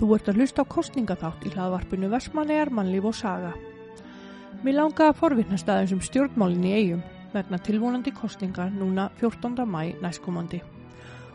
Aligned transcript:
Þú 0.00 0.14
ert 0.16 0.28
að 0.32 0.38
hlusta 0.40 0.62
á 0.64 0.72
kostningaþátt 0.72 1.42
í 1.44 1.50
hlaðvarpinu 1.52 2.08
Vestmannegar, 2.08 2.70
mannlíf 2.72 3.04
og 3.10 3.16
saga. 3.18 3.50
Mér 4.64 4.78
langaði 4.78 5.10
að 5.10 5.18
forvittnast 5.18 5.68
aðeins 5.68 5.92
um 5.92 6.00
stjórnmálinn 6.00 6.64
í 6.64 6.72
eigum 6.72 7.02
vegna 7.34 7.58
tilvonandi 7.60 8.14
kostningar 8.16 8.72
núna 8.72 9.10
14. 9.20 9.60
mæ 9.68 10.00
næstkomandi 10.00 10.62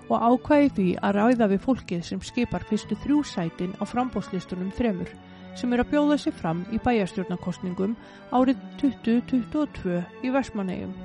og 0.10 0.18
ákvæði 0.18 0.74
því 0.80 0.88
að 0.98 1.16
ræða 1.20 1.50
við 1.54 1.64
fólkið 1.68 2.02
sem 2.10 2.26
skipar 2.26 2.66
fyrstu 2.66 2.98
þrjú 3.06 3.22
sætin 3.36 3.78
á 3.78 3.86
frambóðslistunum 3.86 4.74
þremur 4.74 5.14
sem 5.54 5.78
er 5.78 5.86
að 5.86 5.94
bjóða 5.94 6.20
sig 6.26 6.34
fram 6.42 6.66
í 6.74 6.82
bæjarstjórnarkostningum 6.90 7.94
árið 8.34 8.66
2022 8.82 10.02
í 10.26 10.34
Vestmannegjum. 10.34 10.98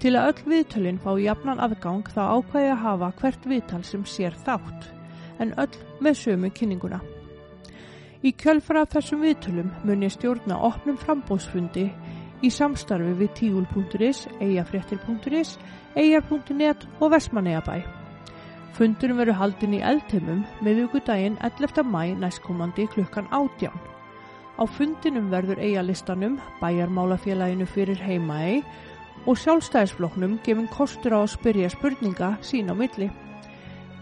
Til 0.00 0.16
að 0.16 0.32
öll 0.32 0.50
viðtölinn 0.56 1.04
fá 1.04 1.12
jafnan 1.20 1.60
aðgang 1.60 2.08
þá 2.16 2.22
ákvæði 2.40 2.72
að 2.72 2.84
hafa 2.88 3.14
hvert 3.20 3.48
viðtal 3.52 3.84
sem 3.84 4.08
sér 4.08 4.36
þátt 4.48 4.95
en 5.42 5.52
öll 5.60 5.76
með 6.00 6.18
sömu 6.22 6.50
kynninguna. 6.54 7.00
Í 8.24 8.32
kjölfara 8.32 8.86
þessum 8.90 9.22
viðtölum 9.22 9.72
mun 9.84 10.04
ég 10.06 10.14
stjórna 10.14 10.56
opnum 10.68 10.96
frambóðsfundi 10.98 11.90
í 12.44 12.50
samstarfi 12.52 13.12
við 13.20 13.34
tígul.is, 13.40 14.24
eigafréttir.is, 14.40 15.56
eigar.net 15.96 16.86
og 17.00 17.12
Vestmannegjabæ. 17.14 17.84
Fundurum 18.76 19.20
veru 19.22 19.32
haldin 19.32 19.76
í 19.78 19.84
eldheimum 19.84 20.42
meðugudaginn 20.64 21.38
11. 21.40 21.84
mæ 21.88 22.16
næstkomandi 22.20 22.88
klukkan 22.92 23.28
átján. 23.32 23.76
Á 24.56 24.64
fundinum 24.64 25.30
verður 25.32 25.60
eigalistanum, 25.60 26.38
bæjarmálafélaginu 26.60 27.66
fyrir 27.68 28.00
heimaei 28.00 28.62
og 29.26 29.38
sjálfstæðisfloknum 29.40 30.38
gefin 30.44 30.68
kostur 30.72 31.16
á 31.16 31.20
að 31.24 31.32
spyrja 31.36 31.72
spurninga 31.72 32.36
sín 32.44 32.72
á 32.72 32.74
milli. 32.76 33.10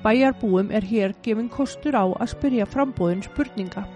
Bæjarbúum 0.04 0.70
er 0.70 0.84
hér 0.84 1.14
gefin 1.24 1.48
kostur 1.48 1.96
á 1.96 2.04
að 2.04 2.34
spyrja 2.34 2.66
frambóðin 2.68 3.24
spurninga 3.24 3.86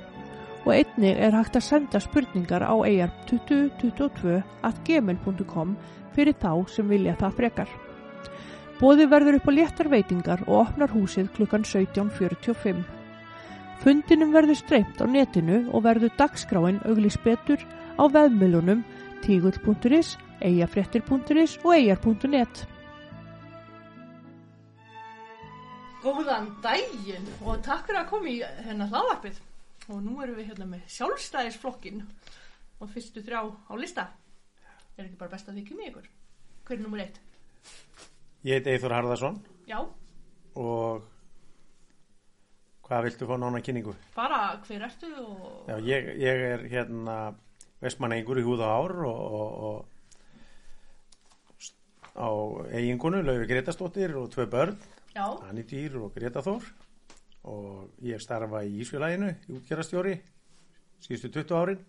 og 0.65 0.75
einnig 0.75 1.17
er 1.17 1.33
hægt 1.37 1.57
að 1.57 1.65
senda 1.65 2.01
spurningar 2.01 2.65
á 2.65 2.77
eigar 2.85 3.13
2022 3.31 4.39
at 4.69 4.81
gmail.com 4.85 5.75
fyrir 6.17 6.37
þá 6.41 6.53
sem 6.69 6.89
vilja 6.89 7.15
það 7.21 7.37
frekar. 7.41 7.71
Bóði 8.79 9.09
verður 9.11 9.39
upp 9.39 9.49
á 9.49 9.53
léttar 9.53 9.91
veitingar 9.91 10.45
og 10.47 10.63
opnar 10.63 10.93
húsið 10.93 11.29
klukkan 11.37 11.65
17.45. 11.67 12.83
Fundinum 13.83 14.33
verður 14.35 14.59
streymt 14.59 15.01
á 15.03 15.07
netinu 15.07 15.65
og 15.73 15.85
verður 15.87 16.15
dagskráin 16.19 16.81
auglis 16.87 17.19
betur 17.25 17.63
á 17.99 18.05
veðmilunum 18.07 18.85
tígull.is, 19.25 20.17
eigafrettir.is 20.41 21.59
og 21.65 21.73
eigar.net. 21.75 22.67
Góðan 26.09 26.47
daginn 26.65 27.27
og 27.45 27.59
takk 27.67 27.85
fyrir 27.85 27.99
að 28.01 28.07
koma 28.09 28.31
í 28.33 28.39
hennar 28.65 28.89
hlaðvarpið. 28.89 29.37
Og 29.93 29.99
nú 30.05 30.15
erum 30.25 30.39
við 30.39 30.47
hérna 30.51 30.67
með 30.71 30.87
sjálfstæðisflokkin 30.95 31.99
og 32.81 32.87
fyrstu 32.95 33.21
þrjá 33.27 33.41
á 33.45 33.73
lista. 33.77 34.05
Er 34.97 35.05
ekki 35.05 35.19
bara 35.21 35.35
best 35.35 35.51
að 35.51 35.59
þykja 35.61 35.77
mig 35.77 35.91
ykkur? 35.91 36.07
Hver 36.65 36.79
er 36.79 36.83
nummer 36.87 37.01
eitt? 37.05 37.21
Ég 38.47 38.57
heit 38.57 38.71
Eithor 38.73 38.95
Harðarsson 38.97 39.37
Já, 39.69 39.79
og 40.57 41.05
hvað 42.89 43.05
viltu 43.09 43.29
fá 43.29 43.37
nána 43.43 43.61
kynningu? 43.67 43.93
bara 44.17 44.39
hver 44.65 44.83
ertu 44.89 45.09
og 45.21 45.69
Já, 45.69 45.77
ég, 45.85 46.09
ég 46.23 46.45
er 46.55 46.61
hérna 46.73 47.17
vestmannengur 47.85 48.41
í 48.41 48.47
húða 48.47 48.67
ár 48.79 48.95
og, 49.11 49.19
og, 49.39 49.49
og 49.69 49.79
á 52.17 52.29
eigingunu 52.79 53.21
Laufi 53.27 53.51
Gretastóttir 53.51 54.17
og 54.17 54.31
tvö 54.33 54.47
börn 54.49 54.79
Dýr 55.69 55.97
og 56.03 56.15
Greta 56.15 56.43
Þór. 56.45 56.67
Og 57.49 58.03
ég 58.05 58.21
starfa 58.21 58.65
í 58.67 58.81
Ísfjölæginu 58.83 59.31
í 59.49 59.55
útgerastjóri 59.57 60.17
síðustu 61.05 61.31
20 61.39 61.57
árin. 61.59 61.85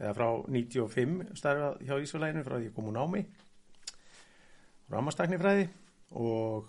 Eða 0.00 0.16
frá 0.16 0.28
95 0.48 1.36
starfa 1.38 1.70
hjá 1.84 1.94
Ísfjölæginu 2.00 2.44
frá 2.46 2.56
því 2.58 2.68
ég 2.68 2.74
kom 2.76 2.90
úr 2.90 2.96
námi. 2.96 3.24
Rámastaknifræði 4.90 5.68
og 6.18 6.66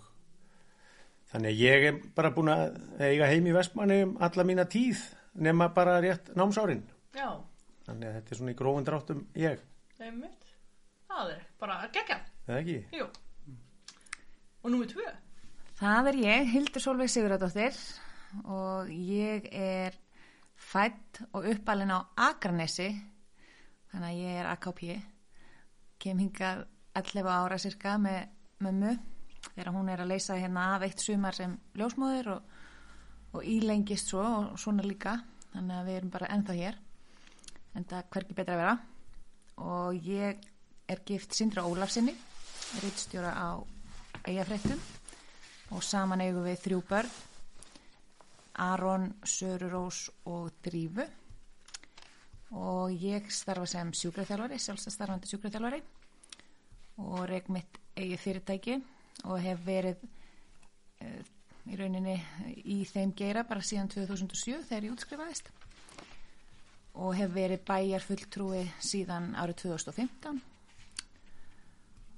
þannig 1.32 1.50
að 1.50 1.62
ég 1.64 1.86
er 1.88 1.98
bara 2.14 2.30
búin 2.34 2.52
að 2.52 2.76
eiga 3.02 3.30
heim 3.30 3.48
í 3.48 3.56
Vestmanni 3.56 4.02
um 4.06 4.14
alla 4.22 4.46
mína 4.46 4.68
tíð 4.70 5.00
nema 5.34 5.72
bara 5.74 5.98
rétt 6.04 6.30
námsárin. 6.38 6.84
Já, 7.16 7.40
þannig 7.88 8.08
að 8.08 8.16
þetta 8.18 8.34
er 8.34 8.40
svona 8.40 8.54
í 8.54 8.58
grófum 8.60 8.86
dráttum 8.86 9.26
ég, 9.38 9.64
einmitt. 9.98 10.54
Það 11.08 11.34
er 11.34 11.42
bara 11.60 11.80
geggja 11.92 12.18
eða 12.46 12.60
ekki? 12.60 12.78
Jú. 13.00 13.08
Og 14.62 14.70
nummer 14.70 14.88
tvö 14.88 15.08
Það 15.82 16.08
er 16.12 16.16
ég, 16.20 16.44
Hildur 16.52 16.78
Solveig 16.78 17.10
Sigurðardóttir 17.10 17.74
og 18.46 18.90
ég 18.94 19.48
er 19.50 19.96
fætt 20.54 21.18
og 21.34 21.48
uppalinn 21.50 21.90
á 21.90 22.06
Akranesi 22.28 22.86
þannig 23.90 24.06
að 24.12 24.20
ég 24.20 24.38
er 24.38 24.50
AKP 24.52 24.84
kem 26.04 26.22
hingað 26.22 26.62
11 27.02 27.32
ára 27.34 27.58
cirka 27.58 27.96
með 27.98 28.30
mömmu 28.62 28.94
þegar 29.48 29.72
hún 29.74 29.90
er 29.90 30.04
að 30.04 30.12
leysa 30.12 30.38
hérna 30.38 30.68
af 30.76 30.86
eitt 30.86 31.02
sumar 31.02 31.40
sem 31.40 31.58
ljósmóður 31.74 32.30
og, 32.36 32.56
og 33.34 33.50
ílengist 33.56 34.14
svo 34.14 34.22
og 34.22 34.54
svona 34.62 34.86
líka 34.86 35.18
þannig 35.50 35.80
að 35.80 35.90
við 35.90 35.98
erum 35.98 36.14
bara 36.14 36.32
ennþá 36.38 36.58
hér 36.62 36.82
en 37.74 37.90
það 37.90 38.08
hvergi 38.14 38.38
betra 38.38 38.54
að 38.54 38.66
vera. 38.68 38.78
Og 39.66 40.10
ég 40.14 40.50
er 40.86 41.06
gift 41.10 41.34
Sindra 41.34 41.66
Ólafsinni 41.66 42.14
rítstjóra 42.78 43.34
á 43.34 43.58
eigafréttum 44.22 45.01
og 45.72 45.84
saman 45.84 46.20
eigum 46.20 46.44
við 46.46 46.60
þrjú 46.66 46.82
börn 46.88 47.12
Aron, 48.54 49.14
Sörurós 49.24 50.10
og 50.24 50.52
Drífu. 50.64 51.06
Og 52.52 52.92
ég 53.00 53.30
starfa 53.32 53.64
sem 53.66 53.92
sjúkraþjálfari, 53.96 54.58
sjálfstæðstarfandi 54.60 55.30
sjúkraþjálfari. 55.30 55.80
Og 57.00 57.24
reyk 57.30 57.48
mitt 57.48 57.78
eigi 57.96 58.18
fyrirtæki 58.20 58.76
og 59.24 59.40
hef 59.40 59.64
verið 59.64 60.02
uh, 60.04 61.22
í 61.72 61.78
rauninni 61.80 62.18
í 62.68 62.82
þeim 62.88 63.14
geira 63.16 63.46
bara 63.48 63.64
síðan 63.64 63.88
2007 63.92 64.66
þegar 64.68 64.88
ég 64.88 64.96
útskrifaðist. 64.96 65.48
Og 67.00 67.16
hef 67.16 67.32
verið 67.32 67.64
bæjar 67.64 68.04
fulltrúi 68.04 68.66
síðan 68.84 69.32
árið 69.40 69.62
2015 69.64 70.42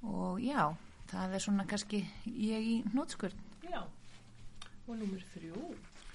og 0.04 0.40
já, 0.42 0.66
það 1.08 1.36
er 1.36 1.40
svona 1.40 1.64
kannski 1.64 2.02
ég 2.26 2.66
í 2.68 2.74
hnótskurð 2.90 3.38
Já 3.38 3.43
Og 4.84 4.96
nummer 5.00 5.22
þrjú. 5.32 5.66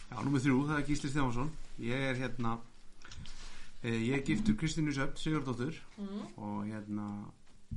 Já, 0.09 0.15
nummið 0.21 0.45
þrjú, 0.45 0.57
það 0.69 0.79
er 0.79 0.87
Gísli 0.87 1.09
Stefánsson. 1.09 1.51
Ég 1.81 2.07
er 2.09 2.19
hérna 2.19 2.55
eh, 3.81 3.99
Ég 4.07 4.15
er 4.17 4.25
giftur 4.25 4.57
Kristínu 4.59 4.93
Söpt, 4.93 5.21
Sigurdóttur 5.21 5.77
mm. 5.97 6.25
og 6.37 6.65
hérna 6.67 7.07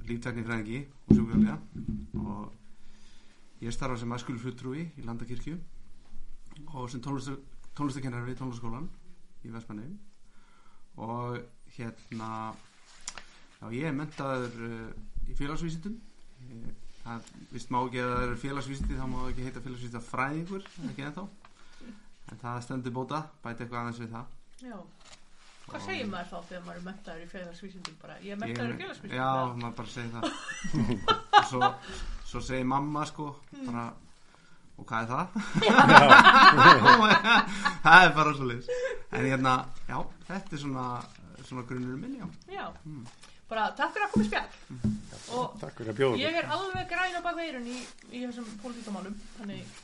líftakni 0.08 0.44
fræðingi 0.47 0.81
og 1.06 1.16
sjúkvæðlega 1.16 1.56
og 2.22 3.62
ég 3.62 3.75
starfa 3.75 3.98
sem 4.00 4.14
aðskulfulltrúi 4.16 4.86
í 4.98 5.04
Landakirkju 5.04 5.58
og 6.72 6.88
sem 6.91 7.02
tónlistar, 7.04 7.36
tónlistarkennar 7.76 8.25
við 8.26 8.41
tónlistaskólan 8.41 8.88
í 9.44 9.52
Vestmanneum 9.52 9.98
og 10.97 11.38
hérna 11.76 12.31
já, 13.60 13.66
ég 13.72 13.88
er 13.88 13.97
mentaður 13.97 14.64
uh, 14.66 14.88
í 15.28 15.36
félagsvísindum. 15.38 15.98
Ég, 16.48 16.72
það 17.02 17.30
vist 17.52 17.70
má 17.74 17.78
ekki 17.86 18.00
að 18.02 18.10
það 18.12 18.24
eru 18.26 18.36
félagsvísindi 18.42 18.98
þá 18.98 19.06
má 19.10 19.16
það 19.22 19.30
ekki 19.32 19.46
heita 19.48 19.62
félagsvísinda 19.66 20.02
fræðingur 20.08 20.62
ekki 20.90 21.06
ennþá? 21.08 21.24
En 22.32 22.38
það 22.42 22.60
stendur 22.66 22.94
bóta, 22.96 23.18
bæti 23.44 23.60
eitthvað 23.64 23.80
aðeins 23.82 24.00
við 24.02 24.12
það. 24.14 24.26
Já. 24.62 24.78
Hvað 25.62 25.78
Og- 25.80 25.84
segir 25.86 26.06
maður 26.10 26.28
þá 26.30 26.38
þegar 26.48 26.62
maður 26.66 26.78
er 26.78 26.86
mentaður 26.86 27.22
í 27.22 27.28
félagsvísindum 27.32 27.96
bara? 28.02 28.14
Ég 28.22 28.32
er 28.32 28.38
mentaður 28.42 28.72
í 28.72 28.78
félagsvísindum 28.82 29.18
Já, 29.18 29.28
eða? 29.32 29.56
maður 29.62 29.76
bara 29.80 29.90
segir 29.96 30.12
það. 30.14 30.24
Og 31.32 31.44
svo, 31.52 31.60
svo 32.32 32.40
segir 32.48 32.66
mamma 32.72 33.02
sko 33.10 33.26
bara, 33.66 33.84
og 34.78 34.87
hvað 34.88 35.00
er 35.02 35.08
það? 35.12 35.26
það 37.84 37.98
er 38.06 38.14
bara 38.16 38.34
svo 38.38 38.46
leys 38.50 38.70
en 39.12 39.26
hérna, 39.28 39.52
já, 39.90 39.98
þetta 40.31 40.56
er 40.56 40.62
svona 40.64 40.87
svona 41.43 41.64
grunnur 41.69 41.98
minn, 42.00 42.14
já. 42.22 42.26
Já 42.55 42.66
Bara 43.52 43.69
takk 43.76 43.93
fyrir 43.93 44.06
að 44.08 44.12
koma 44.14 44.25
í 44.25 44.31
spjall 44.31 44.90
Og 45.32 45.56
Takk 45.60 45.78
fyrir 45.78 45.93
að 45.93 45.99
bjóða 45.99 46.12
okkur. 46.12 46.22
Ég 46.22 46.37
er 46.40 46.52
alveg 46.56 46.87
græn 46.93 47.16
á 47.16 47.22
baka 47.25 47.44
eirun 47.46 47.66
í, 47.69 47.78
í 48.12 48.22
þessum 48.25 48.46
pólitíkamálum 48.62 49.16
Þannig 49.38 49.58
ég 49.60 49.81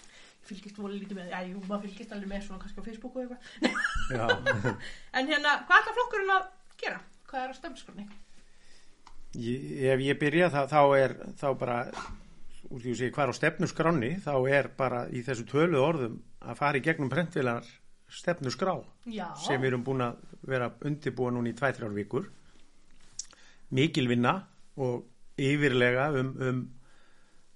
fylgist 0.48 0.78
voru 0.80 0.96
lítið 0.96 1.18
með 1.18 1.34
jú, 1.50 1.58
maður 1.66 1.82
fylgist 1.84 2.14
alveg 2.16 2.30
með 2.30 2.46
svona 2.46 2.62
kannski 2.62 2.80
á 2.80 2.86
Facebook 2.86 3.18
og 3.18 3.26
eitthvað 3.26 4.16
Já. 4.16 4.72
En 5.20 5.28
hérna, 5.28 5.58
hvað 5.68 5.82
ætla 5.82 5.94
flokkurinn 5.98 6.32
að 6.32 6.46
gera? 6.80 7.02
Hvað 7.28 7.42
er 7.44 7.52
á 7.52 7.56
stemskrunni? 7.58 8.06
Ég, 9.36 9.66
ef 9.92 10.04
ég 10.06 10.20
byrja 10.22 10.48
þá, 10.54 10.62
þá 10.70 10.80
er 10.96 11.14
þá 11.36 11.48
bara 11.60 11.76
úr 12.68 12.80
því 12.80 12.94
að 12.94 13.00
segja 13.02 13.16
hvað 13.16 13.26
er 13.26 13.32
á 13.32 13.40
stefnusgráni 13.40 14.10
þá 14.24 14.32
er 14.54 14.70
bara 14.78 15.02
í 15.12 15.20
þessu 15.26 15.44
tölu 15.48 15.82
orðum 15.84 16.16
að 16.40 16.58
fara 16.62 16.80
í 16.80 16.84
gegnum 16.84 17.12
prentvilar 17.12 17.68
stefnusgrá 18.08 18.78
Já 19.04 19.28
sem 19.44 19.60
við 19.60 19.74
erum 19.74 19.84
búin 19.84 20.04
að 20.06 20.18
vera 20.48 20.70
undirbúa 20.88 21.32
núna 21.34 21.52
í 21.52 21.56
2-3 21.58 21.92
vikur 22.00 22.30
mikil 23.74 24.08
vinna 24.10 24.34
og 24.78 25.06
yfirlega 25.38 26.10
um, 26.18 26.34
um, 26.42 26.60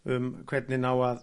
um 0.06 0.32
hvernig 0.48 0.80
ná 0.80 0.90
að 0.92 1.22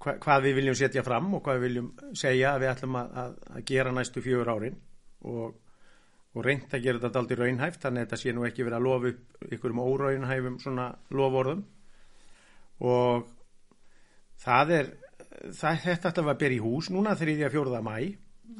hva, 0.00 0.14
hvað 0.22 0.46
við 0.46 0.60
viljum 0.60 0.78
setja 0.78 1.04
fram 1.06 1.34
og 1.36 1.42
hvað 1.44 1.58
við 1.58 1.66
viljum 1.68 1.90
segja 2.16 2.54
að 2.54 2.62
við 2.64 2.72
ætlum 2.74 3.00
að, 3.00 3.10
að, 3.22 3.34
að 3.56 3.66
gera 3.72 3.92
næstu 3.96 4.22
fjögur 4.24 4.52
árin 4.54 4.78
og, 5.28 5.58
og 6.34 6.46
reynd 6.46 6.72
að 6.72 6.86
gera 6.86 7.02
þetta 7.02 7.22
aldrei 7.22 7.40
raunhæft 7.42 7.84
þannig 7.84 8.00
að 8.00 8.08
þetta 8.08 8.22
sé 8.22 8.34
nú 8.34 8.46
ekki 8.48 8.66
verið 8.66 8.78
að 8.78 8.88
lofa 8.88 9.12
upp 9.12 9.52
ykkur 9.58 9.76
um 9.76 9.84
óraunhæfum 9.84 10.58
svona 10.62 10.88
lovorðum 11.12 11.62
og 12.90 13.28
það 14.40 14.74
er 14.78 14.90
það, 15.52 15.80
þetta 15.84 16.12
ætlum 16.12 16.32
að 16.32 16.42
byrja 16.42 16.58
í 16.58 16.64
hús 16.64 16.90
núna 16.94 17.14
3.4. 17.18 17.82
mæ 17.84 17.96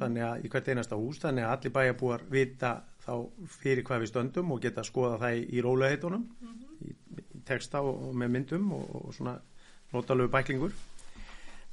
þannig 0.01 0.25
að 0.27 0.45
í 0.45 0.51
hvert 0.53 0.69
einasta 0.71 0.99
hús 0.99 1.19
þannig 1.23 1.47
að 1.47 1.55
allir 1.57 1.75
bæjarbúar 1.75 2.27
vita 2.31 2.75
þá 3.11 3.49
fyrir 3.59 3.87
hvað 3.87 4.05
við 4.05 4.13
stöndum 4.13 4.53
og 4.55 4.63
geta 4.63 4.87
skoða 4.87 5.19
það 5.25 5.39
í, 5.41 5.43
í 5.57 5.65
rólegheitunum 5.67 6.27
í, 6.87 6.95
í 6.95 7.43
texta 7.49 7.83
og, 7.83 8.07
og 8.09 8.17
með 8.23 8.35
myndum 8.37 8.71
og, 8.77 8.87
og 9.01 9.17
svona 9.17 9.35
notalögu 9.91 10.31
bæklingur. 10.31 10.75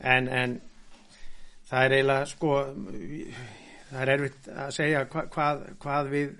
En, 0.01 0.27
en 0.27 0.57
það 1.69 1.85
er 1.85 1.95
eiginlega 1.97 2.29
sko 2.31 2.53
það 3.87 4.01
er 4.03 4.13
erfitt 4.15 4.49
að 4.51 4.73
segja 4.75 5.03
hva, 5.11 5.25
hvað, 5.33 5.65
hvað 5.83 6.11
við 6.13 6.31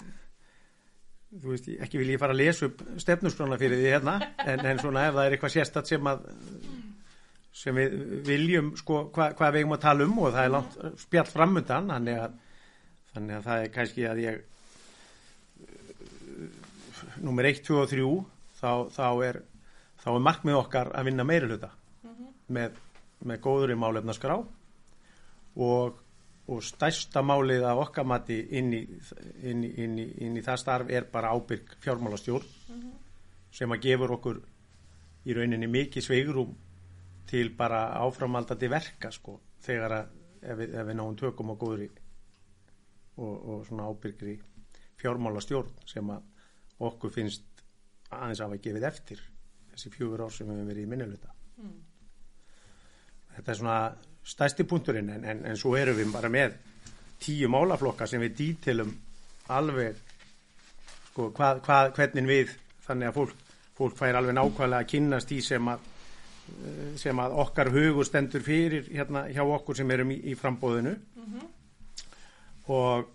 þú 1.28 1.52
veist, 1.52 1.70
ekki 1.84 2.02
vil 2.02 2.12
ég 2.14 2.22
fara 2.22 2.36
að 2.36 2.42
lesa 2.42 2.70
upp 2.70 2.84
stefnusgrána 3.04 3.60
fyrir 3.60 3.82
því 3.82 3.94
hérna 3.94 4.18
en, 4.24 4.64
en 4.64 4.82
svona 4.82 5.08
ef 5.10 5.16
það 5.18 5.26
er 5.26 5.36
eitthvað 5.36 5.56
sérstatt 5.58 5.92
sem 5.92 6.10
að 6.10 6.28
sem 7.58 7.78
við 7.78 7.96
viljum 8.28 8.74
sko 8.78 9.08
hva, 9.16 9.32
hvað 9.36 9.56
við 9.56 9.64
eigum 9.64 9.76
að 9.78 9.84
tala 9.84 10.06
um 10.08 10.20
og 10.22 10.36
það 10.36 10.44
er 10.44 10.54
langt 10.54 10.78
spjall 11.02 11.28
framundan 11.30 11.90
þannig 11.92 12.22
að, 12.24 12.38
þannig 13.14 13.38
að 13.40 13.50
það 13.50 13.64
er 13.64 13.74
kannski 13.76 14.08
að 14.08 14.24
ég 14.24 14.46
nummer 17.24 17.48
1, 17.50 17.64
2 17.68 17.80
og 17.82 17.92
3 17.92 18.10
þá, 18.58 18.72
þá 18.94 19.08
er 19.28 19.42
þá 20.02 20.10
er 20.14 20.26
markmið 20.26 20.60
okkar 20.62 20.92
að 20.96 21.10
vinna 21.10 21.26
meiri 21.28 21.50
hluta 21.50 21.72
með, 22.54 22.78
með 23.26 23.42
góður 23.44 23.74
í 23.74 23.80
málefnaskrá 23.80 24.38
og, 25.68 25.98
og 26.48 26.62
stærsta 26.64 27.24
málið 27.26 27.66
af 27.68 27.82
okkar 27.88 28.08
mati 28.08 28.38
inn 28.60 28.72
í, 28.78 28.84
inn, 29.44 29.66
í, 29.66 29.72
inn, 29.84 29.98
í, 30.00 30.08
inn 30.28 30.38
í 30.38 30.46
það 30.46 30.62
starf 30.64 30.94
er 30.94 31.10
bara 31.12 31.34
ábyrg 31.36 31.76
fjármálastjórn 31.84 32.86
sem 33.58 33.74
að 33.74 33.84
gefur 33.88 34.16
okkur 34.18 34.42
í 35.28 35.36
rauninni 35.36 35.70
mikið 35.72 36.08
sveigrum 36.08 36.54
til 37.28 37.50
bara 37.58 37.90
áframaldandi 38.06 38.70
verka 38.72 39.12
sko 39.12 39.40
þegar 39.66 39.98
að 39.98 40.16
ef 40.48 40.60
við, 40.62 40.76
ef 40.78 40.88
við 40.88 41.00
náum 41.00 41.18
tökum 41.20 41.52
á 41.52 41.56
góðri 41.60 41.90
og, 43.18 43.34
og 43.34 43.66
svona 43.68 43.90
ábyrgri 43.90 44.38
fjármálastjórn 45.02 45.74
sem 45.90 46.14
að 46.14 46.37
okkur 46.80 47.14
finnst 47.14 47.64
aðeins 48.14 48.42
að 48.44 48.58
gefið 48.62 48.86
eftir 48.88 49.24
þessi 49.72 49.92
fjögur 49.94 50.26
ár 50.28 50.34
sem 50.34 50.48
við 50.48 50.56
hefum 50.60 50.72
verið 50.74 50.86
í 50.86 50.92
minniluta 50.94 51.34
Mm. 51.58 51.72
þetta 53.34 53.52
er 53.52 53.58
svona 53.58 53.78
stærsti 54.30 54.64
punkturinn 54.70 55.08
en, 55.10 55.24
en, 55.26 55.40
en 55.50 55.58
svo 55.58 55.72
erum 55.74 55.98
við 55.98 56.12
bara 56.14 56.30
með 56.30 56.54
tíu 57.18 57.50
málaflokka 57.50 58.06
sem 58.06 58.22
við 58.22 58.36
dítilum 58.38 58.92
alveg 59.50 59.98
sko, 61.08 61.32
hvað, 61.34 61.64
hvað, 61.66 61.90
hvernig 61.98 62.30
við 62.30 62.54
þannig 62.86 63.10
að 63.10 63.18
fólk, 63.18 63.34
fólk 63.80 63.98
fær 63.98 64.20
alveg 64.20 64.38
nákvæmlega 64.38 64.84
að 64.84 64.92
kynnast 64.94 65.34
í 65.34 65.40
sem 65.42 65.72
að 65.74 65.80
eh, 65.90 66.94
sem 67.02 67.24
að 67.26 67.40
okkar 67.42 67.74
hugur 67.74 68.06
stendur 68.06 68.46
fyrir 68.46 68.86
hérna 68.94 69.26
hjá 69.34 69.42
okkur 69.42 69.82
sem 69.82 69.98
erum 69.98 70.14
í, 70.14 70.20
í 70.30 70.38
frambóðinu 70.38 70.94
og 72.78 73.10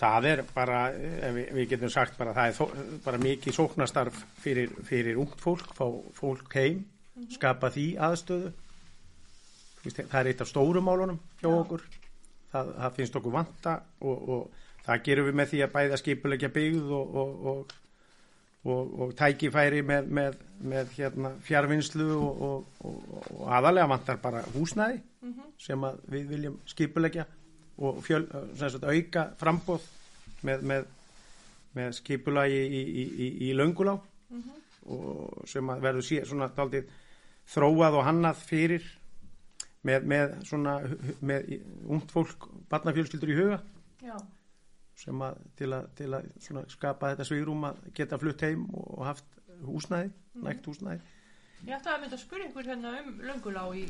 það 0.00 0.28
er 0.30 0.42
bara, 0.54 0.80
ef 0.92 1.34
við, 1.36 1.52
við 1.58 1.68
getum 1.74 1.92
sagt 1.92 2.16
bara 2.18 2.34
það 2.36 2.50
er 2.50 2.56
þó, 2.56 2.86
bara 3.04 3.20
mikið 3.22 3.56
sóknastarf 3.58 4.22
fyrir, 4.42 4.72
fyrir 4.88 5.20
ungt 5.20 5.40
fólk, 5.42 5.74
fá 5.76 5.86
fólk 6.16 6.56
heim, 6.58 6.84
skapa 7.32 7.70
því 7.74 7.86
aðstöðu. 8.08 8.52
Það 9.82 10.18
er 10.20 10.30
eitt 10.30 10.42
af 10.44 10.50
stórum 10.50 10.86
málunum 10.86 11.18
hjá 11.40 11.48
Já. 11.48 11.54
okkur. 11.58 11.84
Það, 12.52 12.74
það 12.78 12.98
finnst 12.98 13.16
okkur 13.18 13.34
vanta 13.34 13.76
og, 14.04 14.28
og 14.28 14.82
það 14.86 15.06
gerum 15.06 15.28
við 15.28 15.38
með 15.40 15.52
því 15.52 15.62
að 15.64 15.72
bæða 15.76 16.00
skipulegja 16.00 16.50
byggð 16.52 16.92
og, 16.98 17.14
og, 17.22 17.46
og, 17.52 17.76
og, 18.62 18.92
og 19.02 19.14
tækifæri 19.18 19.82
með, 19.88 20.10
með, 20.18 20.36
með 20.72 20.92
hérna, 20.98 21.32
fjárvinnslu 21.46 22.08
og, 22.18 22.82
og 22.86 23.46
aðalega 23.48 23.90
vantar 23.90 24.20
bara 24.22 24.44
húsnæði 24.54 25.00
sem 25.62 25.86
að 25.86 26.02
við 26.12 26.28
viljum 26.34 26.58
skipulegja 26.68 27.26
og 27.78 28.02
fjöl, 28.04 28.26
sem 28.58 28.72
sagt, 28.74 28.84
auka 28.84 29.26
frambóð 29.40 29.86
með, 30.46 30.64
með, 30.68 30.88
með 31.76 31.94
skipulagi 31.98 32.58
í, 32.64 32.82
í, 32.82 33.04
í, 33.06 33.28
í 33.48 33.52
löngulá 33.56 33.96
og 34.92 35.46
sem 35.48 35.68
að 35.70 35.84
verður 35.84 36.06
sé, 36.06 36.20
svona 36.26 36.50
daldið 36.56 36.90
þróað 37.52 37.98
og 38.00 38.06
hannað 38.06 38.42
fyrir 38.48 38.86
með, 39.86 40.06
með 40.10 40.36
svona 40.46 40.76
með 41.22 41.56
ungt 41.90 42.14
fólk, 42.14 42.48
barnafjölskyldur 42.70 43.32
í 43.32 43.38
huga. 43.38 43.58
Já, 44.02 44.16
sem 44.98 45.24
að 45.24 45.40
til 45.58 45.70
að, 45.74 45.88
til 45.98 46.10
að 46.12 46.70
skapa 46.72 47.12
þetta 47.12 47.26
svigrúm 47.26 47.66
að 47.68 47.82
geta 47.96 48.18
flutt 48.20 48.44
heim 48.46 48.66
og 48.74 49.04
haft 49.06 49.38
húsnæði, 49.66 50.12
nægt 50.42 50.66
húsnæði. 50.68 51.02
Ég 51.62 51.76
ætlaði 51.76 51.94
að 51.94 52.02
mynda 52.02 52.18
að 52.18 52.24
spyrja 52.24 52.48
ykkur 52.48 52.68
hérna 52.72 52.92
um 53.00 53.12
löngulá 53.22 53.62
í, 53.78 53.84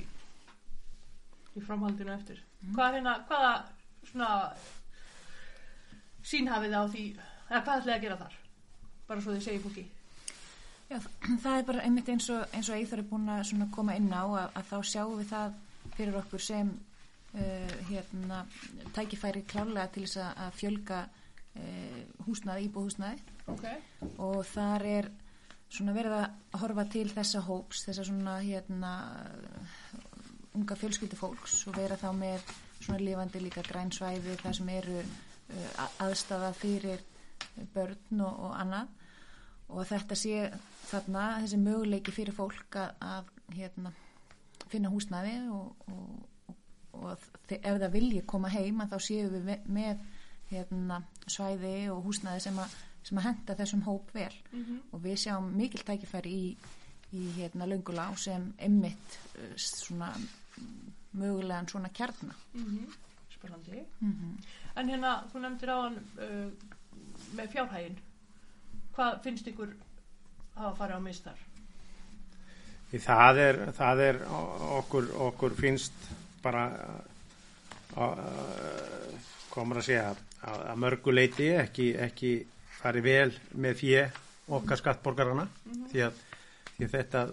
í 1.57 1.63
framhaldinu 1.67 2.13
eftir. 2.15 2.39
Hvað 2.75 2.97
hérna, 2.99 3.17
hvaða 3.29 3.53
svona 4.11 4.29
sín 6.27 6.49
hafið 6.51 6.71
þið 6.73 6.79
á 6.79 6.85
því, 6.93 7.03
eða 7.51 7.63
hvað 7.67 7.81
ætlaði 7.83 7.97
að 7.97 8.05
gera 8.07 8.21
þar? 8.23 8.37
Bara 9.09 9.25
svo 9.25 9.35
þið 9.35 9.45
segið 9.47 9.65
fólki. 9.67 9.85
Já, 10.93 10.99
það 11.43 11.57
er 11.59 11.67
bara 11.71 11.85
einmitt 11.87 12.09
eins 12.13 12.29
og, 12.35 12.43
eins 12.53 12.69
og 12.71 12.77
Eithar 12.79 13.01
er 13.03 13.09
búin 13.09 13.29
að 13.33 13.45
svona 13.49 13.69
koma 13.75 13.95
inn 13.97 14.11
á 14.13 14.23
að, 14.29 14.49
að 14.61 14.67
þá 14.71 14.77
sjáum 14.93 15.19
við 15.23 15.31
það 15.33 15.55
fyrir 15.97 16.19
okkur 16.21 16.45
sem 16.45 16.71
uh, 16.73 17.75
hérna, 17.89 18.43
tækifæri 18.97 19.43
klálega 19.49 19.89
til 19.95 20.05
þess 20.07 20.21
að- 20.27 20.43
að 20.47 20.59
fjölga 20.61 21.01
uh, 21.09 21.99
húsnaði, 22.27 22.69
íbúhúsnaði 22.69 23.19
Ok. 23.53 23.65
og 24.23 24.39
þar 24.53 24.87
er 24.93 25.11
svona 25.73 25.95
verið 25.97 26.19
að 26.19 26.61
horfa 26.61 26.85
til 26.93 27.07
þessa 27.09 27.41
hóps, 27.49 27.87
þessa 27.89 28.05
svona 28.05 28.37
hérna 28.45 28.93
unga 30.59 30.77
fjölskyldu 30.77 31.17
fólks 31.17 31.55
og 31.71 31.77
vera 31.79 31.97
þá 32.01 32.11
með 32.17 32.51
svona 32.83 33.01
lifandi 33.01 33.41
líka 33.41 33.63
grænsvæði 33.67 34.35
þar 34.43 34.57
sem 34.59 34.69
eru 34.75 34.99
uh, 35.01 35.87
aðstafa 36.05 36.51
fyrir 36.59 37.01
börn 37.75 38.21
og, 38.27 38.41
og 38.49 38.57
annað. 38.61 38.91
Og 39.73 39.87
þetta 39.89 40.17
sé 40.19 40.51
þarna 40.91 41.23
þessi 41.43 41.59
möguleiki 41.63 42.13
fyrir 42.13 42.35
fólk 42.37 42.77
að, 42.77 42.91
að 43.01 43.31
hérna, 43.57 43.93
finna 44.69 44.91
húsnæði 44.93 45.37
og, 45.53 45.87
og, 45.89 46.59
og 46.93 47.09
ef 47.49 47.79
það 47.81 47.89
vilji 47.95 48.21
koma 48.29 48.51
heim 48.53 48.83
að 48.85 48.93
þá 48.93 48.99
séu 49.07 49.31
við 49.33 49.47
me- 49.49 49.63
með 49.79 50.03
hérna, 50.53 50.99
svæði 51.33 51.75
og 51.95 52.03
húsnæði 52.05 52.45
sem 52.45 52.61
að, 52.61 52.77
sem 53.09 53.19
að 53.23 53.27
henda 53.31 53.57
þessum 53.63 53.87
hóp 53.89 54.13
vel. 54.13 54.35
Og 54.93 55.01
við 55.07 55.17
sjáum 55.25 55.49
mikil 55.57 55.81
tækifæri 55.89 56.35
í, 56.37 56.53
í 57.17 57.25
hérna, 57.39 57.65
löngulá 57.73 58.11
sem 58.21 58.51
emmitt 58.61 59.17
uh, 59.39 59.55
svona 59.57 60.13
mm, 60.19 60.29
mögulegan 61.13 61.69
svona 61.69 61.89
kjarna 61.93 62.35
Spennandi. 63.35 63.85
mm 64.01 64.37
En 64.77 64.89
hérna, 64.89 65.25
þú 65.29 65.41
nefndir 65.43 65.69
á 65.69 65.77
hann 65.83 65.99
uh, 66.17 66.53
með 67.37 67.51
fjárhægin. 67.53 67.97
Hvað 68.97 69.19
finnst 69.25 69.49
ykkur 69.51 69.75
hafa 70.57 70.73
farið 70.79 70.97
á 70.97 71.03
mistar? 71.05 71.43
Því 72.91 73.01
það 73.05 73.41
er, 73.43 73.59
það 73.77 74.01
er 74.07 74.21
okkur, 74.79 75.11
okkur 75.29 75.55
finnst 75.57 76.09
bara 76.43 76.65
komur 79.53 79.81
að 79.81 79.87
segja 79.87 80.09
að, 80.13 80.19
að 80.73 80.81
mörguleiti 80.81 81.49
ekki, 81.61 81.93
ekki 82.01 82.33
farið 82.81 83.07
vel 83.07 83.33
með 83.65 83.79
fjö 83.83 84.03
okkar 84.53 84.81
skattborgarana 84.81 85.47
því, 85.93 86.07
að, 86.09 86.21
því 86.77 86.87
að 86.89 86.95
þetta 86.97 87.25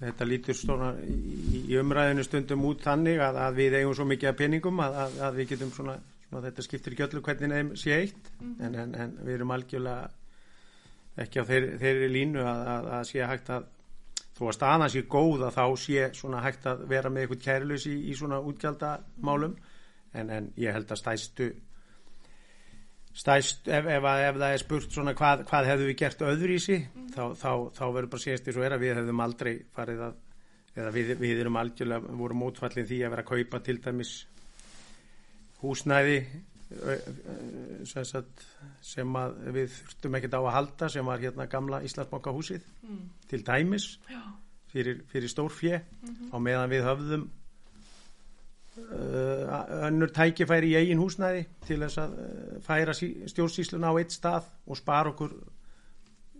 þetta 0.00 0.26
lítur 0.28 0.58
stóna 0.58 0.90
í, 1.04 1.62
í 1.70 1.78
umræðinu 1.80 2.24
stundum 2.26 2.66
út 2.68 2.82
þannig 2.84 3.22
að, 3.22 3.38
að 3.46 3.60
við 3.60 3.78
eigum 3.80 3.94
svo 3.98 4.08
mikið 4.10 4.32
af 4.32 4.40
peningum 4.40 4.82
að, 4.84 4.98
að, 5.04 5.16
að 5.28 5.38
við 5.40 5.52
getum 5.54 5.72
svona, 5.74 5.94
svona 6.28 6.44
þetta 6.48 6.66
skiptir 6.66 6.96
ekki 6.96 7.06
öllu 7.08 7.24
hvernig 7.28 7.54
þeim 7.54 7.72
sé 7.80 8.00
eitt 8.00 8.32
en, 8.42 8.74
en, 8.74 8.94
en 8.94 9.16
við 9.22 9.38
erum 9.38 9.54
algjörlega 9.54 10.10
ekki 11.24 11.42
á 11.42 11.44
þeirri, 11.46 11.78
þeirri 11.78 12.10
línu 12.10 12.42
að, 12.42 12.66
að, 12.74 12.90
að 12.98 13.06
sé 13.12 13.28
hægt 13.30 13.52
að 13.54 13.70
þó 14.34 14.48
að 14.48 14.56
staðan 14.56 14.90
sé 14.90 15.04
góð 15.10 15.44
að 15.46 15.58
þá 15.58 15.64
sé 15.84 16.08
svona 16.18 16.42
hægt 16.42 16.66
að 16.66 16.82
vera 16.90 17.12
með 17.12 17.24
eitthvað 17.24 17.44
kærlus 17.44 17.86
í, 17.86 17.94
í 18.10 18.16
svona 18.18 18.40
útgjaldamálum. 18.42 19.54
En, 20.14 20.30
en 20.30 20.50
ég 20.58 20.74
held 20.74 20.90
að 20.90 21.00
stæstu 21.00 21.48
stæst 23.14 23.68
ef, 23.70 23.86
ef, 23.86 24.06
ef 24.10 24.38
það 24.40 24.52
er 24.52 24.62
spurt 24.62 24.90
svona 24.92 25.14
hvað, 25.14 25.44
hvað 25.48 25.68
hefðu 25.70 25.88
við 25.90 25.98
gert 26.00 26.24
öðru 26.26 26.56
í 26.56 26.62
sí 26.62 26.78
þá, 27.14 27.22
þá, 27.38 27.50
þá 27.76 27.84
verður 27.94 28.10
bara 28.14 28.24
séðast 28.24 28.48
því 28.48 28.54
svo 28.56 28.64
er 28.66 28.74
að 28.74 28.84
við 28.84 28.96
hefðum 28.98 29.22
aldrei 29.24 29.52
farið 29.76 30.00
að 30.08 30.16
eða 30.74 30.90
við, 30.96 31.12
við 31.20 31.42
erum 31.44 31.58
algjörlega 31.60 32.16
vorum 32.18 32.40
mótfallin 32.42 32.88
því 32.88 32.98
að 33.06 33.12
vera 33.14 33.22
að 33.22 33.30
kaupa 33.30 33.60
til 33.62 33.76
dæmis 33.84 34.14
húsnæði 35.62 36.18
sem, 37.86 38.04
sagt, 38.08 38.42
sem 38.82 39.16
að 39.20 39.36
við 39.54 39.68
þurftum 39.76 40.16
ekkert 40.18 40.34
á 40.34 40.40
að 40.40 40.54
halda 40.56 40.88
sem 40.90 41.06
var 41.06 41.22
hérna 41.22 41.46
gamla 41.50 41.82
Íslandsbanka 41.86 42.34
húsið 42.34 42.64
Mm. 42.84 43.04
til 43.30 43.40
dæmis 43.46 43.84
fyrir, 44.68 44.98
fyrir 45.08 45.30
stórfjö 45.30 45.78
á 45.80 46.36
meðan 46.36 46.68
við 46.68 46.82
höfðum 46.84 47.22
önnur 48.74 50.10
tækifæri 50.14 50.72
í 50.72 50.78
eigin 50.80 50.98
húsnæði 50.98 51.44
til 51.66 51.78
þess 51.84 52.00
að 52.02 52.14
uh, 52.18 52.54
færa 52.64 52.94
stjórnsýsluna 52.94 53.92
á 53.92 53.94
eitt 54.00 54.14
stað 54.16 54.48
og 54.66 54.78
spara 54.80 55.12
okkur 55.12 55.36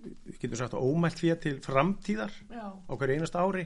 við 0.04 0.40
getum 0.42 0.58
sagt 0.60 0.76
ómælt 0.76 1.20
fyrir 1.20 1.40
til 1.40 1.56
framtíðar 1.64 2.34
Já. 2.50 2.66
á 2.74 2.92
hverju 2.92 3.16
einast 3.16 3.38
ári. 3.38 3.64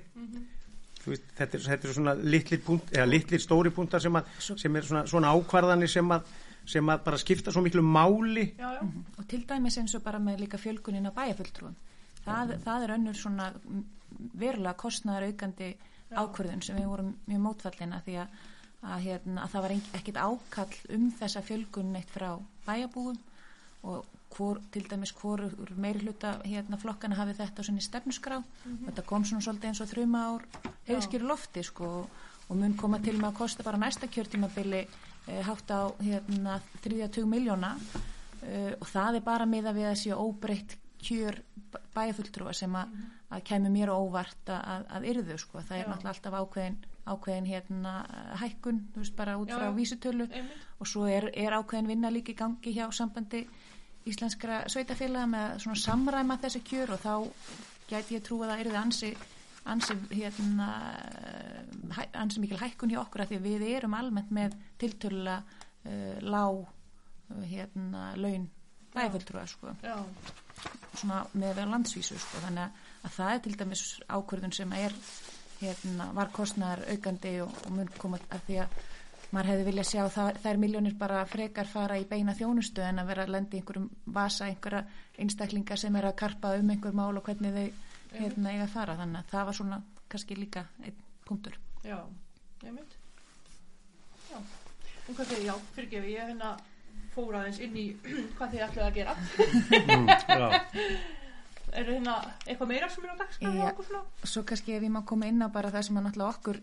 Þú 0.98 1.14
veist, 1.14 1.26
þetta, 1.38 1.58
er, 1.58 1.64
þetta 1.64 1.88
er 1.88 1.96
svona 1.96 2.14
litlir, 2.18 2.60
punkt, 2.66 2.92
eða 2.94 3.08
litlir 3.08 3.42
stóri 3.42 3.72
punktar 3.74 4.02
sem, 4.02 4.18
að, 4.18 4.30
sem 4.44 4.76
er 4.76 4.86
svona, 4.86 5.04
svona 5.10 5.32
ákvarðanir 5.34 5.90
sem 5.90 6.14
að, 6.14 6.32
sem 6.68 6.92
að 6.92 7.04
bara 7.06 7.20
skipta 7.20 7.54
svo 7.54 7.62
miklu 7.64 7.84
máli. 7.86 8.48
Já, 8.58 8.72
já. 8.76 8.82
og 9.16 9.28
til 9.30 9.44
dæmis 9.48 9.78
eins 9.80 9.96
og 9.98 10.04
bara 10.04 10.20
með 10.22 10.44
líka 10.44 10.60
fjölgunin 10.60 11.08
á 11.08 11.12
bæjarfulltrúum. 11.16 11.78
Það, 12.26 12.56
það 12.66 12.84
er 12.84 12.94
önnur 12.98 13.18
svona 13.18 13.48
verulega 14.38 14.74
kostnæðar 14.78 15.30
aukandi 15.30 15.72
ákvörðun 16.08 16.64
sem 16.64 16.78
við 16.78 16.88
vorum 16.90 17.12
mjög 17.28 17.44
mótfallina 17.44 18.02
því 18.04 18.18
að, 18.24 18.38
að, 18.82 19.00
hérna, 19.08 19.42
að 19.44 19.50
það 19.54 19.64
var 19.66 19.74
ekkit 19.98 20.20
ákall 20.22 20.78
um 20.94 21.08
þessa 21.18 21.42
fjölgun 21.42 21.92
neitt 21.92 22.10
frá 22.14 22.30
bæjarbúum 22.66 23.18
og 23.88 24.06
hvor, 24.34 24.60
til 24.74 24.84
dæmis 24.90 25.12
hvor 25.16 25.40
meiri 25.80 26.02
hluta 26.04 26.34
hérna, 26.44 26.78
flokkana 26.78 27.16
hafi 27.18 27.34
þetta 27.38 27.64
á 27.64 27.66
sinni 27.66 27.82
stefnusgrá 27.82 28.38
þetta 28.86 29.04
kom 29.08 29.24
svona 29.24 29.42
svolítið 29.46 29.70
eins 29.70 29.80
og 29.82 29.90
þrjuma 29.92 30.24
ár 30.34 30.44
heiðskýru 30.88 31.26
lofti 31.30 31.62
sko 31.64 31.88
og, 32.48 32.56
mun 32.56 32.76
koma 32.76 32.98
til 33.04 33.16
með 33.18 33.30
að 33.32 33.38
kosta 33.42 33.62
bara 33.66 33.80
næsta 33.80 34.08
kjörtímabili 34.08 34.82
eh, 35.28 35.40
hátt 35.46 35.70
á 35.70 35.90
hérna, 36.00 36.60
30 36.84 37.26
miljóna 37.28 37.74
uh, 37.76 38.72
og 38.80 38.86
það 38.88 39.18
er 39.18 39.24
bara 39.26 39.46
með 39.46 39.68
að 39.72 39.80
við 39.80 39.88
að 39.90 39.98
séu 40.02 40.16
óbreytt 40.16 40.76
kjör 40.98 41.40
b- 41.72 41.82
bæjarfulltrúa 41.94 42.52
sem 42.56 42.74
að, 42.74 42.94
að 43.30 43.44
kemur 43.50 43.74
mér 43.74 43.92
óvart 43.94 44.48
að, 44.50 44.86
að, 44.88 45.08
yrðu 45.12 45.36
sko, 45.38 45.60
það 45.62 45.78
er 45.82 45.90
náttúrulega 45.92 46.14
alltaf 46.14 46.38
ákveðin 46.40 46.78
ákveðin 47.12 47.48
hérna 47.48 47.94
hækkun, 48.40 48.82
þú 48.94 49.02
veist 49.04 49.16
bara 49.16 49.38
út 49.40 49.52
Já, 49.52 49.58
frá 49.58 49.72
vísutölu 49.76 50.28
Einmitt. 50.28 50.68
og 50.78 50.90
svo 50.90 51.06
er, 51.08 51.30
er 51.34 51.56
ákveðin 51.58 51.90
vinna 51.90 52.12
líka 52.12 52.34
í 52.34 52.38
gangi 52.38 52.74
hjá 52.76 52.86
sambandi 52.92 53.46
íslenskra 54.08 54.62
sveitafélaga 54.70 55.26
með 55.28 55.58
svona 55.64 55.82
samræma 55.82 56.38
þessi 56.42 56.62
kjör 56.64 56.94
og 56.96 57.02
þá 57.02 57.14
gæti 57.88 58.16
ég 58.18 58.24
trú 58.24 58.42
að 58.42 58.52
það 58.52 58.64
yrði 58.64 58.80
ansi 58.82 59.12
ansi, 59.68 59.96
hérna, 60.14 60.68
ansi 62.16 62.42
mikil 62.42 62.60
hækkun 62.60 62.92
hjá 62.92 63.00
okkur 63.02 63.24
að 63.24 63.34
því 63.34 63.40
við 63.44 63.66
erum 63.72 63.96
almennt 63.98 64.30
með 64.34 64.56
tiltölulega 64.80 65.42
uh, 65.42 66.20
lág 66.24 66.62
uh, 66.62 67.42
hérna, 67.48 68.12
laun 68.16 68.48
bæfulltrúa 68.94 69.44
sko, 69.48 69.74
Já. 69.84 69.96
svona 70.96 71.22
með 71.38 71.60
landsvísu 71.68 72.16
sko, 72.16 72.40
þannig 72.46 72.64
að, 72.64 72.86
að 73.04 73.16
það 73.18 73.34
er 73.34 73.42
til 73.44 73.56
dæmis 73.60 73.82
ákvörðun 74.08 74.56
sem 74.56 74.72
er 74.78 74.96
hérna, 75.60 76.12
var 76.14 76.30
kostnar 76.34 76.84
aukandi 76.92 77.34
og, 77.44 77.52
og 77.66 77.74
mun 77.74 77.90
koma 77.98 78.20
að 78.28 78.46
því 78.46 78.60
að 78.64 78.78
maður 79.32 79.50
hefði 79.52 79.64
viljað 79.66 79.88
sjá 79.90 80.02
það, 80.12 80.38
þær 80.44 80.60
miljónir 80.62 80.94
bara 80.98 81.24
frekar 81.28 81.68
fara 81.68 81.98
í 82.00 82.06
beina 82.08 82.34
þjónustu 82.36 82.84
en 82.84 83.02
að 83.02 83.10
vera 83.10 83.26
að 83.26 83.34
lendi 83.34 83.60
einhverjum 83.60 83.90
vasa 84.14 84.48
einhverja 84.48 84.84
einstaklinga 85.20 85.76
sem 85.76 85.98
er 86.00 86.08
að 86.08 86.16
karpa 86.22 86.54
um 86.56 86.72
einhver 86.72 86.96
mál 86.96 87.12
og 87.18 87.26
hvernig 87.26 87.52
þau 87.58 87.66
hérna 88.14 88.54
eiga 88.54 88.64
að 88.64 88.72
fara. 88.72 88.96
Þannig 89.02 89.20
að 89.20 89.34
það 89.34 89.50
var 89.50 89.58
svona 89.58 89.82
kannski 90.08 90.38
líka 90.38 90.64
einn 90.84 91.04
punktur. 91.28 91.58
Já, 91.84 91.98
einmitt. 92.64 92.96
Já, 94.30 94.38
og 94.38 95.12
hvað 95.12 95.30
þið, 95.34 95.44
já, 95.44 95.54
fyrirgefi, 95.76 96.14
ég 96.14 96.32
hérna 96.32 96.54
fór 97.14 97.38
aðeins 97.40 97.60
inn 97.64 97.76
í 97.76 97.86
hvað 98.38 98.54
þið 98.54 98.66
ætlaði 98.68 98.88
að 98.88 98.98
gera. 98.98 99.16
mm, 99.82 100.08
já, 100.08 100.48
Er 101.76 101.88
hérna 101.88 102.14
eitthvað 102.46 102.70
meira 102.70 102.88
sem 102.92 103.04
er 103.04 103.14
á 103.14 103.16
dagskrá 103.20 103.52
svona? 103.84 104.02
svo 104.24 104.42
kannski 104.48 104.76
ef 104.76 104.84
ég 104.86 104.92
má 104.92 105.02
koma 105.06 105.28
inn 105.28 105.42
á 105.44 105.48
bara 105.52 105.72
það 105.74 105.88
sem 105.88 105.98
að 106.00 106.06
náttúrulega 106.08 106.34
okkur 106.36 106.60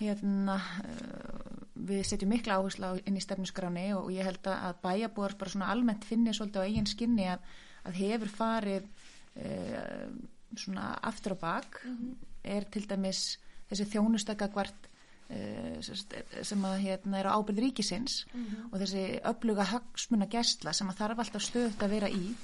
hérna 0.00 0.56
uh, 0.58 1.56
við 1.88 2.04
setjum 2.08 2.32
mikla 2.32 2.58
áherslu 2.58 2.92
inn 3.06 3.18
í 3.18 3.22
stefnuskráni 3.22 3.88
og 3.96 4.10
ég 4.14 4.26
held 4.26 4.46
að 4.50 4.78
bæjabúar 4.84 5.36
bara 5.38 5.54
svona 5.54 5.70
almennt 5.72 6.06
finni 6.08 6.34
svolítið 6.34 6.64
á 6.64 6.66
eigin 6.66 6.88
skinni 6.90 7.28
að, 7.32 7.44
að 7.88 7.98
hefur 8.02 8.32
farið 8.32 8.88
uh, 8.88 10.06
svona 10.56 10.92
aftur 11.02 11.36
á 11.36 11.42
bak. 11.42 11.82
Er 12.42 12.66
til 12.72 12.84
dæmis 12.90 13.36
þessi 13.70 13.86
þjónustakakvart 13.92 14.88
uh, 15.32 15.92
sem 16.42 16.64
að 16.68 16.80
hérna 16.86 17.20
er 17.20 17.30
á 17.30 17.36
ábyrð 17.36 17.62
ríkisins 17.66 18.24
og 18.70 18.80
þessi 18.82 19.04
öfluga 19.28 19.68
hagsmuna 19.70 20.28
gæsla 20.32 20.74
sem 20.76 20.90
að 20.90 21.04
þarf 21.04 21.22
alltaf 21.24 21.46
stöðut 21.46 21.84
að 21.86 21.94
vera 21.96 22.10
í 22.10 22.34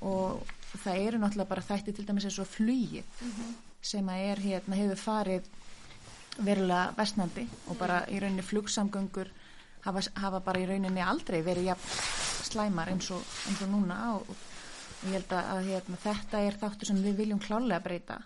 og 0.00 0.42
það 0.78 1.02
eru 1.06 1.18
náttúrulega 1.18 1.50
bara 1.50 1.66
þætti 1.66 1.94
til 1.96 2.06
dæmis 2.06 2.28
eins 2.28 2.38
og 2.38 2.48
flugið 2.48 3.04
sem 3.82 4.08
að 4.12 4.24
er 4.30 4.42
hérna 4.44 4.78
hefur 4.78 5.00
farið 5.00 5.50
verulega 6.40 6.94
vestnandi 6.96 7.46
og 7.68 7.78
bara 7.80 8.04
í 8.08 8.20
rauninni 8.20 8.44
flugsamgöngur 8.46 9.30
hafa, 9.84 10.04
hafa 10.20 10.40
bara 10.44 10.62
í 10.62 10.68
rauninni 10.68 11.02
aldrei 11.04 11.40
verið 11.42 11.70
jafn 11.72 11.92
slæmar 12.50 12.90
eins 12.92 13.10
og, 13.14 13.20
eins 13.48 13.62
og 13.64 13.70
núna 13.72 13.98
og, 14.14 14.30
og 14.30 15.06
ég 15.08 15.16
held 15.18 15.34
að, 15.36 15.60
hérna, 15.68 16.00
þetta 16.02 16.42
er 16.46 16.58
þáttur 16.60 16.90
sem 16.90 17.02
við 17.04 17.22
viljum 17.22 17.42
klálega 17.42 17.80
breyta. 17.84 18.18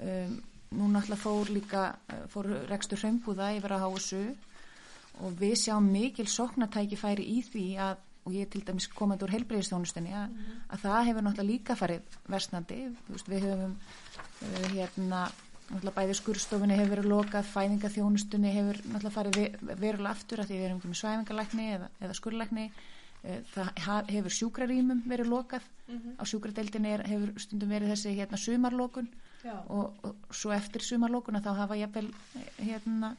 Um, 0.00 0.36
nú 0.70 0.90
náttúrulega 0.90 1.20
fór 1.20 1.50
líka 1.52 1.82
uh, 1.92 2.22
fór 2.30 2.50
rekstur 2.70 3.00
hraunbúða 3.02 3.50
yfir 3.56 3.74
að 3.76 3.86
HSU 3.88 4.22
og 5.20 5.34
við 5.40 5.56
sjáum 5.64 5.90
mikil 5.90 6.28
sóknatækifæri 6.30 7.26
í 7.34 7.40
því 7.44 7.66
að 7.82 8.06
og 8.24 8.34
ég 8.36 8.50
til 8.52 8.62
dæmis 8.66 8.88
komandi 8.92 9.24
úr 9.26 9.32
heilbreyðistjónustinni 9.34 10.12
að, 10.16 10.34
að 10.68 10.82
það 10.84 11.06
hefur 11.08 11.26
náttúrulega 11.26 11.50
líka 11.52 11.76
farið 11.80 12.18
versnandi, 12.28 12.80
veist, 13.08 13.30
við 13.32 13.46
höfum 13.48 13.74
uh, 13.76 14.68
hérna 14.74 15.24
náttúrulega 15.70 15.96
bæði 16.00 16.16
skurstofunni 16.20 16.78
hefur 16.78 16.96
verið 16.96 17.10
lokað 17.14 17.50
fæðingaþjónustunni 17.54 18.54
hefur 18.56 18.80
náttúrulega 18.84 19.16
farið 19.16 19.40
ve- 19.40 19.76
verulega 19.86 20.14
aftur 20.14 20.42
að 20.42 20.50
því 20.50 20.58
við 20.60 20.68
erum 20.68 20.80
ekki 20.80 20.92
með 20.92 21.02
svæfingalækni 21.04 21.68
eða, 21.76 21.92
eða 22.00 22.18
skurlækni 22.20 22.70
Eh, 23.20 23.42
það 23.52 24.08
hefur 24.14 24.32
sjúkrarýmum 24.32 25.02
verið 25.08 25.28
lokað. 25.28 25.64
Á 26.16 26.22
sjúkradeildinni 26.24 26.92
er, 26.94 27.02
hefur 27.04 27.32
stundum 27.42 27.72
verið 27.74 27.92
þessi 27.92 28.14
hérna 28.16 28.38
sumarlokun. 28.40 29.10
Og, 29.68 30.06
og 30.06 30.36
svo 30.36 30.52
eftir 30.56 30.84
sumarlókuna 30.84 31.42
þá 31.44 31.50
hafa 31.58 31.76
jafnvel 31.80 32.06
eh, 32.38 32.46
hérna, 32.70 33.10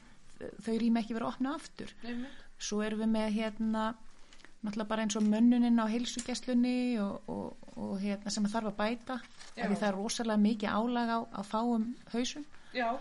þau 0.66 0.74
rými 0.82 1.02
ekki 1.04 1.18
verið 1.18 1.28
að 1.28 1.34
opna 1.36 1.54
aftur. 1.60 1.94
Einmitt. 2.06 2.40
svo 2.62 2.82
erum 2.86 3.02
við 3.04 3.12
með 3.14 3.30
hérna 3.38 3.84
náttúrulega 4.62 4.90
bara 4.90 5.06
eins 5.06 5.18
og 5.18 5.26
mönnuninn 5.26 5.82
á 5.82 5.86
heilsugjastlunni 5.90 7.00
og, 7.02 7.30
og, 7.32 7.72
og 7.78 7.96
hérna, 8.02 8.34
sem 8.34 8.46
að 8.46 8.58
þarf 8.58 8.72
að 8.72 8.78
bæta 8.82 9.18
því 9.56 9.76
það 9.76 9.88
er 9.88 9.98
rosalega 9.98 10.44
mikið 10.46 10.76
álag 10.78 11.16
á, 11.16 11.20
á 11.34 11.42
fáum 11.48 11.88
hausum. 12.14 12.46
Já, 12.76 12.94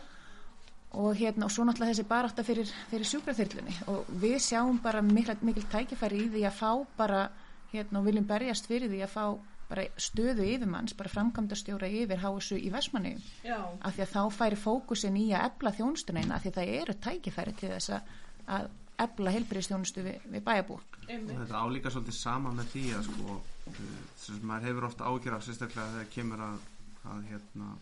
og 0.90 1.14
hérna 1.14 1.47
og 1.47 1.52
svo 1.55 1.64
náttúrulega 1.64 1.95
þessi 1.95 2.09
barátta 2.09 2.45
fyrir, 2.47 2.73
fyrir 2.90 3.07
sjúkraþyrlunni. 3.07 3.76
Og 3.93 4.09
við 4.23 4.40
sjáum 4.43 4.81
bara 4.83 5.02
mikil, 5.07 5.37
mikil 5.47 5.67
tækifæri 5.71 6.25
í 6.25 6.33
því 6.33 6.43
að 6.49 6.59
fá 6.59 6.73
bara 6.99 7.29
hérna 7.71 8.00
og 8.00 8.09
viljum 8.09 8.26
berjast 8.26 8.67
fyrir 8.67 8.90
því 8.90 9.05
að 9.07 9.14
fá 9.14 9.25
bara 9.71 9.87
stöðu 10.02 10.43
yfirmanns, 10.50 10.97
bara 10.99 11.12
framkvæmdastjóra 11.12 11.87
yfir 11.95 12.19
HSU 12.19 12.57
í 12.59 12.73
Vestmanni 12.75 13.12
já, 13.47 13.55
af 13.55 13.95
því 13.95 14.02
að 14.02 14.14
þá 14.17 14.23
færi 14.35 14.59
fókusin 14.59 15.19
í 15.21 15.29
að 15.31 15.47
ebla 15.47 15.73
þjónustuneina 15.76 16.35
af 16.35 16.43
því 16.43 16.50
að 16.50 16.59
það 16.59 16.73
eru 16.81 16.97
tækifæri 17.07 17.55
til 17.61 17.71
þess 17.76 17.93
að, 17.95 18.09
að 18.57 18.67
ebla 19.05 19.35
heilbyrðistjónustu 19.37 20.02
við, 20.09 20.26
við 20.33 20.45
bæjabú 20.49 20.81
og 21.11 21.17
einmitt. 21.17 21.40
þetta 21.43 21.62
álíka 21.64 21.93
svolítið 21.95 22.17
sama 22.19 22.52
með 22.57 22.71
því 22.75 22.85
að 22.97 23.09
sko 23.09 23.37
uh, 23.37 23.81
sem 24.25 24.45
maður 24.47 24.69
hefur 24.71 24.88
ofta 24.90 25.11
ágjör 25.11 25.37
af 25.37 25.47
sérstaklega 25.47 25.95
þegar 25.97 26.12
kemur 26.14 26.45
að, 26.47 26.69
að 27.14 27.26
hérna 27.31 27.73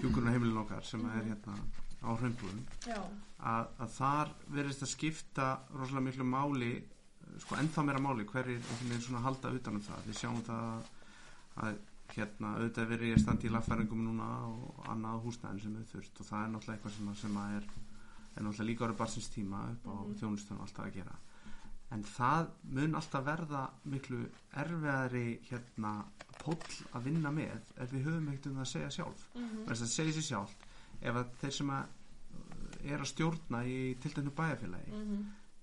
hjúkurinn 0.00 0.32
heimilin 0.34 0.62
okkar 0.64 0.86
sem 0.86 1.06
er 1.12 1.30
hérna 1.30 1.56
á 2.04 2.10
hraumbúðum 2.12 2.62
Já, 2.86 3.00
að, 3.40 3.72
að 3.80 3.96
þar 3.96 4.34
verðist 4.58 4.84
að 4.84 4.92
skipta 4.92 5.48
rosalega 5.72 6.06
miklu 6.10 6.28
máli 6.28 6.72
sko 7.42 7.58
ennþá 7.60 7.84
meira 7.84 8.02
máli 8.02 8.26
hverjir 8.28 8.60
einhvern 8.60 8.90
veginn 8.90 9.04
svona 9.04 9.24
halda 9.24 9.52
utanum 9.56 9.82
það. 9.84 10.04
Við 10.06 10.18
sjáum 10.20 10.42
það 10.46 10.66
að, 10.70 10.90
að 11.66 11.78
hérna 12.14 12.52
auðvitað 12.56 12.90
verið 12.92 13.12
ég 13.12 13.22
standi 13.22 13.48
í 13.48 13.52
lagfæringum 13.52 14.04
núna 14.06 14.28
og 14.46 14.84
annað 14.92 15.24
húsnæðin 15.26 15.62
sem 15.64 15.78
er 15.80 15.88
þurft 15.90 16.20
og 16.22 16.28
það 16.30 16.44
er 16.44 16.52
náttúrulega 16.52 16.76
eitthvað 16.78 16.96
sem, 16.96 17.08
að, 17.10 17.18
sem 17.22 17.38
að 17.42 17.56
er, 17.56 17.66
er 17.66 18.46
náttúrulega 18.46 18.68
líka 18.70 18.86
árið 18.86 19.00
barsins 19.00 19.32
tíma 19.34 19.64
upp 19.72 19.88
á 19.90 19.94
mm 19.96 20.14
þjónustunum 20.20 20.62
alltaf 20.64 20.86
að 20.86 20.98
gera 21.00 21.16
en 21.94 22.02
það 22.04 22.50
mun 22.76 22.98
alltaf 22.98 23.24
verða 23.26 23.62
miklu 23.84 24.24
erfiðari 24.62 25.38
hérna 25.50 25.92
póll 26.40 26.78
að 26.92 27.08
vinna 27.08 27.32
með 27.34 27.72
ef 27.78 27.92
við 27.92 28.08
höfum 28.08 28.28
ekkert 28.32 28.50
um 28.50 28.58
það 28.58 28.66
að 28.66 28.72
segja 28.72 28.90
sjálf 28.98 29.26
mm 29.34 29.48
-hmm. 29.48 29.64
það 29.68 29.88
segja 29.94 30.16
sér 30.16 30.28
sjálf 30.30 30.54
ef 31.00 31.16
að 31.22 31.32
þeir 31.40 31.56
sem 31.58 31.70
að 31.70 31.84
uh, 31.86 32.92
er 32.92 33.00
að 33.00 33.10
stjórna 33.12 33.64
í 33.64 33.80
til 34.02 34.14
dæmis 34.16 34.38
bæjarfélagi 34.40 35.02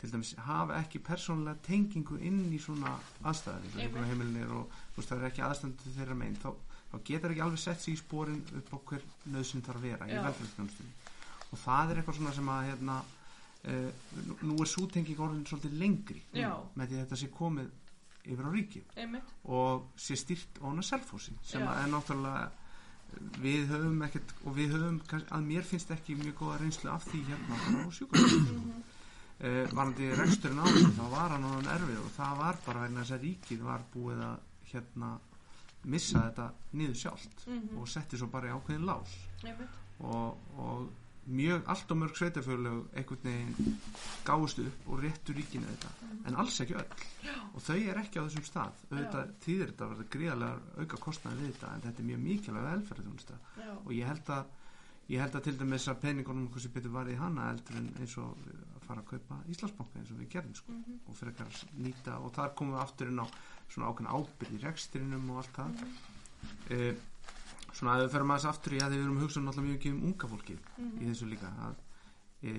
til 0.04 0.12
dæmis 0.12 0.36
hafa 0.36 0.80
ekki 0.82 1.00
persónulega 1.00 1.64
tengingu 1.64 2.18
inn 2.20 2.52
í 2.52 2.60
svona 2.60 2.98
aðstæður 3.24 3.80
eins 3.80 4.52
og 4.52 4.72
þú 4.94 4.98
veist, 4.98 5.10
það 5.10 5.18
er 5.18 5.28
ekki 5.30 5.44
aðstændu 5.48 5.94
þeirra 5.98 6.16
megin 6.20 6.40
þá, 6.44 6.50
þá 6.92 6.98
getur 7.10 7.32
ekki 7.32 7.44
alveg 7.46 7.60
sett 7.60 7.82
sig 7.82 7.94
í 7.94 8.02
spórin 8.02 8.44
upp 8.60 8.74
hver 8.90 9.06
nöðsyn 9.26 9.64
þarf 9.64 9.80
að 9.80 9.88
vera 9.88 10.10
í 10.10 10.18
Já. 10.18 10.24
velferðsþjónustunni 10.26 10.94
og 11.54 11.62
það 11.62 11.92
er 11.92 12.02
eitthvað 12.02 12.18
svona 12.20 12.34
sem 12.36 12.50
að 12.50 12.68
hérna, 12.68 12.98
nú, 13.64 14.36
nú 14.50 14.58
er 14.62 14.68
sútenging 14.68 15.20
orðin 15.24 15.46
svolítið 15.48 15.78
lengri 15.80 16.22
Já. 16.36 16.52
með 16.76 16.88
því 16.90 16.98
að 16.98 17.04
þetta 17.06 17.20
sé 17.22 17.30
komið 17.38 17.70
yfir 18.24 18.46
á 18.48 18.52
ríkið 18.56 18.98
einmitt. 19.04 19.32
og 19.46 19.86
sé 20.00 20.16
stýrt 20.20 20.60
ofna 20.62 20.82
selfósi 20.84 21.34
sem 21.44 21.62
Já. 21.62 21.68
að 21.72 21.84
er 21.84 21.92
náttúrulega 21.94 22.52
við 23.44 23.68
höfum 23.70 24.02
ekkert 24.08 24.32
og 24.46 24.56
við 24.58 24.72
höfum, 24.74 25.02
að 25.14 25.44
mér 25.46 25.64
finnst 25.70 25.92
ekki 25.94 26.16
mjög 26.18 26.36
góða 26.40 26.60
reynslu 26.64 26.90
af 26.92 27.04
því 27.08 27.20
hérna 27.28 27.60
á 27.86 27.90
sjúkvæmstu 27.94 28.56
uh, 29.44 29.68
varandi 29.76 30.08
reksturinn 30.18 30.60
á 30.60 30.66
þessu, 30.66 30.92
þá 30.98 31.06
var 31.14 31.36
hann 31.36 31.46
orðinn 31.52 31.72
erfið 31.76 32.00
og 32.04 32.12
það 32.18 32.38
var 32.42 32.58
bara 32.66 32.82
vegna 32.88 33.04
þess 33.04 33.16
að 33.18 33.28
ríkið 33.28 33.62
var 33.68 33.86
búið 33.94 34.24
að 34.26 34.36
hérna 34.74 35.12
missa 35.84 36.20
þetta 36.30 36.50
niður 36.80 36.96
sjálft 37.04 37.46
Mhm. 37.48 37.78
og 37.78 37.88
setti 37.92 38.18
svo 38.18 38.28
bara 38.32 38.48
í 38.48 38.56
ákveðin 38.56 38.86
lás 38.88 39.14
og, 40.00 40.38
og 40.58 40.90
mjög 41.26 41.68
allt 41.72 41.92
og 41.92 42.00
mörg 42.00 42.18
sveitafjörlög 42.18 42.96
einhvern 42.98 43.28
veginn 43.28 43.78
gáðust 44.28 44.60
upp 44.64 44.90
og 44.90 45.04
réttu 45.04 45.36
ríkinu 45.36 45.68
þetta. 45.70 45.92
En 46.28 46.36
alls 46.40 46.60
ekki 46.64 46.76
öll. 46.80 47.06
Og 47.54 47.64
þau 47.64 47.78
er 47.78 48.02
ekki 48.02 48.20
á 48.20 48.26
þessum 48.26 48.48
stað. 48.48 48.82
Auðvitað 48.90 49.32
þýðir 49.46 49.72
þetta 49.72 49.86
að 49.86 49.94
verða 49.94 50.10
gríðarlega 50.16 50.82
auka 50.82 51.00
kostnaði 51.06 51.40
við 51.40 51.54
þetta 51.54 51.72
en 51.72 51.86
þetta 51.86 52.04
er 52.04 52.10
mjög 52.10 52.22
mikilvæg 52.28 52.68
Já. 53.58 53.72
og 53.86 53.94
ég 53.94 54.12
held 54.12 54.34
að 54.36 54.52
ég 55.12 55.20
held 55.20 55.36
að 55.36 55.46
til 55.48 55.56
dæmis 55.60 55.88
að 55.92 56.04
peningunum 56.04 56.52
hversu 56.52 56.70
betur 56.72 56.94
var 56.94 57.10
í 57.12 57.16
hana 57.20 57.50
heldur 57.52 57.80
en 57.80 57.90
eins 58.00 58.18
og 58.18 58.38
að 58.48 58.86
fara 58.88 59.04
að 59.04 59.10
kaupa 59.14 59.40
Íslandsbanka 59.52 60.00
eins 60.00 60.12
og 60.12 60.20
við 60.20 60.30
gerðum 60.36 60.56
sko. 60.60 60.76
Og 61.08 61.18
fyrir 61.18 61.44
að 61.44 61.64
nýta 61.80 62.20
og 62.20 62.36
þar 62.36 62.54
komum 62.56 62.78
við 62.78 62.84
aftur 62.84 63.12
inn 63.12 63.24
á 63.24 63.28
svona 63.72 63.90
ákveðin 63.92 64.14
ábyrð 64.14 64.56
í 64.56 64.62
rekstrinum 64.64 65.34
og 65.34 65.44
allt 65.44 65.58
það. 65.60 65.84
Mm 66.70 67.12
svona 67.74 67.96
að 67.98 68.04
við 68.06 68.12
ferum 68.16 68.34
aðeins 68.34 68.50
aftur 68.52 68.76
í 68.78 68.82
að 68.84 68.96
við 68.96 69.06
erum 69.06 69.22
hugsað 69.24 69.46
náttúrulega 69.48 69.70
mjög 69.70 69.80
mikið 69.80 69.96
um 69.96 70.04
unga 70.10 70.30
fólki 70.34 70.58
í 70.84 71.08
þessu 71.08 71.30
líka 71.30 71.50
að 71.68 71.80
e, 72.44 72.54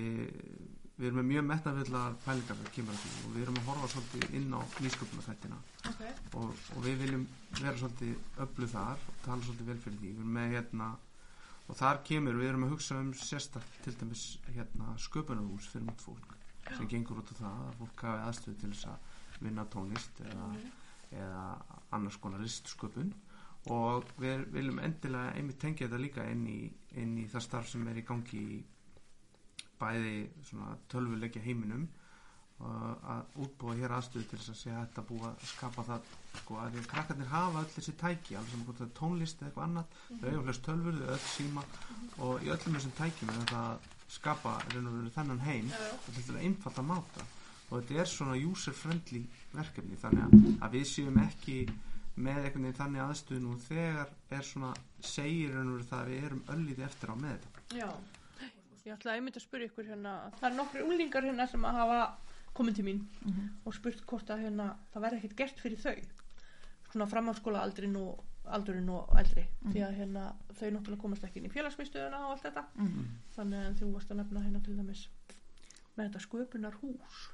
við 0.94 1.08
erum 1.08 1.18
með 1.20 1.28
mjög 1.30 1.46
metnafullar 1.48 2.18
pælingar 2.24 2.58
þegar 2.60 2.74
kemur 2.76 2.94
að 2.94 3.00
því 3.02 3.14
og 3.20 3.32
við 3.34 3.44
erum 3.44 3.56
að 3.60 3.68
horfa 3.70 3.88
svolítið 3.94 4.36
inn 4.38 4.52
á 4.54 4.60
nýsköpunarþættina. 4.84 5.58
Ok. 5.90 6.02
og, 6.38 6.60
og 6.76 6.84
við 6.84 7.00
viljum 7.02 7.24
vera 7.58 7.74
svolítið 7.80 8.44
öllu 8.44 8.68
þar 8.74 9.08
og 9.10 9.18
tala 9.24 9.48
svolítið 9.48 9.70
vel 9.72 9.80
fyrir 9.86 9.98
því. 9.98 10.12
Við 10.12 10.22
erum 10.22 10.38
með 10.38 10.54
hérna 10.54 10.90
og 11.64 11.78
þar 11.80 12.00
kemur, 12.06 12.38
við 12.38 12.52
erum 12.52 12.66
að 12.66 12.74
hugsa 12.76 13.00
um 13.00 13.10
sérstak 13.18 13.76
til 13.82 13.96
dæmis 13.98 14.24
hérna 14.54 14.94
sköpunarhús 15.02 15.68
fyrir 15.72 15.90
út 15.90 16.04
fólk 16.04 16.34
sem 16.70 16.88
gengur 16.88 17.20
út 17.20 17.32
á 17.32 17.40
það 17.40 17.60
að 17.64 17.78
fólk 17.80 18.06
hafi 18.06 18.24
aðstöðu 18.28 18.56
til 18.60 18.72
þess 18.72 18.88
að 18.92 19.44
vinna 19.44 19.64
tónlist 19.72 20.22
eða, 20.24 20.48
eða 21.10 21.44
annars 21.96 22.20
konar 22.22 22.44
listsköpun 22.44 23.10
og 23.72 24.08
við 24.20 24.44
viljum 24.52 24.80
endilega 24.84 25.34
einmitt 25.38 25.60
tengja 25.62 25.86
þetta 25.86 26.00
líka 26.02 26.24
inn 26.28 26.46
í, 26.50 26.60
inn 27.00 27.18
í 27.22 27.26
það 27.32 27.46
starf 27.46 27.68
sem 27.70 27.86
er 27.88 28.00
í 28.00 28.06
gangi 28.06 28.40
í 28.40 28.62
bæði 29.80 30.16
svona 30.48 30.74
tölvuleikja 30.92 31.42
heiminum 31.44 31.86
og 32.64 33.06
að 33.10 33.38
útbúa 33.44 33.74
hér 33.78 33.92
aðstöðu 33.96 34.28
til 34.30 34.38
þess 34.38 34.66
að 34.68 34.76
hægt 34.78 34.98
að 35.00 35.08
búa 35.08 35.30
að 35.30 35.46
skapa 35.50 35.84
það 35.88 36.10
sko 36.40 36.58
að 36.60 36.74
því 36.74 36.82
að 36.82 36.90
krakkarnir 36.92 37.32
hafa 37.32 37.62
öll 37.64 37.72
þessi 37.74 37.94
tæki 38.00 38.36
alveg 38.38 38.52
sem 38.52 38.84
er 38.86 38.92
tónlist 38.98 39.40
eða 39.40 39.48
eitthvað 39.48 39.64
annað. 39.66 39.96
Þau 40.20 40.28
eiga 40.28 40.44
flest 40.46 40.64
tölfur, 40.68 41.00
þau 41.00 41.10
öll 41.16 41.24
síma 41.32 41.64
og 42.26 42.44
í 42.44 42.52
öllum 42.54 42.78
þessum 42.78 42.94
tækjum 43.00 43.32
er 43.32 43.40
þetta 43.40 43.62
að 43.64 43.88
skapa 44.14 44.54
þennan 45.16 45.42
heim 45.48 45.72
og 45.74 46.10
þetta 46.12 46.36
er 46.36 46.44
einfalt 46.44 46.78
að 46.78 46.88
máta. 46.92 47.26
Og 47.70 47.74
þetta 47.80 48.00
er 48.04 48.12
svona 48.12 48.38
user 48.38 48.76
friendly 48.76 49.24
verkefni 49.54 49.98
þannig 50.04 50.24
að, 50.28 50.48
að 50.62 50.78
við 50.78 50.88
séum 50.92 51.20
ekki 51.24 51.58
með 52.14 52.40
einhvern 52.44 52.66
veginn 52.66 52.78
þannig 52.78 53.02
aðstöðu 53.04 53.40
nú 53.42 53.54
þegar 53.64 54.12
er 54.30 54.44
svona 54.46 54.72
segir 55.02 55.54
raun 55.54 55.70
og 55.72 55.78
veru 55.78 55.88
það 55.88 56.02
að 56.02 56.10
við 56.12 56.26
erum 56.28 56.44
öllítið 56.54 56.84
eftir 56.88 57.10
á 57.10 57.14
með 57.18 57.32
þetta. 57.34 57.64
Já. 57.80 57.88
Ég 58.84 58.92
ætlaði 58.98 59.18
einmitt 59.20 59.38
að 59.40 59.46
spyrja 59.46 59.70
ykkur 59.70 59.88
hérna, 59.88 60.12
það 60.38 60.50
er 60.50 60.56
nokkri 60.58 60.84
úlingar 60.84 61.24
hérna 61.24 61.46
sem 61.48 61.64
að 61.64 61.78
hafa 61.80 62.00
komið 62.54 62.76
til 62.76 62.84
mín 62.84 63.00
og 63.64 63.74
spurt 63.74 64.04
hvort 64.06 64.30
að 64.30 64.44
hérna, 64.44 64.66
það 64.92 65.06
verði 65.06 65.18
ekkert 65.18 65.36
gert 65.40 65.62
fyrir 65.64 65.80
þau. 65.80 65.96
Svona 66.92 67.08
framháskóla 67.10 67.62
aldrin 67.64 67.96
og 67.96 68.20
aldurinn 68.44 68.90
og 68.92 69.14
eldri. 69.18 69.46
Því 69.72 69.80
að 69.86 69.96
hérna, 69.98 70.24
þau 70.52 70.68
náttúrulega 70.70 71.00
komast 71.00 71.24
ekki 71.24 71.40
inn 71.40 71.48
í 71.48 71.54
félagsmiðstöðuna 71.54 72.20
og 72.26 72.34
allt 72.34 72.44
þetta. 72.44 72.66
Mhm. 72.76 73.06
þannig 73.34 73.64
að 73.66 73.78
þú 73.80 73.92
varst 73.94 74.10
að 74.12 74.20
nefna 74.20 74.44
hérna 74.44 74.60
til 74.62 74.76
dæmis 74.76 75.08
með 75.96 76.04
þetta 76.08 76.20
sköpunar 76.26 76.76
hús 76.82 77.30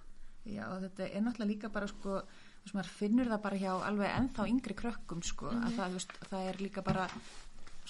Já, 0.49 0.65
og 0.71 0.81
þetta 0.87 1.09
er 1.11 1.21
náttúrulega 1.25 1.51
líka 1.51 1.69
bara 1.69 1.89
sko, 1.91 2.23
veist, 2.65 2.75
maður 2.77 2.91
finnur 2.97 3.31
það 3.31 3.45
bara 3.45 3.61
hjá 3.61 3.71
alveg 3.75 4.17
ennþá 4.17 4.49
yngri 4.51 4.77
krökkum 4.79 5.23
sko, 5.27 5.53
að 5.53 5.77
það, 5.77 5.87
þú 5.87 6.01
veist, 6.01 6.19
það 6.33 6.49
er 6.51 6.61
líka 6.65 6.85
bara 6.87 7.07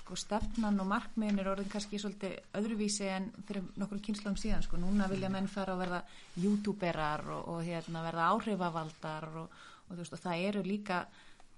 sko, 0.01 0.17
stefnan 0.19 0.81
og 0.81 0.89
markmiðin 0.91 1.43
er 1.43 1.51
orðin 1.53 1.73
kannski 1.73 2.01
svolítið 2.01 2.37
öðruvísi 2.59 3.09
en 3.11 3.31
fyrir 3.49 3.67
nokkur 3.81 4.03
kynnslum 4.07 4.39
síðan, 4.41 4.65
sko, 4.65 4.81
núna 4.81 5.09
vilja 5.11 5.31
menn 5.33 5.51
fara 5.51 5.75
að 5.77 5.83
verða 5.85 6.03
youtuberar 6.41 7.27
og, 7.37 7.49
og 7.55 7.65
hérna, 7.67 8.05
verða 8.07 8.29
áhrifavaldar 8.35 9.29
og, 9.43 9.59
og 9.89 9.99
veist, 9.99 10.15
og 10.17 10.23
það 10.23 10.47
eru 10.51 10.65
líka 10.67 11.05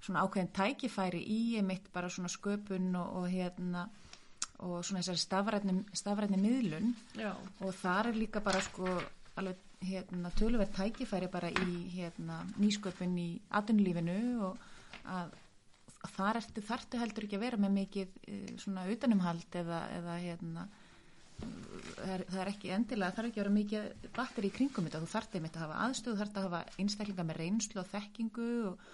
svona 0.02 0.24
ákveðin 0.26 0.54
tækifæri 0.56 1.20
í 1.30 1.42
mitt 1.62 1.86
bara 1.94 2.10
svona 2.10 2.30
sköpun 2.32 2.96
og, 2.98 3.18
og 3.20 3.28
hérna 3.30 3.86
og 4.62 4.82
svona 4.86 5.02
þessari 5.02 5.82
stafrætni 5.98 6.38
miðlun. 6.38 6.92
Já, 7.18 7.32
og 7.34 7.74
þar 7.80 8.12
er 8.12 8.18
líka 8.18 8.42
bara 8.44 8.62
sko 8.62 8.86
alveg 9.38 9.58
hérna, 9.86 10.30
tölverð 10.38 10.74
tækifæri 10.76 11.30
bara 11.32 11.50
í 11.50 11.78
hérna, 11.94 12.42
nýsköpun 12.60 13.16
í 13.20 13.30
atvinnulífinu 13.58 14.18
og 14.48 14.68
að 15.08 15.34
þar 16.16 16.40
ertu, 16.40 16.62
þartu 16.66 17.00
heldur 17.00 17.26
ekki 17.26 17.38
að 17.38 17.44
vera 17.46 17.60
með 17.62 17.74
mikið 17.76 18.16
eh, 18.26 18.54
svona 18.62 18.86
utanumhald 18.90 19.58
eða, 19.62 19.82
eða 19.98 20.16
hérna 20.22 20.66
það 21.42 22.10
er, 22.14 22.24
það 22.28 22.40
er 22.42 22.50
ekki 22.52 22.72
endilega, 22.76 23.14
er 23.18 23.28
ekki 23.28 23.40
að 23.40 23.44
vera 23.44 23.54
mikið 23.56 24.10
batteri 24.16 24.50
í 24.50 24.54
kringum 24.56 24.88
þetta, 24.88 25.00
þú 25.02 25.12
þartu 25.12 25.38
einmitt 25.38 25.56
að 25.58 25.64
hafa 25.66 25.80
aðstöð, 25.86 26.18
þartu 26.20 26.40
að 26.40 26.48
hafa 26.48 26.82
einstaklinga 26.82 27.26
með 27.28 27.40
reynslu 27.40 27.82
og 27.82 27.88
þekkingu 27.92 28.50
og, 28.70 28.84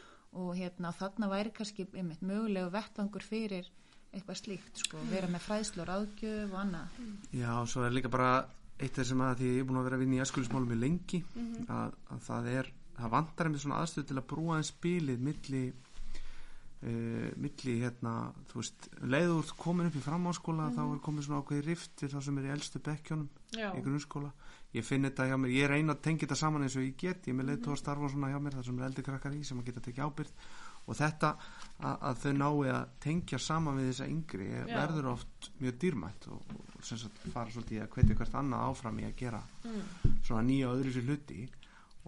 og 0.43 0.51
hérna 0.59 0.95
þarna 0.97 1.31
væri 1.33 1.55
kannski 1.57 1.89
einmitt 1.93 2.25
mögulegu 2.25 2.73
vettvangur 2.75 3.25
fyrir 3.25 3.69
eitthvað 4.09 4.41
slíkt 4.41 4.81
sko, 4.85 5.01
vera 5.11 5.29
með 5.29 5.45
fræðslu 5.45 5.85
og 5.85 5.91
ráðgjöf 5.91 6.53
og 6.55 6.61
annað. 6.63 7.01
Já, 7.37 7.51
svo 7.69 7.85
er 7.85 7.93
líka 7.93 8.13
bara 8.13 8.33
eitt 8.79 8.95
af 8.95 9.03
þessum 9.03 9.25
að 9.27 9.41
því 9.41 9.51
ég 9.53 9.61
er 9.61 9.69
búin 9.69 9.81
að 9.81 9.89
vera 9.89 9.99
að 9.99 10.03
vinna 10.05 10.19
í 10.19 10.23
æskulismálum 10.23 10.71
mjög 10.71 10.83
lengi 10.85 11.21
að, 11.67 11.95
að 12.15 12.25
það 12.29 12.51
er, 12.55 12.73
það 12.99 13.15
vantar 13.17 13.49
einmitt 13.49 13.65
svona 13.65 13.81
aðstöð 13.83 14.09
til 14.09 14.19
að 14.19 14.29
brúa 14.33 14.59
en 14.59 14.69
spilið 14.69 15.25
milli 15.29 15.63
uh, 15.73 17.31
milli 17.43 17.75
hérna, 17.83 18.13
þú 18.51 18.61
veist 18.63 18.89
leiður 19.03 19.41
úr 19.41 19.57
komin 19.59 19.91
upp 19.91 19.99
í 19.99 20.05
framháskóla 20.05 20.71
þá 20.77 20.83
er 20.85 21.03
komin 21.09 21.27
svona 21.27 21.43
ákveði 21.43 21.67
rift 21.67 22.05
við 22.05 22.15
þá 22.15 22.21
sem 22.29 22.39
er 22.39 22.47
í 22.49 22.55
elstu 22.55 22.83
bekkjónum 22.87 23.29
í 23.59 23.83
grunnskóla. 23.83 24.33
Ég 24.77 24.85
finn 24.85 25.07
þetta 25.09 25.27
hjá 25.31 25.37
mér, 25.41 25.55
ég 25.57 25.71
reyna 25.71 25.95
að 25.97 26.03
tengja 26.05 26.27
þetta 26.27 26.37
saman 26.43 26.67
eins 26.67 26.77
og 26.77 26.85
ég 26.85 26.97
get, 27.01 27.25
ég 27.25 27.33
er 27.33 27.39
með 27.39 27.55
leiðtóð 27.55 27.75
að 27.75 27.79
starfa 27.81 28.11
svona 28.13 28.29
hjá 28.29 28.41
mér 28.45 28.59
þar 28.59 28.67
sem 28.67 28.79
er 28.79 28.89
eldri 28.91 29.05
krakkar 29.07 29.37
í 29.39 29.45
sem 29.49 29.63
að 29.63 29.71
geta 29.71 29.85
tekið 29.87 30.05
ábyrgð 30.05 30.51
og 30.89 30.97
þetta 30.97 31.31
að, 31.79 31.95
að 32.09 32.23
þau 32.23 32.33
nái 32.41 32.73
að 32.73 32.95
tengja 33.05 33.41
saman 33.43 33.79
við 33.79 33.91
þessa 33.93 34.09
yngri 34.11 34.49
Já. 34.49 34.65
verður 34.73 35.11
oft 35.13 35.51
mjög 35.61 35.79
dýrmætt 35.85 36.29
og, 36.33 36.57
og 36.57 36.85
sem 36.89 37.01
sagt 37.01 37.29
fara 37.35 37.53
svolítið 37.55 37.85
að 37.85 37.93
hvetja 37.95 38.19
hvert 38.19 38.39
annað 38.41 38.67
áfram 38.73 39.01
í 39.03 39.07
að 39.09 39.17
gera 39.21 39.43
mm, 39.63 39.83
svona 40.27 40.45
nýja 40.49 40.71
og 40.71 40.79
öðru 40.79 40.95
sér 40.97 41.09
hluti 41.11 41.41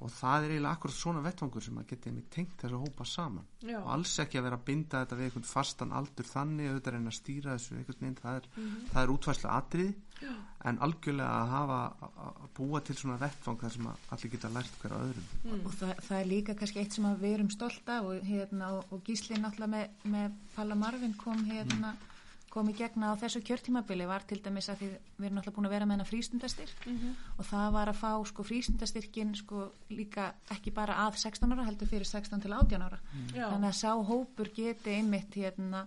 og 0.01 0.11
það 0.11 0.45
er 0.47 0.53
eiginlega 0.55 0.75
akkurat 0.77 0.97
svona 0.97 1.23
vettvangur 1.25 1.63
sem 1.65 1.79
að 1.81 1.87
geta 1.91 2.11
einmitt 2.11 2.31
tengt 2.33 2.55
þessa 2.63 2.79
hópa 2.81 3.05
saman. 3.07 3.45
Já, 3.61 3.79
og 3.83 3.91
alls 3.95 4.15
ekki 4.25 4.39
að 4.41 4.47
vera 4.49 4.57
að 4.61 4.65
binda 4.71 5.01
þetta 5.05 5.19
við 5.19 5.27
einhvern 5.29 5.49
fastan 5.51 5.93
aldur 5.93 6.29
þannig 6.31 6.71
auðvitað 6.71 6.91
að 6.93 6.97
reyna 6.97 7.13
að 7.13 7.19
stýra 7.21 7.57
þessu 7.57 7.77
einhvern 7.77 8.01
veginn, 8.01 8.21
það 8.23 8.37
er, 8.41 8.49
Mhm. 8.57 8.87
það 8.93 9.03
er 9.03 9.13
útvæslu 9.17 9.51
atrið 9.51 9.95
en 10.69 10.79
algjörlega 10.85 11.29
að 11.41 11.49
hafa 11.49 11.79
að 12.05 12.19
að 12.41 12.49
búa 12.57 12.81
til 12.85 12.95
svona 12.97 13.17
vettvang 13.21 13.59
þar 13.61 13.71
sem 13.73 13.87
að 13.87 13.97
allir 14.13 14.31
geta 14.35 14.49
lært 14.53 14.75
hverja 14.83 14.99
öðrum. 15.01 15.29
Mm, 15.45 15.63
og 15.67 15.73
það, 15.73 15.95
það 16.09 16.19
er 16.21 16.27
líka 16.29 16.55
kannski 16.55 16.81
eitt 16.83 16.93
sem 16.93 17.05
að 17.09 17.23
við 17.25 17.35
erum 17.39 17.51
stolt 17.51 17.89
af 17.89 18.05
og, 18.05 18.21
hérna, 18.29 18.69
og, 18.77 18.85
og 18.93 19.03
Gísli 19.05 19.37
náttúrulega 19.41 19.73
með, 19.77 19.89
með 20.05 20.33
Palla 20.57 20.75
Marvin 20.75 21.15
kom 21.17 21.45
hérna 21.49 21.95
kom 21.97 22.10
í 22.51 22.75
gegna 22.75 23.13
á 23.15 23.21
þessu 23.21 23.41
kjörtímabili 23.47 24.07
var 24.11 24.25
til 24.27 24.41
dæmis 24.43 24.69
að 24.73 24.81
því 24.81 24.89
við 24.91 25.27
erum 25.27 25.37
náttúrulega 25.39 25.57
búin 25.57 25.69
að 25.69 25.75
vera 25.77 25.87
með 25.87 25.95
hennar 25.97 26.09
frístundastyrk 26.11 26.87
mhm, 26.91 27.13
og 27.39 27.47
það 27.47 27.73
var 27.77 27.91
að 27.93 28.01
fá 28.01 28.11
sko 28.27 28.47
frístundastyrkin 28.49 29.35
sko 29.39 29.69
líka 29.95 30.33
ekki 30.51 30.75
bara 30.75 30.99
að 31.07 31.21
16 31.23 31.55
ára 31.55 31.69
heldur 31.69 31.91
fyrir 31.91 32.11
16 32.11 32.43
til 32.43 32.53
18 32.57 32.87
ára. 32.87 32.99
Já, 33.31 33.47
þannig 33.47 33.71
að 33.71 33.79
sá 33.79 33.93
hópur 34.11 34.51
geti 34.57 34.97
einmitt 34.99 35.39
hérna 35.39 35.87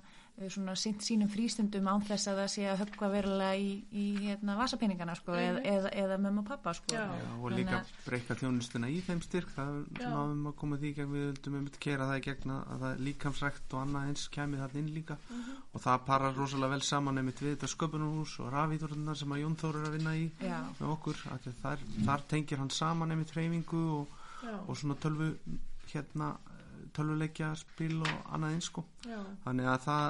svona 0.50 0.74
sint 0.76 1.04
sínum 1.06 1.30
frístundum 1.30 1.86
án 1.88 2.02
þess 2.04 2.26
að 2.32 2.39
það 2.41 2.48
sé 2.50 2.63
að 2.65 2.80
höfka 2.82 3.08
verulega 3.13 3.58
í, 3.62 3.67
í 3.93 4.06
hérna 4.24 4.56
vasapenningana 4.58 5.13
sko 5.15 5.36
eða, 5.38 5.60
eða, 5.62 5.91
eða 6.04 6.17
mömmu 6.24 6.41
og 6.41 6.48
pappa 6.48 6.74
sko 6.74 6.96
Já. 6.96 7.04
Já, 7.06 7.28
og 7.38 7.52
líka 7.54 7.76
að- 7.84 7.91
breyka 8.08 8.38
þjónustuna 8.41 8.89
í 8.89 8.98
þeim 9.06 9.22
styrk 9.22 9.52
það 9.54 9.69
er 9.78 9.84
Já. 10.02 10.08
svona 10.08 10.24
um 10.34 10.48
að 10.50 10.56
koma 10.63 10.80
því 10.82 10.89
í 10.89 10.96
gegn 10.98 11.12
við 11.13 11.28
vildum 11.30 11.58
um 11.60 11.67
að 11.69 11.78
kera 11.86 12.08
það 12.10 12.17
í 12.17 12.24
gegn 12.28 12.54
að 12.56 12.63
að 12.74 12.82
það 12.88 13.04
líkamsrækt 13.08 13.76
og 13.78 13.84
annað 13.84 14.08
eins 14.10 14.24
kæmi 14.34 14.62
það 14.63 14.78
inn 14.82 14.89
líka 14.98 15.17
og 15.74 15.84
það 15.86 16.06
parar 16.10 16.34
rosalega 16.41 16.74
vel 16.74 16.82
saman 16.89 17.22
einmitt 17.22 17.43
við 17.46 17.54
þetta 17.54 17.72
sköpunarhús 17.76 18.34
og 18.41 18.50
rafíþórnar 18.58 19.19
sem 19.22 19.36
að 19.38 19.43
Jón 19.46 19.60
Þór 19.62 19.78
er 19.84 19.86
að 19.91 19.98
vinna 20.00 20.15
í 20.17 20.26
Já. 20.41 20.58
með 20.82 20.96
okkur 20.98 21.22
þar, 21.62 21.86
þar 22.10 22.26
tengir 22.34 22.58
hann 22.63 22.74
saman 22.74 23.13
einmitt 23.13 23.32
hreyfingu 23.38 23.84
og, 24.00 24.17
og 24.67 24.74
svona 24.82 24.98
tölvu 24.98 25.30
hérna 25.93 26.34
tölvuleikja 26.95 27.53
spil 27.60 28.01
og 28.01 28.12
annað 28.36 28.58
eins 28.58 28.69
sko. 28.71 28.84
Já, 29.08 29.19
þannig 29.45 29.69
að 29.71 29.88
það 29.88 30.06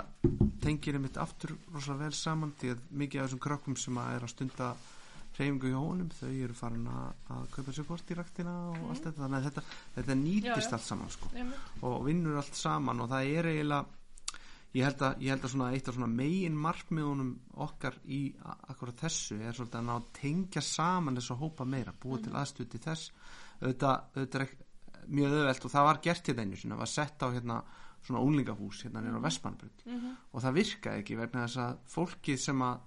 tengir 0.64 1.00
einmitt 1.00 1.22
aftur 1.22 1.56
rosalega 1.74 2.04
vel 2.04 2.18
saman 2.18 2.54
því 2.60 2.74
að 2.74 2.84
mikið 3.04 3.22
af 3.22 3.28
þessum 3.30 3.44
krökkum 3.48 3.80
sem 3.80 3.98
að 4.02 4.18
er 4.18 4.28
að 4.28 4.34
stunda 4.34 4.70
hreyfingu 5.34 5.72
í 5.72 5.74
hónum 5.74 6.12
þau 6.14 6.30
eru 6.30 6.56
farin 6.58 6.86
að, 6.94 7.26
að 7.34 7.50
kaupa 7.56 7.74
sér 7.74 7.88
kort 7.90 8.14
í 8.14 8.18
raktina 8.20 8.54
og 8.70 8.86
allt 8.94 9.08
þetta. 9.08 9.24
Þannig 9.24 9.40
að 9.40 9.48
þetta, 9.50 9.66
þetta 9.98 10.18
nýtist 10.22 10.48
Já, 10.52 10.62
já. 10.62 10.78
allt 10.78 10.88
saman 10.88 11.14
sko. 11.18 11.34
Og 11.90 12.00
vinnur 12.08 12.40
allt 12.42 12.60
saman 12.60 13.04
og 13.04 13.12
það 13.14 13.34
er 13.34 13.52
eiginlega 13.54 14.02
ég 14.74 14.88
held 14.88 15.04
að, 15.06 15.20
ég 15.22 15.34
held 15.34 15.46
að 15.46 15.54
svona 15.54 15.72
eitt 15.76 15.90
af 15.90 15.98
megin 16.10 16.56
markmiðunum 16.58 17.34
okkar 17.66 17.98
í 18.10 18.22
akkurat 18.44 19.04
þessu 19.06 19.38
er 19.38 19.54
svolítið 19.54 19.80
að 19.82 19.90
ná 19.90 20.08
tengja 20.18 20.64
saman 20.66 21.20
þess 21.20 21.34
að 21.36 21.42
hópa 21.44 21.68
meira, 21.70 21.94
búa 21.94 22.22
til 22.22 22.34
aðstöð 22.34 22.70
til 22.72 22.82
þess. 22.88 23.12
Auðvitað, 23.62 24.08
auðvitað 24.18 24.56
mjög 25.08 25.38
auðvelt 25.38 25.66
og 25.66 25.74
það 25.74 25.88
var 25.90 26.02
gert 26.04 26.28
hérna 26.28 26.46
einu 26.46 26.60
sinni, 26.60 26.74
það 26.76 26.84
var 26.84 26.92
sett 26.94 27.24
á 27.24 27.28
hérna 27.34 27.64
svona 28.04 28.24
unglingahús 28.24 28.84
hérna 28.84 29.02
nýra 29.04 29.20
á 29.20 29.26
Vestmannbrut 29.26 29.84
og 30.34 30.42
það 30.44 30.58
virkaði 30.60 31.04
ekki 31.04 31.20
vegna 31.20 31.46
þess 31.48 31.58
að 31.64 31.78
fólkið 31.94 32.40
sem 32.40 32.62
að 32.62 32.82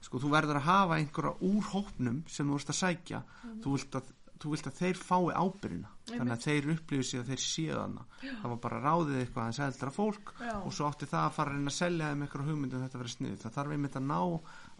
sko 0.00 0.20
þú 0.20 0.30
verður 0.32 0.60
að 0.60 0.68
hafa 0.68 0.96
einhverja 0.96 1.34
úr 1.44 1.68
hópnum 1.74 2.22
sem 2.28 2.48
þú 2.48 2.56
ert 2.56 2.72
að 2.72 2.78
sækja 2.80 3.22
þú, 3.62 3.72
vilt 3.74 3.96
að, 4.00 4.12
þú 4.40 4.52
vilt 4.54 4.68
að 4.70 4.78
þeir 4.80 5.00
fái 5.00 5.32
ábyrjina 5.36 5.90
þannig 6.10 6.34
að 6.34 6.44
þeir 6.46 6.70
upplifið 6.74 7.06
sig 7.06 7.20
að 7.20 7.28
þeir 7.30 7.42
séu 7.44 7.74
þarna. 7.76 8.04
Það 8.24 8.48
var 8.50 8.60
bara 8.64 8.80
ráðið 8.84 9.18
eitthvað 9.20 9.42
aðeins 9.44 9.60
eldra 9.66 9.90
fólk 9.94 10.32
Já. 10.40 10.54
og 10.64 10.72
svo 10.74 10.88
átti 10.88 11.10
það 11.10 11.26
að 11.26 11.36
fara 11.36 11.50
að 11.50 11.58
reyna 11.58 11.70
að 11.70 11.76
selja 11.76 12.08
þeim 12.10 12.24
eitthvað 12.24 12.48
hugmyndum 12.50 12.84
þetta 12.86 13.00
verið 13.02 13.14
snið 13.16 13.36
það 13.44 13.54
þarf 13.58 13.76
einmitt 13.76 13.98
að 14.00 14.08
ná 14.08 14.20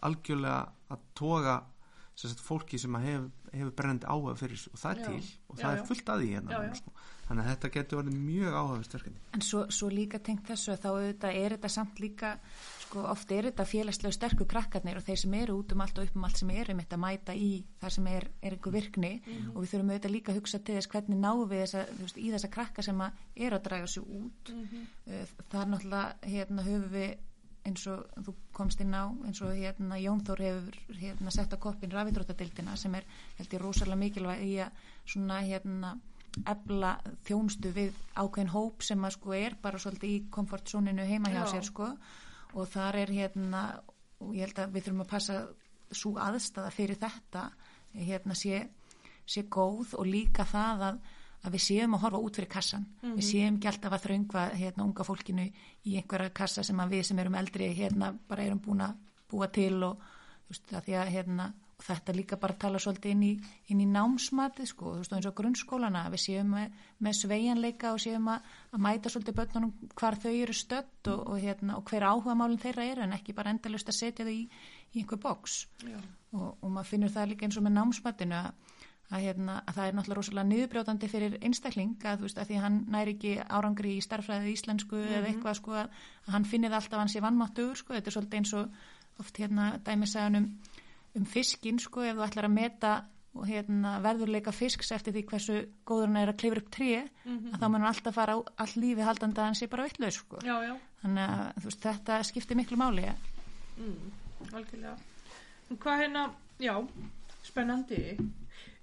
algjörlega 0.09 0.57
að 0.91 1.05
toga 1.21 1.55
sagt, 2.29 2.39
fólki 2.45 2.77
sem 2.79 2.95
að 2.95 3.01
hef, 3.09 3.21
hefur 3.53 3.71
brend 3.75 4.03
áhuga 4.05 4.35
fyrir 4.39 4.55
þessu 4.57 4.71
og 4.73 4.79
það 4.79 4.91
er 4.91 4.99
Já. 4.99 5.05
til 5.05 5.21
og 5.49 5.57
Já, 5.57 5.63
það 5.65 5.71
já. 5.75 5.79
er 5.81 5.87
fullt 5.87 6.09
að 6.13 6.21
því 6.21 6.29
hérna 6.35 6.51
Já, 6.51 6.73
sko. 6.75 6.91
þannig 7.27 7.43
að 7.45 7.49
þetta 7.51 7.69
getur 7.75 7.99
verið 8.01 8.17
mjög 8.27 8.53
áhugavist 8.61 8.93
verkefni 8.93 9.19
En 9.33 9.41
svo, 9.41 9.63
svo 9.71 9.89
líka 9.89 10.19
tengt 10.19 10.45
þessu 10.47 10.71
að 10.73 10.81
þá 10.83 10.87
auðvitað 10.91 11.35
er 11.41 11.55
þetta 11.55 11.69
samt 11.69 11.99
líka, 11.99 12.31
sko 12.85 13.03
oft 13.11 13.31
er 13.31 13.43
þetta 13.49 13.65
félagslega 13.65 14.11
sterku 14.17 14.45
krakkarnir 14.45 14.97
og 14.99 15.03
þeir 15.07 15.17
sem 15.23 15.33
eru 15.33 15.57
út 15.61 15.71
um 15.75 15.81
allt 15.81 15.97
og 15.97 16.05
upp 16.09 16.15
um 16.19 16.23
allt 16.27 16.37
sem 16.41 16.49
eru 16.51 16.75
mitt 16.75 16.91
að 16.93 16.99
mæta 17.05 17.33
í 17.35 17.49
það 17.81 17.95
sem 17.97 18.07
er, 18.07 18.27
er 18.41 18.51
einhver 18.57 18.71
virkni 18.75 19.11
Mhm. 19.21 19.51
og 19.55 19.63
við 19.63 19.71
þurfum 19.73 19.91
auðvitað 19.91 20.11
líka 20.15 20.31
að 20.31 20.39
hugsa 20.41 20.59
til 20.59 20.75
þess 20.75 20.87
hvernig 20.91 21.17
náum 21.19 21.47
við 21.49 21.63
þessa, 21.65 21.85
veist, 21.99 22.17
í 22.17 22.31
þessa 22.31 22.51
krakka 22.51 22.81
sem 22.83 22.97
að 23.01 23.11
eru 23.35 23.55
að 23.55 23.63
draga 23.63 23.87
sig 23.87 24.03
út. 24.03 24.49
Mhm. 24.51 24.87
Uh, 25.07 25.25
Það 25.51 25.61
er 25.61 25.67
náttúrulega, 25.71 26.13
hérna 26.23 26.63
höfum 26.63 26.89
við 26.91 27.17
eins 27.67 27.83
og 27.91 28.05
þú 28.25 28.33
komst 28.55 28.81
inn 28.81 28.95
á 28.97 29.05
eins 29.27 29.41
og 29.45 29.53
hérna 29.53 29.99
Jón 30.01 30.23
Þór 30.25 30.43
hefur 30.45 30.79
hérna 30.97 31.33
sett 31.33 31.53
á 31.53 31.57
koppin 31.61 31.93
rafidróttadildina 31.93 32.77
sem 32.77 32.95
er 32.97 33.05
held 33.37 33.53
ég 33.53 33.61
rosalega 33.61 34.01
mikilvæg 34.01 34.41
í 34.47 34.55
að 34.65 34.81
svona 35.05 35.41
hérna 35.45 35.95
ebla 36.47 36.95
þjónustu 37.27 37.71
við 37.75 37.95
ákveðin 38.15 38.53
hóp 38.53 38.83
sem 38.87 39.03
að 39.03 39.15
sko 39.17 39.33
er 39.35 39.57
bara 39.61 39.79
svolítið 39.81 40.13
í 40.13 40.19
komfortzóninu 40.31 41.05
heima 41.05 41.31
hjá 41.33 41.43
Já. 41.43 41.49
sér 41.53 41.67
sko 41.67 41.89
og 42.55 42.69
þar 42.71 43.01
er 43.03 43.11
hérna 43.11 43.63
og 44.21 44.35
ég 44.35 44.47
held 44.47 44.61
að 44.63 44.75
við 44.75 44.85
þurfum 44.85 45.03
að 45.05 45.11
passa 45.11 45.39
svo 45.91 46.13
aðstæða 46.23 46.71
fyrir 46.71 46.99
þetta 47.01 47.49
hérna 47.91 48.37
sé, 48.37 48.61
sé 49.27 49.43
góð 49.51 49.95
og 49.99 50.07
líka 50.07 50.45
það 50.47 50.85
að, 50.87 51.01
að 51.41 51.55
við 51.55 51.63
séum 51.65 51.95
að 51.97 52.03
horfa 52.05 52.21
út 52.25 52.37
fyrir 52.37 52.51
kassan 52.51 52.85
við 53.01 53.25
séum 53.25 53.57
ekki 53.57 53.71
alltaf 53.71 53.95
að 53.97 54.03
þröngva 54.05 54.43
hérna 54.53 54.85
unga 54.85 55.05
fólkinu 55.07 55.47
í 55.47 55.97
einhverja 55.97 56.33
kassa 56.41 56.63
sem 56.63 56.79
að 56.79 56.95
við 56.95 57.07
sem 57.09 57.19
erum 57.23 57.37
eldri 57.39 57.71
hérna 57.77 58.11
bara 58.29 58.45
erum 58.45 58.61
búin 58.61 58.85
að 58.85 58.97
búa 59.31 59.47
til 59.47 59.77
og 59.87 60.03
þú 60.45 60.53
veist 60.53 60.73
að 60.75 60.87
því 60.87 60.97
að 61.01 61.13
hérna 61.15 61.51
og 61.81 61.87
þetta 61.87 62.13
líka 62.13 62.37
bara 62.37 62.57
tala 62.61 62.79
svolítið 62.81 63.13
inn 63.15 63.23
í, 63.25 63.31
inn 63.73 63.81
í 63.81 63.87
námsmatið 63.89 64.69
sko, 64.69 64.91
þú 64.93 65.01
veist, 65.01 65.13
eins 65.17 65.27
og 65.29 65.35
grunnskólana 65.39 66.03
við 66.13 66.23
séum 66.27 66.51
með, 66.53 66.75
með 67.01 67.17
sveianleika 67.17 67.93
og 67.95 68.01
séum 68.03 68.29
að, 68.29 68.51
að 68.69 68.83
mæta 68.85 69.11
svolítið 69.11 69.37
börnunum 69.39 69.71
hvar 69.97 70.17
þau 70.21 70.31
eru 70.31 70.57
stödd 70.57 71.09
og, 71.09 71.23
og, 71.25 71.39
hérna, 71.41 71.79
og 71.79 71.89
hver 71.89 72.05
áhuga 72.05 72.37
málinn 72.37 72.61
þeirra 72.61 72.85
eru 72.91 73.05
en 73.07 73.15
ekki 73.17 73.35
bara 73.37 73.53
endalust 73.55 73.89
að 73.89 73.97
setja 73.97 74.27
þau 74.27 74.33
í, 74.35 74.43
í 74.93 75.01
einhver 75.01 75.21
boks 75.25 75.57
og, 75.89 76.51
og 76.61 76.67
maður 76.69 76.91
finnur 76.91 77.15
það 77.15 77.33
líka 77.33 77.47
eins 77.47 77.57
og 77.57 77.65
með 77.65 77.77
námsmatinu 77.79 78.37
að, 78.43 78.77
að, 79.11 79.25
hérna, 79.25 79.57
að 79.67 79.77
það 79.77 79.87
er 79.87 79.95
náttúrulega 79.97 80.19
rosalega 80.19 80.49
niðurbrjótandi 80.49 81.09
fyrir 81.11 81.37
einstakling 81.43 81.95
að 82.07 82.19
þú 82.21 82.27
veist 82.27 82.41
að 82.41 82.51
því 82.51 82.59
hann 82.63 82.77
næri 82.93 83.15
ekki 83.17 83.33
árangri 83.43 83.95
í 83.97 84.03
starffræði 84.05 84.53
íslensku 84.55 84.99
eða 85.01 85.31
eitthvað 85.31 85.57
sko 85.59 85.77
að, 85.83 86.03
að 86.25 86.35
hann 86.37 86.47
finnið 86.47 86.75
alltaf 86.77 86.97
að 86.97 87.03
hann 87.03 87.13
sé 87.13 87.23
vannmáttugur 87.25 87.81
sko, 87.81 87.95
þetta 87.97 88.11
er 88.11 88.15
svolítið 88.17 88.41
eins 88.41 88.53
og 88.59 89.23
oft 89.23 89.41
hérna 89.41 89.71
dæmisagan 89.85 90.39
um, 90.39 90.47
um 91.19 91.25
fiskinn 91.27 91.81
sko 91.83 92.05
ef 92.07 92.15
þú 92.15 92.27
ætlar 92.27 92.47
að 92.47 92.55
meta 92.55 92.93
og 93.31 93.47
hérna 93.47 93.93
verðurleika 94.03 94.51
fisks 94.51 94.89
eftir 94.91 95.15
því 95.15 95.21
hversu 95.29 95.59
góður 95.87 96.09
hann 96.09 96.19
er 96.19 96.31
að 96.33 96.39
klifra 96.41 96.63
upp 96.63 96.71
tré 96.75 96.89
að 96.99 97.59
þá 97.61 97.67
mun 97.67 97.77
hann 97.79 97.91
alltaf 97.93 98.17
fara 98.17 98.35
á 98.35 98.39
all 98.43 98.73
lífi 98.75 99.05
haldandi 99.07 99.39
að 99.39 99.47
hann 99.47 99.59
sé 99.59 99.69
bara 99.71 99.85
vittlaus 99.87 100.17
sko 100.19 100.41
Já, 100.43 100.55
já, 100.67 100.73
þannig 101.03 101.35
að 101.37 101.61
þú 101.61 101.69
veist 101.69 101.85
þetta 101.85 102.17
skiptir 102.27 102.59
miklu 102.59 102.79
máli 102.81 103.05
ja. 103.07 103.15
mm, 103.77 104.11
algjörlega. 104.51 104.97
Hvað 105.71 106.03
hérna, 106.03 106.25
já, 106.59 106.73
spennandi. 107.47 108.01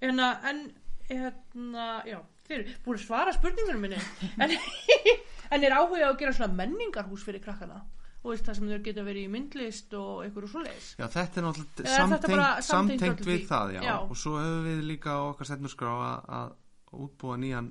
En, 0.05 0.21
en 0.21 0.65
hérna, 1.09 1.87
já, 2.07 2.19
þið 2.47 2.57
eru 2.59 2.75
búin 2.85 2.99
að 2.99 3.05
svara 3.05 3.35
spurningunum 3.37 3.87
minni. 3.87 4.01
En, 4.45 4.57
en 5.57 5.65
er 5.65 5.75
áhuga 5.75 6.11
að 6.11 6.19
gera 6.21 6.35
svona 6.37 6.59
menningarhús 6.59 7.25
fyrir 7.25 7.43
krakkana? 7.45 7.81
Og 8.19 8.33
veist 8.33 8.49
það 8.49 8.59
sem 8.59 8.71
þau 8.73 8.81
geta 8.85 9.05
verið 9.07 9.25
í 9.29 9.33
myndlist 9.33 9.93
og 9.97 10.25
einhverju 10.25 10.51
svoleiðis? 10.53 10.89
Já, 10.99 11.07
þetta 11.15 11.41
er 11.41 11.47
náttúrulega 11.47 11.85
er 11.85 11.95
samtengt, 11.97 12.67
samtengt 12.67 13.23
við 13.23 13.37
því? 13.39 13.47
það, 13.49 13.75
já. 13.77 13.83
Já. 13.87 13.95
Og 14.03 14.19
svo 14.19 14.33
höfum 14.37 14.67
við 14.67 14.81
líka 14.89 15.15
okkar 15.29 15.49
stefnusgrá 15.49 15.93
að, 16.09 16.33
að 16.41 17.05
útbúa 17.07 17.39
nýjan 17.39 17.71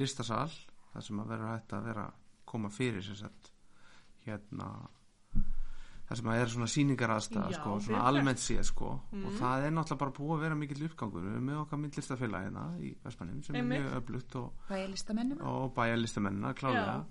listasal, 0.00 0.48
þar 0.94 1.06
sem 1.06 1.20
að 1.22 1.34
vera 1.34 1.52
hægt 1.52 1.76
að 1.76 1.90
vera 1.90 2.06
koma 2.48 2.72
fyrir 2.72 3.04
sér 3.04 3.20
sett 3.20 3.52
hérna 4.26 4.70
þar 6.08 6.16
sem 6.20 6.28
að 6.30 6.40
er 6.42 6.50
svona 6.52 6.68
sýningaraðstæða 6.70 7.50
Já, 7.50 7.56
sko, 7.58 7.76
svona 7.86 8.02
almennt 8.10 8.38
séð 8.42 8.62
sko 8.68 8.90
Mm. 9.12 9.24
og 9.26 9.32
það 9.40 9.64
er 9.66 9.70
náttúrulega 9.74 9.98
bara 9.98 10.10
búið 10.18 10.36
að 10.36 10.40
vera 10.46 10.54
mikill 10.54 10.84
uppgangur. 10.86 11.22
Við 11.26 11.32
erum 11.34 11.46
með 11.50 11.60
okkar 11.64 11.78
myndlistafélag 11.82 12.44
hérna 12.46 12.64
í 12.78 12.92
Vestmannum 13.04 13.42
sem 13.44 13.56
Einmitt. 13.56 13.78
er 13.80 13.84
mjög 13.84 13.96
öflutt 14.02 14.36
og, 14.36 14.52
bæjarlistamennum 14.68 15.40
og 15.42 15.74
bæjarlistamennina 15.74 16.54
klálega 16.54 16.94
Já. 16.94 17.04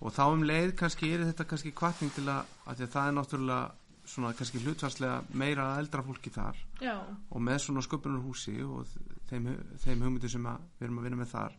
og 0.00 0.12
þá 0.12 0.22
um 0.32 0.42
leið 0.42 0.74
kannski 0.76 1.12
er 1.14 1.24
þetta 1.32 1.44
kannski 1.50 1.72
kvartning 1.74 2.12
til 2.14 2.24
að, 2.28 2.44
að 2.66 2.76
því 2.76 2.82
að 2.86 2.92
það 2.94 3.08
er 3.08 3.16
náttúrulega 3.18 3.70
svona 4.08 4.32
kannski 4.32 4.58
hlutvarslega 4.64 5.16
meira 5.34 5.64
eldra 5.78 6.02
fólki 6.02 6.30
þar 6.32 6.56
Já, 6.80 6.94
og 7.30 7.40
með 7.42 7.58
svona 7.60 7.82
sköpunarhúsi 7.84 8.54
og 8.64 8.86
þeim, 9.28 9.50
þeim 9.82 10.00
hugmyndu 10.06 10.28
sem 10.30 10.42
við 10.46 10.86
erum 10.86 10.98
að 10.98 11.02
vinna 11.08 11.16
með 11.20 11.32
þar 11.34 11.58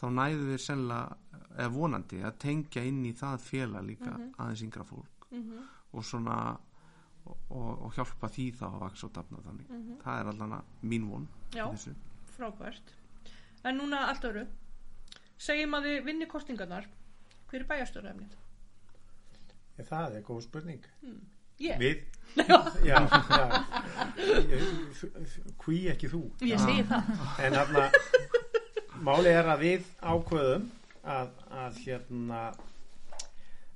þá 0.00 0.06
næðu 0.16 0.46
við 0.48 0.62
sennilega 0.64 1.16
eða 1.58 1.72
vonandi 1.74 2.22
að 2.24 2.38
tengja 2.38 2.82
inn 2.88 3.02
í 3.04 3.12
það 3.12 3.42
félag 3.44 3.84
líka 3.84 4.14
aðeins 4.38 4.62
yngra 4.64 4.84
fólk. 4.86 5.26
Mhm, 5.30 5.58
og 5.92 6.06
svona 6.06 6.36
og, 7.24 7.36
og, 7.50 7.70
og 7.86 7.96
hjálpa 7.96 8.30
því 8.32 8.46
þá 8.60 8.64
að 8.70 8.78
vaks 8.84 9.04
og 9.06 9.12
dafna 9.16 9.42
þannig 9.44 9.74
það 10.04 10.22
er 10.22 10.30
allan 10.32 10.56
að 10.60 10.86
mín 10.92 11.10
von 11.10 11.26
í 11.50 11.58
já, 11.58 11.66
frábært. 12.36 12.94
En 13.64 13.76
núna 13.76 14.06
allt 14.08 14.24
öru. 14.24 14.46
Segjum 15.40 15.76
að 15.76 15.88
þið 15.88 16.06
vinni 16.06 16.28
kostingarnar. 16.30 16.86
Hver 17.50 17.64
er 17.64 17.68
bæjastöruefnið? 17.68 18.38
Það 19.90 20.16
er 20.16 20.24
góð 20.24 20.40
spurning. 20.44 20.88
Ég? 21.60 21.76
Við? 21.80 22.06
Já, 22.48 22.56
já. 22.86 22.98
Hví 25.64 25.78
ekki 25.90 26.08
þú? 26.12 26.20
Ég 26.46 26.60
segi 26.62 26.84
það. 26.86 27.08
En 27.42 27.56
þarna, 27.58 27.88
máli 29.02 29.32
er 29.34 29.50
að 29.50 29.64
við 29.64 29.88
ákveðum 29.98 30.68
að, 31.02 31.32
að 31.50 31.80
hérna 31.82 32.42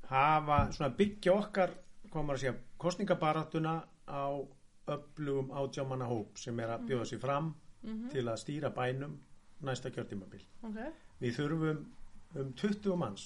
hafa, 0.06 0.60
svona 0.76 0.92
byggja 1.00 1.34
okkar, 1.34 1.74
komar 2.14 2.36
að 2.38 2.40
segja, 2.44 2.54
kostningabaratuna 2.78 3.74
á 4.08 4.24
öflugum 4.94 5.50
átjámanna 5.56 6.06
hóp 6.10 6.38
sem 6.38 6.58
er 6.60 6.72
að 6.76 6.86
bjóða 6.90 7.06
sér 7.10 7.20
fram 7.22 7.52
til 8.12 8.24
að 8.28 8.38
stýra 8.40 8.70
bænum 8.74 9.18
næsta 9.64 9.90
kjörtímabil. 9.92 10.40
Ok, 10.64 10.78
Við 11.20 11.36
þurfum 11.36 11.84
um 12.40 12.52
20 12.58 12.96
manns 12.96 13.24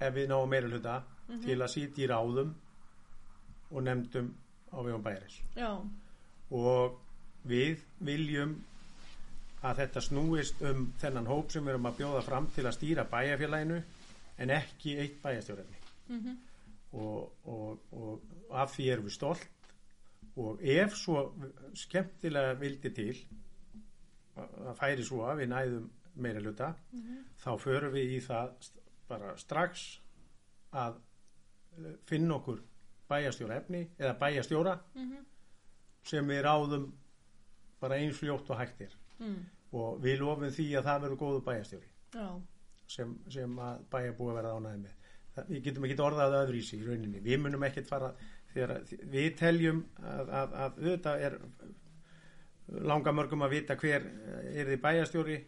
ef 0.00 0.14
við 0.14 0.28
náum 0.30 0.48
meira 0.50 0.68
hluta 0.68 0.98
til 1.42 1.56
að 1.62 1.70
sitja 1.72 2.04
í 2.04 2.08
ráðum 2.10 2.54
og 3.70 3.82
nefndum 3.82 4.28
á 4.72 4.78
vegum 4.84 5.02
bæris 5.02 5.38
já, 5.56 5.70
og 6.50 6.98
við 7.48 7.80
viljum 8.04 8.54
að 9.64 9.78
þetta 9.80 10.00
snúist 10.04 10.60
um 10.62 10.92
þennan 11.00 11.26
hóp 11.26 11.50
sem 11.52 11.64
við 11.64 11.74
erum 11.74 11.86
að 11.88 11.96
bjóða 12.02 12.22
fram 12.26 12.46
til 12.54 12.64
að 12.68 12.76
stýra 12.76 13.04
bæjarfélaginu 13.10 13.78
en 14.38 14.50
ekki 14.50 14.98
eitt 15.00 15.22
bæjarstjórnefni 15.22 15.80
Mhm. 16.08 16.36
Og, 16.94 17.48
og, 17.50 17.82
og 17.92 18.54
af 18.54 18.70
því 18.74 18.88
erum 18.92 19.08
við 19.08 19.16
stolt. 19.18 19.50
Og 20.40 20.62
ef 20.66 20.96
svo 20.98 21.28
skemmtilega 21.78 22.56
vildi 22.58 22.90
til 22.94 23.12
að 24.34 24.72
færi 24.80 25.04
svo 25.06 25.22
að 25.28 25.44
við 25.44 25.52
næðum 25.52 25.90
meira 26.24 26.42
hluta 26.42 26.72
þá 27.42 27.50
förum 27.62 27.94
við 27.94 28.16
í 28.16 28.20
það 28.22 28.70
bara 29.08 29.34
strax 29.38 29.84
að 30.74 30.98
eh, 31.78 31.94
finna 32.08 32.38
okkur 32.38 32.62
bæjarstjóra 33.10 33.58
efni 33.60 33.84
eða 33.98 34.14
bæjarstjóra 34.18 34.74
sem 36.04 36.28
við 36.28 36.42
ráðum 36.46 36.92
bara 37.80 37.98
eins 38.00 38.18
fljótt 38.18 38.50
og 38.50 38.58
hægt 38.58 38.80
er. 38.80 38.96
Mm, 39.18 39.40
og 39.72 40.02
við 40.02 40.20
lofum 40.20 40.50
því 40.50 40.68
að 40.78 40.86
það 40.88 41.02
verður 41.04 41.20
góðu 41.22 41.44
bæjarstjóri 41.44 41.90
já, 42.14 42.28
sem, 42.88 43.18
sem 43.30 43.58
að 43.58 43.84
bæjar 43.90 44.16
búið 44.18 44.30
að 44.32 44.38
vera 44.40 44.54
ánæði 44.58 44.82
með 44.84 45.03
við 45.48 45.62
getum 45.68 45.86
ekki 45.86 46.02
orðað 46.02 46.36
öðru 46.40 46.58
í 46.58 46.64
sig 46.66 46.82
í 46.82 46.88
rauninni. 46.88 47.22
Við 47.24 47.40
munum 47.42 47.64
ekkert 47.66 47.88
fara 47.90 48.12
þegar 48.52 48.74
við 49.12 49.30
teljum 49.38 49.80
að, 50.02 50.28
að, 50.28 50.54
að 50.64 50.78
auðvitað 50.82 51.24
er 51.28 51.38
langa 52.90 53.12
mörgum 53.12 53.44
að 53.44 53.56
vita 53.58 53.76
hver 53.80 54.06
er 54.54 54.70
þið 54.70 54.82
bæjarstjóri 54.84 55.38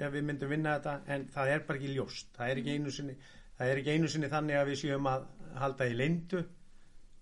ef 0.00 0.12
við 0.14 0.26
myndum 0.28 0.52
vinna 0.54 0.76
þetta 0.78 1.14
en 1.14 1.26
það 1.34 1.54
er 1.54 1.64
bara 1.66 1.80
ekki 1.80 1.96
ljóst. 1.96 2.30
Það 2.36 2.52
er 2.52 2.62
ekki 2.62 2.76
einu 2.78 2.94
sinni 2.94 3.16
ekki 3.64 3.96
einu 3.96 4.10
sinni 4.10 4.30
þannig 4.32 4.58
að 4.58 4.70
við 4.70 4.80
séum 4.82 5.10
að 5.10 5.26
halda 5.60 5.88
í 5.90 5.98
leindu 5.98 6.44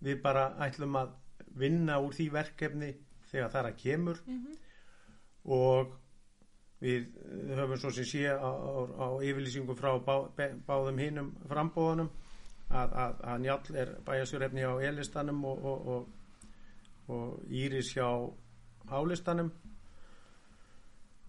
við 0.03 0.21
bara 0.23 0.47
ætlum 0.65 0.97
að 1.01 1.17
vinna 1.59 1.99
úr 2.03 2.15
því 2.17 2.29
verkefni 2.33 2.93
þegar 3.31 3.51
það 3.53 3.61
er 3.63 3.71
að 3.71 3.81
kemur. 3.83 4.23
Og 5.43 5.93
við 6.83 7.07
höfum 7.55 7.79
svo 7.79 7.93
sem 7.95 8.07
sé 8.09 8.27
á, 8.27 8.43
á, 8.43 8.73
á 8.99 9.07
yfirlýsingu 9.23 9.77
frá 9.79 9.95
bá, 10.03 10.17
báðum 10.67 10.99
hinnum 10.99 11.33
frambóðanum 11.51 12.11
að, 12.73 12.95
að, 13.05 13.19
að 13.31 13.43
Njál 13.45 13.81
er 13.83 13.93
bæjastjórefni 14.07 14.65
á 14.67 14.73
E-listanum 14.89 15.45
og, 15.47 15.67
og, 15.73 15.91
og, 15.95 17.13
og 17.13 17.53
Íris 17.53 17.93
hjá 17.95 18.09
H-listanum. 18.91 19.53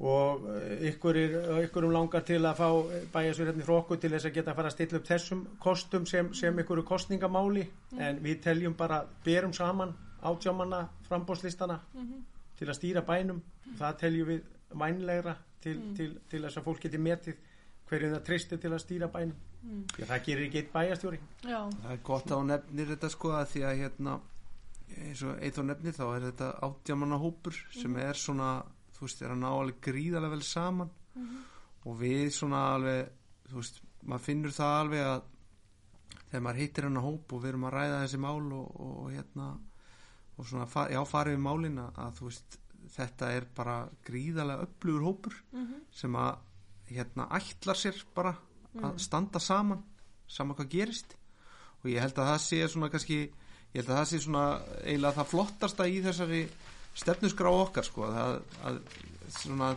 Og 0.03 0.47
eh, 0.51 0.87
ykkur 0.89 1.19
er, 1.19 1.35
ykkurum 1.67 1.93
langar 1.93 2.25
til 2.27 2.41
að 2.41 2.57
fá 2.59 2.69
bæjastjórefni 3.13 3.67
frá 3.67 3.75
okkur 3.77 4.01
til 4.01 4.11
þess 4.15 4.29
að 4.29 4.39
geta 4.39 4.51
að 4.51 4.59
fara 4.59 4.71
að 4.71 4.75
stilla 4.77 4.99
upp 4.99 5.11
þessum 5.11 5.43
kostum 5.63 6.07
sem, 6.09 6.33
sem 6.35 6.63
ykkur 6.63 6.81
er 6.81 6.89
kostningamáli 6.89 7.67
en 8.01 8.19
við 8.23 8.41
teljum 8.47 8.73
bara, 8.79 9.03
berum 9.23 9.53
saman 9.53 9.93
átjámanna 10.23 10.87
frambóðslistana 11.07 11.77
til 12.57 12.69
að 12.69 12.77
stýra 12.79 13.05
bænum. 13.05 13.43
Það 13.77 13.97
teljum 14.01 14.31
við 14.31 14.43
vænlegra 14.79 15.35
til, 15.63 15.79
til, 15.97 16.13
til 16.29 16.43
þess 16.43 16.59
að 16.59 16.67
fólk 16.67 16.85
geti 16.85 17.01
metið 17.01 17.41
hverjum 17.89 18.13
það 18.15 18.23
tristir 18.27 18.61
til 18.61 18.71
að 18.73 18.83
stýra 18.83 19.09
bænum. 19.11 19.39
Já, 19.95 20.05
það 20.09 20.23
gerir 20.25 20.45
ekki 20.49 20.59
eitt 20.59 20.71
bæjastjóri 20.73 21.17
Já, 21.47 21.59
Það 21.71 21.91
er 21.93 21.99
gott 22.03 22.31
að 22.31 22.39
hún 22.41 22.49
nefnir 22.51 22.89
þetta 22.89 23.09
sko 23.13 23.29
að 23.31 23.45
því 23.53 23.61
að 23.63 23.77
hérna 23.79 24.15
eins 24.93 25.21
og 25.23 25.37
eitthvað 25.37 25.67
nefnir 25.69 25.95
þá 25.95 26.03
er 26.09 26.25
þetta 26.27 26.49
átjamanna 26.67 27.19
hópur 27.21 27.59
sem 27.71 27.95
er 28.03 28.19
svona 28.19 28.49
þú 28.97 29.07
veist, 29.07 29.23
er 29.23 29.33
að 29.33 29.39
ná 29.39 29.49
alveg 29.51 29.79
gríðarlega 29.87 30.35
vel 30.35 30.47
saman. 30.47 30.91
Og 31.83 31.95
við 31.99 32.25
svona 32.35 32.63
alveg 32.73 33.13
þú 33.49 33.61
veist, 33.61 33.79
maður 34.03 34.25
finnur 34.27 34.55
það 34.55 34.79
alveg 34.81 35.05
að 35.13 35.21
þegar 36.33 36.43
maður 36.47 36.61
hittir 36.63 36.87
hennar 36.89 37.05
hóp 37.07 37.33
og 37.33 37.43
við 37.43 37.53
erum 37.53 37.67
að 37.69 37.75
ræða 37.77 38.01
þessi 38.03 38.19
mál 38.23 38.35
og, 38.41 38.67
og, 38.73 38.93
og 39.03 39.09
hérna 39.13 39.47
og 40.33 40.47
svona, 40.49 40.67
já, 40.89 40.99
farið 41.05 41.35
við 41.37 41.43
málin 41.45 41.81
að, 41.83 41.99
að 42.03 42.15
þú 42.17 42.29
veist, 42.29 42.59
þetta 42.91 43.31
er 43.37 43.47
bara 43.55 43.77
gríðarlega 44.05 44.67
upplugur 44.67 45.07
hópur 45.07 45.37
sem 45.91 46.15
að 46.15 46.41
hérna 46.93 47.27
ætlar 47.37 47.79
sér 47.79 48.03
bara 48.15 48.35
að 48.73 48.97
standa 48.99 49.39
saman 49.39 49.83
sama 50.27 50.55
hvað 50.57 50.69
gerist. 50.69 51.15
Og 51.83 51.91
ég 51.91 52.01
held 52.01 52.17
að 52.17 52.29
það 52.31 52.41
sé 52.41 52.67
svona 52.67 52.89
kannski 52.89 53.17
ég 53.73 53.81
held 53.81 53.89
að 53.89 53.97
það 53.97 54.09
sé 54.09 54.19
svona 54.23 54.45
eiginlega 54.83 55.17
það 55.17 55.31
flottasta 55.33 55.87
í 55.89 56.01
þessari 56.03 56.41
stefnusgrá 56.93 57.49
okkar 57.49 57.87
sko 57.87 58.09
það, 58.13 58.35
að 58.67 58.79
svona 59.33 59.69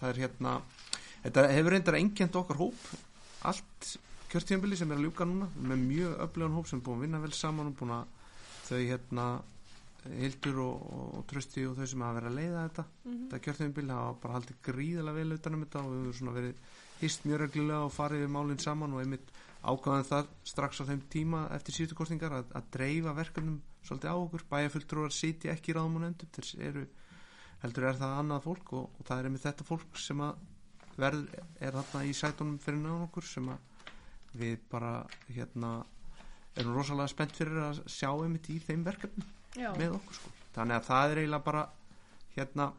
það 0.00 0.08
er 0.08 0.20
hérna 0.24 0.54
þetta 1.22 1.44
hefur 1.54 1.76
reyndar 1.76 1.98
engjent 2.00 2.38
okkar 2.40 2.58
hóp 2.58 2.88
allt 3.46 3.92
kjörtíðanbili 4.32 4.78
sem 4.78 4.90
er 4.90 4.98
að 4.98 5.06
ljúka 5.06 5.26
núna 5.28 5.48
með 5.54 5.84
mjög 5.86 6.18
öflugan 6.26 6.56
hóp 6.56 6.68
sem 6.70 6.80
er 6.80 6.84
búin 6.86 6.98
að 6.98 7.06
vinna 7.06 7.22
vel 7.22 7.32
saman 7.36 7.70
og 7.70 7.78
búin 7.78 7.94
að 7.94 8.18
þau 8.66 8.80
hérna 8.80 9.26
Hildur 10.10 10.58
og, 10.64 10.86
og, 10.92 11.10
og 11.18 11.26
Trösti 11.30 11.64
og 11.68 11.76
þau 11.78 11.86
sem 11.86 12.02
hafa 12.02 12.18
verið 12.18 12.30
að 12.30 12.38
leiða 12.40 12.62
þetta 12.66 12.84
þetta 13.04 13.40
kjörtíðanbili 13.46 13.94
hafa 13.94 14.14
bara 14.22 14.38
haldið 14.38 14.62
gríðarlega 14.68 15.18
vel 15.18 15.36
utan 15.36 15.56
um 15.56 15.64
þetta 15.64 15.82
og 15.82 15.92
við 15.92 16.00
höfum 16.02 16.16
svona 16.18 16.36
verið 16.38 16.72
hýst 17.02 17.26
mjög 17.26 17.42
reglulega 17.42 17.86
og 17.86 17.92
farið 17.94 18.24
við 18.24 18.32
málinn 18.36 18.62
saman 18.62 18.96
og 18.96 19.02
einmitt 19.02 19.30
ákvaðan 19.62 20.08
það 20.08 20.32
strax 20.52 20.82
á 20.82 20.84
þeim 20.90 21.02
tíma 21.12 21.42
eftir 21.54 21.76
síðustu 21.76 21.98
kostningar 21.98 22.34
að, 22.40 22.50
að 22.58 22.70
dreifa 22.74 23.14
verkefnum 23.14 23.60
svolítið 23.86 24.10
á 24.10 24.16
okkur, 24.18 24.44
bæjarfulltrúar 24.50 25.14
sitja 25.14 25.54
ekki 25.54 25.74
ráðum 25.74 26.00
og 26.00 26.04
nefndum, 26.04 26.30
þeir 26.34 26.66
eru 26.68 26.84
heldur 27.62 27.86
er 27.86 27.98
það 27.98 28.16
annað 28.18 28.46
fólk 28.46 28.72
og, 28.78 28.88
og 28.98 29.06
það 29.06 29.20
er 29.20 29.28
einmitt 29.28 29.46
þetta 29.46 29.66
fólk 29.66 30.00
sem 30.02 30.22
að 30.22 30.98
verð 30.98 31.36
er 31.62 31.76
þarna 31.78 32.02
í 32.06 32.14
sætunum 32.16 32.58
fyrir 32.62 32.82
náðan 32.82 33.06
okkur 33.06 33.26
sem 33.26 33.52
að 33.54 33.86
við 34.42 34.58
bara 34.72 34.92
hérna 35.28 35.72
erum 36.58 36.74
rosalega 36.76 37.12
spennt 37.12 37.36
fyrir 37.36 37.62
að 37.62 37.82
sjá 37.90 38.10
einmitt 38.10 38.50
í 38.52 38.58
þeim 38.62 38.82
verkefnum 38.86 39.30
já, 39.56 39.70
með 39.78 39.98
okkur 39.98 40.20
sko. 40.20 40.32
þannig 40.56 40.78
að 40.78 40.88
það 40.90 41.12
er 41.12 41.22
eiginlega 41.22 41.46
bara 41.48 41.64
hérna 42.36 42.72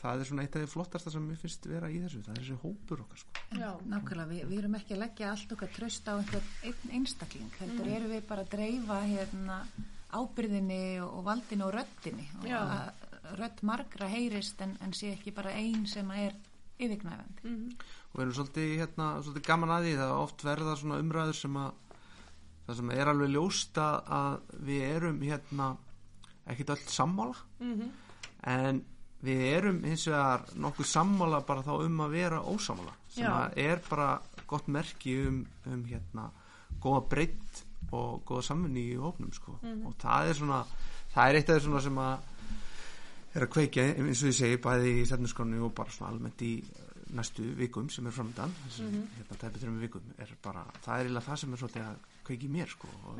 það 0.00 0.22
er 0.22 0.28
svona 0.30 0.44
eitt 0.46 0.56
af 0.56 0.62
því 0.62 0.72
flottasta 0.72 1.12
sem 1.12 1.24
mér 1.26 1.40
finnst 1.40 1.66
vera 1.68 1.90
í 1.92 2.00
þessu 2.00 2.22
það 2.24 2.34
er 2.34 2.42
þessi 2.44 2.58
hópur 2.62 3.02
okkar 3.04 3.22
sko. 3.22 3.44
já, 3.60 3.70
Nákvæmlega, 3.92 4.28
við, 4.30 4.42
við 4.50 4.62
erum 4.62 4.76
ekki 4.80 4.96
að 4.96 5.02
leggja 5.04 5.30
allt 5.34 5.54
okkar 5.56 5.72
tröst 5.76 6.08
á 6.08 6.12
einhver 6.16 6.50
einn 6.70 6.94
einstakling, 6.98 7.50
heldur 7.60 7.90
erum 7.96 8.14
við 8.14 8.26
bara 8.30 8.46
að 8.46 8.52
dreifa 8.54 9.00
hérna 9.04 9.60
ábyrðinni 10.10 10.82
og, 11.04 11.20
valdinni 11.26 11.66
og 11.66 11.74
röddinni 11.76 12.26
og 12.40 12.48
Já. 12.48 12.58
að 12.60 13.36
rödd 13.38 13.60
margra 13.66 14.08
heyrist 14.10 14.62
en, 14.64 14.74
en 14.82 14.94
sé 14.96 15.12
ekki 15.14 15.34
bara 15.34 15.52
ein 15.54 15.84
sem 15.86 16.08
er 16.16 16.34
yfirgnæfandi. 16.80 17.52
og 18.10 18.16
við 18.16 18.24
erum 18.24 18.34
svolítið, 18.38 18.72
hérna, 18.80 19.10
svolítið 19.22 19.46
gaman 19.46 19.74
að 19.76 19.86
því 19.86 19.94
það 20.00 20.14
oft 20.16 20.44
verða 20.46 20.76
svona 20.80 20.98
umræður 21.02 21.38
sem 21.38 21.60
að 21.60 21.86
það 22.66 22.76
sem 22.80 22.90
er 22.90 23.10
alveg 23.12 23.32
ljóst 23.34 23.80
að 23.80 24.40
við 24.68 24.82
erum 24.90 25.20
hérna 25.22 25.70
ekkit 26.50 26.74
öll 26.76 26.84
sammála. 26.86 27.36
Mhm. 27.60 27.90
en 28.40 28.84
við 29.20 29.40
erum 29.52 29.82
hins 29.84 30.06
vegar 30.08 30.46
nokkuð 30.56 30.86
sammála 30.86 31.42
bara 31.46 31.62
þá 31.62 31.74
um 31.84 31.98
að 32.00 32.10
vera 32.10 32.40
ósammála 32.40 32.94
sem 33.08 33.26
að 33.26 33.58
er 33.58 33.82
bara 33.88 34.20
gott 34.46 34.68
merki 34.68 35.26
um, 35.26 35.46
um 35.66 35.84
hérna 35.84 36.30
góða 36.80 37.02
breytt 37.08 37.64
og 37.92 38.22
góða 38.24 38.42
samvinni 38.42 38.86
í 38.92 38.96
hópnum 38.96 39.32
sko. 39.32 39.58
Og 39.60 39.94
það 40.00 40.28
er 40.28 40.38
svona 40.38 40.64
það 41.14 41.28
er 41.28 41.38
eitt 41.38 41.50
af 41.50 41.58
því 41.58 41.64
svona 41.66 41.82
sem 41.84 41.98
að 41.98 42.30
er 43.34 43.46
að 43.46 43.52
kveikja 43.54 43.86
eins 43.94 44.22
og 44.24 44.30
ég 44.30 44.36
segi 44.36 44.60
bæði 44.62 44.94
í 45.00 45.08
stefnuskronu 45.08 45.60
og 45.66 45.74
bara 45.74 45.94
svona 45.94 46.14
almennt 46.14 46.42
í 46.42 46.54
eh, 46.62 46.86
næstu 47.14 47.44
vikum 47.58 47.90
sem 47.90 48.06
er 48.06 48.14
þessum 48.14 48.32
mm 48.32 48.94
-hmm. 48.94 49.04
hérna 49.18 49.36
tæpi 49.38 49.62
þreim 49.62 49.80
vikum 49.80 50.14
er 50.18 50.34
bara, 50.42 50.64
það 50.82 50.94
er 50.94 51.04
eiginlega 51.04 51.26
það 51.26 51.36
sem 51.36 51.52
er 51.52 51.58
svolítið 51.58 51.82
að 51.82 51.96
kveiki 52.30 52.50
mér 52.52 52.70
sko 52.70 52.90
og, 53.10 53.18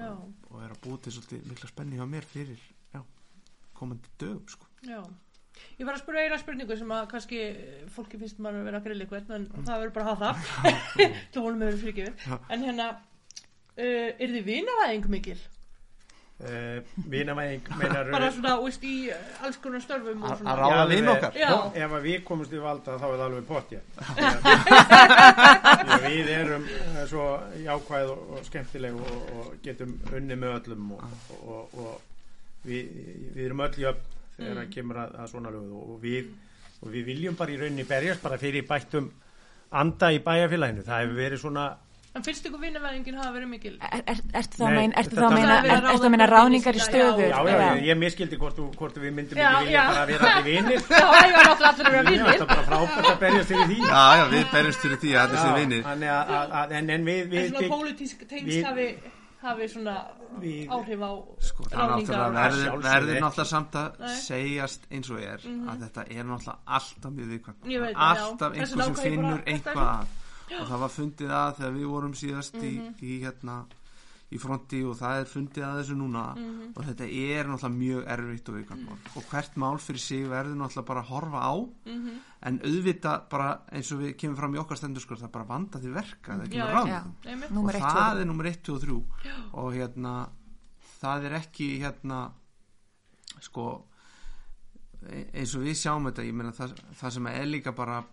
og 0.51 0.63
er 0.63 0.71
að 0.71 0.79
búið 0.85 1.03
til 1.07 1.17
svolítið 1.17 1.51
mikla 1.51 1.73
spenni 1.73 1.99
hjá 1.99 2.07
mér 2.07 2.31
fyrir 2.31 2.63
já, 2.95 3.03
komandi 3.75 4.13
dögum 4.23 4.47
sko. 4.49 4.71
Já. 4.87 5.03
Ég 5.81 5.85
var 5.85 5.97
að 5.97 6.03
spura 6.05 6.23
eina 6.25 6.39
spurningu 6.41 6.77
sem 6.79 6.93
að 6.95 7.07
kannski 7.11 7.41
fólki 7.93 8.21
finnst 8.21 8.39
maður 8.41 8.63
að 8.63 8.69
vera 8.69 8.81
að 8.81 8.87
grilla 8.87 9.07
ykkur 9.07 9.33
en 9.35 9.49
það 9.57 9.81
verður 9.83 9.95
bara 9.97 10.05
að 10.05 10.23
hafa 10.23 10.31
það. 10.39 11.17
Til 11.35 11.43
honum 11.45 11.65
hefur 11.67 11.81
frikið 11.83 12.29
en 12.55 12.67
hérna 12.69 12.87
uh, 12.95 14.11
er 14.15 14.37
þið 14.37 14.47
vinavæðing 14.47 15.11
mikil? 15.11 15.41
Uh, 16.45 16.79
vinamæðing 17.13 17.71
meinar 17.81 18.11
bara 18.13 18.31
svona, 18.35 18.55
veist, 18.65 18.85
í 18.85 19.11
uh, 19.13 19.47
alls 19.47 19.59
konar 19.63 19.83
störfum 19.85 20.25
og 20.25 20.35
að 20.35 20.51
að 20.53 20.61
ráða 20.63 20.85
vinn 20.91 21.11
okkar. 21.13 21.39
Já. 21.41 21.51
ef 21.85 21.97
að 21.99 22.07
við 22.09 22.19
komumst 22.29 22.55
í 22.55 22.63
valda 22.63 22.99
þá 23.01 23.07
er 23.09 23.17
það 23.17 23.27
alveg 23.27 23.45
pott 23.51 23.69
við 26.07 26.31
erum 26.35 26.65
eh, 26.71 27.03
svo 27.11 27.27
jákvæð 27.65 28.13
og, 28.15 28.21
og 28.37 28.47
skemmtileg 28.49 29.01
og, 29.01 29.17
og 29.37 29.51
getum 29.65 29.97
unni 30.17 30.39
með 30.39 30.57
öllum 30.61 30.95
og, 30.97 31.03
og, 31.41 31.75
og 31.85 31.93
við, 32.67 32.95
við 33.35 33.45
erum 33.49 33.65
öll 33.67 33.77
jöfn 33.85 34.07
þegar 34.41 34.63
það 34.63 34.73
kemur 34.75 35.03
að, 35.03 35.19
að 35.21 35.33
svona 35.35 35.53
lögðu 35.55 35.83
og 35.85 35.99
við, 36.03 36.31
og 36.81 36.95
við 36.95 37.11
viljum 37.13 37.37
bara 37.39 37.53
í 37.53 37.59
rauninni 37.61 37.87
berjast 37.89 38.25
bara 38.25 38.41
fyrir 38.41 38.67
bættum 38.69 39.11
anda 39.71 40.11
í 40.11 40.19
bæjarfélaginu. 40.25 40.83
Það 40.87 41.05
hefur 41.05 41.19
verið 41.21 41.43
svona 41.45 41.65
En 42.11 42.25
finnst 42.27 42.43
ykkur 42.49 42.59
vinavæðingin 42.59 43.15
hafa 43.21 43.31
verið 43.37 43.49
mikil? 43.53 43.73
Er, 43.87 44.01
er, 44.11 44.19
ertu 44.41 44.59
þá 44.59 44.65
að 44.67 44.73
meina, 44.75 44.95
ertu 44.99 45.15
þetta- 45.15 45.21
þá 45.21 45.27
að 45.31 45.35
meina, 45.37 45.51
Það 45.51 45.59
er 45.59 45.63
verið 45.63 45.71
að 45.71 45.85
er, 45.85 45.95
ertu 45.95 46.07
að 46.09 46.11
meina 46.15 46.27
ráða 46.27 46.41
ráningar 46.41 46.75
í 46.75 46.81
stöður? 46.83 47.21
já, 47.31 47.39
já, 47.47 47.59
ég, 47.61 47.85
ég 47.87 47.99
miskildi 48.01 48.39
hvort, 48.41 48.59
hvort 48.81 48.97
við 48.99 49.13
myndum 49.15 49.39
Já, 49.39 49.47
ekki 49.51 49.65
vilja 49.69 49.77
já. 49.77 49.85
bara 49.91 50.07
vera 50.11 50.31
allir 50.31 50.45
vinir 50.49 50.81
Já, 50.91 50.99
það 50.99 51.31
var 51.31 51.47
náttúrulega 51.47 51.71
allir 51.71 51.87
að 51.87 51.95
vera 51.95 52.03
það 52.03 52.11
vinnir 52.11 52.35
er 52.35 52.51
bara 52.51 52.65
frábært 52.67 53.11
að 53.13 53.21
berjast 53.23 53.49
fyrir 53.53 53.71
því 53.71 53.79
já, 53.87 54.03
já, 54.19 54.25
við 54.35 54.45
berjumst 54.57 54.83
fyrir 54.85 54.99
því 55.05 55.15
að 55.21 55.31
að, 55.31 56.35
að, 56.41 56.53
að 56.61 56.75
en, 56.81 56.91
en 56.97 57.05
við, 57.07 57.21
En 57.21 57.31
við, 57.31 57.49
svona 57.51 57.63
við 57.63 57.71
pólitísk 57.77 58.27
tengsl 58.27 58.51
við- 58.51 58.67
hafi, 58.67 58.89
hafi 59.47 59.69
svona 59.71 59.97
Við- 60.41 60.69
áhrif 60.71 61.01
á 61.07 61.13
sko, 61.47 61.63
það 61.71 61.79
er 61.79 61.91
ráningar 61.91 62.35
verður, 62.35 62.65
sjálfsögðu 62.67 62.91
verður 62.91 63.15
ekki. 63.15 63.23
náttúrulega 63.25 63.51
samt 63.55 63.75
að 63.81 63.89
segjast 64.27 64.83
eins 64.91 65.11
og 65.15 65.23
er 65.23 65.41
að 65.47 65.85
þetta 65.87 66.03
er 66.11 66.25
náttúrulega 66.27 66.59
alltaf 66.79 67.11
mjög 67.15 67.29
viðkvæmt 67.35 67.71
Ég 67.71 67.81
veit 67.87 67.95
það, 67.95 68.19
já. 68.19 68.25
alltaf 68.27 68.51
einhver 68.51 68.67
sem 68.67 68.81
ég 68.81 69.01
finnur 69.07 69.39
að 69.39 69.49
eitthvað 69.55 69.91
að 69.91 70.19
og 70.61 70.67
það 70.69 70.79
var 70.81 70.89
fundið 70.97 71.31
að 71.31 71.53
þegar 71.61 71.77
við 71.77 71.87
vorum 71.95 72.15
síðast 72.15 72.55
í, 72.63 72.73
Mhm. 72.79 72.95
í 73.03 73.21
hérna 73.23 73.67
í 74.31 74.39
fronti 74.39 74.79
og 74.87 74.95
það 74.95 75.21
er 75.21 75.25
fundið 75.27 75.65
að 75.67 75.79
þessu 75.81 75.95
núna 75.99 76.25
Mhm. 76.37 76.73
og 76.77 76.85
þetta 76.87 77.05
er 77.11 77.45
náttúrulega 77.51 77.79
mjög 77.79 78.05
erfitt 78.15 78.49
og 78.49 78.55
viðkvæmt 78.55 78.85
mál. 78.87 78.99
Og 79.17 79.23
hvert 79.31 79.57
mál 79.57 79.79
fyrir 79.79 79.99
sig 79.99 80.27
verður 80.31 80.55
náttúrulega 80.61 80.87
bara 80.87 81.03
að 81.03 81.07
horfa 81.07 81.41
á. 81.43 81.55
Mhm. 81.87 82.19
en 82.43 82.59
auðvita 82.61 83.29
bara 83.29 83.61
eins 83.71 83.93
og 83.93 83.99
við 84.01 84.17
kemur 84.17 84.37
fram 84.37 84.55
í 84.55 84.59
okkar 84.59 84.77
stendur 84.79 85.01
sko 85.03 85.15
það 85.15 85.31
bara 85.33 85.45
vanda 85.45 85.79
því 85.79 85.93
verka 85.93 86.33
það 86.39 86.49
kemur 86.49 86.73
ráð 86.73 87.51
númer 87.51 87.75
og 87.75 87.83
það 87.83 88.21
er 88.21 88.25
nummer 88.25 88.47
1 88.47 88.69
og 88.73 88.81
3 88.81 89.05
og 89.53 89.73
hérna 89.75 90.29
það 91.03 91.25
er 91.25 91.33
ekki 91.41 91.81
hérna 91.83 92.33
sko 93.41 93.85
e- 95.11 95.27
eins 95.35 95.55
og 95.55 95.63
við 95.67 95.77
sjáum 95.83 96.07
þetta 96.09 96.25
ég 96.25 96.33
meina 96.35 96.53
það, 96.53 96.75
það 97.01 97.11
sem 97.13 97.27
er 97.27 97.45
líka 97.47 97.73
bara 97.77 98.05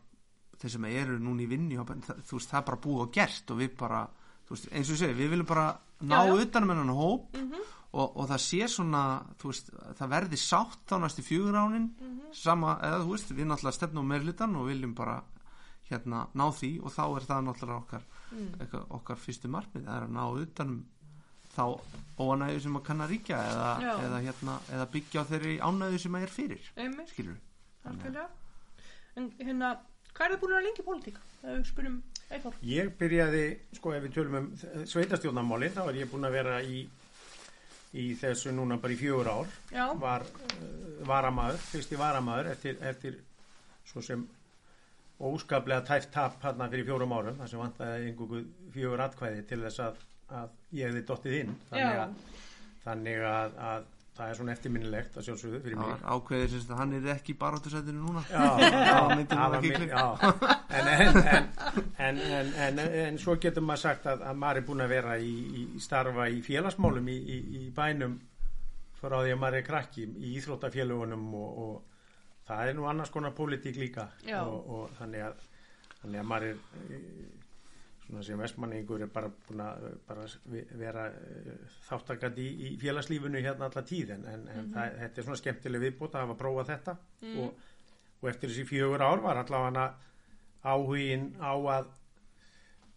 þeir 0.62 0.72
sem 0.74 0.86
eru 0.90 1.18
núna 1.22 1.44
í 1.46 1.50
vinni 1.52 1.78
þú 1.78 2.38
veist 2.38 2.50
það 2.52 2.60
er 2.62 2.68
bara 2.72 2.82
búið 2.88 3.02
og 3.06 3.12
gert 3.14 3.52
og 3.54 3.60
við 3.62 3.76
bara 3.78 4.02
veist, 4.50 4.68
eins 4.72 4.90
og 4.90 4.96
ég 4.96 5.02
segi, 5.04 5.18
við 5.20 5.30
viljum 5.36 5.50
bara 5.50 5.68
ná 6.02 6.20
utanum 6.34 6.70
hennan 6.74 6.94
hóp 6.98 7.38
og, 7.38 8.18
og 8.18 8.28
það 8.30 8.42
sé 8.44 8.68
svona 8.70 9.02
veist, 9.44 9.72
það 10.00 10.12
verði 10.16 10.38
sátt 10.42 10.84
þá 10.90 10.98
næstu 11.04 11.24
fjögur 11.26 11.56
ánin 11.62 11.88
sama, 12.34 12.78
eða 12.84 13.02
þú 13.06 13.14
veist, 13.16 13.32
við 13.38 13.48
náttúrulega 13.50 13.78
stefnum 13.80 14.08
meirlutan 14.12 14.56
og 14.60 14.68
viljum 14.70 14.94
bara 14.98 15.22
hérna 15.88 16.26
ná 16.36 16.46
því 16.52 16.72
og 16.84 16.92
þá 16.92 17.04
er 17.16 17.28
það 17.32 17.46
náttúrulega 17.50 17.82
okkar, 17.86 18.08
Mm. 18.28 18.48
eitthvað, 18.60 18.82
okkar 18.92 19.16
fyrstu 19.24 19.48
markmið 19.48 19.86
það 19.88 19.96
er 19.98 20.04
að 20.04 20.10
ná 20.12 20.24
utanum 20.42 20.80
þá 21.56 21.62
óanæðu 22.20 22.60
sem 22.66 22.74
að 22.76 22.82
kann 22.84 23.04
að 23.06 23.12
ríkja 23.14 23.38
eða, 23.40 23.68
eða, 24.04 24.18
hérna, 24.26 24.56
eða 24.76 24.88
byggja 24.92 25.22
á 25.24 25.30
þeirri 25.30 25.54
ánæðu 25.64 26.02
sem 26.04 26.18
að 26.20 26.26
er 26.26 26.34
fyrir 26.34 26.66
skilur 27.14 27.38
algjörlega. 27.88 28.26
En 29.16 29.30
hérna, 29.40 29.70
hvað 30.18 30.26
er 30.28 30.34
það 30.34 30.42
búin 30.44 30.56
að 30.58 30.64
lengi 30.66 30.82
í 30.82 30.86
pólitík? 30.88 31.20
Spurum 31.70 31.98
Eyþór. 32.28 32.56
Ég 32.68 32.90
byrjaði, 33.00 33.44
sko 33.78 33.94
ef 33.96 34.04
við 34.04 34.16
tölum 34.18 34.38
um 34.42 34.48
sveitastjórnamáli, 34.90 35.70
þá 35.76 35.84
er 35.86 36.00
ég 36.02 36.10
búin 36.12 36.28
að 36.28 36.36
vera 36.36 36.58
í, 36.66 36.82
í 37.96 38.08
þessu 38.20 38.52
núna 38.56 38.80
bara 38.84 38.96
í 38.96 39.00
fjögur 39.00 39.30
ár. 39.32 39.54
Já, 39.72 39.86
Var 40.02 40.26
uh, 40.28 40.58
varamaður, 41.08 41.62
fyrsti 41.70 42.00
varamaður 42.02 42.52
eftir, 42.52 42.82
eftir 42.90 43.22
svo 43.88 44.04
sem 44.04 44.26
óskaplega 45.24 45.86
tæft 45.88 46.12
tap 46.14 46.36
hérna 46.44 46.68
fyrir 46.70 46.90
fjórum 46.90 47.16
árum, 47.16 47.40
þar 47.40 47.54
sem 47.54 47.64
vantaði 47.64 48.10
einhverju 48.12 48.44
fjögur 48.76 49.06
atkvæði 49.08 49.46
til 49.50 49.62
þess 49.64 49.84
að, 49.86 50.02
að 50.42 50.58
ég 50.82 50.92
hefði 50.92 51.06
dottið 51.08 51.38
inn. 51.40 51.56
Þannig 51.72 52.02
að, 52.04 52.18
þannig 52.84 53.24
að, 53.32 53.56
að 53.72 53.88
það 54.18 54.30
er 54.32 54.38
svona 54.40 54.54
eftirminnilegt 54.54 55.18
að 55.18 55.28
sjálfsögðu 55.28 55.60
fyrir 55.64 55.80
mig. 55.80 55.90
var 55.92 56.16
ákveðið 56.18 56.54
sem 56.54 56.72
að 56.74 56.82
hann 56.82 56.96
er 56.98 57.10
ekki 57.14 57.34
í 57.34 57.38
baráttusætinu 57.42 58.04
núna. 58.04 58.24
En, 60.78 60.88
en, 60.94 61.18
en, 61.18 61.46
en, 61.98 62.18
en, 62.38 62.50
en, 62.68 62.80
en 63.02 63.20
svo 63.22 63.38
getur 63.42 63.64
maður 63.66 63.84
sagt 63.84 64.08
að, 64.10 64.24
að 64.30 64.40
maður 64.42 64.60
er 64.62 64.66
búin 64.68 64.84
að 64.84 64.94
vera 64.94 65.18
í, 65.18 65.34
í 65.62 65.82
starfa 65.82 66.28
í 66.30 66.42
félagsmálum 66.46 67.08
í, 67.10 67.18
í, 67.18 67.38
í 67.62 67.62
bænum 67.76 68.18
frá 68.98 69.20
því 69.22 69.34
að 69.36 69.42
maður 69.42 69.60
er 69.62 69.68
krakki 69.68 70.06
í 70.06 70.34
íþróttafélagunum 70.38 71.28
og, 71.38 71.62
og 71.64 72.50
það 72.50 72.72
er 72.72 72.78
nú 72.78 72.88
annars 72.90 73.14
konar 73.14 73.36
pólitík 73.38 73.80
líka. 73.80 74.10
Og, 74.44 74.72
og 74.76 74.98
þannig 75.00 75.30
að 75.30 75.46
þannig 76.02 76.22
að 76.22 76.30
maður 76.32 76.52
er 76.52 76.58
svona 78.08 78.24
sem 78.24 78.40
vestmanningur 78.40 79.02
er 79.04 79.10
bara 79.12 79.30
búin 79.48 79.62
að 79.66 79.86
bara 80.08 80.26
ve- 80.54 80.66
vera 80.80 81.06
eh, 81.12 81.54
þáttakandi 81.90 82.46
í, 82.48 82.58
í 82.70 82.74
félagslífunu 82.82 83.42
hérna 83.44 83.68
alla 83.70 83.84
tíð 83.90 84.14
en, 84.16 84.26
en, 84.34 84.48
en 84.56 84.70
það, 84.76 84.98
þetta 85.04 85.22
er 85.22 85.28
svona 85.28 85.42
skemmtileg 85.44 85.84
viðbútt 85.88 86.16
að 86.16 86.26
hafa 86.28 86.38
prófað 86.40 86.72
þetta. 86.74 86.98
Og, 87.44 87.64
og 88.22 88.30
eftir 88.32 88.50
þessi 88.54 88.68
fjögur 88.72 89.04
ár 89.06 89.22
var 89.28 89.44
allavega 89.44 89.88
áhugin 90.68 91.30
á 91.44 91.54
að 91.54 91.90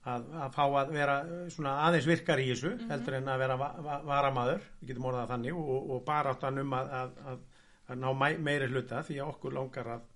að, 0.09 0.23
að 0.47 0.55
fá 0.57 0.63
að 0.81 0.93
vera 0.97 1.17
eh, 1.29 1.49
svona 1.53 1.75
aðeins 1.87 2.07
virkar 2.09 2.41
í 2.41 2.47
þessu 2.55 2.71
heldur 2.89 3.19
en 3.19 3.29
að 3.29 3.43
vera 3.43 3.57
va 3.61 3.69
va 3.85 3.99
varamaður, 4.09 4.63
við 4.81 4.93
getum 4.95 5.09
orðað 5.11 5.33
þannig 5.35 5.59
og, 5.61 5.91
og 5.97 6.05
bara 6.07 6.33
áttan 6.33 6.63
um 6.63 6.73
að, 6.79 6.95
að, 7.03 7.19
að, 7.35 7.99
ná 8.01 8.09
meiri 8.41 8.71
hluta 8.73 9.03
því 9.05 9.19
að 9.21 9.33
okkur 9.35 9.57
langar 9.59 9.91
að, 9.99 10.07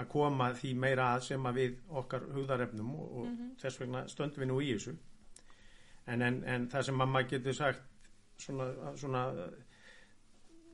að 0.00 0.08
koma 0.12 0.50
því 0.56 0.72
meira 0.82 1.06
að 1.14 1.24
sem 1.30 1.46
að 1.50 1.58
við 1.60 1.78
okkar 2.02 2.26
hugðarefnum 2.34 2.90
og, 2.96 3.08
og 3.22 3.26
þess 3.62 3.80
vegna 3.82 4.04
stöndum 4.10 4.44
við 4.44 4.50
nú 4.52 4.60
í 4.64 4.70
þessu. 4.74 4.96
En, 6.10 6.22
en, 6.26 6.40
en 6.48 6.68
það 6.72 6.86
sem 6.88 6.96
mamma 6.98 7.22
getur 7.28 7.54
sagt 7.56 7.82
svona, 8.40 8.70
svona 8.98 9.26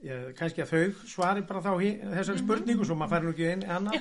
Já, 0.05 0.13
kannski 0.37 0.61
að 0.61 0.73
þau 0.75 1.07
svari 1.09 1.43
bara 1.49 1.61
þá 1.65 1.71
þessari 2.13 2.41
spurningu 2.43 2.85
svo 2.85 2.95
maður 3.01 3.15
fær 3.15 3.25
nú 3.25 3.31
ekki 3.33 3.47
inn 3.49 3.63
annað. 3.65 3.95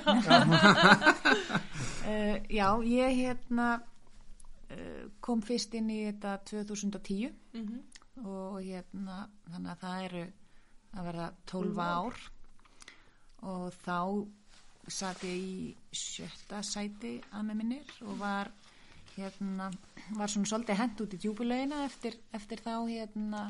Uh, 2.04 2.36
já, 2.58 2.66
ég 2.84 3.14
hérna 3.16 3.68
uh, 3.80 5.06
kom 5.24 5.40
fyrst 5.42 5.72
inn 5.78 5.88
í 5.90 6.02
þetta 6.10 6.36
2010 6.52 7.32
Mhm. 7.56 7.78
og 8.28 8.58
hérna 8.60 9.22
þannig 9.48 9.70
að 9.72 9.80
það 9.86 10.04
eru 10.10 10.24
að 10.92 11.08
verða 11.08 11.30
12 11.52 11.80
ár. 11.80 12.20
Og 13.48 13.66
þá 13.80 13.98
satt 14.88 15.24
ég 15.26 15.36
í 15.36 15.74
sjötta 15.90 16.62
sæti 16.66 17.16
að 17.32 17.48
með 17.48 17.60
minnir 17.60 17.94
og 18.06 18.18
var 18.20 18.50
hérna, 19.16 19.70
var 20.16 20.30
svona 20.30 20.50
svolítið 20.50 20.80
hent 20.80 21.00
út 21.02 21.16
í 21.16 21.20
djúbulegina 21.22 21.84
eftir, 21.86 22.18
eftir 22.36 22.62
þá 22.62 22.74
hérna 22.86 23.42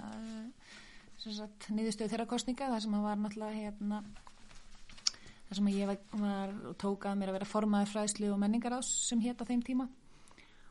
niðurstöð 1.75 2.13
þeirra 2.13 2.29
kostninga 2.31 2.71
þar 2.71 2.85
sem 2.85 2.97
var 3.03 3.21
náttúrulega 3.21 3.65
hérna 3.65 4.03
þar 5.49 5.59
sem 5.61 5.71
ég 5.73 5.91
var, 5.91 6.01
var 6.21 6.57
og 6.71 6.75
tók 6.81 7.07
að 7.09 7.21
mér 7.21 7.33
að 7.33 7.39
vera 7.39 7.49
formaði 7.51 7.91
fræðslu 7.93 8.33
og 8.35 8.43
menningarás 8.43 8.91
sem 9.07 9.23
hétt 9.23 9.43
á 9.43 9.49
þeim 9.49 9.63
tíma. 9.67 9.89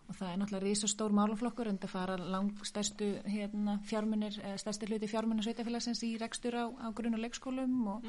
Og 0.06 0.17
það 0.19 0.32
er 0.32 0.39
náttúrulega 0.41 0.67
risastór 0.67 1.15
málaflokkur 1.17 1.69
en 1.71 1.80
það 1.82 1.93
fara 1.95 2.17
langstærstu 2.19 3.08
hérna, 3.25 3.80
fjármunir, 3.89 4.36
stærsti 4.62 4.89
hluti 4.91 5.10
fjármunir 5.10 5.47
sveitafélagsins 5.47 6.04
í 6.06 6.12
rekstur 6.21 6.60
á, 6.62 6.65
á 6.69 6.88
grunn 6.93 7.17
og 7.17 7.23
leikskólum 7.23 7.80
og, 7.95 8.06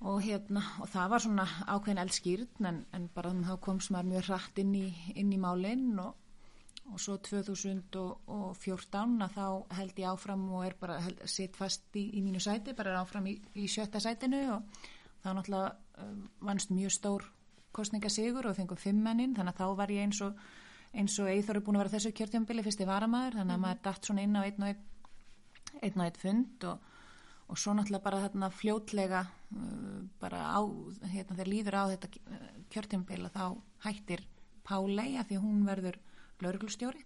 og 0.00 0.20
hérna 0.24 0.62
og 0.82 0.90
það 0.90 1.10
var 1.12 1.22
svona 1.22 1.46
ákveðin 1.66 2.02
eldskýrn 2.02 2.68
en, 2.68 2.82
en 2.92 3.08
bara 3.14 3.30
þannig 3.30 3.48
þá 3.48 3.60
komst 3.64 3.92
maður 3.94 4.10
mjög 4.10 4.28
hratt 4.28 4.60
inn 4.60 4.74
í, 4.76 4.86
inn 5.14 5.32
í 5.32 5.38
málinn 5.40 6.00
og, 6.02 6.16
og 6.90 7.00
svo 7.00 7.16
2014 7.24 9.22
að 9.24 9.38
þá 9.38 9.46
held 9.78 10.02
ég 10.02 10.10
áfram 10.10 10.44
og 10.50 10.66
er 10.66 10.76
bara 10.80 10.98
held, 11.04 11.22
sitt 11.30 11.56
fast 11.56 11.96
í, 11.96 12.08
í 12.18 12.24
mínu 12.24 12.42
sæti, 12.42 12.74
bara 12.76 12.92
er 12.92 13.00
áfram 13.00 13.30
í, 13.30 13.38
í 13.54 13.68
sjötta 13.70 14.02
sætinu 14.02 14.42
og 14.58 14.84
þá 15.24 15.30
náttúrulega 15.30 16.04
um, 16.04 16.20
vannst 16.44 16.74
mjög 16.74 16.92
stór 16.98 17.24
kostningasigur 17.74 18.50
og 18.50 18.58
fengum 18.58 18.78
fimmenninn 18.78 19.34
þannig 19.36 19.54
að 19.54 19.62
þá 19.62 19.78
var 19.80 19.94
ég 19.94 20.04
eins 20.04 20.20
og 20.26 20.36
eins 20.94 21.16
og 21.18 21.30
Eithor 21.30 21.58
er 21.58 21.64
búin 21.66 21.78
að 21.78 21.84
vera 21.84 21.94
þessu 21.96 22.12
kjörtjömbili 22.14 22.62
fyrst 22.62 22.82
í 22.84 22.88
varamæður 22.88 23.40
þannig 23.40 23.56
að 23.56 23.62
maður 23.64 23.80
datt 23.86 24.06
svona 24.06 24.26
inn 24.26 24.36
á 24.38 24.42
einn 24.44 24.60
og 24.62 24.68
einn, 24.68 24.82
einn, 25.80 25.96
og 25.96 26.04
einn 26.04 26.20
fund 26.20 26.66
og, 26.70 26.92
og 27.48 27.60
svo 27.60 27.74
náttúrulega 27.76 28.04
bara 28.04 28.22
þarna 28.24 28.50
fljótlega 28.50 29.24
uh, 29.24 29.98
bara 30.20 30.40
á, 30.56 30.60
hérna 31.12 31.36
þegar 31.36 31.50
líður 31.52 31.78
á 31.80 31.84
þetta 31.92 32.08
uh, 32.08 32.46
kjörtjömbili 32.72 33.32
þá 33.34 33.44
hættir 33.84 34.24
Pálei 34.64 35.18
að 35.20 35.28
því 35.28 35.38
hún 35.42 35.64
verður 35.68 35.98
lauruglustjóri 36.40 37.02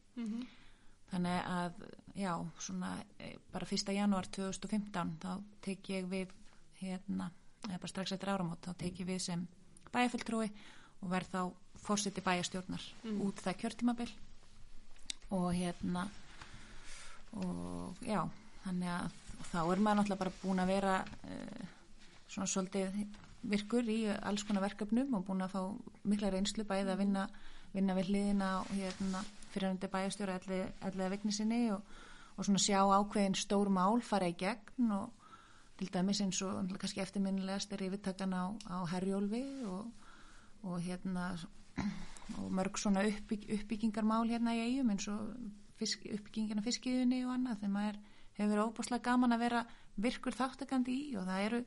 þannig 1.10 1.38
að 1.50 1.80
já, 2.18 2.32
svona 2.58 2.92
eh, 3.18 3.36
bara 3.52 3.66
1. 3.66 3.92
janúar 3.94 4.26
2015 4.30 5.14
þá 5.22 5.30
tek 5.64 5.90
ég 5.90 6.08
við 6.10 6.32
hérna, 6.80 7.30
eða 7.66 7.80
bara 7.82 7.92
strax 7.92 8.14
eftir 8.14 8.32
áramót 8.32 8.62
þá 8.62 8.74
tek 8.78 9.00
ég 9.00 9.08
við 9.08 9.20
sem 9.24 9.46
bæjarfulltrúi 9.94 10.48
og 11.02 11.10
verð 11.12 11.32
þá 11.32 11.42
fórseti 11.78 12.24
bæjarstjórnar 12.24 12.84
út 13.24 13.40
það 13.42 13.58
kjörtímabil. 13.62 14.10
Og 15.30 15.50
hérna 15.54 16.08
og 17.36 17.98
já 18.02 18.22
þannig 18.64 18.90
að 18.94 19.16
þá 19.52 19.58
er 19.62 19.82
maður 19.82 20.00
náttúrulega 20.00 20.22
bara 20.22 20.36
búin 20.42 20.62
að 20.62 20.72
vera 20.72 20.94
uh, 21.04 21.66
svona 22.28 22.50
svolítið 22.50 23.00
virkur 23.48 23.88
í 23.88 24.00
alls 24.10 24.44
konar 24.46 24.66
verkefnum 24.66 25.14
og 25.16 25.26
búin 25.28 25.44
að 25.44 25.54
fá 25.54 25.60
mikla 26.10 26.32
reynslu 26.34 26.66
bæði 26.68 26.94
að 26.94 27.02
vinna, 27.04 27.28
vinna 27.72 27.96
við 27.98 28.10
hliðina 28.12 28.50
og 28.62 28.72
hérna 28.74 29.22
fyrir 29.52 29.70
hundi 29.70 29.90
bæjarstjóra 29.92 30.40
allega 30.40 31.12
vegni 31.14 31.32
sinni 31.32 31.60
og, 31.72 31.84
og 32.36 32.48
svona 32.48 32.62
sjá 32.62 32.80
ákveðin 32.82 33.38
stór 33.38 33.70
mál 33.72 34.02
fara 34.04 34.28
í 34.28 34.36
gegn 34.38 34.92
og 34.96 35.14
til 35.78 35.88
dæmis 35.94 36.20
eins 36.24 36.42
og 36.42 36.74
kannski 36.74 37.00
eftirminnilegast 37.04 37.72
er 37.72 37.86
yfirtakan 37.86 38.34
á, 38.34 38.44
á 38.66 38.76
Herjólfi 38.90 39.44
og, 39.70 39.86
og 40.66 40.82
hérna 40.82 41.30
og 42.36 42.50
mörg 42.52 42.78
svona 42.78 43.06
uppbygg, 43.06 43.46
uppbyggingarmál 43.54 44.28
hérna 44.28 44.56
í 44.56 44.64
eigum 44.66 44.90
eins 44.92 45.06
og 45.08 45.30
fisk, 45.78 46.04
uppbyggingina 46.10 46.64
fiskiðunni 46.64 47.22
og 47.24 47.36
annað 47.36 47.62
þegar 47.62 47.74
maður 47.76 48.00
hefur 48.38 48.52
verið 48.54 48.64
óbúslega 48.64 49.06
gaman 49.10 49.36
að 49.36 49.44
vera 49.44 49.64
virkur 49.98 50.36
þáttakandi 50.38 50.94
í 50.94 51.16
og 51.18 51.26
það 51.28 51.44
eru 51.48 51.62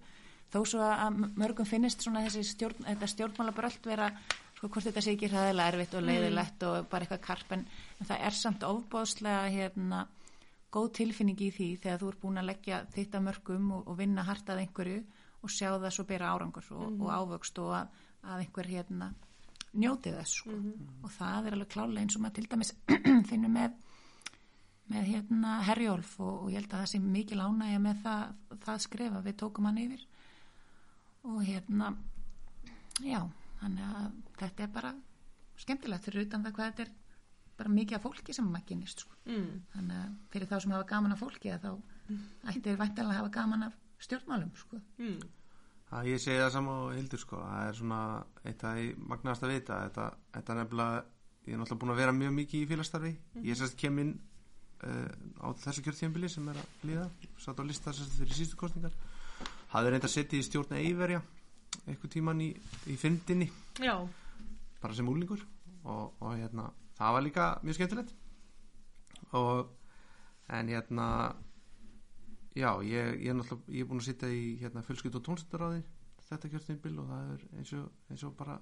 þó 0.51 0.61
svo 0.67 0.85
að 0.85 1.19
mörgum 1.39 1.67
finnist 1.67 2.03
svona 2.03 2.23
þessi 2.25 2.43
stjórn, 2.47 2.85
þetta 2.87 3.11
stjórnmálabröld 3.11 3.85
vera 3.87 4.09
sko 4.57 4.69
hvort 4.69 4.87
þetta 4.87 5.03
sé 5.03 5.15
ekki 5.15 5.29
hræðilega 5.31 5.73
erfitt 5.73 5.95
og 5.97 6.05
leiðilegt 6.05 6.65
og 6.67 6.89
bara 6.91 7.05
eitthvað 7.05 7.23
karp 7.27 7.55
en, 7.55 7.63
en 7.99 8.09
það 8.09 8.25
er 8.27 8.37
samt 8.37 8.65
ofbóðslega 8.67 9.47
hérna 9.55 10.05
góð 10.71 10.91
tilfinning 10.99 11.41
í 11.43 11.49
því 11.51 11.69
þegar 11.83 11.99
þú 12.01 12.11
er 12.11 12.19
búin 12.21 12.41
að 12.41 12.47
leggja 12.51 12.83
þitt 12.93 13.17
að 13.17 13.25
mörgum 13.27 13.71
og, 13.77 13.89
og 13.91 13.97
vinna 13.99 14.27
hartað 14.27 14.61
einhverju 14.63 15.01
og 15.41 15.51
sjá 15.51 15.71
það 15.73 15.91
svo 15.95 16.05
bera 16.07 16.31
árangur 16.35 16.71
og, 16.77 17.01
og 17.01 17.09
ávöxt 17.11 17.59
og 17.63 17.73
að, 17.79 17.99
að 18.23 18.43
einhver 18.45 18.69
hérna 18.69 19.09
njóti 19.71 20.13
þess 20.13 20.37
sko. 20.41 20.53
og 21.01 21.13
það 21.15 21.47
er 21.47 21.57
alveg 21.57 21.71
klálega 21.71 22.03
eins 22.03 22.17
og 22.17 22.23
maður 22.23 22.37
til 22.37 22.49
dæmis 22.51 22.73
finnur 23.31 23.53
með 23.55 23.79
með 24.91 25.11
hérna 25.13 25.57
Herjólf 25.67 26.15
og, 26.19 26.33
og 26.45 26.51
ég 26.51 26.61
held 26.61 26.71
að 26.71 26.83
það 26.83 26.89
sé 26.91 27.01
mikið 27.03 27.41
lánægja 27.41 27.83
með 27.83 28.01
það, 28.05 28.23
það 28.65 28.81
skrefa 28.85 29.21
við 29.25 29.37
tókum 29.41 29.69
hann 29.69 29.81
yfir 29.81 30.07
og 31.31 31.43
hérna 31.45 31.91
já, 33.05 33.21
þannig 33.61 33.93
að 34.01 34.09
þetta 34.41 34.65
er 34.65 34.73
bara 34.75 34.93
skemmtilegt 35.61 36.07
fyrir 36.07 36.25
utan 36.25 36.45
það 36.45 36.57
hvað 36.57 36.71
þetta 36.71 36.85
er 36.87 36.97
bara 37.61 37.73
mikið 37.75 37.97
af 37.97 38.05
fólki 38.07 38.33
sem 38.33 38.47
maður 38.49 38.67
kynist 38.71 39.03
sko. 39.03 39.17
Mm. 39.29 39.61
þannig 39.75 39.99
að 39.99 40.17
fyrir 40.33 40.49
þá 40.49 40.55
sem 40.63 40.73
hafa 40.75 40.89
gaman 40.89 41.15
af 41.15 41.21
fólki 41.21 41.53
að 41.53 41.67
þá 41.67 41.71
ætti 42.49 42.63
þeir 42.65 42.81
væntanlega 42.81 43.13
að 43.13 43.21
hafa 43.21 43.33
gaman 43.37 43.67
af 43.67 43.77
stjórnmálum 44.01 44.51
sko. 44.57 44.81
Mm. 44.97 45.21
Það 45.91 46.07
ég 46.07 46.21
segi 46.23 46.39
það 46.39 46.53
saman 46.55 46.81
og 46.87 46.93
hildur 46.95 47.21
sko 47.21 47.41
það 47.43 47.67
er 47.67 47.77
svona 47.77 48.01
eitt 48.47 48.63
af 48.65 48.77
því 48.77 48.87
magnast 49.11 49.45
að 49.45 49.53
vita 49.53 49.79
þetta, 49.85 50.05
þetta 50.37 50.57
nefnilega 50.57 51.01
ég 51.41 51.53
er 51.53 51.61
náttúrulega 51.61 51.81
búin 51.83 51.93
að 51.93 52.01
vera 52.01 52.15
mjög 52.15 52.33
mikið 52.37 52.63
í 52.63 52.69
félagsstarfi 52.69 53.11
ég 53.45 53.59
sérst 53.59 53.77
kem 53.81 53.99
inn 54.01 54.13
uh, 54.15 54.30
á 54.81 55.47
þessu 55.61 55.83
kjörtíðanbili 55.85 56.29
sem 56.31 56.47
er 56.51 56.59
að 56.61 56.87
líða. 56.89 57.07
Satt 57.41 57.61
á 57.61 57.63
lista 57.67 57.93
sérst 57.95 58.17
fyrir 58.17 58.37
sístu 58.37 58.59
kostningar 58.59 58.95
hafði 59.71 59.93
reynda 59.93 60.09
að 60.09 60.15
setja 60.15 60.39
í 60.39 60.45
stjórn 60.45 60.75
Eyverja 60.79 61.21
eitthvað 61.85 62.13
tíman 62.15 62.41
í, 62.43 62.49
í 62.91 62.97
fyndinni. 62.99 63.47
Já, 63.79 63.95
bara 64.81 64.97
sem 64.97 65.07
úlingur 65.07 65.43
og, 65.85 66.17
og 66.19 66.33
hérna, 66.35 66.67
það 66.97 67.15
var 67.15 67.25
líka 67.25 67.45
mjög 67.63 67.77
skemmtilegt. 67.79 68.11
Og 69.37 69.71
en 70.51 70.69
hérna 70.73 71.07
já, 72.57 72.75
ég, 72.83 73.15
ég 73.23 73.31
er 73.31 73.37
náttúrulega 73.39 73.71
ég 73.71 73.85
er 73.85 73.89
búin 73.89 74.01
að 74.01 74.09
sitja 74.09 74.29
í 74.33 74.43
hérna, 74.59 74.83
fjölskyld 74.85 75.17
og 75.19 75.25
tónlistaráði 75.27 75.83
þetta 76.27 76.51
kjörsteinbil 76.51 76.97
og 77.01 77.09
það 77.11 77.31
er 77.33 77.45
eins 77.59 77.73
og, 77.77 77.87
eins 78.11 78.25
og 78.27 78.35
bara, 78.39 78.57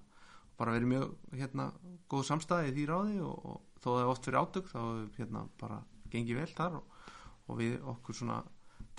bara 0.57 0.75
verið 0.75 0.91
mjög 0.93 1.35
hérna, 1.37 1.69
góð 2.11 2.25
samstæði 2.29 2.71
í 2.71 2.75
því 2.77 2.85
ráði 2.89 3.19
og, 3.25 3.49
og 3.49 3.81
þó 3.81 3.89
það 3.89 4.01
er 4.01 4.11
oft 4.13 4.27
fyrir 4.27 4.39
átök 4.41 4.71
þá 4.71 4.79
er 4.83 5.07
hérna 5.17 5.43
bara 5.61 5.79
gengið 6.13 6.41
vel 6.41 6.51
þar 6.57 6.77
og, 6.79 6.99
og 7.47 7.59
við 7.59 7.75
okkur 7.93 8.19
svona 8.19 8.39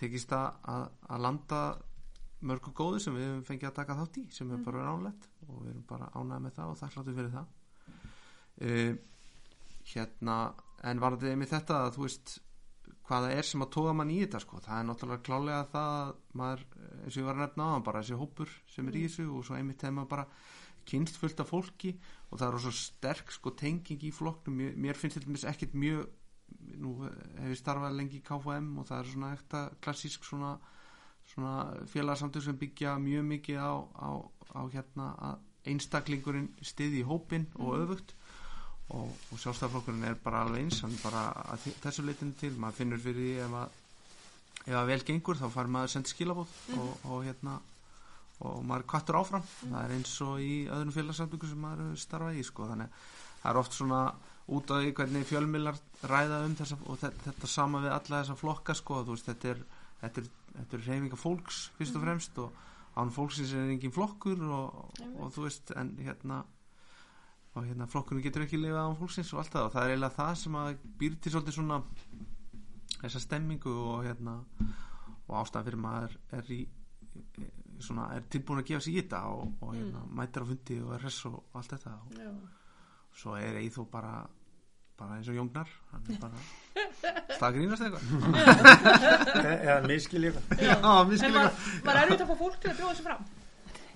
tekist 0.00 0.32
að, 0.36 0.48
að, 0.72 1.16
landa 1.20 1.62
mörgu 2.40 2.72
góðu 2.76 3.00
sem 3.04 3.16
við 3.16 3.26
hefum 3.26 3.46
fengið 3.50 3.70
að 3.70 3.78
taka 3.80 3.96
þátt 3.98 4.20
í 4.20 4.26
sem 4.32 4.52
er 4.54 4.62
bara 4.64 4.80
verið 4.80 4.92
ánlegt 4.94 5.26
og 5.46 5.56
við 5.58 5.72
erum 5.72 5.88
bara 5.88 6.12
ánægð 6.16 6.44
með 6.44 6.54
það 6.56 6.70
og 6.70 6.78
þakkláttu 6.80 7.16
fyrir 7.18 7.34
það. 7.34 7.56
Uh, 8.60 8.94
hérna 9.90 10.36
en 10.86 11.02
var 11.02 11.16
þetta 11.16 11.40
með 11.40 11.52
þetta 11.54 11.82
að 11.84 11.92
þú 11.96 12.06
veist 12.06 12.38
hvaða 13.10 13.34
er 13.34 13.46
sem 13.46 13.64
að 13.64 13.72
tóða 13.74 13.92
mann 13.98 14.12
í 14.14 14.20
þetta 14.22 14.40
sko 14.44 14.60
það 14.62 14.78
er 14.78 14.86
náttúrulega 14.88 15.26
klálega 15.26 15.68
það 15.72 15.92
að 15.98 16.10
maður, 16.40 16.64
eins 17.02 17.10
og 17.10 17.20
ég 17.20 17.26
var 17.26 17.36
að 17.36 17.42
nefna 17.44 17.66
á 17.66 17.72
hann 17.74 17.86
bara 17.88 18.02
þessi 18.04 18.18
hópur 18.20 18.52
sem 18.70 18.90
er 18.90 18.98
í 19.00 19.04
þessu 19.06 19.26
og 19.34 19.46
svo 19.46 19.56
einmitt 19.58 19.82
þegar 19.82 19.96
maður 19.96 20.12
bara 20.14 20.26
kynst 20.90 21.18
fullt 21.20 21.42
af 21.42 21.50
fólki 21.50 21.92
og 22.30 22.40
það 22.40 22.46
er 22.46 22.64
svo 22.64 22.72
sterk 22.74 23.34
sko 23.34 23.52
tenging 23.58 24.06
í 24.06 24.12
flokknum. 24.14 24.56
Mér, 24.56 24.76
mér 24.78 24.98
finnst 24.98 25.18
þetta 25.18 25.50
ekkert 25.52 25.76
mjög 25.78 26.06
nú 26.80 26.94
hef 27.04 27.50
ég 27.50 27.60
starfað 27.60 27.96
lengi 27.98 28.20
í 28.20 28.24
KFM 28.26 28.70
og 28.80 28.88
það 28.88 29.02
er 29.02 29.10
svona 29.12 29.32
ekta 29.36 29.62
klassísk 29.84 30.24
svona, 30.26 30.54
svona 31.32 31.54
félagsamtöð 31.92 32.46
sem 32.48 32.60
byggja 32.60 32.96
mjög 33.02 33.26
mikið 33.34 33.60
á, 33.60 33.72
á, 33.78 34.10
á 34.56 34.62
hérna 34.72 35.10
að 35.30 35.70
einstaklingurinn 35.70 36.48
stiði 36.64 37.02
í 37.02 37.06
hópin 37.06 37.46
og 37.60 37.76
öfugt. 37.82 38.14
Og, 38.90 39.10
og 39.30 39.38
sjálfstæðarflokkurinn 39.38 40.08
er 40.08 40.16
bara 40.18 40.40
alveg 40.42 40.64
eins 40.64 40.80
hann 40.82 40.96
bara 40.98 41.28
þessu 41.84 42.02
leitinu 42.02 42.34
til 42.40 42.56
maður 42.58 42.80
finnur 42.80 43.02
fyrir 43.04 43.20
því 43.20 43.34
ef 43.44 43.52
að 43.60 43.76
ef 44.64 44.76
að 44.80 44.88
vel 44.90 45.04
gengur 45.06 45.38
þá 45.38 45.44
fær 45.54 45.70
maður 45.70 45.92
sendt 45.92 46.10
skilabóð 46.10 46.56
og, 46.74 47.04
og 47.06 47.22
hérna 47.28 47.60
og 48.40 48.64
maður 48.66 48.88
kvartur 48.90 49.20
áfram. 49.20 49.46
Það 49.60 49.78
er 49.84 49.94
eins 49.94 50.16
og 50.24 50.42
í 50.42 50.54
öðrum 50.72 50.96
félagsamtöku 50.96 51.48
sem 51.48 51.60
maður 51.60 51.84
hefur 51.84 52.02
starfað 52.02 52.40
í 52.40 52.44
sko. 52.48 52.66
Þannig 52.72 52.90
að 52.90 53.06
það 53.42 53.50
er 53.52 53.60
oft 53.62 53.76
svona 53.76 54.00
út 54.50 54.72
af 54.74 54.86
hvernig 54.98 55.28
fjölmiðlar 55.28 55.78
ræða 56.10 56.42
um 56.46 56.56
þessa 56.58 56.78
og 56.86 56.98
þetta, 57.02 57.24
þetta 57.28 57.50
sama 57.50 57.82
við 57.84 57.94
alla 57.94 58.22
þessa 58.22 58.38
flokka 58.40 58.76
sko 58.78 59.02
veist 59.08 59.28
þetta 59.30 59.52
er, 59.54 59.62
er, 60.08 60.30
er 60.60 60.86
reyfinga 60.86 61.18
fólks 61.20 61.68
fyrst 61.78 61.98
og 61.98 62.04
fremst 62.06 62.40
og 62.42 62.66
án 62.98 63.12
fólksins 63.14 63.52
er 63.54 63.70
engin 63.70 63.94
flokkur 63.94 64.42
og, 64.50 64.96
og 65.20 65.30
þú 65.34 65.46
veist 65.46 65.70
en 65.78 65.94
hérna 66.00 66.42
og 67.54 67.66
hérna 67.66 67.86
flokkurinn 67.90 68.22
getur 68.22 68.44
ekki 68.44 68.58
lifað 68.60 68.90
án 68.90 68.98
fólksins 68.98 69.32
og 69.34 69.42
allt 69.42 69.54
það 69.54 69.68
og 69.68 69.72
það 69.74 69.84
er 69.84 69.94
eiginlega 69.94 70.18
það 70.18 70.34
sem 70.42 70.58
að 70.60 70.68
býr 70.98 71.16
til 71.16 71.32
svolítið 71.34 71.56
svona 71.56 71.78
þessa 73.00 73.22
stemmingu 73.24 73.72
og 73.94 74.04
hérna 74.06 74.36
og 75.30 75.34
ástæðan 75.40 75.66
fyrir 75.68 75.82
maður 75.84 76.16
er 76.38 76.52
í 76.54 76.60
svona 77.80 78.10
er 78.14 78.26
tilbúin 78.30 78.62
að 78.62 78.70
gefa 78.70 78.84
sig 78.84 78.96
í 78.96 79.00
þetta 79.00 79.22
og, 79.32 79.54
og 79.64 79.74
hérna, 79.74 80.02
mætir 80.18 80.44
á 80.44 80.50
fundi 80.50 80.78
og 80.84 80.94
er 80.94 81.04
hress 81.06 81.24
og 81.30 81.56
allt 81.58 81.74
þetta 81.74 81.94
og 81.96 82.18
Já. 82.18 82.30
svo 83.22 83.36
er 83.38 83.58
Eithó 83.62 83.86
bara 83.90 84.14
bara 85.00 85.16
eins 85.18 85.28
og 85.32 85.36
Jóngnar 85.40 85.70
hann 85.90 86.08
er 86.12 86.18
bara 86.22 86.38
staðgrínast 87.36 87.84
eitthvað? 87.86 88.02
Eða 89.64 89.76
miskil 89.88 90.26
já, 90.28 90.76
En 90.76 91.36
var 91.86 92.00
erfitt 92.04 92.24
að 92.24 92.30
fá 92.30 92.36
fólk 92.44 92.60
til 92.62 92.70
að 92.74 92.80
bjóða 92.82 92.94
sig 93.00 93.06
fram? 93.08 93.28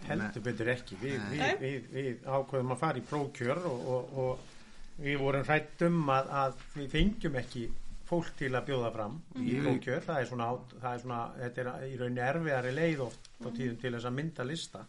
heldur 0.04 0.42
betur 0.44 0.68
ekki. 0.68 0.96
Við, 1.00 1.22
við, 1.30 1.44
við, 1.62 1.86
við 1.94 2.26
ákveðum 2.28 2.74
að 2.74 2.80
fara 2.82 3.00
í 3.00 3.04
prókjör 3.08 3.60
og, 3.70 3.86
og, 3.94 4.18
og 4.24 5.00
við 5.04 5.16
vorum 5.22 5.46
hrætt 5.48 5.84
um 5.86 6.02
að, 6.12 6.28
að 6.42 6.58
við 6.74 6.90
fengjum 6.92 7.38
ekki 7.40 7.62
fólk 8.04 8.34
til 8.36 8.50
að 8.52 8.66
bjóða 8.68 8.90
fram 8.92 9.14
í 9.40 9.46
Ég- 9.54 9.64
prókjör 9.64 10.04
það 10.04 10.20
er 10.20 10.28
svona, 10.28 10.48
það 10.74 10.90
er 10.90 11.00
svona 11.06 11.20
þetta 11.38 11.62
er 11.64 11.88
í 11.88 11.96
rauninni 12.02 12.24
erfiðari 12.26 12.74
leið 12.76 13.00
oft 13.06 13.30
á 13.40 13.48
tíðum 13.48 13.78
til 13.80 13.94
þess 13.96 14.10
að 14.10 14.16
mynda 14.18 14.46
lista. 14.50 14.84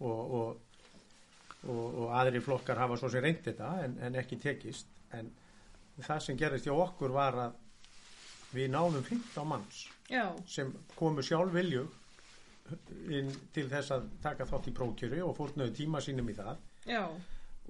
Og, 0.00 0.32
og, 0.40 0.48
og, 1.68 1.84
og 2.06 2.16
aðri 2.22 2.40
flokkar 2.40 2.80
hafa 2.80 2.96
svo 2.96 3.12
sem 3.12 3.20
reynd 3.26 3.44
þetta 3.44 3.74
en, 3.84 3.98
en 4.08 4.16
ekki 4.22 4.40
tekist 4.40 4.88
en 5.18 5.30
það 6.00 6.22
sem 6.24 6.38
gerist 6.40 6.66
hjá 6.68 6.74
okkur 6.74 7.12
var 7.14 7.38
að 7.46 7.58
við 8.54 8.70
náðum 8.72 9.04
15 9.06 9.46
manns 9.46 9.82
Já. 10.10 10.24
sem 10.48 10.72
komu 10.98 11.22
sjálf 11.22 11.52
vilju 11.54 11.84
inn 13.10 13.30
til 13.54 13.66
þess 13.70 13.92
að 13.96 14.08
taka 14.22 14.46
þátt 14.46 14.68
í 14.70 14.74
prókjöru 14.74 15.22
og 15.26 15.36
fórnuðu 15.38 15.74
tíma 15.74 16.00
sínum 16.02 16.28
í 16.30 16.34
það. 16.38 16.56
Já. 16.86 17.04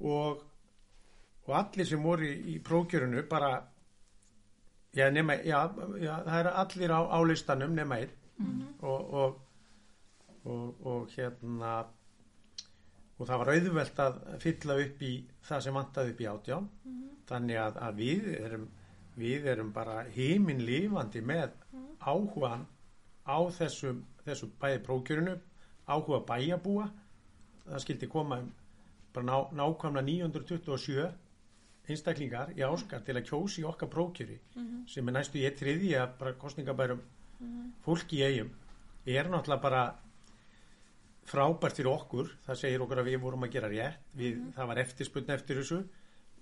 og, 0.05 0.43
og 1.47 1.55
allir 1.57 1.89
sem 1.89 2.03
voru 2.05 2.29
í, 2.29 2.35
í 2.55 2.59
prókjörunu 2.65 3.25
bara 3.29 3.53
já, 4.97 5.09
nema, 5.11 5.37
já, 5.45 5.63
já, 6.01 6.15
það 6.27 6.37
er 6.41 6.51
allir 6.65 6.93
á, 6.97 7.01
á 7.09 7.19
listanum 7.25 7.75
nema 7.77 8.01
einn. 8.05 8.13
Og, 8.81 9.15
og, 9.21 9.41
og, 10.49 10.87
og 10.89 11.11
hérna 11.17 11.73
og 13.21 13.27
það 13.29 13.41
var 13.43 13.51
auðvelt 13.53 13.99
að 14.01 14.21
fylla 14.41 14.77
upp 14.81 15.03
í 15.05 15.11
það 15.45 15.65
sem 15.67 15.77
vantaði 15.77 16.15
upp 16.15 16.21
í 16.25 16.29
átján 16.31 16.69
þannig 17.31 17.61
að, 17.63 17.81
að 17.87 18.03
við 18.03 18.29
erum 18.41 18.69
við 19.21 19.49
erum 19.53 19.73
bara 19.75 20.05
heimin 20.15 20.63
lifandi 20.65 21.23
með 21.25 21.55
áhugan 22.01 22.67
á 23.27 23.39
þessum, 23.57 24.05
þessum 24.25 24.53
bæði 24.61 24.83
prókjörinu 24.87 25.37
áhuga 25.91 26.21
bæjabúa 26.29 26.87
það 27.67 27.83
skildi 27.85 28.09
koma 28.11 28.41
um 28.45 28.53
bara 29.15 29.27
ná, 29.27 29.37
nákvæmlega 29.59 30.07
927 30.07 31.11
einstaklingar 31.91 32.53
í 32.55 32.63
áskar 32.63 33.03
til 33.03 33.17
að 33.19 33.27
kjósi 33.27 33.65
okkar 33.67 33.91
prókjöri 33.91 34.39
sem 34.89 35.09
er 35.09 35.17
næstu 35.17 35.43
ég 35.43 35.59
þriðja 35.59 36.07
bara 36.21 36.37
kostningabærum 36.39 37.03
fólki 37.85 38.21
í 38.21 38.27
eigum 38.29 38.53
er 39.07 39.31
náttúrulega 39.33 39.63
bara 39.63 39.83
frábært 41.31 41.79
fyrir 41.79 41.93
okkur. 41.93 42.31
Það 42.47 42.61
segir 42.63 42.85
okkur 42.85 43.01
að 43.03 43.11
við 43.11 43.23
vorum 43.23 43.47
að 43.47 43.55
gera 43.55 43.71
rétt. 43.71 44.07
Við, 44.19 44.39
það 44.57 44.71
var 44.71 44.83
eftirspunni 44.83 45.35
eftir 45.35 45.61
þessu 45.61 45.81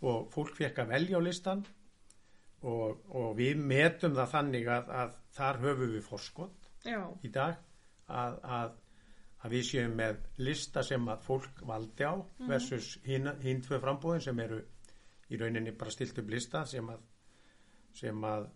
og 0.07 0.29
fólk 0.33 0.55
fekk 0.59 0.83
að 0.83 0.93
velja 0.95 1.19
á 1.19 1.23
listan 1.25 1.65
og, 2.63 3.01
og 3.15 3.33
við 3.39 3.59
metum 3.63 4.15
það 4.17 4.33
þannig 4.35 4.69
að, 4.75 4.93
að 5.03 5.17
þar 5.39 5.61
höfum 5.65 5.95
við 5.95 6.05
forskot 6.07 6.69
Já. 6.87 7.01
í 7.23 7.31
dag 7.35 7.59
að, 8.07 8.39
að, 8.43 8.73
að 9.43 9.55
við 9.55 9.67
séum 9.71 9.97
með 9.99 10.23
lista 10.43 10.83
sem 10.87 11.11
að 11.11 11.25
fólk 11.27 11.63
valdi 11.67 12.07
á 12.07 12.15
versus 12.49 12.97
hinn 13.07 13.31
hin 13.43 13.63
tvö 13.63 13.81
frambúðin 13.83 14.25
sem 14.29 14.43
eru 14.45 14.63
í 15.29 15.39
rauninni 15.39 15.75
bara 15.77 15.93
stilt 15.93 16.19
upp 16.19 16.31
lista 16.33 16.65
sem 16.67 16.89
að 16.89 17.05
sem 17.99 18.25
að 18.25 18.49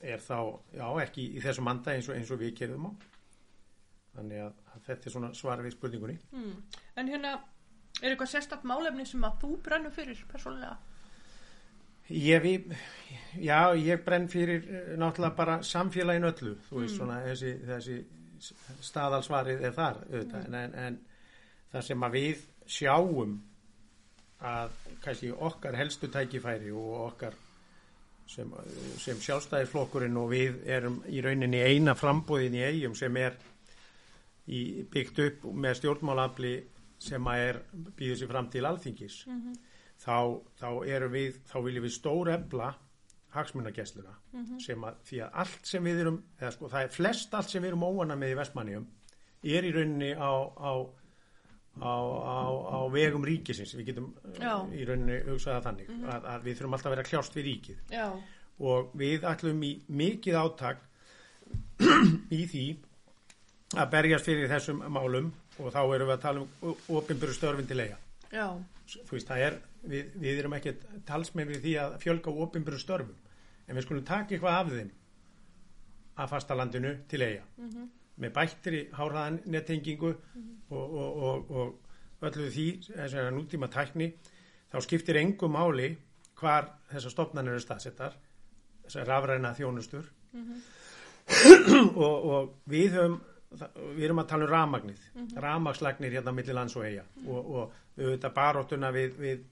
er 0.00 0.20
þá, 0.22 0.38
já, 0.72 0.86
ekki 1.02 1.26
í 1.36 1.40
þessum 1.44 1.66
manda 1.68 1.92
eins 1.92 2.08
og, 2.08 2.16
eins 2.16 2.30
og 2.32 2.40
við 2.40 2.54
kerðum 2.56 2.88
á 2.88 2.92
þannig 4.16 4.42
að, 4.46 4.54
að 4.72 4.84
þetta 4.86 5.06
er 5.06 5.14
svona 5.14 5.32
svar 5.36 5.62
við 5.64 5.76
spurningunni 5.76 6.18
Mm. 6.32 6.54
En 6.96 7.10
hérna, 7.10 7.34
er 8.02 8.14
eitthvað 8.14 8.32
sérstakt 8.34 8.64
málefni 8.68 9.06
sem 9.08 9.24
að 9.26 9.42
þú 9.42 9.50
brennur 9.64 9.94
fyrir 9.94 10.22
persónulega? 10.30 10.78
Ég, 12.10 12.42
við, 12.42 12.72
já, 13.38 13.70
ég 13.78 14.00
brenn 14.02 14.26
fyrir 14.30 14.64
eh, 14.66 14.88
náttúrulega 14.98 15.36
bara 15.36 15.60
samfélagin 15.62 16.26
öllu, 16.26 16.56
þú 16.66 16.80
veist 16.82 16.96
svona 16.98 17.20
þessi, 17.22 17.52
þessi 17.68 17.98
staðalsvarið 18.82 19.62
er 19.68 19.76
þar 19.76 20.00
auðvitað, 20.08 20.48
en, 20.48 20.56
en, 20.58 20.74
en 20.88 20.98
það 21.70 21.86
sem 21.86 22.08
að 22.08 22.16
við 22.16 22.42
sjáum 22.70 23.36
að 24.40 24.74
kannski 25.04 25.30
okkar 25.36 25.76
helstu 25.78 26.10
tækifæri 26.10 26.72
og 26.72 26.90
okkar 27.04 27.36
sem, 28.30 28.50
sem 28.98 29.20
sjálfstæðisflokkurinn 29.20 30.18
og 30.18 30.30
við 30.32 30.60
erum 30.70 31.00
í 31.10 31.22
rauninni 31.24 31.60
eina 31.62 31.94
frambúðin 31.98 32.56
í 32.58 32.64
eigum 32.64 32.96
sem 32.98 33.16
er 33.20 33.36
í, 34.48 34.86
byggt 34.90 35.22
upp 35.26 35.48
með 35.52 35.80
stjórnmálafli 35.80 36.54
sem 37.00 37.32
að 37.32 37.60
býður 37.96 38.20
sér 38.20 38.30
fram 38.30 38.50
til 38.52 38.64
alþingis 38.68 39.18
þá, 40.00 40.16
þá 40.60 40.68
erum 40.86 41.12
við 41.16 41.40
þá 41.48 41.58
viljum 41.64 41.86
við 41.86 41.96
stór 41.96 42.32
efla 42.36 42.70
hagsmunagessluna 43.34 44.16
sem 44.60 44.84
að 44.84 45.02
því 45.08 45.20
að 45.24 45.36
allt 45.44 45.68
sem 45.70 45.84
við 45.86 46.00
erum 46.04 46.22
eða 46.40 46.54
sko 46.56 46.70
það 46.72 46.86
er 46.86 46.96
flest 46.96 47.36
allt 47.38 47.52
sem 47.52 47.62
við 47.62 47.72
erum 47.72 47.86
óana 47.88 48.16
með 48.18 48.34
í 48.34 48.40
Vestmannium 48.40 48.88
er 49.42 49.64
í 49.64 49.72
rauninni 49.72 50.10
á, 50.12 50.32
á, 50.60 50.72
á, 51.80 51.92
á, 51.96 52.40
á 52.76 52.78
vegum 52.92 53.24
ríkisins. 53.24 53.72
Við 53.78 53.92
getum 53.92 54.10
Já. 54.36 54.58
uh, 54.60 54.68
í 54.74 54.84
rauninni 54.88 55.20
hugsaða 55.28 55.64
þannig 55.68 55.90
að, 56.04 56.28
að 56.34 56.44
við 56.44 56.58
þurfum 56.58 56.76
alltaf 56.76 56.90
að 56.90 56.96
vera 56.96 57.08
kljást 57.08 57.38
við 57.38 57.48
ríkið. 57.48 57.82
Já. 57.94 58.06
og 58.60 58.90
við 59.00 59.24
ætlum 59.24 59.62
í 59.64 59.72
mikið 59.88 60.36
átak 60.36 60.82
í 62.40 62.42
því 62.44 62.64
að 63.80 63.92
berjast 63.94 64.28
fyrir 64.28 64.50
þessum 64.50 64.82
málum 64.92 65.30
og 65.60 65.72
þá 65.74 65.80
erum 65.82 66.08
við 66.10 66.14
að 66.16 66.22
tala 66.24 66.44
um 66.44 66.76
opinbyrju 67.00 67.36
störfin 67.36 67.68
til 67.68 67.80
eiga. 67.80 67.98
Þú 68.90 69.16
veist, 69.16 69.28
það 69.28 69.44
er, 69.46 69.58
við, 69.90 70.14
við 70.22 70.40
erum 70.42 70.56
ekki 70.56 70.74
talsmenn 71.06 71.50
við 71.50 71.62
því 71.64 71.74
að 71.82 71.96
fjölga 72.04 72.34
opinbyrju 72.46 72.82
störfum. 72.82 73.16
En 73.68 73.78
við 73.78 73.86
skulum 73.86 74.06
taka 74.06 74.34
eitthvað 74.34 74.58
af 74.58 74.72
þeim 74.74 74.90
að 76.20 76.32
fastalandinu 76.34 76.92
til 77.10 77.22
eiga. 77.22 77.44
Með 78.20 78.34
bættri 78.36 78.80
háraðan 78.92 79.40
nettengingu 79.48 80.10
og, 80.12 80.76
og, 80.76 81.22
og, 81.28 81.50
og, 81.50 81.78
öllu 82.20 82.50
því, 82.52 82.66
þessari 82.90 83.32
nútíma 83.32 83.70
tækni, 83.72 84.10
þá 84.68 84.76
skiptir 84.84 85.16
engum 85.16 85.54
máli 85.56 85.94
hvar 86.36 86.68
þessar 86.90 87.14
stofnanir 87.14 87.56
eru 87.56 87.62
staðsettar, 87.64 88.16
þessar 88.84 89.08
rafræna 89.08 89.54
þjónustur. 89.56 90.10
Og, 91.30 92.24
og 92.26 92.46
við 92.66 92.96
höfum, 92.96 93.12
við 93.50 94.04
erum 94.06 94.22
að 94.22 94.28
tala 94.30 94.46
um 94.46 94.52
rafmagnið, 94.52 95.06
mm 95.14 95.30
rafmagslagnir 95.42 96.12
hérna 96.14 96.34
milli 96.34 96.54
lands 96.54 96.76
og 96.78 96.84
eiga 96.86 97.04
og, 97.26 97.38
og 97.38 97.78
auðvitað 97.98 98.34
baróttuna 98.36 98.90
við, 98.94 99.16
við, 99.18 99.46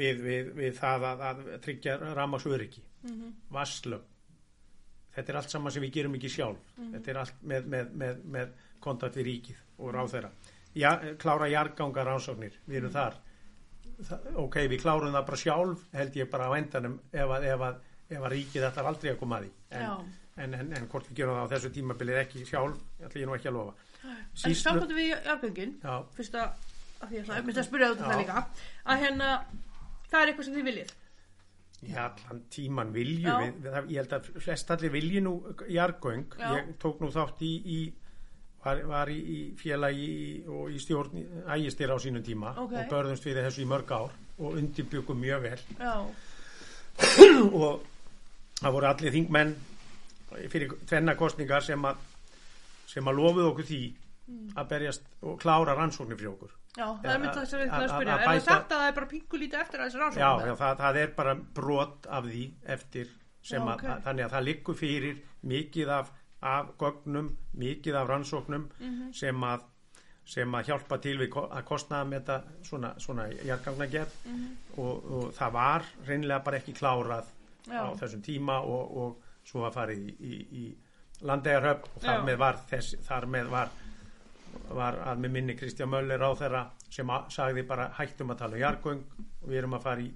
við, 0.00 0.22
við, 0.24 0.52
við 0.58 0.78
það 0.78 1.06
að, 1.12 1.26
að 1.28 1.42
tryggja 1.66 1.98
rafmagsöryggi, 2.18 2.82
mm 3.06 3.34
vasslög, 3.54 4.02
þetta 5.14 5.32
er 5.32 5.40
allt 5.40 5.54
saman 5.54 5.74
sem 5.74 5.86
við 5.86 5.94
gerum 5.98 6.16
ekki 6.18 6.32
sjálf, 6.36 6.72
þetta 6.80 7.12
er 7.12 7.20
allt 7.22 7.42
með, 7.42 7.68
með, 7.74 7.92
með, 8.02 8.22
með 8.36 8.54
kontakt 8.82 9.18
við 9.20 9.28
ríkið 9.30 9.62
og 9.78 9.94
ráð 9.94 10.14
þeirra. 10.14 10.30
Ja, 10.78 10.94
klára 11.18 11.48
jargangar 11.50 12.06
rannsóknir, 12.06 12.54
við 12.66 12.82
erum 12.82 12.92
þar. 12.94 13.16
Það, 14.06 14.26
ok, 14.40 14.56
við 14.70 14.82
klárum 14.82 15.14
það 15.14 15.26
bara 15.28 15.38
sjálf, 15.40 15.86
held 15.92 16.16
ég 16.16 16.30
bara 16.30 16.46
á 16.46 16.52
endanum 16.56 17.00
ef 17.10 17.32
að, 17.36 17.46
ef 17.50 17.64
að, 17.66 17.80
ef 18.08 18.22
að 18.22 18.32
ríkið 18.34 18.66
ætlar 18.68 18.90
aldrei 18.90 19.10
að 19.12 19.18
koma 19.20 19.40
að 19.40 19.46
því. 19.46 19.50
En, 19.70 19.82
Já. 19.82 20.19
En, 20.36 20.54
en, 20.54 20.72
en 20.76 20.88
hvort 20.88 21.08
við 21.10 21.20
gerum 21.20 21.38
það 21.38 21.46
á 21.46 21.52
þessu 21.54 21.72
tímabilið 21.74 22.20
ekki 22.22 22.44
sjálf, 22.48 22.78
ætla 23.00 23.20
ég 23.20 23.28
nú 23.28 23.36
ekki 23.36 23.50
að 23.50 23.58
lofa. 23.58 23.74
En 24.46 24.56
samkvæmdu 24.56 24.96
við 24.96 25.10
jargöngin, 25.12 25.76
Já, 25.82 25.94
fyrst 26.16 26.38
að, 26.40 26.70
að 27.04 27.14
ég 27.16 27.28
ætla 27.36 27.54
að 27.56 27.68
spyrja 27.68 27.92
út 27.94 28.00
af 28.00 28.06
það 28.06 28.16
Já. 28.16 28.22
líka, 28.22 28.66
að 28.86 29.04
hérna, 29.04 29.30
það 30.10 30.20
er 30.22 30.32
eitthvað 30.32 30.48
sem 30.48 30.58
þið 30.58 30.68
viljið. 30.70 30.96
Já, 31.80 32.02
allan 32.04 32.42
tíman 32.52 32.92
viljum 32.92 33.30
Já. 33.30 33.36
við, 33.40 33.60
við, 33.64 33.76
ég 33.94 34.02
held 34.02 34.14
að 34.18 34.30
flest 34.44 34.72
allir 34.74 34.92
vilji 34.92 35.24
nú 35.24 35.34
jargöng, 35.72 36.26
Já. 36.38 36.50
ég 36.58 36.74
tók 36.80 37.00
nú 37.00 37.08
þátt 37.12 37.44
í, 37.44 37.52
í 37.64 37.80
var, 38.64 38.82
var 38.88 39.10
í, 39.12 39.18
í 39.18 39.38
félagi 39.58 40.08
í, 40.08 40.26
og 40.48 40.72
í 40.72 40.80
stjórn 40.82 41.22
ægistir 41.54 41.92
á 41.92 41.96
sínum 42.02 42.24
tíma 42.24 42.52
Ok. 42.56 42.74
og 42.76 42.90
börðumst 42.92 43.24
við 43.24 43.40
þessu 43.44 43.64
í 43.64 43.68
mörg 43.70 43.94
ár 43.96 44.12
og 44.40 44.58
undirbyggum 44.60 45.20
mjög 45.20 45.46
vel 45.46 45.60
og 47.62 47.80
það 48.60 48.74
voru 48.76 48.88
allir 48.90 49.14
þingmenn 49.14 49.54
fyrir 50.52 50.72
tvenna 50.86 51.14
kostningar 51.18 51.62
sem 51.66 51.82
að 51.84 51.96
sem 52.90 53.04
að 53.06 53.14
lofuðu 53.20 53.50
okkur 53.52 53.64
því 53.70 53.82
að 54.56 54.68
berjast 54.70 55.02
og 55.26 55.38
klára 55.42 55.74
rannsóknir 55.74 56.16
fyrir 56.18 56.32
okkur 56.34 56.50
já, 56.76 56.86
það 56.86 57.04
Já, 57.04 57.10
er 57.14 57.18
mynd 57.20 57.34
þess 57.34 57.54
að 57.54 57.88
spyrja. 57.90 58.14
Er 58.14 58.20
það 58.20 58.26
bæta- 58.26 58.44
sagt 58.46 58.70
að 58.72 58.78
það 58.78 58.88
er 58.88 58.94
bara 59.00 59.06
pingu 59.10 59.38
lítið 59.42 59.60
eftir 59.60 59.80
að 59.80 59.86
þessi 59.88 59.98
Já, 59.98 60.02
rannsókn? 60.04 60.46
já 60.46 60.54
það, 60.60 60.76
það 60.84 60.96
er 61.02 61.10
bara 61.16 61.34
brot 61.34 62.06
af 62.06 62.24
því 62.24 62.44
eftir 62.76 63.08
sem 63.42 63.62
Já, 63.62 63.66
að, 63.66 63.74
ok. 63.74 63.84
að 63.90 64.02
þannig 64.06 64.24
að 64.24 64.30
það 64.36 64.44
liggur 64.44 64.74
fyrir 64.74 65.16
mikið 65.42 65.88
af, 65.96 66.10
af 66.42 66.66
gögnum, 66.78 67.36
mikið 67.56 67.94
af 68.02 68.08
rannsóknum 68.08 68.68
Mhm. 68.80 69.12
sem 69.12 69.40
að 69.44 69.60
sem 70.30 70.52
að 70.54 70.64
hjálpa 70.68 71.00
til 71.02 71.16
við 71.18 71.32
að 71.50 71.64
kostnaða 71.64 72.04
með 72.06 72.20
þetta 72.20 72.42
svona, 72.62 72.90
svona 73.00 73.24
jargangnagerð 73.44 74.12
Mhm. 74.26 74.56
og, 74.78 75.10
og 75.10 75.32
það 75.34 75.52
var 75.52 75.82
reynilega 76.06 76.44
bara 76.44 76.56
ekki 76.60 76.74
klárað 76.74 77.24
Já. 77.66 77.82
á 77.82 77.88
þessum 77.98 78.22
tíma 78.22 78.60
og, 78.62 78.96
og 78.96 79.16
svo 79.46 79.66
að 79.66 79.76
farið 79.76 80.02
í, 80.06 80.16
í, 80.20 80.40
í 80.62 81.24
landegarhöfn 81.26 81.94
og 81.94 82.02
þar 82.04 82.18
Já. 82.18 82.24
með 82.26 82.40
var 82.40 82.60
þess, 82.70 82.98
þar 83.06 83.26
með 83.30 83.54
var 83.54 83.72
var 84.70 84.98
að 85.06 85.22
með 85.22 85.34
minni 85.34 85.56
Kristján 85.58 85.90
Möller 85.90 86.22
á 86.22 86.30
þeirra 86.38 86.62
sem 86.90 87.10
að, 87.10 87.26
sagði 87.34 87.64
bara 87.66 87.90
hættum 87.98 88.32
að 88.32 88.40
tala 88.42 88.56
um 88.56 88.62
jargöng 88.62 89.02
og 89.22 89.48
við 89.48 89.58
erum 89.60 89.76
að 89.78 89.84
fara 89.86 90.04
í 90.04 90.08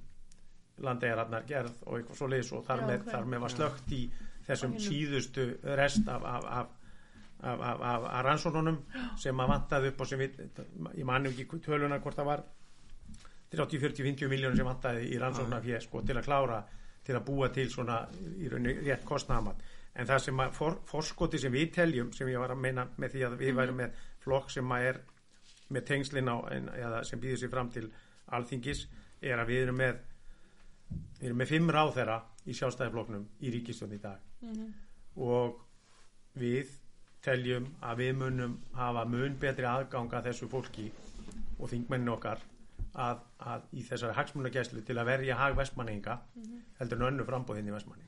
landegararnar 0.85 1.45
gerð 1.47 1.77
og 1.87 1.99
eitthvað 1.99 2.19
svo 2.19 2.31
leiðis 2.31 2.53
og 2.55 2.65
þar, 2.67 2.83
Já, 2.83 2.87
með, 2.89 3.03
ok. 3.03 3.11
þar 3.13 3.29
með 3.31 3.45
var 3.45 3.55
slögt 3.55 3.95
í 3.95 4.01
þessum 4.47 4.75
síðustu 4.83 5.47
rest 5.79 6.11
af, 6.11 6.27
af, 6.31 6.49
af, 6.59 6.73
af, 7.45 7.61
af, 7.69 7.85
af, 7.93 8.09
af 8.11 8.25
rannsónunum 8.27 8.81
sem 9.23 9.45
að 9.45 9.53
vantaði 9.55 9.93
upp 9.93 10.05
og 10.05 10.11
sem 10.11 10.23
við, 10.25 10.41
ég 10.99 11.09
manu 11.09 11.31
ekki 11.31 11.63
töluna 11.67 12.01
hvort 12.03 12.19
það 12.19 12.31
var 12.33 12.45
30, 13.55 13.79
40, 13.79 14.07
50 14.11 14.33
miljónir 14.33 14.59
sem 14.59 14.67
vantaði 14.67 15.11
í 15.15 15.21
fyrir 15.21 15.85
sko, 15.85 16.03
til 16.03 16.19
að 16.19 16.27
klára 16.27 16.65
til 17.05 17.17
að 17.17 17.27
búa 17.27 17.51
til 17.53 17.67
svona 17.71 18.01
í 18.41 18.49
rauninni 18.51 18.85
rétt 18.85 19.05
kostnaðamat 19.09 19.65
en 19.95 20.09
það 20.09 20.23
sem 20.27 20.41
að 20.43 20.55
for, 20.57 20.79
forskoti 20.89 21.41
sem 21.41 21.53
við 21.55 21.73
teljum 21.77 22.13
sem 22.15 22.31
ég 22.33 22.41
var 22.43 22.55
að 22.55 22.63
meina 22.65 22.87
með 22.99 23.15
því 23.15 23.27
að 23.29 23.37
við 23.43 23.59
værum 23.59 23.81
með 23.83 24.01
flokk 24.25 24.51
sem 24.51 24.73
að 24.75 24.89
er 24.89 25.01
með 25.75 25.87
tengslin 25.91 26.31
á 26.31 26.37
en, 26.55 26.71
eða 26.75 27.03
sem 27.07 27.21
býður 27.23 27.43
sér 27.43 27.53
fram 27.53 27.71
til 27.75 27.85
alþingis 28.35 28.87
er 29.25 29.41
að 29.41 29.53
við 29.53 29.67
erum 29.67 29.81
með 29.81 30.01
við 31.19 31.29
erum 31.29 31.41
með 31.41 31.53
fimm 31.53 31.71
ráðherra 31.73 32.19
í 32.45 32.57
sjálfstæðiflokknum 32.57 33.29
í 33.41 33.53
ríkistjón 33.55 33.95
í 33.97 34.01
dag. 34.03 34.19
Og 35.17 35.61
við 36.41 36.75
teljum 37.25 37.71
að 37.81 38.03
við 38.03 38.19
munum 38.21 38.59
hafa 38.77 39.05
mun 39.09 39.39
betri 39.41 39.67
aðgang 39.69 40.13
að 40.13 40.29
þessu 40.29 40.51
fólki 40.53 40.91
og 41.59 41.71
þingmennin 41.71 42.13
okkar 42.13 42.43
að, 42.95 43.21
að 43.39 43.63
í 43.75 43.83
þessari 43.89 44.15
hagsmunagæslu 44.15 44.83
til 44.87 44.97
að 45.01 45.09
verja 45.11 45.37
hag 45.41 45.57
vestmanninga 45.59 46.19
heldur 46.79 47.01
en 47.01 47.07
önnu 47.13 47.25
frambóðin 47.27 47.69
í 47.69 47.75
vestmanni 47.75 48.05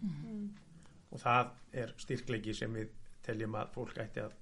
og 1.11 1.21
það 1.23 1.51
er 1.73 1.95
styrkleiki 2.03 2.55
sem 2.55 2.73
við 2.75 2.91
teljum 3.27 3.55
að 3.59 3.71
fólk 3.75 3.99
ætti 4.03 4.21
að, 4.23 4.35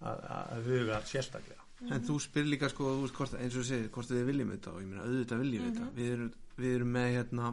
að, 0.00 0.22
að 0.56 0.64
huga 0.70 1.00
sérstaklega. 1.06 1.58
En 1.90 2.02
þú 2.06 2.16
spyr 2.22 2.46
líka 2.46 2.68
sko, 2.70 2.92
hvort, 3.10 3.34
eins 3.38 3.56
og 3.58 3.64
segir, 3.66 3.88
hvort 3.94 4.10
við 4.14 4.24
viljum 4.28 4.50
þetta 4.54 4.70
og 4.72 4.80
ég 4.82 4.88
meina 4.90 5.02
auðvitað 5.06 5.40
viljum 5.42 5.64
Mhm. 5.64 5.74
þetta. 5.74 5.88
Við 5.96 6.12
erum, 6.14 6.32
við 6.62 6.74
erum 6.76 6.92
með 6.94 7.08
hérna, 7.16 7.52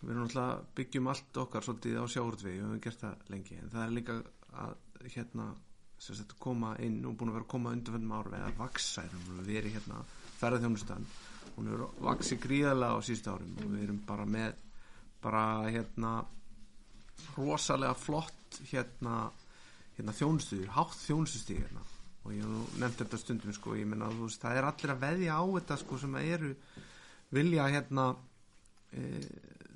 við 0.00 0.10
erum 0.10 0.22
náttúrulega 0.24 0.64
byggjum 0.78 1.08
allt 1.10 1.40
okkar 1.44 1.62
svolítið 1.66 1.98
á 1.98 2.04
sjáurtvegi, 2.14 2.58
við 2.60 2.64
höfum 2.68 2.80
gert 2.86 3.00
það 3.02 3.14
lengi, 3.34 3.58
en 3.62 3.70
það 3.74 3.84
er 3.86 3.94
líka 3.98 4.16
að 4.64 4.74
hérna, 5.14 5.46
sagt, 5.98 6.34
koma 6.38 6.76
inn 6.78 7.00
og 7.06 7.16
búin 7.18 7.30
að 7.30 7.38
vera 7.38 7.44
að 7.46 7.52
koma 7.54 7.70
undanfennum 7.74 8.12
ára 8.18 8.30
við 8.34 8.44
að 8.46 8.56
vaksa, 8.62 9.02
erum 9.08 9.38
við 9.40 9.46
verið 9.54 9.72
hérna 9.78 10.04
ferðarþjónustan, 10.40 11.06
hún 11.56 11.70
er 11.70 11.84
vaksið 12.04 12.40
gríðarlega 12.44 12.98
á 12.98 13.06
síðustu 13.06 13.34
árum. 13.34 13.56
Og 13.62 13.72
við 13.72 13.82
erum 13.86 14.00
bara 14.06 14.26
með, 14.26 14.54
bara 15.24 15.44
hérna 15.68 16.14
rosalega 17.36 17.94
flott 17.98 18.60
hérna, 18.70 19.30
hérna 19.96 20.14
þjónustuður, 20.14 20.72
hátt 20.76 20.96
þjónustustíð 21.04 21.62
hérna. 21.62 21.84
Og 22.24 22.32
ég 22.32 22.78
nefnt 22.80 23.02
þetta 23.02 23.20
stundum 23.20 23.52
sko, 23.52 23.74
ég 23.76 23.88
meina 23.88 24.08
þú 24.12 24.28
veist, 24.28 24.40
það 24.42 24.58
er 24.58 24.68
allir 24.70 24.94
að 24.94 25.02
veðja 25.02 25.36
á 25.36 25.44
þetta 25.58 25.78
sko 25.82 26.00
sem 26.00 26.14
að 26.16 26.28
eru 26.38 26.52
vilja 27.34 27.66
hérna 27.68 28.06
e, 28.94 29.02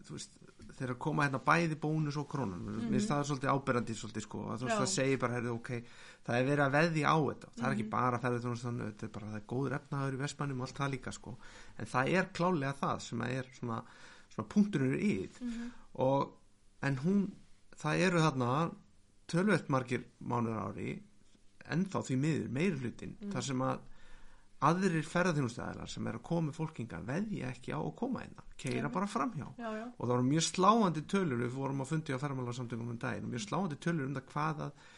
þú 0.07 0.16
veist, 0.16 0.39
þeir 0.79 0.95
að 0.95 1.01
koma 1.03 1.26
hérna 1.26 1.41
bæði 1.45 1.76
bónus 1.83 2.16
og 2.20 2.29
krónan, 2.31 2.62
mm 2.62 2.68
-hmm. 2.68 2.85
mér 2.89 2.97
finnst 2.97 3.11
það 3.11 3.20
er 3.20 3.29
svolítið 3.29 3.53
áberandi 3.53 3.95
svolítið 3.95 4.22
sko, 4.22 4.39
að 4.47 4.59
þú 4.59 4.64
veist, 4.64 4.76
Já. 4.76 4.81
það 4.81 4.95
segir 4.95 5.18
bara 5.18 5.35
heyrðu, 5.35 5.55
ok, 5.59 5.70
það 6.29 6.39
er 6.39 6.49
verið 6.51 6.64
að 6.66 6.76
veðja 6.76 7.14
á 7.14 7.16
þetta. 7.24 7.51
Það 7.57 7.66
er 7.68 7.76
ekki 7.76 7.89
bara 7.97 8.20
ferðið 8.22 8.47
þjónustan, 8.47 8.81
þetta 8.85 9.07
er 9.09 9.12
bara 9.16 9.31
það 9.33 9.41
er 9.41 9.47
góður 9.53 9.76
efnaður 9.79 10.16
í 10.18 10.22
vestmannum 10.22 10.61
og 10.61 10.68
allt 10.68 10.81
það 10.83 10.95
líka 10.95 11.14
sko. 11.16 11.35
En 11.79 11.91
það 11.95 12.14
er 12.20 12.31
klálega 12.37 12.74
það 12.83 13.05
sem 13.07 13.24
er 13.29 13.51
svona, 13.57 13.79
svona 14.35 14.49
punkturinn 14.55 14.97
er 14.99 15.05
yð 15.09 15.43
og 16.05 16.35
en 16.85 17.01
hún 17.03 17.22
það 17.79 18.07
eru 18.07 18.24
þarna 18.26 18.51
tölvöld 19.29 19.70
margir 19.72 20.05
mánuður 20.20 20.61
á 20.61 20.66
ári 20.68 20.91
ennþá 21.68 22.03
því 22.07 22.18
miður, 22.22 22.51
meiri 22.57 22.81
hlutin 22.81 23.16
þar 23.33 23.45
sem 23.45 23.64
að 23.64 23.87
aðrir 24.68 25.07
ferðarþjónustæðilar 25.07 25.91
sem 25.93 26.07
er 26.11 26.16
að 26.18 26.24
koma 26.26 26.55
fólkinga 26.55 26.99
veðja 27.07 27.51
ekki 27.53 27.74
á 27.76 27.79
að 27.79 27.93
koma 28.01 28.24
einna, 28.24 28.47
keira 28.59 28.91
bara 28.91 29.07
framhjá. 29.07 29.47
Já, 29.55 29.68
já. 29.76 29.85
og 29.87 30.01
það 30.03 30.14
voru 30.14 30.26
mjög 30.26 30.47
sláandi 30.49 31.05
tölur 31.12 31.43
við 31.45 31.53
fórum 31.55 31.85
að 31.85 31.91
fundi 31.93 32.16
á 32.16 32.18
ferðarmálarsamtöngum 32.18 32.95
um 32.95 32.99
daginn 32.99 33.29
og 33.29 33.35
mjög 33.35 33.45
sláandi 33.45 33.79
tölur 33.85 34.09
um 34.09 34.16
það 34.16 34.33
hvað 34.33 34.64
að 34.66 34.89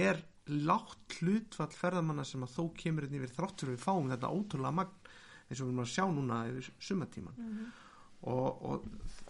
er 0.00 0.22
lágt 0.46 1.18
hlutfall 1.20 1.72
ferðarmanna 1.76 2.24
sem 2.26 2.42
að 2.44 2.54
þó 2.56 2.62
kemur 2.80 3.06
inn 3.06 3.18
yfir 3.20 3.34
þráttur 3.36 3.72
við 3.74 3.84
fáum 3.84 4.10
þetta 4.10 4.32
ótrúlega 4.32 4.76
magn 4.80 5.10
eins 5.50 5.60
og 5.60 5.66
við 5.66 5.70
erum 5.70 5.84
að 5.84 5.92
sjá 5.92 6.04
núna 6.10 6.40
yfir 6.50 6.70
sumatíman 6.88 7.40
og, 8.20 8.64
og 8.70 8.86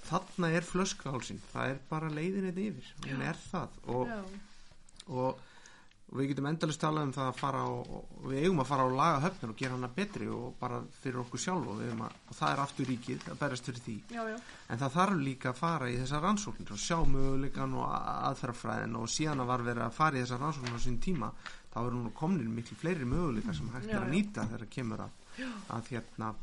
þarna 0.08 0.50
er 0.56 0.66
flöskhálsin 0.66 1.42
það 1.50 1.74
er 1.74 1.82
bara 1.90 2.12
leiðin 2.12 2.48
þetta 2.50 2.66
yfir 2.66 2.92
hún 3.06 3.24
er 3.26 3.40
það 3.50 3.78
og, 3.96 4.14
og, 5.08 5.44
og 6.10 6.18
við 6.18 6.32
getum 6.32 6.48
endalist 6.50 6.80
talað 6.82 7.04
um 7.06 7.12
það 7.14 7.28
að 7.30 7.36
fara 7.38 7.60
og 7.70 8.24
við 8.26 8.40
eigum 8.40 8.62
að 8.64 8.68
fara 8.72 8.86
og 8.88 8.96
laga 8.98 9.20
höfnir 9.22 9.52
og 9.52 9.60
gera 9.60 9.76
hana 9.76 9.90
betri 9.94 10.26
og 10.34 10.56
bara 10.58 10.80
fyrir 11.02 11.20
okkur 11.22 11.42
sjálf 11.44 11.70
og, 11.70 11.84
að, 11.86 12.16
og 12.26 12.38
það 12.40 12.54
er 12.54 12.62
aftur 12.64 12.90
ríkið 12.90 13.28
að 13.30 13.38
berast 13.44 13.70
fyrir 13.70 13.84
því. 13.84 13.96
Já, 14.16 14.22
já. 14.32 14.36
en 14.66 14.82
það 14.82 14.96
þarf 14.96 15.22
líka 15.28 15.52
að 15.52 15.60
fara 15.60 15.90
í 15.90 15.96
þessar 16.00 16.24
rannsóknir 16.26 16.74
og 16.74 16.82
sjá 16.82 16.98
möguleikan 17.14 17.78
og 17.78 17.94
aðferðafræðin 17.94 18.98
og 18.98 19.08
síðan 19.14 19.44
að 19.44 19.50
var 19.52 19.66
verið 19.70 19.86
að 19.86 19.96
fara 20.00 20.18
í 20.18 20.24
þessar 20.24 20.44
rannsóknir 20.44 20.82
á 20.82 20.86
sín 20.86 21.00
tíma 21.06 21.32
þá 21.70 21.80
eru 21.84 22.02
nú 22.02 22.14
komnir 22.18 22.50
miklu 22.50 22.78
fleiri 22.80 23.06
möguleikar 23.06 23.54
sem 23.54 23.70
hægt 23.76 23.94
er 23.94 24.02
að 24.02 24.14
nýta 24.16 24.48
þegar 24.50 24.70
kemur 24.74 25.04
að, 25.06 25.44
að 25.76 25.92
hérna 25.94 26.34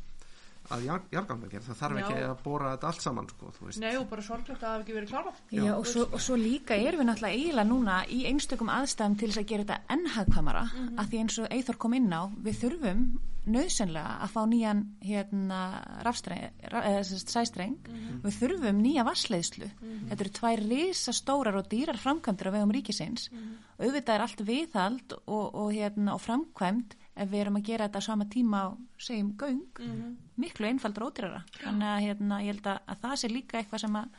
að 0.69 0.83
jargangagerð, 1.11 1.65
það 1.69 1.79
þarf 1.81 1.97
ekki 2.01 2.17
Já. 2.19 2.27
að 2.31 2.43
bóra 2.43 2.71
þetta 2.75 2.87
allt 2.91 3.01
saman 3.01 3.27
sko, 3.29 3.51
þú 3.57 3.65
veist 3.67 3.79
Nei, 3.79 3.95
og 3.97 4.09
bara 4.09 4.21
sorglegt 4.21 4.57
að 4.57 4.65
það 4.65 4.73
hafi 4.73 4.83
ekki 4.83 4.97
verið 4.97 5.09
klárað. 5.13 5.39
Já, 5.51 5.71
og, 5.77 5.85
svo, 5.87 6.01
og 6.11 6.19
svo 6.21 6.35
líka 6.35 6.75
erum 6.75 6.99
við 7.01 7.07
náttúrulega 7.11 7.37
eiginlega 7.37 7.69
núna 7.71 7.95
í 8.07 8.19
einstökum 8.31 8.69
aðstæðum 8.69 9.17
til 9.19 9.29
þess 9.31 9.37
að 9.43 9.47
gera 9.53 9.63
þetta 9.63 9.81
ennhagkvamara 9.97 10.63
Mhm. 10.67 10.99
að 10.99 11.07
því 11.09 11.19
eins 11.23 11.39
og 11.39 11.47
Eithor 11.51 11.77
kom 11.77 11.93
inn 11.93 12.11
á 12.13 12.21
við 12.43 12.55
þurfum 12.61 13.19
nöðsynlega 13.47 14.19
að 14.25 14.31
fá 14.33 14.41
nýjan 14.51 14.81
hérna 15.07 15.59
rafstreng, 16.03 16.49
ra, 16.71 16.81
eða, 16.83 17.03
sagt, 17.05 17.29
sæstreng 17.31 17.77
Mhm. 17.87 18.21
við 18.25 18.33
þurfum 18.41 18.81
nýja 18.83 19.05
vassleiðslu 19.07 19.69
þetta 20.09 20.19
eru 20.19 20.29
tvær 20.35 20.59
risa 20.67 21.11
stórar 21.13 21.55
og 21.55 21.69
dýrar 21.69 21.95
framkvæmdur 21.97 22.49
á 22.51 22.55
vegum 22.57 22.73
ríkisins 22.75 23.29
Mhm. 23.31 23.55
auðvitað 23.79 24.15
er 24.15 24.21
allt 24.21 24.41
viðhald 24.43 25.13
og, 25.27 25.55
og, 25.55 25.71
hérna, 25.71 26.13
og 26.13 26.21
framkvæmd 26.21 26.95
ef 27.17 27.29
við 27.31 27.41
erum 27.43 27.57
að 27.59 27.63
gera 27.71 27.87
þetta 27.89 28.01
á 28.01 28.07
sama 28.07 28.25
tíma 28.31 28.61
á, 28.63 28.67
segjum, 29.01 29.33
göng, 29.37 29.61
Mhm. 29.79 30.15
miklu 30.37 30.67
einfaldur 30.69 31.07
ódýrara. 31.09 31.43
Þannig 31.63 31.91
að 31.91 32.01
hérna, 32.07 32.39
ég 32.43 32.51
held 32.53 32.63
að, 32.73 32.79
að 32.87 32.99
það 33.03 33.15
sé 33.23 33.27
líka 33.33 33.57
eitthvað 33.61 33.79
sem 33.85 33.95
að 33.95 34.09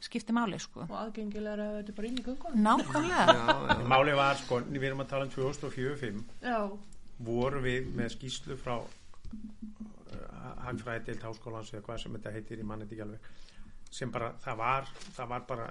skipti 0.00 0.32
máli, 0.32 0.58
sko. 0.62 0.80
Og 0.86 0.96
aðgengilega 0.98 1.52
er 1.58 1.82
þetta 1.82 1.94
bara 1.96 2.08
inn 2.08 2.18
í 2.18 2.22
göngunum. 2.22 2.62
Nákvæmlega. 2.62 3.88
Máli 3.88 4.12
var 4.14 4.34
sko, 4.36 4.60
við 4.60 4.82
erum 4.90 5.00
að 5.02 5.08
tala 5.08 5.24
um 5.24 5.30
2004-05 5.30 6.22
Já, 6.42 6.70
voru 7.18 7.60
við 7.62 7.88
með 7.98 8.12
skýslu 8.14 8.56
frá 8.56 8.76
uh, 8.78 10.54
Hagfræðideild 10.66 11.22
Háskólans 11.26 11.72
eða 11.74 11.82
hvað 11.86 12.00
sem 12.02 12.14
þetta 12.18 12.32
heitir 12.36 12.62
í 12.62 12.66
mannið 12.66 12.92
ekki 12.94 13.04
alveg 13.04 13.32
sem 13.90 14.10
bara, 14.12 14.32
það 14.44 14.56
var, 14.60 14.88
það 15.16 15.28
var 15.32 15.44
bara 15.48 15.66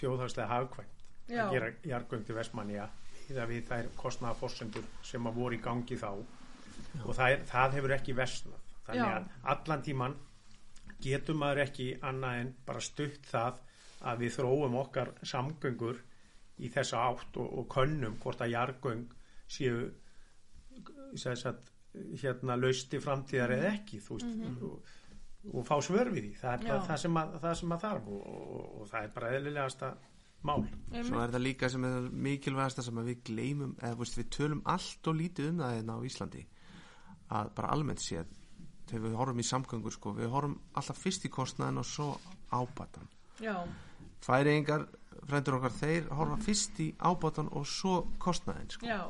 þjóðhagslega 0.00 0.48
hagkvæmt 0.50 1.02
að 1.40 1.52
gera 1.54 1.68
jargöng 1.88 2.24
til 2.26 2.34
Vestmanniða 2.36 2.88
eða 3.30 3.46
við 3.50 3.66
þær 3.70 3.90
kostnaða 3.98 4.38
fórsendur 4.38 4.86
sem 5.06 5.26
að 5.26 5.40
voru 5.40 5.58
í 5.58 5.62
gangi 5.64 5.98
þá. 6.00 6.10
Og 7.04 7.12
það, 7.16 7.28
er, 7.30 7.44
það 7.50 7.76
hefur 7.78 7.94
ekki 7.96 8.16
versnað. 8.16 8.62
Þannig 8.84 9.04
Já. 9.04 9.18
að 9.18 9.52
allan 9.54 9.84
tíman 9.84 10.16
getur 11.04 11.38
maður 11.38 11.62
ekki 11.64 11.86
annað 12.04 12.40
en 12.40 12.50
bara 12.66 12.82
stutt 12.84 13.28
það 13.28 13.60
að 14.04 14.24
við 14.24 14.34
þróum 14.38 14.76
okkar 14.80 15.12
samgöngur 15.24 16.00
í 16.62 16.70
þessa 16.72 17.04
átt 17.08 17.38
og, 17.40 17.46
og 17.60 17.68
könnum 17.72 18.18
hvort 18.22 18.42
að 18.44 18.52
jargöng 18.54 19.06
séu 19.50 19.86
að 21.14 21.62
hérna 22.20 22.56
lausti 22.58 23.00
framtíðar 23.02 23.56
eða 23.56 23.72
ekki 23.76 24.00
þú 24.02 24.18
veist. 24.18 24.62
Og, 24.68 24.92
og 25.54 25.66
fá 25.68 25.76
svör 25.84 26.10
við 26.12 26.28
því. 26.28 26.32
Það 26.40 26.54
er 26.54 26.66
Já. 26.68 26.76
það 26.88 27.00
sem, 27.04 27.20
að, 27.20 27.36
það 27.44 27.56
sem 27.60 27.76
að 27.76 27.84
þarf 27.84 28.10
og, 28.16 28.26
og, 28.34 28.66
og 28.80 28.90
það 28.90 29.06
er 29.06 29.14
bara 29.18 29.32
eðlilegasta 29.38 29.90
mál. 30.44 30.64
Svo 30.94 31.20
er 31.20 31.28
þetta 31.28 31.42
líka 31.42 31.70
sem 31.72 31.84
er 31.88 32.08
mikilvægasta 32.28 32.84
sem 32.84 33.00
að 33.00 33.10
við 33.10 33.22
gleymum, 33.30 33.76
eða 33.80 33.98
veist, 34.00 34.18
við 34.18 34.30
tölum 34.36 34.62
allt 34.70 35.10
og 35.10 35.18
lítið 35.20 35.50
um 35.50 35.62
það 35.62 35.76
hérna 35.78 35.98
á 35.98 36.06
Íslandi 36.08 36.46
að 37.34 37.52
bara 37.56 37.72
almennt 37.74 38.04
séð 38.04 38.32
þegar 38.88 39.04
við 39.06 39.16
horfum 39.18 39.40
í 39.40 39.48
samgöngur 39.48 39.94
sko, 39.94 40.12
við 40.18 40.32
horfum 40.32 40.58
alltaf 40.76 41.00
fyrst 41.00 41.24
í 41.24 41.32
kostnaðin 41.32 41.80
og 41.80 41.88
svo 41.88 42.08
ábatan. 42.52 43.08
Já, 43.42 43.56
færiðingar, 44.24 44.86
frendur 45.24 45.58
okkar, 45.58 45.74
þeir 45.78 46.10
horfa 46.14 46.38
fyrst 46.44 46.80
í 46.84 46.90
ábatan 47.00 47.50
og 47.56 47.66
svo 47.68 48.02
kostnaðin 48.22 48.70
sko. 48.72 48.88
já, 48.88 49.00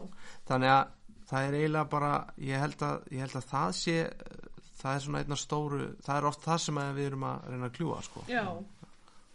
þannig 0.49 0.73
að 0.75 0.85
það 1.29 1.49
er 1.49 1.59
eiginlega 1.59 1.91
bara 1.91 2.13
ég 2.45 2.63
held 2.63 2.87
að, 2.87 3.07
ég 3.15 3.25
held 3.25 3.39
að 3.41 3.49
það 3.51 3.77
sé 3.81 3.97
það 4.81 4.91
er 4.95 5.05
svona 5.07 5.23
einna 5.23 5.39
stóru 5.41 5.85
það 6.05 6.17
er 6.17 6.29
oft 6.31 6.45
það 6.45 6.59
sem 6.67 6.81
að 6.83 6.99
við 6.99 7.11
erum 7.11 7.29
að 7.29 7.47
reyna 7.51 7.71
að 7.71 7.77
kljúa 7.79 8.01
sko. 8.05 8.25
já, 8.29 8.45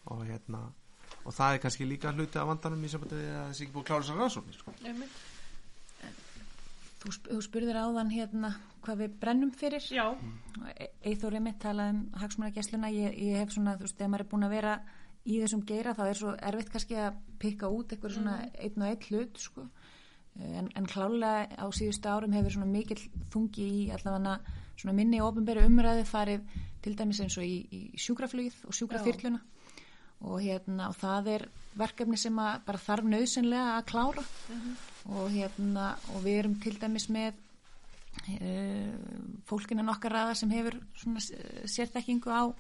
og 0.10 0.26
hérna 0.28 0.64
og 1.30 1.36
það 1.38 1.56
er 1.56 1.62
kannski 1.64 1.86
líka 1.86 2.14
hluti 2.16 2.40
af 2.42 2.48
vandanum 2.50 2.86
í 2.86 2.90
sambandi 2.90 3.20
við 3.20 3.28
að 3.30 3.44
það 3.44 3.52
sé 3.58 3.66
ekki 3.66 3.74
búið 3.76 3.84
að 3.84 3.90
klára 3.90 4.06
þessar 4.06 4.24
rannsóknir 4.24 4.58
sko. 4.58 4.74
Þú, 7.00 7.12
sp 7.16 7.28
þú 7.30 7.42
spurðir 7.46 7.78
áðan 7.80 8.10
hérna 8.12 8.50
hvað 8.84 9.04
við 9.04 9.20
brennum 9.22 9.52
fyrir. 9.56 9.86
Já, 9.94 10.08
Eithórið 11.06 11.44
mitt 11.46 11.60
talaði 11.62 11.94
um 11.96 12.00
hagsmunagessluna. 12.20 12.90
Ég, 12.92 13.20
ég 13.30 13.44
hef 13.44 13.54
svona, 13.54 13.76
þú 13.78 13.86
veist, 13.86 13.98
þegar 14.00 14.12
maður 14.12 14.26
er 14.26 14.32
búin 14.34 14.48
að 14.48 14.56
vera 14.58 14.74
í 15.30 15.38
þessum 15.44 15.62
geira 15.70 15.94
þá 15.96 16.02
er 16.08 16.20
svo 16.20 16.34
erfitt 16.50 16.74
kannski 16.74 16.98
að 17.00 17.22
pikka 17.40 17.70
út 17.72 17.94
eitthvað 17.94 18.16
svona 18.18 18.36
einn 18.50 18.82
og 18.82 18.90
einn 18.90 19.06
hlut, 19.08 19.40
sko. 19.40 19.68
En, 20.40 20.70
en 20.80 20.90
klálega 20.90 21.62
á 21.62 21.66
síðustu 21.76 22.10
árum 22.10 22.36
hefur 22.36 22.56
svona 22.56 22.72
mikill 22.72 23.00
þungi 23.32 23.70
í 23.70 23.80
allavega 23.94 24.40
svona 24.80 24.96
minni 24.96 25.20
ofinberi 25.24 25.66
umræði 25.68 26.06
farið 26.08 26.60
til 26.84 26.94
dæmis 26.96 27.20
eins 27.24 27.36
og 27.38 27.44
í, 27.44 27.58
í 27.76 27.82
sjúkraflugið 28.00 28.62
og 28.66 28.76
sjúkrafyrluna 28.78 29.42
og 30.20 30.42
hérna 30.44 30.90
og 30.92 30.98
það 31.00 31.30
er 31.36 31.46
verkefni 31.80 32.18
sem 32.20 32.36
bara 32.36 32.82
þarf 32.82 33.08
nöðsynlega 33.08 33.76
að 33.78 33.86
klára. 33.92 34.24
Og 35.10 35.30
hérna 35.34 35.94
og 36.14 36.26
við 36.26 36.42
erum 36.42 36.58
til 36.62 36.76
dæmis 36.82 37.08
með 37.14 37.38
uh, 38.36 38.92
fólkinu 39.50 39.86
nokkar 39.86 40.16
ræða 40.16 40.36
sem 40.38 40.52
hefur 40.54 40.80
svona 40.98 41.24
eh, 41.24 41.64
sérþekkingu 41.70 42.34
á, 42.34 42.52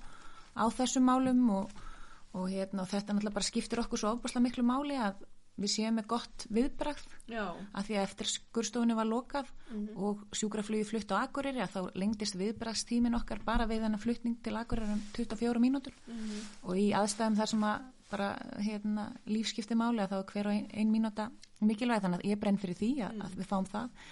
á 0.55 0.63
þessum 0.73 1.05
málum 1.09 1.43
og, 1.57 1.75
og 2.33 2.47
hérna 2.49 2.85
og 2.85 2.91
þetta 2.93 3.13
náttúrulega 3.13 3.37
bara 3.39 3.49
skiptir 3.49 3.83
okkur 3.83 4.01
svo 4.01 4.15
ofbúrslega 4.15 4.45
miklu 4.47 4.65
máli 4.65 4.97
að 4.97 5.19
við 5.59 5.71
séum 5.73 5.99
með 5.99 6.07
gott 6.13 6.45
viðbragð 6.55 7.05
já, 7.31 7.43
að 7.49 7.87
því 7.89 7.97
að 7.97 8.05
eftir 8.05 8.31
skurstofunni 8.31 8.97
var 8.97 9.09
lokað 9.09 9.51
og 9.95 10.23
sjúkraflugi 10.35 10.87
flutt 10.87 11.13
á 11.13 11.21
Akureyri 11.21 11.61
að 11.63 11.75
þá 11.75 11.99
lengdist 11.99 12.37
viðbragstímin 12.39 13.17
okkar 13.19 13.43
bara 13.45 13.67
við 13.69 13.85
þennan 13.85 14.03
flutning 14.03 14.39
til 14.45 14.55
Akureyri 14.59 14.95
um 14.95 15.05
24 15.17 15.63
mínútur. 15.63 15.95
Og 16.63 16.79
í 16.79 16.89
aðstæðum 16.95 17.39
þar 17.39 17.53
sem 17.53 17.65
að 17.69 17.87
bara 18.09 18.31
hérna, 18.57 19.05
lífskipti 19.29 19.77
máli 19.77 20.01
að 20.01 20.15
þá 20.15 20.17
er 20.17 20.27
hver 20.31 20.49
og 20.49 20.55
ein, 20.55 20.65
ein 20.73 20.91
mínúta 20.93 21.29
mikilvæg. 21.61 22.01
Þannig 22.05 22.23
að 22.23 22.31
ég 22.31 22.41
brenn 22.41 22.59
fyrir 22.61 22.79
því 22.79 22.91
að, 23.05 23.21
að 23.25 23.37
við 23.37 23.49
fáum 23.51 23.69
það. 23.69 24.03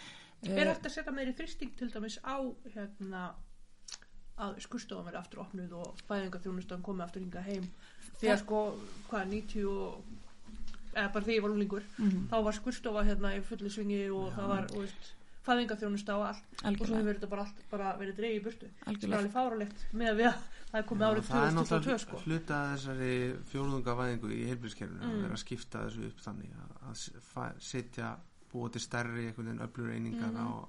Er 0.46 0.70
hægt 0.70 0.86
að 0.86 0.94
setja 0.94 1.14
meiri 1.16 1.34
þristing 1.34 1.74
til 1.80 1.90
dæmis 1.94 2.20
á 2.22 2.38
hérna 2.76 3.24
að 4.38 4.60
skurstofan 4.62 5.08
verði 5.08 5.22
aftur 5.24 5.42
opnuð 5.42 5.74
og 5.80 6.02
fæðingarþjónustan 6.06 6.86
komi 6.86 7.02
aftur 7.06 7.24
hinga 7.24 7.42
heim? 7.48 7.66
Því 8.22 8.30
að 8.34 8.42
sko, 8.44 8.62
hvað, 9.10 9.32
90 9.34 9.72
og 9.72 10.27
eða 10.96 11.12
bara 11.14 11.26
því 11.26 11.36
ég 11.38 11.42
var 11.42 11.50
úlingur 11.52 11.84
Mhm. 11.98 12.28
þá 12.30 12.44
var 12.44 12.54
skurstofa 12.54 13.04
hérna 13.06 13.36
í 13.38 13.42
fullu 13.44 13.70
svingi 13.70 14.10
og 14.12 14.34
það 14.34 14.48
var, 14.48 14.64
og 14.74 14.82
veist, 14.86 15.14
fæðingarþjónusta 15.48 16.16
og 16.18 16.26
allt 16.28 16.44
og 16.44 16.60
svo 16.60 16.68
algjörlega, 16.68 16.98
hefur 16.98 17.14
þetta 17.20 17.30
bara, 17.30 17.42
allt, 17.42 17.70
bara 17.72 17.98
verið 17.98 18.16
dreigð 18.18 18.36
í 18.40 18.44
burtu 18.44 18.68
sem 18.68 18.72
er 18.86 18.94
algjörlega. 18.94 19.18
alveg 19.18 19.32
fáralegt 19.32 19.86
með 19.94 20.08
að 20.12 20.18
við 20.18 20.28
að 20.28 20.40
það 20.72 20.80
er 20.82 20.88
komið 20.90 21.06
árið 21.08 21.24
það 21.28 21.46
er 21.48 21.52
2022 21.52 21.78
náttúrulega 21.78 22.00
sko 22.04 22.18
hluta 22.26 22.58
þessari 22.74 23.14
fjórðungavæðingu 23.52 24.32
í 24.36 24.42
heilbríðskerfinu 24.50 25.00
Mm. 25.04 25.14
að 25.14 25.22
vera 25.22 25.34
að 25.38 25.44
skipta 25.46 25.78
þessu 25.88 26.06
upp 26.08 26.20
þannig 26.26 26.50
að, 26.88 27.54
setja 27.60 28.18
búa 28.52 28.70
til 28.72 28.82
stærri 28.82 29.28
einhvern 29.28 29.48
veginn 29.48 29.66
öflur 29.68 29.92
einingar 29.94 30.32
Mhm. 30.32 30.38
á, 30.38 30.68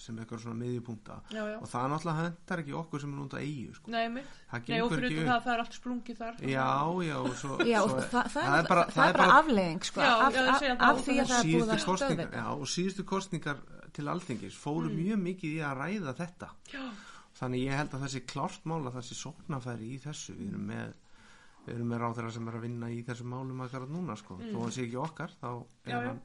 sem 0.00 0.16
eitthvað 0.22 0.40
svona 0.44 0.56
miðjupunkta. 0.62 1.16
Já, 1.34 1.40
já. 1.50 1.56
og 1.60 1.68
það 1.68 1.88
náttúrulega 1.92 2.22
hendar 2.24 2.62
ekki 2.62 2.74
okkur 2.80 3.02
sem 3.02 3.10
er 3.12 3.20
út 3.24 3.34
á 3.36 3.38
eigu 3.40 3.74
sko. 3.76 3.90
Nei, 3.92 4.04
mitt. 4.14 4.30
það 4.50 4.70
Nei, 4.72 4.78
og 4.80 4.94
fyrir 4.94 5.10
þetta 5.16 5.26
það, 5.30 5.42
það 5.44 5.52
er 5.54 5.62
allt 5.64 5.76
sprungið 5.76 6.20
þar. 6.22 6.38
Já, 6.50 6.68
já, 7.06 7.16
og 7.20 7.34
svo, 7.42 7.58
Já, 7.68 7.78
og 7.82 7.90
svo 7.90 8.00
það, 8.00 8.30
það, 8.34 8.46
það 8.48 8.56
er 8.62 8.70
bara, 8.72 8.86
það 8.96 9.10
er 9.12 9.18
bara 9.20 9.36
afleðing 9.42 9.84
sko, 9.90 10.00
Já, 10.00 10.12
af, 10.14 10.40
af, 10.40 10.48
af, 10.48 10.80
það, 10.80 11.02
því 11.04 11.18
að 11.20 11.30
það 11.30 11.38
er 11.40 11.50
búið 11.50 11.60
að 11.60 11.84
stöða 11.84 11.90
kostningar, 11.90 12.24
þetta 12.30 12.40
já, 12.40 12.48
og 12.56 12.72
síðustu 12.74 13.04
kostningar 13.12 13.60
til 14.00 14.08
alþingis 14.14 14.56
fóru 14.64 14.88
Mm. 14.90 14.96
mjög 15.04 15.22
mikið 15.28 15.52
í 15.52 15.60
að 15.66 15.76
ræða 15.84 16.16
þetta. 16.22 16.48
Já, 16.72 16.82
þannig 17.40 17.62
ég 17.66 17.76
held 17.80 17.94
að 17.98 18.02
þessi 18.06 18.24
klárt 18.32 18.64
mál 18.66 18.80
að 18.88 18.96
þessi 19.00 19.16
sóknafæri 19.20 19.92
í 19.94 20.00
þessu. 20.00 20.34
Við 20.40 20.48
erum 20.54 20.66
með 20.70 20.92
við 21.66 21.74
erum 21.76 21.90
með 21.92 22.00
ráðherra 22.00 22.30
sem 22.32 22.48
er 22.48 22.54
að 22.56 22.62
vinna 22.64 22.88
í 22.90 23.02
þessum 23.04 23.28
málum 23.34 23.60
að 23.60 23.72
gara 23.74 23.86
núna 23.86 24.14
sko, 24.16 24.38
þó 24.40 24.58
hann 24.62 24.72
sé 24.72 24.86
ekki 24.86 24.96
okkar 24.96 25.34
þá 25.42 25.48
er 25.92 26.06
hann, 26.08 26.20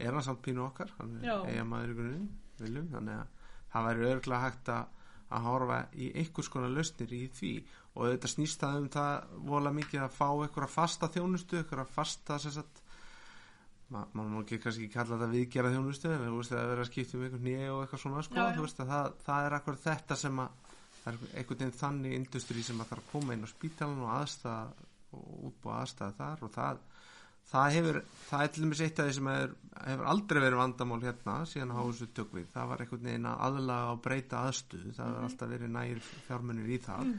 er 0.00 0.12
hann 0.16 0.24
samt 0.24 0.40
pínu 0.42 0.64
okkar. 0.64 0.88
Hann 0.98 1.18
er 1.20 1.42
eiga 1.52 1.64
maður 1.68 1.92
í 1.92 1.96
grunin 1.98 2.28
viljum, 2.64 2.88
þannig 2.94 3.18
að 3.18 3.50
það 3.72 3.88
væri 3.90 4.08
örgulega 4.12 4.44
hægt 4.46 4.72
að 4.74 4.94
að 5.28 5.44
horfa 5.44 5.78
í 6.00 6.06
einhvers 6.16 6.48
konar 6.48 6.70
lausnir 6.72 7.10
í 7.12 7.24
því 7.36 7.52
og 7.98 8.06
þetta 8.08 8.30
snýst 8.32 8.62
það 8.62 8.76
um 8.80 8.86
það 8.94 9.32
vola 9.50 9.72
mikið 9.76 10.04
að 10.06 10.14
fá 10.16 10.28
einhverja 10.30 10.68
fasta 10.72 11.10
þjónustu, 11.12 11.58
einhverja 11.60 11.84
fasta 11.92 12.38
sagt 12.40 12.80
ma 13.92 14.04
maður 14.12 14.32
má 14.32 14.40
ekki 14.42 14.58
kannski 14.62 14.88
kalla 14.92 15.16
þetta 15.16 15.28
viðgerða 15.34 15.74
þjónustu 15.74 16.10
en 16.12 16.24
þú 16.26 16.38
veist 16.38 16.54
að 16.56 16.70
vera 16.72 16.84
að 16.84 16.90
skipta 16.90 17.16
um 17.18 17.26
einhvern 17.26 17.44
nýja 17.48 17.68
og 17.74 17.82
eitthvað 17.84 18.02
svona 18.04 18.24
sko, 18.24 18.36
Já, 18.36 18.48
já. 18.52 18.60
veist 18.64 18.82
að 18.84 18.90
það, 18.92 19.06
það 19.28 19.46
er 19.48 19.56
akkur 19.58 19.78
þetta 19.84 20.18
sem 20.22 20.42
að 20.44 20.66
það 20.98 21.08
er 21.12 21.18
einhvern 21.40 21.60
veginn 21.62 21.78
þannig 21.82 22.16
industri 22.18 22.64
sem 22.66 22.82
að 22.82 22.90
þarf 22.92 23.04
að 23.04 23.12
koma 23.12 23.36
inn 23.36 23.48
á 23.48 23.48
spítalan 23.52 24.04
og 24.04 24.12
aðstæða 24.16 24.58
og 25.18 25.46
útbúa 25.48 25.78
aðstæða 25.82 26.16
þar 26.18 26.44
og 26.44 26.54
það 26.56 26.82
það 27.48 27.76
hefur, 27.76 28.00
það 28.28 28.42
er 28.44 28.52
til 28.52 28.64
dæmis 28.64 28.82
eitt 28.84 29.00
af 29.00 29.08
því 29.08 29.14
sem 29.18 29.30
er, 29.32 29.54
hefur 29.84 30.10
aldrei 30.12 30.40
verið 30.44 30.60
vandamál 30.62 30.98
hérna 31.04 31.36
síðan 31.48 31.76
þessu 31.78 32.10
tökvið, 32.18 32.50
það 32.52 32.68
var 32.72 32.84
einhvern 32.84 33.08
veginn 33.08 33.30
að 33.30 33.46
aðlaga 33.46 33.94
og 33.94 34.02
breyta 34.04 34.42
aðstöðu. 34.48 34.92
Það 34.98 35.08
hefur 35.08 35.28
alltaf 35.28 35.54
verið 35.54 35.72
nægir 35.76 36.02
fjármunir 36.26 36.68
í 36.68 36.78
það. 36.84 37.14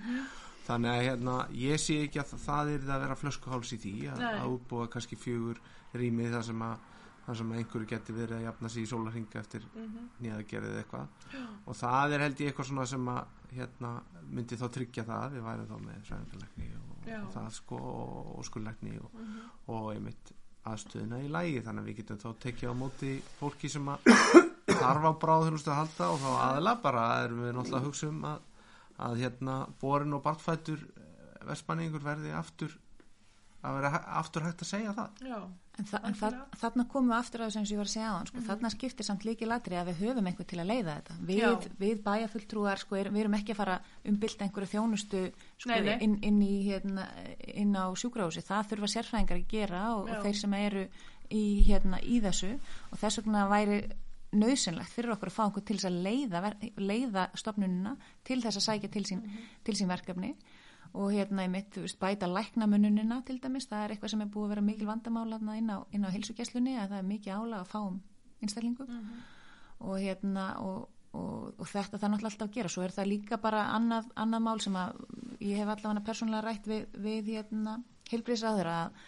Þannig 0.69 0.91
að 0.91 1.03
hérna, 1.07 1.35
ég 1.57 1.81
sé 1.81 1.97
ekki 2.03 2.21
að 2.21 2.35
það 2.43 2.75
er 2.75 2.85
að 2.85 3.03
vera 3.07 3.17
flöskuháls 3.17 3.73
í 3.73 3.81
því 3.81 3.95
að, 4.13 4.23
að 4.29 4.53
útbúa 4.53 4.89
kannski 4.93 5.17
fjögur 5.17 5.61
rými 5.97 6.29
þar 6.29 6.45
sem 6.45 6.61
að 6.67 6.85
þar 7.29 7.37
sem 7.37 7.51
einhverju 7.59 7.87
geti 7.89 8.13
verið 8.13 8.39
að 8.39 8.45
jafna 8.47 8.69
sig 8.73 8.85
í 8.85 8.89
sólarhinga 8.89 9.41
eftir 9.41 9.65
mhm. 9.69 10.05
nýjaðgerðið 10.23 10.77
eitthvað. 10.83 11.25
Og 11.65 11.77
það 11.77 12.15
er 12.15 12.23
held 12.25 12.41
ég 12.41 12.51
eitthvað 12.51 12.69
svona 12.69 12.85
sem 12.89 13.11
að 13.13 13.19
hérna, 13.55 13.93
myndi 14.29 14.57
þá 14.59 14.67
tryggja 14.75 15.03
það 15.07 15.23
að 15.25 15.33
við 15.37 15.45
værum 15.47 15.69
þá 15.69 15.77
með 15.85 16.03
svæðingarlegni 16.09 16.67
og, 16.77 17.07
og 17.23 17.31
það 17.33 17.47
sko 17.57 17.79
og, 17.93 18.27
og 18.37 18.45
skullegni 18.49 18.97
og, 18.99 19.09
Mhm. 19.15 19.39
og 19.73 19.87
einmitt 19.93 20.33
aðstöðuna 20.69 21.21
í 21.23 21.29
lægi 21.31 21.61
þannig 21.65 21.81
að 21.83 21.87
við 21.89 21.97
getum 22.01 22.17
þá 22.21 22.29
tekið 22.45 22.69
á 22.69 22.75
móti 22.77 23.11
fólki 23.39 23.69
sem 23.71 23.87
að 23.89 24.09
þarf 24.69 25.07
á 25.09 25.11
bráðunustu 25.23 25.71
að 25.71 25.79
halda 25.81 26.09
og 26.13 26.19
þá 26.19 26.29
aðla 26.49 26.73
bara 26.83 27.05
erum 27.23 27.41
við 27.45 27.53
náttúrulega 27.55 27.79
að 27.81 27.87
hugsa 27.89 28.09
um 28.11 28.25
að, 28.29 28.39
að 29.07 29.17
hérna 29.23 29.55
borin 29.81 30.13
og 30.13 30.23
bartfætur 30.27 30.83
versmanningur 31.47 32.03
verði 32.05 32.33
aftur 32.35 32.75
að 33.63 33.79
vera 33.79 34.03
aftur 34.19 34.45
hægt 34.47 34.63
að 34.63 34.71
segja 34.71 34.95
það. 34.97 35.25
Já, 35.29 35.39
En, 35.79 35.85
þa 35.87 35.99
en 36.09 36.15
þa 36.17 36.29
þarna 36.59 36.83
komum 36.91 37.11
við 37.13 37.17
aftur 37.17 37.41
að 37.41 37.49
þessu 37.49 37.59
eins 37.61 37.69
og 37.69 37.73
ég 37.73 37.79
var 37.79 37.87
að 37.87 37.93
segja 37.93 38.09
á 38.11 38.15
hann, 38.17 38.29
sko, 38.29 38.41
þarna 38.49 38.71
skiptir 38.73 39.07
samt 39.07 39.25
líki 39.27 39.47
latri 39.47 39.77
að 39.79 39.91
við 39.91 40.01
höfum 40.03 40.27
einhver 40.27 40.47
til 40.49 40.59
að 40.59 40.67
leiða 40.73 40.95
þetta. 40.97 41.15
Við, 41.29 41.67
við 41.79 42.01
bæjafulltrúar, 42.07 42.81
sko, 42.81 42.97
er, 42.99 43.09
við 43.13 43.23
erum 43.23 43.37
ekki 43.37 43.55
að 43.55 43.61
fara 43.61 43.77
umbylta 44.11 44.45
einhverju 44.45 44.71
þjónustu 44.73 45.21
sko, 45.29 45.69
Nei, 45.71 45.77
nei. 45.87 45.93
Inn, 46.03 46.17
inn, 46.27 46.41
í, 46.43 46.57
hérna, 46.67 47.07
inn 47.63 47.71
á 47.79 47.87
sjúkrahúsi. 48.01 48.43
Það 48.49 48.73
þurfa 48.73 48.91
sérfræðingar 48.95 49.39
að 49.39 49.47
gera 49.55 49.85
og, 49.95 50.11
og 50.11 50.27
þeir 50.27 50.37
sem 50.41 50.59
eru 50.59 50.85
í, 51.29 51.43
hérna, 51.69 52.03
í 52.03 52.19
þessu. 52.27 52.53
Og 52.91 52.99
þess 52.99 53.21
vegna 53.21 53.47
væri 53.53 53.81
nöðsynlegt 54.35 54.93
fyrir 54.93 55.15
okkur 55.15 55.31
að 55.31 55.37
fá 55.39 55.43
okkur 55.47 55.65
til 55.65 55.79
þess 55.79 55.89
að 55.89 56.01
leiða, 56.05 56.55
leiða 56.77 57.29
stopnunina 57.39 57.95
til 58.27 58.43
þess 58.43 58.59
að 58.59 58.67
sækja 58.67 58.91
til 58.93 59.07
sín, 59.07 59.23
til 59.65 59.79
sín 59.79 59.89
verkefni 59.89 60.35
og 60.93 61.11
hérna 61.13 61.45
í 61.45 61.49
mitt, 61.51 61.69
þú 61.73 61.83
veist, 61.85 61.99
bæta 62.01 62.29
læknamununina 62.29 63.19
til 63.25 63.39
dæmis, 63.41 63.67
það 63.69 63.83
er 63.83 63.93
eitthvað 63.93 64.13
sem 64.13 64.23
er 64.23 64.31
búið 64.33 64.45
að 64.45 64.53
vera 64.53 64.65
mikil 64.69 64.87
vandamála 64.89 65.39
inn 65.57 65.69
á, 65.69 65.77
inn 65.93 66.07
á 66.07 66.13
heilsugjæslunni 66.13 66.77
að 66.79 66.93
það 66.93 67.01
er 67.01 67.11
mikið 67.11 67.35
álag 67.35 67.59
að 67.59 67.69
fá 67.73 67.79
um 67.81 67.99
einstaklingum 68.41 68.89
og 69.79 69.99
hérna 69.99 70.45
og, 70.63 70.89
og, 71.13 71.53
og 71.59 71.69
þetta 71.69 71.99
það 71.99 72.13
náttúrulega 72.13 72.31
alltaf 72.33 72.47
að 72.47 72.55
gera. 72.57 72.71
Svo 72.73 72.83
er 72.83 72.95
það 72.95 73.11
líka 73.11 73.39
bara 73.41 73.67
annað, 73.75 74.09
annað 74.19 74.45
mál 74.47 74.59
sem 74.63 74.75
að 74.79 74.99
ég 75.39 75.61
hef 75.61 75.71
allavega 75.71 76.05
persónulega 76.09 76.45
rætt 76.47 76.67
við, 76.67 76.85
við 77.05 77.31
hérna 77.35 77.77
heilbriðsraður 78.09 78.71
að, 78.73 78.99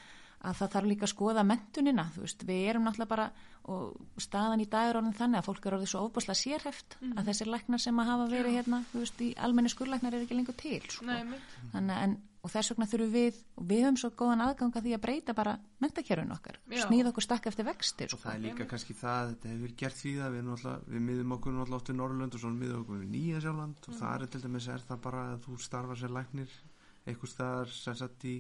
að 0.42 0.58
það 0.58 0.72
þarf 0.74 0.90
líka 0.90 1.06
að 1.06 1.14
skoða 1.14 1.44
mentunina, 1.46 2.08
þú 2.16 2.24
veist, 2.26 2.46
við 2.48 2.64
erum 2.72 2.88
náttúrulega 2.88 3.12
bara 3.12 3.28
og 3.70 4.22
staðan 4.22 4.64
í 4.64 4.66
dag 4.72 4.90
er 4.90 4.98
orðin 4.98 5.18
þannig 5.20 5.42
að 5.42 5.48
fólk 5.52 5.68
er 5.68 5.76
orðið 5.78 5.92
svo 5.92 6.02
ofbáslega 6.08 6.40
sérheft 6.40 6.98
að 7.12 7.28
þessir 7.30 7.52
læknar 7.54 7.84
sem 7.84 8.02
að 8.02 8.10
hafa 8.10 8.26
verið 8.32 8.58
hérna, 8.58 8.82
þú 8.90 9.04
veist, 9.04 9.22
í 9.22 9.30
almenni 9.38 9.70
skurlæknar 9.70 10.18
er 10.18 10.26
ekki 10.26 10.38
lengur 10.40 10.58
til, 10.58 10.82
sko. 10.90 11.06
Nei. 11.06 11.38
Þannig, 11.76 12.00
en, 12.08 12.16
og 12.42 12.50
þess 12.50 12.74
vegna 12.74 12.88
þurfum 12.90 13.12
við 13.14 13.38
og 13.62 13.68
við 13.70 13.84
höfum 13.86 14.00
svo 14.02 14.10
góðan 14.18 14.42
aðganga 14.48 14.82
því 14.82 14.96
að 14.98 15.04
breyta 15.04 15.36
bara 15.38 15.54
mentakjörun 15.84 16.34
okkar, 16.34 16.58
Já. 16.74 16.80
smíða 16.88 17.12
okkur 17.12 17.26
stakk 17.28 17.52
eftir 17.52 17.68
vextir, 17.68 18.10
og 18.10 18.18
sko. 18.18 18.24
það 18.24 18.34
er 18.34 18.44
líka 18.48 18.68
kannski 18.72 18.98
það 18.98 19.36
þetta 19.36 19.52
hefur 19.54 19.76
gert 19.84 20.00
því 20.00 20.16
að 20.26 20.40
við, 20.40 20.50
við 20.96 21.06
miðum 21.06 21.36
okkur 21.38 21.54
náttúrulega 21.60 21.78
oft 21.78 21.94
við 21.94 22.00
Norrlönd 22.00 22.40
og 22.40 22.42
svo 22.42 22.54
miðum 22.56 22.82
okkur 22.82 23.04
við 23.04 23.14
Nýja 23.14 23.44
Sjálfland 23.46 23.92
og 23.92 24.00
það 24.02 24.26
er 24.26 24.34
til 24.34 24.42
dæmis 24.48 24.70
er 24.74 24.88
það 24.90 25.04
bara 25.06 25.28
að 25.36 25.46
þú 25.46 25.60
starfar 25.68 26.02
sér 26.02 26.16
læknir 26.18 26.58
einhver 27.06 27.30
staðar 27.30 27.76
sem 27.78 27.98
sagt 28.02 28.26
í 28.26 28.36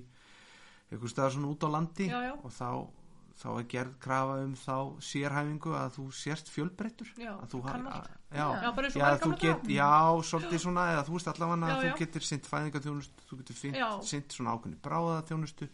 einhver 0.91 1.09
staðar 1.11 1.31
svona 1.35 1.51
út 1.53 1.63
á 1.63 1.69
landi 1.71 2.07
Já, 2.09 2.19
já. 2.27 2.33
og 2.43 2.51
þá, 2.51 2.69
þá 3.41 3.47
er 3.59 3.67
gerð 3.73 3.93
krafa 4.03 4.35
um 4.45 4.55
þá 4.59 4.75
sérhæfingu 5.01 5.71
að 5.77 5.95
þú 5.97 6.05
sért 6.13 6.51
fjölbreyttur. 6.51 7.09
Já, 7.17 7.31
að 7.37 7.47
þú 7.53 7.61
kann 7.65 7.85
ha- 7.85 7.93
allt. 8.01 8.09
að- 8.11 8.95
já, 8.95 9.17
þú 9.23 9.31
get, 9.39 9.63
já, 9.71 9.91
svolítið 10.31 10.59
svona 10.65 10.83
eða 10.93 11.05
þú 11.07 11.15
veist 11.17 11.27
allavega 11.31 11.71
að 11.71 11.81
þú 11.85 11.97
getur 11.99 12.21
sint 12.27 12.45
fæðingaþjónustu, 12.51 13.27
þú 13.29 13.37
getur 13.41 13.55
sint 14.11 14.31
svona 14.31 14.53
ákveðni 14.55 14.79
bráðaþjónustu 14.83 15.69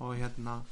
og 0.00 0.14
hérna 0.16 0.62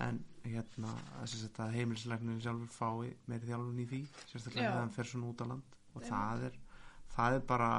en 0.00 0.24
hérna 0.44 0.92
að 1.22 1.32
þetta 1.40 1.70
heimilislegninu 1.72 2.40
sjálfur 2.40 2.68
fái 2.70 3.14
meiri 3.26 3.46
þjálfun 3.48 3.80
í 3.82 3.86
því 3.90 4.00
sérstaklega 4.30 4.68
þegar 4.70 4.80
hann 4.84 4.90
fer 4.94 5.04
svona 5.04 5.30
út 5.32 5.40
á 5.42 5.46
land. 5.50 5.62
Og 5.96 6.02
það 6.02 6.44
er, 6.50 6.58
það 7.16 7.34
er 7.38 7.40
bara 7.48 7.70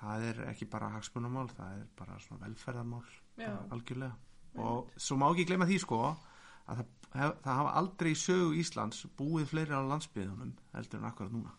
það 0.00 0.24
er 0.28 0.40
ekki 0.50 0.66
bara 0.68 0.88
hagsmunamál, 0.96 1.46
það 1.54 1.78
er 1.80 1.86
bara 1.96 2.18
svona 2.20 2.44
velferðarmál 2.48 3.04
Já. 3.40 3.50
algjörlega. 3.74 4.14
Og 4.62 4.92
svo 4.96 5.18
má 5.18 5.26
ekki 5.32 5.48
gleyma 5.48 5.66
því 5.66 5.80
sko 5.82 6.00
að 6.04 6.80
það, 6.80 6.86
það 7.14 7.50
hafa 7.50 7.74
aldrei 7.80 8.10
í 8.12 8.18
sögu 8.18 8.54
Íslands 8.60 9.04
búið 9.18 9.50
fleiri 9.50 9.74
á 9.74 9.82
landsbyðunum 9.82 10.54
heldur 10.74 11.00
en 11.00 11.08
akkurat 11.10 11.34
núna. 11.34 11.54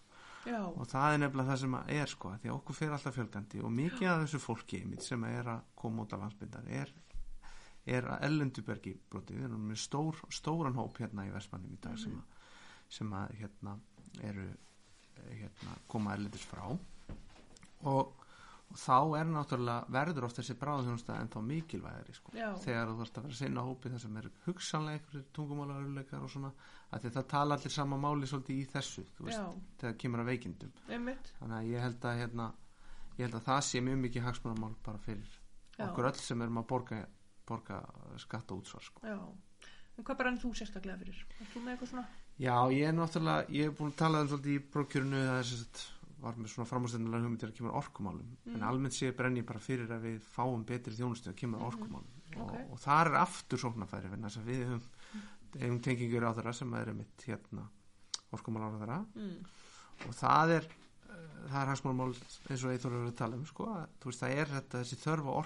Já, 0.45 0.59
og 0.61 0.85
það 0.85 1.11
er 1.11 1.21
nefnilega 1.23 1.49
það 1.49 1.61
sem 1.63 1.75
er 1.95 2.11
sko 2.11 2.31
því 2.37 2.49
að 2.51 2.55
okkur 2.59 2.77
fer 2.77 2.91
alltaf 2.93 3.15
fjölgandi 3.15 3.61
og 3.65 3.71
mikið 3.73 4.09
af 4.11 4.19
þessu 4.21 4.41
fólki 4.43 4.81
sem 5.01 5.23
er 5.25 5.49
að 5.55 5.63
koma 5.81 6.05
út 6.05 6.13
af 6.13 6.21
landsbyndar 6.21 6.67
er, 6.69 6.91
er 7.97 8.09
að 8.13 8.25
ellendubergi 8.27 8.93
brotið, 9.09 9.39
við 9.39 9.47
erum 9.47 9.63
með 9.71 9.79
stór, 9.81 10.19
stóran 10.29 10.77
hóp 10.77 11.01
hérna 11.01 11.25
í 11.25 11.33
Vestmannum 11.33 11.73
í 11.73 11.79
dag 11.81 11.97
sem 11.97 12.13
að, 12.13 12.45
sem 12.99 13.15
að 13.17 13.33
hérna 13.39 13.73
eru 14.21 14.45
eh, 14.45 15.33
hérna 15.41 15.79
koma 15.89 16.13
ellendis 16.13 16.45
frá. 16.45 16.67
Og, 16.69 18.13
og 18.71 18.79
þá 18.81 19.19
er 19.19 19.29
náttúrulega 19.29 19.93
verður 19.93 20.27
oft 20.27 20.39
þessi 20.39 20.55
bráðþjónusta 20.61 21.17
en 21.21 21.29
þá 21.31 21.37
mikilvægari 21.49 22.15
sko 22.17 22.33
þegar 22.33 22.89
þú 22.89 22.97
þarfst 22.99 23.19
að 23.19 23.25
vera 23.27 23.35
að 23.35 23.39
sinna 23.39 23.65
hópi 23.67 23.91
það 23.93 24.03
sem 24.03 24.17
er 24.21 24.29
hugsanlega 24.47 24.99
einhverjir 24.99 25.25
tungumálaröfleikar 25.37 26.25
og 26.25 26.33
svona 26.33 26.51
að 26.95 27.07
það 27.07 27.27
tala 27.35 27.57
allir 27.57 27.75
sama 27.75 27.99
máli 28.01 28.29
svolítið 28.29 28.59
í 28.61 28.67
þessu 28.73 29.05
þú 29.15 29.29
veist, 29.29 29.63
þegar 29.81 29.97
kemur 30.01 30.23
að 30.23 30.31
veikindum 30.31 30.75
einmitt. 30.89 31.31
þannig 31.39 31.57
að 31.57 31.71
ég 31.71 31.85
held 31.85 32.09
að 32.09 32.19
hérna, 32.23 32.49
ég 33.15 33.23
held 33.25 33.39
að 33.39 33.47
það 33.49 33.63
sé 33.69 33.83
mjög 33.85 34.03
mikið 34.05 34.27
hagsmunamál 34.29 34.75
bara 34.85 35.03
fyrir 35.05 35.39
Já. 35.75 35.87
okkur 35.89 36.09
öll 36.11 36.19
sem 36.23 36.41
erum 36.41 36.61
að 36.61 36.67
borga, 36.71 37.01
borga 37.45 37.81
skatta 38.21 38.55
útsvar 38.55 38.83
sko. 38.85 39.01
Já. 39.03 39.19
En 39.95 40.03
hvað 40.03 40.17
bara 40.19 40.31
en 40.31 40.39
þú 40.39 40.51
sérstaklega 40.55 40.99
fyrir? 40.99 41.19
Er 41.39 41.49
þú 41.53 41.63
með 41.63 41.75
eitthvað 41.75 41.91
svona? 41.93 42.05
Já, 42.35 42.55
ég 42.75 42.89
er 42.89 42.95
náttúrulega, 42.95 43.45
ég 43.55 43.69
hef 43.69 43.77
búin 43.77 43.91
að 43.93 43.99
tala 44.01 44.21
um 44.23 44.29
svolítið 44.31 44.55
í 44.55 44.63
prókjörunu 44.73 45.21
er 46.25 46.31
var 46.31 46.39
með 46.41 46.51
svona 46.51 46.67
framhástendulega 46.69 47.25
hugmyndir 47.25 47.51
að 47.51 47.57
kemur 47.59 47.75
orkumálum. 47.79 48.29
En 48.55 48.63
almennt 48.65 48.95
sé 48.97 49.11
brenni 49.15 49.43
bara 49.45 49.61
fyrir 49.61 49.91
að 49.93 50.07
við 50.09 50.19
fáum 50.35 50.63
betri 50.65 50.93
þjónustu 50.97 51.29
að 51.31 51.37
kemur 51.43 51.61
að 51.61 51.67
orkumálum. 51.73 52.15
Ok. 52.35 52.41
og, 52.41 52.55
og 52.73 52.79
það 52.81 53.01
er 53.05 53.17
aftur 53.21 53.61
sóknarfæri 53.61 54.09
við 54.49 54.63
höfum, 54.65 54.87
höfum 55.61 55.77
tengingur 55.85 56.25
á 56.27 56.35
þeirra 56.35 56.53
sem 56.57 56.73
er 56.81 56.89
mitt 56.97 57.25
hérna 57.29 57.67
orkumálar 58.35 58.75
á 58.75 58.77
þeirra 58.81 58.97
Mm. 59.15 59.45
og 60.09 60.17
það 60.17 60.51
er 60.57 60.65
eh, 60.65 61.37
það 61.51 61.61
er 61.61 61.69
hagsmálmál 61.71 62.09
eins 62.11 62.65
og 62.65 62.73
Eithor 62.73 62.97
hefur 62.97 63.07
að 63.13 63.15
tala 63.21 63.39
um 63.39 63.45
sko, 63.47 63.69
að, 63.71 63.85
veist 64.09 64.23
það 64.25 64.35
er 64.41 64.51
þetta 64.55 64.81
þessi 64.81 64.99
þörfa 65.05 65.37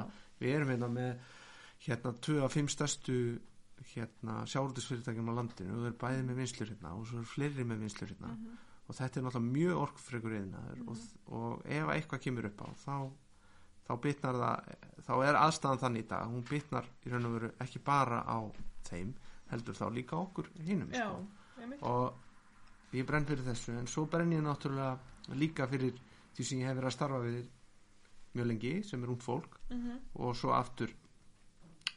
að 0.00 0.16
við 0.40 0.54
erum 0.56 0.72
hérna 0.72 0.88
með 0.94 1.36
hérna 1.84 2.14
2 2.30 2.38
af 2.46 2.56
5 2.56 2.72
stærstu 2.76 3.18
hérna 3.90 4.38
sjárútisfyrirtækjum 4.52 5.30
á 5.32 5.34
landinu 5.36 5.74
og 5.74 5.82
þau 5.84 5.86
eru 5.90 6.00
bæði 6.00 6.24
með 6.30 6.40
vinslur 6.40 6.72
hérna 6.72 6.94
og 6.96 7.06
svo 7.08 7.20
eru 7.20 7.28
fleiri 7.34 7.64
með 7.68 7.84
vinslur 7.84 8.14
hérna 8.14 8.32
og 8.90 8.96
þetta 8.98 9.20
er 9.20 9.24
náttúrulega 9.26 9.54
mjög 9.54 9.80
orkufregur 9.84 10.32
yðnaður 10.34 10.80
og, 10.90 11.02
og 11.38 11.66
ef 11.78 11.92
eitthvað 11.94 12.22
kemur 12.24 12.48
upp 12.48 12.62
á 12.66 12.68
þá, 12.82 12.96
þá 13.86 13.92
bitnar 14.06 14.38
það 14.40 14.72
þá 15.06 15.12
er 15.28 15.38
aðstæðan 15.44 15.82
þannig 15.84 16.04
í 16.04 16.08
dag 16.10 16.32
hún 16.32 16.48
bitnar 16.48 16.88
í 17.06 17.12
raun 17.12 17.28
og 17.28 17.36
veru 17.36 17.52
ekki 17.62 17.82
bara 17.86 18.24
á 18.26 18.38
þeim 18.88 19.14
heldur 19.52 19.78
þá 19.78 19.86
líka 19.94 20.18
okkur 20.18 20.50
hinnum 20.66 20.90
sko. 20.90 21.22
og 21.86 22.96
ég 22.96 23.06
brenn 23.06 23.28
fyrir 23.28 23.46
þessu 23.46 23.76
en 23.78 23.86
svo 23.90 24.06
brenn 24.10 24.34
ég 24.34 24.42
náttúrulega 24.42 25.36
líka 25.38 25.68
fyrir 25.70 25.94
því 26.34 26.46
sem 26.46 26.62
ég 26.62 26.70
hef 26.70 26.78
verið 26.80 26.90
að 26.90 26.96
starfa 26.96 27.22
við 27.24 27.40
mjög 28.34 28.50
lengi 28.50 28.74
sem 28.86 29.02
er 29.02 29.10
ung 29.10 29.22
fólk. 29.22 29.56
Mhm. 29.70 29.98
og 30.14 30.36
svo 30.36 30.52
aftur 30.54 30.90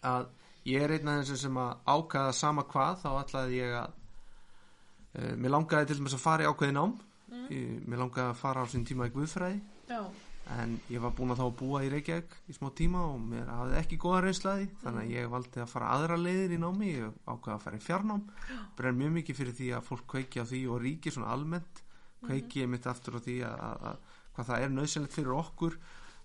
að 0.04 0.30
ég 0.66 0.82
er 0.82 0.92
einn 0.92 1.08
af 1.08 1.24
þessum 1.24 1.42
sem 1.42 1.58
að 1.58 1.78
ákvaða 1.88 2.34
sama 2.34 2.64
hvað 2.64 3.02
þá 3.04 3.10
ætlaði 3.24 3.58
ég 3.58 3.76
að 3.82 3.94
uh, 5.20 5.34
mér 5.38 5.56
langaði 5.56 5.90
til 5.90 6.00
dæmis 6.02 6.18
að 6.18 6.26
fara 6.26 6.46
í 6.46 6.52
ákveði 6.52 6.78
nám. 6.78 6.94
Mm. 7.34 7.48
ég, 7.50 7.80
mér 7.90 8.04
langaði 8.04 8.30
að 8.30 8.40
fara 8.44 8.64
á 8.64 8.66
sín 8.70 8.86
tíma 8.88 9.10
í 9.10 9.14
Guðfræði. 9.14 9.62
Já, 9.90 10.02
en 10.54 10.76
ég 10.92 11.02
var 11.04 11.14
búin 11.16 11.32
að 11.34 11.40
þá 11.40 11.46
búa 11.60 11.82
í 11.86 11.90
Reykjavík 11.92 12.34
í 12.52 12.56
smá 12.56 12.68
tíma 12.76 13.06
og 13.08 13.22
mér 13.32 13.48
hafði 13.48 13.78
ekki 13.80 14.00
góða 14.02 14.24
reynslaði 14.26 14.68
þannig 14.82 15.06
að 15.06 15.14
ég 15.16 15.30
valdi 15.32 15.62
að 15.64 15.72
fara 15.72 15.92
aðra 15.96 16.18
leiðir 16.20 16.56
í 16.58 16.60
námi. 16.60 16.90
Ég 16.98 17.16
ákvaði 17.26 17.56
að 17.56 17.64
fara 17.64 17.80
í 17.80 17.86
fjarnám. 17.86 18.26
Brenn 18.78 19.00
mjög 19.00 19.16
mikið 19.20 19.40
fyrir 19.40 19.58
því 19.60 19.70
að 19.78 19.88
fólk 19.88 20.06
kveiki 20.14 20.44
á 20.44 20.46
því 20.50 20.62
og 20.68 20.84
ríki 20.84 21.14
svona 21.16 21.32
almennt. 21.34 21.84
Kveiki 22.24 22.64
ég 22.64 22.72
mitt 22.72 22.88
aftur 22.92 23.20
á 23.20 23.22
því 23.24 23.38
að, 23.48 23.64
að, 23.70 23.88
að 23.90 24.20
hvað 24.36 24.50
það 24.50 24.66
er 24.66 24.74
nöðsynlegt 24.74 25.18
fyrir 25.18 25.36
okkur 25.38 25.80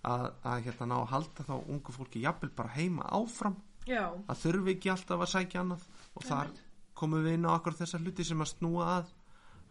að, 0.07 0.25
að 0.47 0.63
hérna 0.67 0.89
ná 0.89 0.95
að 0.99 1.11
halda 1.13 1.45
þá 1.47 1.55
ungu 1.59 1.95
fólki 1.95 2.23
jafnvel 2.23 2.51
bara 2.55 2.75
heima 2.75 3.07
áfram. 3.15 3.57
Já, 3.89 4.05
að 4.29 4.41
þurfi 4.43 4.75
ekki 4.75 4.91
alltaf 4.93 5.23
að 5.23 5.31
sækja 5.33 5.63
annað. 5.63 5.85
Og 6.17 6.25
þar 6.27 6.51
komum 6.99 7.23
við 7.25 7.37
inn 7.37 7.47
á 7.47 7.55
akkur 7.55 7.77
þessar 7.79 8.03
hluti 8.03 8.25
sem 8.27 8.43
að 8.43 8.51
snúa 8.53 8.89
að, 8.97 9.13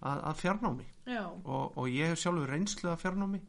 að, 0.01 0.25
að 0.31 0.41
fjarnámi. 0.43 0.89
Og, 1.45 1.79
og 1.79 1.89
ég 1.93 2.13
hef 2.13 2.23
sjálfur 2.23 2.53
reynslu 2.53 2.91
af 2.93 3.03
fjarnámi 3.05 3.41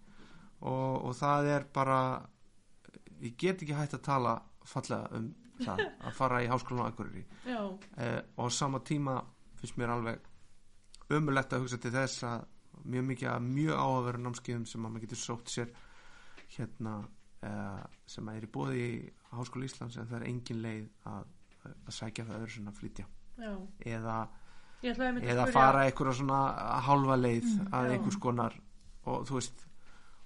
og, 0.59 1.05
og 1.09 1.13
það 1.15 1.51
er 1.55 1.67
bara 1.73 1.99
ég 3.23 3.35
get 3.39 3.63
ekki 3.63 3.75
hægt 3.75 3.97
að 3.97 4.05
tala 4.07 4.37
fallega 4.67 5.19
um 5.19 5.29
það 5.59 5.83
að 6.07 6.15
fara 6.15 6.41
í 6.43 6.49
háskólan 6.51 6.89
Akureyri. 6.91 7.25
Já, 7.47 7.61
eh, 7.97 8.21
og 8.39 8.51
sama 8.55 8.83
tíma 8.85 9.19
finnst 9.59 9.79
mér 9.79 9.95
alveg 9.95 10.27
ömulegt 11.15 11.53
að 11.53 11.65
hugsa 11.65 11.79
til 11.81 11.93
þess 11.95 12.23
að 12.27 12.47
mjög 12.89 13.07
mikið 13.09 13.31
að 13.33 13.47
mjög 13.47 13.79
áhugaveru 13.83 14.23
námskeiðum 14.23 14.67
sem 14.69 14.85
að 14.85 14.93
maður 14.93 15.05
getur 15.05 15.21
sótt 15.21 15.51
sér 15.51 15.71
hérna 16.55 16.95
eh, 17.43 17.85
sem 18.07 18.29
að 18.29 18.39
er 18.39 18.47
í 18.47 18.51
bóði 18.55 18.83
í 18.85 18.99
Háskóla 19.33 19.67
Íslands 19.67 19.99
en 19.99 20.09
það 20.09 20.21
er 20.21 20.27
engin 20.29 20.61
leið 20.63 20.85
að, 21.11 21.33
að 21.73 21.93
sækja 21.93 22.27
það 22.29 22.39
öðru 22.39 22.55
sinna 22.55 22.73
að 22.73 22.79
flytja 22.79 23.07
já. 23.39 23.53
eða, 23.95 24.17
að 24.83 25.23
eða 25.33 25.45
fara 25.53 25.85
einhverja 25.87 26.13
svona 26.19 26.39
halva 26.87 27.15
leið 27.19 27.47
að 27.71 27.87
já. 27.89 27.93
einhvers 27.95 28.17
konar 28.23 28.53
og 29.05 29.25
þú 29.27 29.39
veist 29.39 29.65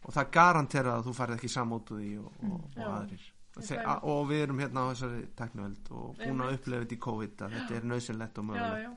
og 0.03 0.11
það 0.17 0.31
garantera 0.35 0.97
að 0.97 1.05
þú 1.07 1.13
farið 1.15 1.37
ekki 1.39 1.49
samótuð 1.53 2.01
í 2.03 2.11
og, 2.19 2.31
og, 2.43 2.57
og 2.59 2.75
Já. 2.75 2.89
aðrir 2.97 3.29
Ég 3.53 3.67
Þe, 3.67 3.75
ætlaði- 3.77 4.09
og 4.09 4.23
við 4.31 4.39
erum 4.43 4.59
hérna 4.63 4.81
á 4.81 4.85
þessari 4.89 5.19
teknuveld 5.37 5.89
og 5.93 6.15
búin 6.17 6.39
að 6.41 6.53
upplefa 6.57 6.81
þetta 6.83 6.95
í 6.95 7.01
COVID 7.05 7.43
að 7.45 7.51
þetta 7.53 7.75
er 7.77 7.83
nöðsynlegt 7.91 8.39
og 8.41 8.45
mögulegt 8.47 8.87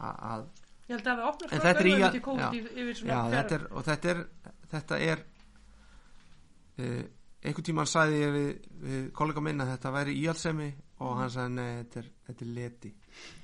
að- 0.00 0.20
að 0.30 0.46
Ég 0.90 0.96
held 0.96 1.06
að 1.12 1.18
við 1.20 1.26
opnum 1.28 1.50
En 1.52 1.60
þetta 1.60 1.80
er 1.80 1.86
í 1.86 1.92
að- 1.92 2.14
já. 2.40 2.48
yfir 2.80 3.02
Já, 3.06 3.18
þetta 3.36 3.54
er, 3.58 3.66
og 3.70 3.84
þetta 3.84 4.10
er 4.14 4.22
þetta 4.72 4.98
er 5.10 5.22
uh, 6.80 7.04
einhvern 7.44 7.66
tímann 7.68 7.86
sagði 7.90 8.20
ég 8.24 8.32
við, 8.34 8.50
við 8.88 9.04
kollega 9.16 9.44
minna 9.44 9.64
að 9.66 9.74
þetta 9.76 9.92
væri 9.94 10.16
íhalsemi 10.22 10.70
og 11.00 11.14
hann 11.20 11.30
sagði 11.32 11.54
nei, 11.56 11.68
þetta 11.80 12.00
er, 12.02 12.08
þetta 12.28 12.44
er 12.46 12.50
leti 12.56 12.90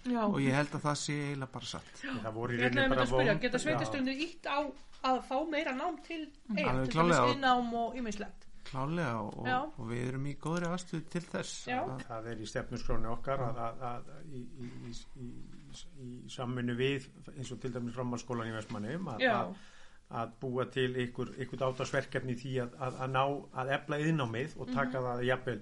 Já, 0.07 0.23
og 0.29 0.41
ég 0.45 0.55
held 0.57 0.75
að 0.79 0.85
það 0.87 0.99
sé 1.03 1.15
eiginlega 1.27 1.53
bara 1.57 1.71
satt 1.73 2.03
það 2.05 2.35
voru 2.37 2.57
í 2.57 2.59
rauninni 2.61 2.83
einmitt 2.83 2.95
bara 2.97 3.07
að 3.07 3.13
spyrja, 3.13 3.33
von- 3.37 3.43
geta 3.47 3.59
Já. 3.61 3.65
sveitastundir 3.67 4.25
ítt 4.27 4.51
á 4.51 4.59
að 5.07 5.23
fá 5.29 5.37
meira 5.51 5.73
nám 5.79 5.97
til 6.07 6.21
Alveg 6.57 6.91
til 6.91 6.93
klárlega. 6.97 7.23
dæmis 7.23 7.37
innám 7.39 7.75
og 7.83 7.97
ýmislegt. 8.01 8.43
klálega 8.67 9.15
og, 9.23 9.47
Já. 9.47 9.59
og 9.79 9.85
við 9.91 10.09
erum 10.09 10.25
í 10.27 10.35
góðri 10.43 10.67
aðstöð 10.73 11.05
til 11.13 11.23
þess 11.23 11.69
Já. 11.71 11.81
að, 11.85 12.01
það 12.09 12.27
er 12.33 12.41
í 12.43 12.49
stefnuskrónu 12.51 13.13
okkar 13.13 13.45
að, 13.47 13.61
að, 13.69 13.85
að, 13.91 14.11
í, 14.35 14.43
í, 14.43 14.71
í, 14.91 14.95
í 15.23 15.31
í 16.01 16.11
samvinnu 16.33 16.75
við 16.79 17.07
eins 17.37 17.51
og 17.53 17.61
til 17.61 17.71
dæmis 17.75 17.95
framhalskólan 17.95 18.49
í 18.51 18.55
Vestmannum 18.57 19.11
að, 19.13 19.21
Já. 19.27 19.35
að, 19.43 19.57
að 20.23 20.31
búa 20.41 20.65
til 20.73 20.89
ykkur, 21.05 21.35
ykkur 21.45 21.65
átarsverkefni 21.69 22.33
í 22.33 22.41
því 22.41 22.55
að, 22.65 22.77
að, 22.87 23.01
að 23.05 23.11
ná 23.13 23.25
að 23.63 23.73
efla 23.77 23.99
yðnámið 24.07 24.57
og 24.63 24.73
taka 24.75 25.03
það 25.05 25.25
jafnvel 25.29 25.59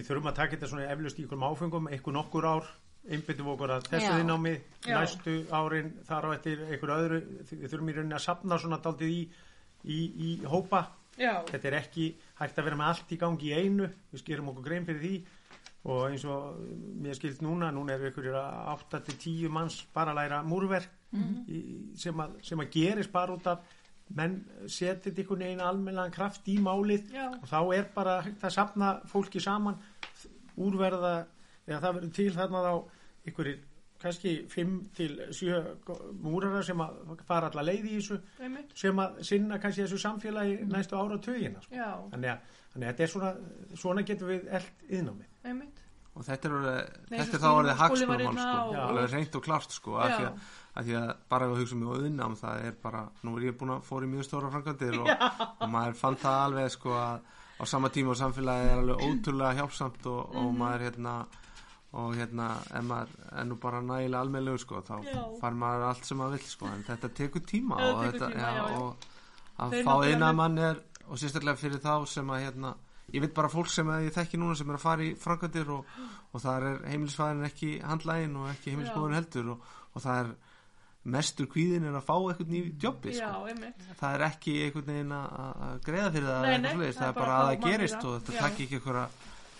við 0.00 0.08
þurfum 0.08 0.30
að 0.30 0.38
taka 0.38 0.56
þetta 0.56 0.70
svona 0.72 0.92
eflust 0.94 1.18
í 1.20 1.24
ykkur 1.26 1.42
áfengum 1.50 1.90
ykkur 1.96 2.16
nokkur 2.16 2.48
ár. 2.48 2.70
Einbyttum 3.10 3.48
okkur 3.54 3.70
að 3.72 3.86
Já. 3.96 4.10
yðnámi 4.20 4.50
Já. 4.84 4.94
næstu 5.00 5.34
árin 5.56 5.94
þar 6.04 6.26
á 6.28 6.30
eftir 6.36 6.64
ykkur 6.76 6.92
öðru. 6.96 7.20
Við 7.48 7.68
þurfum 7.72 7.90
í 7.90 7.94
rauninni 7.96 8.16
að 8.18 8.24
sapna 8.26 8.58
svona 8.60 8.80
daldið 8.84 9.14
í, 9.14 9.20
í, 9.84 9.98
í 10.20 10.30
hópa. 10.44 10.82
Já, 11.20 11.40
þetta 11.48 11.68
er 11.68 11.76
ekki 11.80 12.06
hægt 12.38 12.60
að 12.60 12.68
vera 12.68 12.78
með 12.80 12.90
allt 12.92 13.12
í 13.12 13.18
gangi 13.20 13.48
í 13.50 13.56
einu. 13.56 13.88
Við 14.12 14.22
skerum 14.22 14.52
okkur 14.52 14.66
grein 14.68 14.86
fyrir 14.88 15.00
því. 15.04 15.14
Og 15.90 16.02
eins 16.10 16.24
og 16.28 16.60
mér 17.00 17.16
skilt 17.16 17.40
núna 17.40 17.70
núna 17.72 17.96
eru 17.96 18.10
ykkur 18.10 18.28
8-10 18.36 19.48
manns 19.52 19.80
bara 19.96 20.12
að 20.12 20.20
læra 20.20 20.42
múrverk 20.44 20.90
í, 21.48 21.60
sem, 21.96 22.20
að, 22.20 22.36
sem 22.44 22.60
að 22.60 22.68
gerist 22.74 23.12
bara 23.12 23.32
út 23.32 23.48
af 23.48 23.64
menn 24.16 24.36
setið 24.70 25.22
ykkur 25.24 25.42
einu 25.44 25.64
almennan 25.64 26.12
kraft 26.14 26.48
í 26.50 26.56
málið 26.62 27.12
Já. 27.14 27.28
og 27.30 27.46
þá 27.50 27.60
er 27.76 27.90
bara 27.94 28.20
hægt 28.26 28.44
að 28.46 28.56
sapna 28.56 28.92
fólki 29.10 29.42
saman 29.42 29.78
úrverða 30.60 31.12
eða 31.68 31.80
það 31.80 31.98
verður 31.98 32.14
til 32.18 32.30
þarna 32.34 32.62
þá 32.66 32.72
ykkur 33.30 33.50
kannski 34.00 34.32
5 34.48 34.76
til 34.96 35.18
7 35.36 35.58
múrara 36.24 36.62
sem 36.64 36.80
að 36.80 37.24
fara 37.28 37.50
alla 37.50 37.64
leið 37.68 37.90
í 37.90 37.98
þessu 37.98 38.16
einmitt. 38.40 38.72
sem 38.74 39.02
að 39.02 39.20
sinna 39.28 39.58
kannski 39.60 39.84
þessu 39.84 40.00
samfélagi 40.00 40.56
næstu 40.70 40.96
ára 40.96 41.18
tögina 41.20 41.60
sko. 41.60 41.76
Þannig, 42.14 42.30
að, 42.32 42.56
þannig 42.72 42.86
að 42.86 42.94
þetta 42.94 43.04
er 43.06 43.12
svona 43.14 43.34
svona 43.82 44.06
getum 44.08 44.32
við 44.32 44.48
eld 44.58 44.88
yðnámið 44.88 45.76
og 46.10 46.26
þetta 46.26 46.48
er, 46.48 46.54
Nei, 47.10 47.18
þetta 47.20 47.36
er 47.36 47.42
þá 47.42 47.50
orðið 47.50 47.76
hagsmunamál 47.80 48.24
hérna 48.24 48.46
sko, 48.46 48.80
alveg 48.86 49.12
reynt 49.14 49.36
og 49.38 49.44
klart 49.46 49.76
sko, 49.76 49.94
af 50.00 50.14
því, 50.16 50.24
Já. 50.24 50.48
Að, 50.74 50.84
því 50.86 50.94
að 51.00 51.10
bara 51.28 51.46
ef 51.46 51.52
að 51.54 51.60
hugsa 51.64 51.76
mig 51.80 51.88
á 51.90 51.94
unnám 52.06 52.36
það 52.40 52.64
er 52.68 52.74
bara, 52.82 53.02
nú 53.26 53.36
er 53.36 53.46
ég 53.50 53.58
búin 53.58 53.74
að 53.74 53.84
fóra 53.88 54.06
í 54.06 54.10
mjög 54.14 54.26
stóra 54.28 54.50
framkvæmdir 54.54 54.98
og, 55.00 55.10
og 55.60 55.68
maður 55.72 55.98
fann 56.00 56.16
það 56.22 56.38
alveg 56.46 56.70
sko 56.76 56.94
að 56.94 57.20
á 57.60 57.64
sama 57.68 57.90
tíma 57.92 58.14
og 58.14 58.18
samfélagið 58.20 58.70
er 58.70 58.78
alveg 58.80 59.04
ótrúlega 59.08 59.56
hjálpsamt 59.60 60.06
og, 60.06 60.20
Mhm. 60.30 60.46
og 60.46 60.54
maður 60.60 60.84
hérna 60.88 61.14
og 61.92 62.12
hérna, 62.14 62.44
ef 62.70 62.84
maður 62.86 63.14
er 63.40 63.44
nú 63.50 63.56
bara 63.58 63.80
nægilega 63.82 64.20
almennlegur 64.22 64.60
sko, 64.62 64.80
þá 64.86 64.92
Já. 65.04 65.24
far 65.40 65.56
maður 65.58 65.88
allt 65.88 66.04
sem 66.06 66.18
maður 66.18 66.36
vill 66.38 66.46
sko, 66.52 66.66
en 66.70 66.84
þetta 66.86 67.08
tekur 67.18 67.42
tíma 67.42 67.74
og 67.82 68.04
tekur 68.04 68.12
þetta, 68.12 68.28
tíma, 68.30 68.52
já. 68.54 68.78
og 68.78 69.08
að 69.58 69.70
Þeir 69.74 69.84
fá 69.84 69.94
eina 70.06 70.28
mann 70.32 70.58
er 70.58 70.78
og 71.10 71.18
sérstaklega 71.18 71.58
fyrir 71.58 71.82
þá 71.82 72.06
sem 72.06 72.30
að 72.30 72.44
hérna 72.46 72.74
ég 73.12 73.20
veit 73.24 73.34
bara 73.34 73.48
fólk 73.50 73.66
sem 73.74 73.88
að 73.90 74.04
ég 74.06 74.14
þekki 74.14 74.38
núna 74.38 74.54
sem 74.56 74.70
er 74.70 74.76
að 74.78 74.84
fara 74.84 75.02
í 75.02 75.10
framkvæmdir 75.18 75.68
og, 75.74 75.84
og 76.32 76.40
það 76.44 76.62
er 76.70 76.78
heimilisfæðin 76.92 77.44
ekki 77.50 77.70
handlægin 77.82 78.36
og 78.38 78.48
ekki 78.52 78.70
heimilisbúðin 78.70 79.18
heldur 79.18 79.50
og, 79.56 79.64
og 79.96 80.02
það 80.06 80.20
er 80.22 80.30
mestur 81.04 81.46
kvíðin 81.48 81.84
er 81.88 81.94
að 81.96 82.04
fá 82.04 82.14
eitthvað 82.18 82.48
nýjum 82.52 82.72
jobbi 82.82 83.14
Já, 83.16 83.30
sko. 83.32 83.94
það 84.00 84.14
er 84.14 84.24
ekki 84.26 84.54
einhvern 84.66 84.86
veginn 84.90 85.12
að 85.16 85.28
að 85.40 85.78
greiða 85.86 86.10
fyrir 86.12 86.26
það 86.28 86.42
Nei, 86.42 86.58
nei, 86.58 86.72
það 86.76 86.92
það 87.00 87.08
er 87.08 87.12
bara 87.20 87.36
að 87.40 87.48
það 87.50 87.64
gerist 87.70 88.04
og 88.04 88.16
þetta 88.20 88.40
takk 88.44 88.60
ekki 88.60 88.80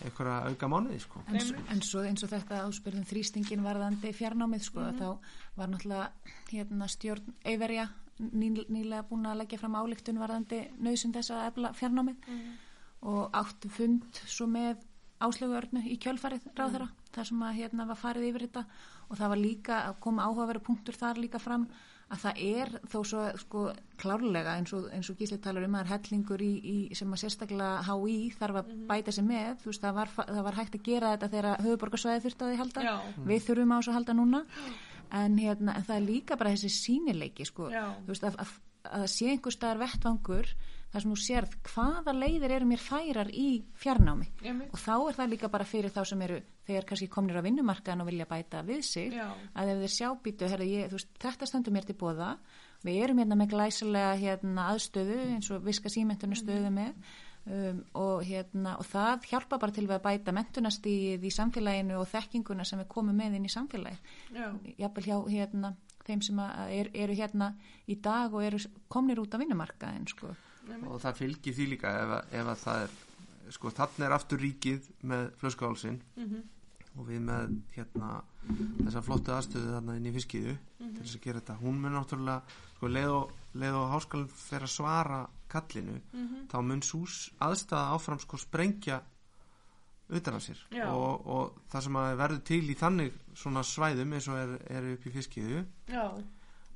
einhverja, 0.00 0.36
auka 0.48 0.68
mánuði 0.72 0.98
sko. 1.00 1.20
En, 1.28 1.40
en 1.74 1.80
svo 1.84 2.00
eins 2.08 2.22
og 2.24 2.30
þetta 2.32 2.60
áspyrðum 2.66 3.04
þrýstingin 3.04 3.64
varðandi 3.64 4.12
fjarnámið 4.16 4.62
sko, 4.64 4.80
Mhm. 4.80 4.98
þá 4.98 5.18
var 5.56 5.68
náttúrulega 5.68 6.10
hérna, 6.52 6.88
stjórn 6.88 7.34
Eiverja 7.44 7.88
ný, 8.20 8.48
nýlega 8.68 9.02
búin 9.08 9.24
að 9.28 9.38
leggja 9.42 9.58
fram 9.58 9.74
ályktun 9.76 10.18
varðandi 10.20 10.70
nöðsum 10.80 11.12
þess 11.12 11.30
að 11.30 11.46
efla 11.50 11.72
fjarnámið 11.72 12.16
Mhm. 12.28 12.52
og 13.02 13.30
áttu 13.32 13.68
fund 13.70 14.02
svo 14.26 14.46
með 14.46 14.76
áslögu 15.20 15.56
örnu 15.58 15.84
í 15.86 15.98
kjölfarið 16.00 16.50
ráðherra 16.56 16.88
þar 17.14 17.28
sem 17.30 17.46
að 17.46 17.56
hérna 17.60 17.86
var 17.88 17.98
farið 18.00 18.26
yfir 18.30 18.46
þetta. 18.46 18.64
Og 19.10 19.18
það 19.18 19.32
var 19.32 19.40
líka 19.40 19.78
að 19.88 19.96
koma 20.04 20.26
áhugaveru 20.28 20.62
punktur 20.64 20.98
þar 20.98 21.20
líka 21.20 21.40
fram 21.42 21.66
að 22.10 22.22
það 22.24 22.40
er 22.42 22.72
þó 22.90 22.96
svo 23.06 23.24
sko 23.38 23.64
klárlega 24.00 24.56
eins 24.58 24.72
og, 24.74 24.88
eins 24.94 25.10
og 25.12 25.18
Gísli 25.20 25.38
talar 25.42 25.66
um 25.66 25.76
að 25.78 25.84
það 25.84 25.94
er 25.94 26.08
hellingur 26.08 26.42
í, 26.42 26.50
í 26.58 26.76
sem 26.98 27.12
að 27.14 27.22
sérstaklega 27.22 27.84
HÍ 27.86 28.16
þarf 28.38 28.60
að 28.62 28.72
bæta 28.88 29.14
sig 29.14 29.26
með. 29.26 29.52
Þú 29.62 29.70
veist 29.70 29.84
það 29.84 29.98
var, 30.00 30.14
það 30.18 30.40
var 30.48 30.58
hægt 30.58 30.78
að 30.78 30.88
gera 30.88 31.12
þetta 31.14 31.30
þegar 31.34 31.66
höfuborgarsvæði 31.66 32.24
þurfti 32.24 32.46
að 32.46 32.50
því 32.50 32.60
halda. 32.62 32.86
Já. 32.88 32.94
við 33.30 33.46
þurfum 33.46 33.74
á 33.74 33.76
þessu 33.78 33.92
að 33.92 33.98
halda 34.00 34.16
núna. 34.18 34.42
En, 35.20 35.38
hérna, 35.42 35.74
en 35.74 35.86
það 35.86 35.96
er 35.96 36.04
líka 36.06 36.38
bara 36.38 36.54
þessi 36.54 36.70
sínileiki 36.70 37.46
sko, 37.46 37.70
þú 37.70 38.12
veist 38.12 38.26
að, 38.26 38.36
að, 38.42 38.52
að 38.98 39.06
sé 39.10 39.30
einhver 39.32 39.54
staðar 39.54 39.80
vettvangur 39.82 40.52
þar 40.90 41.04
sem 41.04 41.12
þú 41.12 41.18
sérð 41.22 41.56
hvaða 41.70 42.14
leiðir 42.16 42.54
eru 42.56 42.66
mér 42.66 42.82
færar 42.82 43.30
í 43.30 43.62
fjarnámi 43.78 44.26
Einmitt. 44.42 44.72
og 44.74 44.80
þá 44.82 44.94
er 44.96 45.18
það 45.20 45.30
líka 45.34 45.50
bara 45.52 45.68
fyrir 45.68 45.94
þá 45.94 46.00
sem 46.10 46.24
eru 46.26 46.40
þegar 46.66 46.88
kannski 46.88 47.08
komnir 47.10 47.38
á 47.38 47.46
vinnumarkaðan 47.46 48.02
og 48.04 48.10
vilja 48.10 48.26
bæta 48.30 48.64
við 48.66 48.82
sig 48.86 49.14
Já. 49.14 49.28
að 49.54 49.72
ef 49.74 49.80
þeir 49.84 49.94
sjá 49.94 50.08
býtu 50.24 50.50
herri, 50.50 50.68
ég, 50.74 50.90
þú 50.90 50.98
veist, 50.98 51.10
þetta 51.22 51.48
stendur 51.50 51.76
mér 51.76 51.88
til 51.88 51.98
bóða 52.00 52.34
við 52.82 53.02
erum 53.04 53.22
hérna 53.22 53.38
með 53.38 53.54
glæsilega 53.54 54.12
hérna, 54.18 54.68
aðstöðu 54.74 55.18
eins 55.36 55.50
og 55.54 55.66
viska 55.66 55.92
símentunum 55.92 56.38
stöðu 56.38 56.72
með 56.74 56.92
um, 57.46 57.80
og, 57.94 58.24
hérna, 58.26 58.76
og 58.80 58.88
það 58.88 59.28
hjálpa 59.30 59.60
bara 59.60 59.76
til 59.76 59.86
við 59.86 59.96
að 59.98 60.04
bæta 60.08 60.34
mentunastíð 60.36 61.26
í 61.26 61.32
samfélaginu 61.34 62.00
og 62.00 62.08
þekkinguna 62.10 62.66
sem 62.66 62.82
við 62.82 62.90
komum 62.92 63.16
með 63.16 63.38
inn 63.38 63.48
í 63.48 63.52
samfélagi 63.52 63.98
Já. 64.34 64.50
jafnvel 64.80 65.06
hjá 65.06 65.16
hérna, 65.36 65.74
þeim 66.06 66.22
sem 66.26 66.44
er, 66.44 66.92
eru 66.94 67.18
hérna 67.18 67.52
í 67.86 67.98
dag 68.02 68.34
og 68.34 68.46
eru 68.46 68.62
komnir 68.88 69.20
út 69.22 69.36
á 69.36 69.40
vinnumarkaðin 69.40 70.08
sko. 70.10 70.34
Og 70.86 71.00
það 71.02 71.14
fylgir 71.20 71.54
því 71.56 71.66
líka 71.74 71.90
ef, 72.02 72.10
að- 72.16 72.32
ef 72.40 72.46
að 72.46 72.64
það 72.64 72.82
er 72.84 72.90
sko 73.50 73.70
þannig 73.74 74.06
er 74.06 74.12
aftur 74.14 74.38
ríkið 74.38 74.88
með 75.02 75.30
flöskuhálsin 75.40 76.00
Mhm. 76.16 76.42
og 76.98 77.06
við 77.08 77.20
með 77.20 77.60
hérna 77.76 78.22
þessa 78.84 79.02
flottu 79.02 79.32
aðstöðu 79.34 79.72
þarna 79.74 79.96
inn 79.96 80.06
í 80.06 80.12
fiskiðu 80.14 80.56
Mhm. 80.80 80.94
til 80.94 81.04
þess 81.04 81.16
að 81.16 81.22
gera 81.22 81.40
þetta 81.40 81.58
hún 81.60 81.80
mun 81.80 81.92
náttúrulega 81.92 82.42
sko 82.76 82.86
leið 82.88 83.10
og, 83.10 83.30
leið 83.54 83.74
og 83.74 83.90
háskálinn 83.94 84.28
fer 84.28 84.60
að 84.60 84.68
svara 84.76 85.28
kallinu 85.48 86.00
Mhm. 86.12 86.46
þá 86.48 86.62
mun 86.62 86.80
sús 86.82 87.30
aðstæða 87.40 87.94
áfram 87.94 88.20
sko 88.20 88.36
sprengja 88.36 89.02
utan 90.10 90.34
af 90.34 90.42
sér 90.42 90.58
og, 90.92 91.26
og 91.26 91.52
það 91.70 91.82
sem 91.82 91.92
að 91.96 92.16
verður 92.16 92.44
til 92.44 92.62
í 92.70 92.74
þannig 92.74 93.12
svona 93.34 93.62
svæðum 93.62 94.12
eins 94.14 94.28
og 94.28 94.36
er, 94.36 94.58
er 94.70 94.92
upp 94.94 95.06
í 95.06 95.10
fiskiðu 95.10 95.64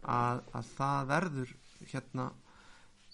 að, 0.04 0.42
að 0.54 0.64
það 0.76 1.06
verður 1.08 1.54
hérna 1.92 2.32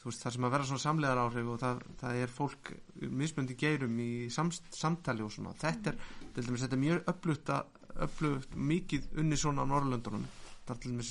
veist 0.08 0.22
það 0.24 0.32
sem 0.36 0.46
að 0.48 0.54
verða 0.54 0.68
svona 0.70 0.84
samlegar 0.86 1.18
áhrif 1.20 1.48
og 1.52 1.60
það, 1.60 1.80
það 2.00 2.20
er 2.22 2.32
fólk 2.32 2.72
mismöndi 3.20 3.56
geirum 3.60 3.98
í 4.00 4.10
samst, 4.32 4.70
samtali 4.72 5.22
og 5.26 5.32
svona. 5.34 5.52
Þetta 5.60 5.92
er, 5.92 5.98
til 6.34 6.46
dæmis, 6.46 6.62
þetta 6.64 6.78
er 6.78 6.84
mjög 6.86 7.10
upplugt 7.14 7.54
upplugt 8.00 8.54
mikið 8.56 9.08
unni 9.20 9.36
svona 9.36 9.66
á 9.66 9.70
Norrlöndunum 9.70 10.22
það 10.64 10.76
er 10.76 10.78
til 10.80 10.92
dæmis 10.92 11.10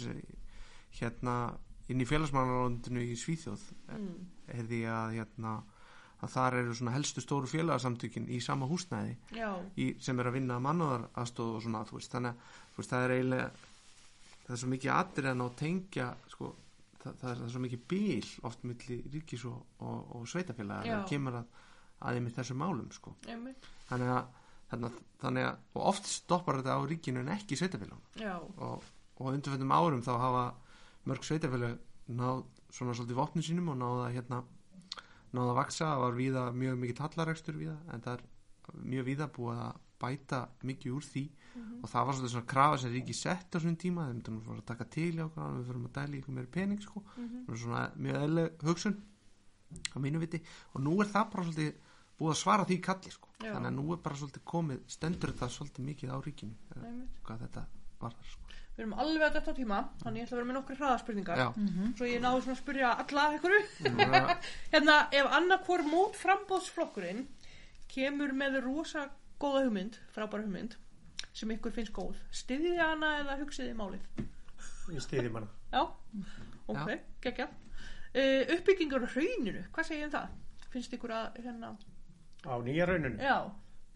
hérna 1.00 1.34
inn 1.90 2.02
í 2.02 2.08
félagsmannarlöndinu 2.08 3.04
í 3.04 3.18
Svíþjóð 3.20 3.66
Mm. 3.90 4.26
heyrði 4.54 4.80
ég 4.84 4.94
að 4.94 5.14
hérna 5.18 5.52
að 6.22 6.30
þar 6.34 6.58
eru 6.60 6.74
svona 6.76 6.92
helstu 6.94 7.22
stóru 7.24 7.48
félagsamtökin 7.50 8.28
í 8.30 8.40
sama 8.44 8.68
húsnæði 8.70 9.16
í, 9.78 9.96
sem 10.00 10.20
er 10.20 10.30
að 10.30 10.36
vinna 10.38 10.60
mannúðar 10.60 11.08
aðstóð 11.16 11.56
og 11.56 11.64
svona 11.64 11.84
veist, 11.90 12.12
þannig 12.12 12.34
að 12.78 12.90
það 12.90 13.04
er 13.06 13.14
eiginlega 13.16 13.52
það 14.46 14.54
er 14.56 14.62
svo 14.64 14.70
mikið 14.74 14.92
aðrið 14.96 15.30
að 15.32 15.38
ná 15.40 15.48
tengja 15.56 16.08
sko, 16.30 16.52
það, 17.04 17.16
það, 17.22 17.32
er, 17.32 17.45
svo 17.54 17.64
mikið 17.64 17.86
bíl 17.93 18.30
oft 18.50 18.68
milli 18.68 19.00
ríkis 19.14 19.45
og, 19.50 19.64
og, 19.80 20.14
og 20.20 20.28
sveitafélaga 20.30 20.88
Já. 20.88 20.95
það 20.97 21.10
kemur 21.14 21.39
að, 21.39 21.66
að 22.00 22.20
einmitt 22.20 22.39
þessum 22.39 22.62
málum 22.64 22.91
sko. 22.95 23.16
Þannig 23.89 24.14
að 24.18 24.36
Þannig 24.70 24.86
að, 24.86 24.97
þannig 25.24 25.45
að, 25.47 25.62
og 25.74 25.86
oft 25.89 26.06
stoppar 26.10 26.60
þetta 26.60 26.78
á 26.78 26.82
ríkinu 26.86 27.24
en 27.24 27.32
ekki 27.34 27.58
sveitafélagum 27.58 28.22
Já. 28.22 28.36
og, 28.38 28.84
og 29.18 29.32
undirföndum 29.32 29.74
árum 29.74 30.04
þá 30.06 30.12
hafa 30.22 30.43
mörg 31.10 31.26
sveitafélag 31.26 31.80
náð 32.20 32.43
svona 32.70 32.93
svolítið 32.93 33.18
vopnum 33.18 33.45
sínum 33.45 33.72
og 33.74 33.80
náða 33.82 34.12
hérna 34.14 34.43
náða 35.34 35.47
að 35.47 35.58
vaksa, 35.58 35.88
það 35.88 36.04
var 36.04 36.18
víða 36.18 36.43
mjög 36.58 36.78
mikið 36.84 37.02
hallarekstur 37.06 37.58
víða, 37.58 37.76
en 37.93 38.06
það 38.06 38.20
er 38.20 38.78
mjög 38.93 39.08
víða 39.10 39.30
búið 39.34 39.64
að 39.66 39.82
bæta 40.00 40.41
mikið 40.70 40.95
úr 41.00 41.08
því 41.10 41.26
og 41.84 41.89
það 41.89 42.06
var 42.06 42.14
svolítið 42.16 42.34
svona 42.34 42.45
krafa 42.54 42.78
sem 42.78 42.91
ríki 42.93 43.16
sett 43.16 43.56
á 43.56 43.58
svona 43.60 43.78
tíma, 43.82 44.06
þeim 44.08 44.16
myndum 44.20 44.39
að 44.56 44.66
taka 44.66 44.86
til 44.86 45.12
í 45.16 45.22
okkur, 45.26 45.54
við 45.60 45.68
fyrir 45.70 45.84
að 45.86 45.93
dæla 46.00 46.16
í 46.16 46.20
ykkur 46.22 46.36
meiri 46.38 46.52
pening 46.52 46.82
sko, 46.82 47.04
Mhm. 47.18 47.56
svona 47.58 47.84
mjög 47.95 48.16
eðleg 48.24 48.64
hugsun 48.68 48.97
á 49.93 49.97
mínu 50.00 50.20
viti 50.20 50.41
og 50.76 50.82
nú 50.82 51.00
er 51.02 51.08
það 51.08 51.32
bara 51.32 51.43
svolítið 51.43 51.74
búið 52.20 52.32
að 52.34 52.41
svara 52.43 52.66
því 52.66 52.82
kalli 52.82 53.12
sko, 53.12 53.28
þannig 53.39 53.68
að 53.72 53.76
nú 53.80 53.93
er 53.93 53.97
bara 54.04 54.16
svolítið 54.16 54.43
komið, 54.45 54.80
stendur 54.88 55.32
þetta 55.32 55.50
svolítið 55.50 55.86
mikið 55.89 56.10
á 56.12 56.18
ríkinu 56.20 56.56
hvað 57.24 57.39
þetta 57.45 57.66
var 58.00 58.12
þar 58.12 58.26
sko. 58.32 58.41
Við 58.80 58.86
erum 58.86 58.93
alveg 59.04 59.22
að 59.28 59.34
þetta 59.36 59.54
tíma, 59.56 59.78
þannig 60.04 60.18
ég 60.22 60.24
ætla 60.28 60.36
að 60.36 60.39
vera 60.39 60.47
með 60.50 60.56
nokkri 60.56 60.76
hraðaspurningar. 60.80 61.38
Já, 61.38 61.47
Svo 62.00 62.06
ég 62.08 62.22
náðu 62.24 62.41
svona 62.43 62.56
að 62.56 62.62
spyrja 62.64 62.91
alla 62.95 63.24
einhverju. 63.34 63.62
Hérna, 64.72 64.95
ef 65.12 65.26
annarkvor 65.36 65.84
mót 65.84 66.16
frambóðsflokkurinn 66.16 67.26
kemur 67.91 68.32
með 68.32 68.62
rosa 68.64 69.10
góða 69.39 69.66
hugmynd, 69.66 69.97
frábæra 70.16 70.43
hugmynd, 70.45 70.78
sem 71.40 71.52
ykkur 71.56 71.74
finnst 71.76 71.94
góð, 71.96 72.18
styðið 72.36 72.74
þið 72.76 72.82
hana 72.84 73.10
eða 73.22 73.38
hugsið 73.42 73.70
þið 73.70 73.78
málið? 73.80 74.26
Ég 74.96 75.04
stiði 75.06 75.32
manna. 75.32 75.50
Já, 75.72 75.84
ok, 76.74 76.94
geggja. 77.24 77.48
Uh, 78.10 78.44
uppbyggingur 78.56 79.06
á 79.06 79.10
hrauninu, 79.14 79.64
hvað 79.76 79.88
segir 79.90 80.02
þið 80.02 80.08
um 80.10 80.14
það? 80.18 80.38
Finnst 80.74 80.96
ykkur 80.98 81.14
að, 81.14 81.40
hérna, 81.46 81.70
Á 82.46 82.54
nýja 82.66 82.86
rauninu. 82.90 83.18
já, 83.22 83.38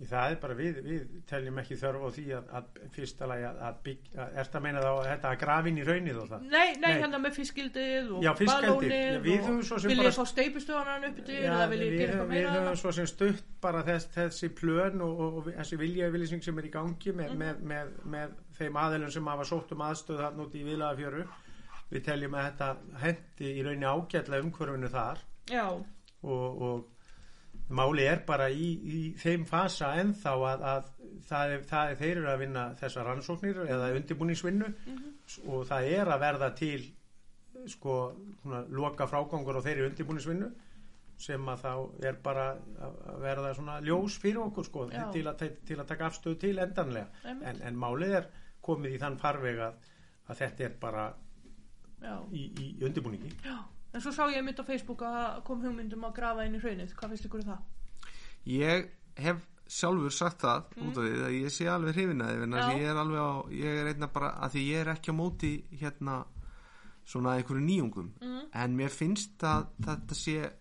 Það 0.09 0.31
er 0.33 0.37
bara 0.41 0.55
við, 0.57 0.77
við 0.85 1.01
teljum 1.29 1.57
ekki 1.61 1.75
þörf 1.79 2.01
á 2.03 2.09
því 2.15 2.23
að, 2.37 2.47
að 2.59 2.79
fyrsta 2.95 3.27
lagi 3.29 3.45
að, 3.49 3.59
að 3.67 3.75
byggja, 3.87 4.25
ertu 4.43 4.57
að 4.59 4.63
meina 4.65 4.81
þá 4.83 4.89
að 4.91 5.07
þetta 5.09 5.31
að 5.33 5.39
grafin 5.43 5.77
í 5.79 5.85
raunið 5.87 6.19
og 6.23 6.29
það? 6.31 6.45
Nei, 6.53 6.69
nei, 6.83 6.89
hérna 6.99 7.19
með 7.23 7.37
fiskildið 7.39 8.11
og 8.17 8.41
balónið 8.43 9.17
við 9.27 9.47
svo 9.47 9.77
og 9.77 9.83
sem 9.83 9.93
vil 9.93 9.99
ég 10.03 10.17
fá 10.17 10.25
steipustöðunan 10.33 11.07
upp 11.09 11.21
til 11.27 11.37
ég 11.39 11.73
við, 11.73 11.85
við 11.97 12.23
meira 12.33 12.53
höfum 12.57 12.79
svo 12.83 12.93
sem 12.99 13.09
stutt 13.13 13.43
bara 13.63 13.83
þess, 13.87 14.09
þessi 14.17 14.51
plön 14.59 15.01
og, 15.05 15.13
og, 15.27 15.37
og 15.43 15.51
þessi 15.57 15.79
viljaðvillising 15.83 16.43
sem 16.43 16.59
er 16.63 16.69
í 16.69 16.73
gangi 16.73 17.15
með, 17.15 17.33
Mhm. 17.33 17.39
með, 17.43 17.63
með, 17.73 17.93
með 18.17 18.37
þeim 18.59 18.77
aðeilum 18.83 19.11
sem 19.15 19.27
hafa 19.33 19.45
sótt 19.49 19.71
um 19.73 19.81
aðstöð 19.87 20.19
þarna 20.23 20.43
út 20.47 20.55
í 20.59 20.63
vilaðafjöru 20.67 21.23
við 21.93 22.03
teljum 22.07 22.33
að 22.39 22.47
þetta 22.49 22.67
hendi 23.03 23.49
í 23.53 23.63
rauninni 23.65 23.85
ágætlega 23.89 24.43
umhverfinu 24.47 24.89
þar. 24.93 25.19
Já, 25.51 25.65
og, 26.23 26.61
og 26.67 26.89
máli 27.69 28.05
er 28.07 28.23
bara 28.27 28.49
í, 28.51 28.67
í 28.83 28.99
þeim 29.19 29.45
fasa 29.47 29.93
ennþá 30.01 30.33
að, 30.49 30.65
að 30.71 30.89
það 31.29 31.53
er, 31.53 31.63
það 31.69 31.93
er 31.93 32.01
þeir 32.01 32.11
eru 32.17 32.29
að 32.33 32.43
vinna 32.43 32.65
þessar 32.79 33.09
rannsóknir 33.09 33.63
eða 33.63 33.93
undirbúningsvinnu 33.99 34.69
og 35.47 35.65
það 35.69 35.89
er 35.95 36.11
að 36.13 36.23
verða 36.25 36.51
til 36.59 36.83
sko 37.71 37.97
svona, 38.41 38.63
loka 38.75 39.07
frágangur 39.07 39.59
á 39.59 39.65
þeirri 39.65 39.87
undirbúningsvinnu 39.89 40.51
sem 41.23 41.49
að 41.49 41.61
þá 41.63 41.73
er 42.09 42.15
bara 42.23 42.47
að 42.83 43.19
verða 43.23 43.53
svona 43.55 43.75
ljós 43.85 44.17
fyrir 44.19 44.41
okkur 44.43 44.67
sko 44.67 44.87
til 45.13 45.27
að, 45.29 45.43
til 45.63 45.77
að 45.79 45.89
taka 45.93 46.09
afstöðu 46.09 46.39
til 46.41 46.55
endanlega. 46.59 47.21
En, 47.29 47.61
en 47.61 47.77
málið 47.79 48.17
er 48.19 48.31
komið 48.65 48.97
í 48.97 48.99
þann 48.99 49.19
farveg 49.21 49.61
að, 49.69 49.77
að 50.27 50.41
þetta 50.41 50.65
er 50.67 50.75
bara 50.81 51.05
í, 52.33 52.49
í 52.49 52.67
undirbúningi. 52.83 53.31
Já 53.45 53.55
En 53.93 54.01
svo 54.01 54.11
sá 54.11 54.25
ég 54.33 54.43
mitt 54.43 54.57
á 54.59 54.65
Facebook 54.65 55.01
að 55.05 55.43
kom 55.45 55.61
hugmyndum 55.61 56.03
að 56.07 56.15
grafa 56.17 56.45
inn 56.47 56.55
í 56.55 56.61
hraunið 56.63 56.93
Hvað 56.97 57.09
finnst 57.13 57.25
ykkur 57.29 57.43
um 57.43 57.49
það? 57.51 57.59
ég 58.45 58.87
hef 59.23 59.43
sjálfur 59.67 60.11
sagt 60.11 60.41
það 60.43 60.63
út 60.83 60.97
af 60.97 61.03
því 61.05 61.21
að 61.23 61.35
ég 61.37 61.51
sé 61.55 61.67
alveg 61.71 61.95
hrifin 61.95 62.21
að 62.21 62.31
því 62.33 62.47
Mm. 62.47 62.55
Já. 62.59 62.73
ég 62.77 62.89
er 62.89 62.97
alveg 62.99 63.21
á, 63.23 63.31
ég 63.53 63.77
er 63.79 63.87
einna 63.93 64.07
bara 64.07 64.31
að 64.43 64.51
því 64.55 64.63
ég 64.67 64.81
er 64.81 64.91
ekki 64.93 65.11
á 65.13 65.15
móti 65.15 65.51
hérna 65.79 66.25
svona 67.05 67.37
einhverju 67.37 67.63
nýjungum 67.63 68.09
Mm. 68.21 68.41
en 68.53 68.75
mér 68.77 68.89
finnst 68.89 69.37
að 69.43 69.67
þetta 69.81 70.15
sé 70.15 70.51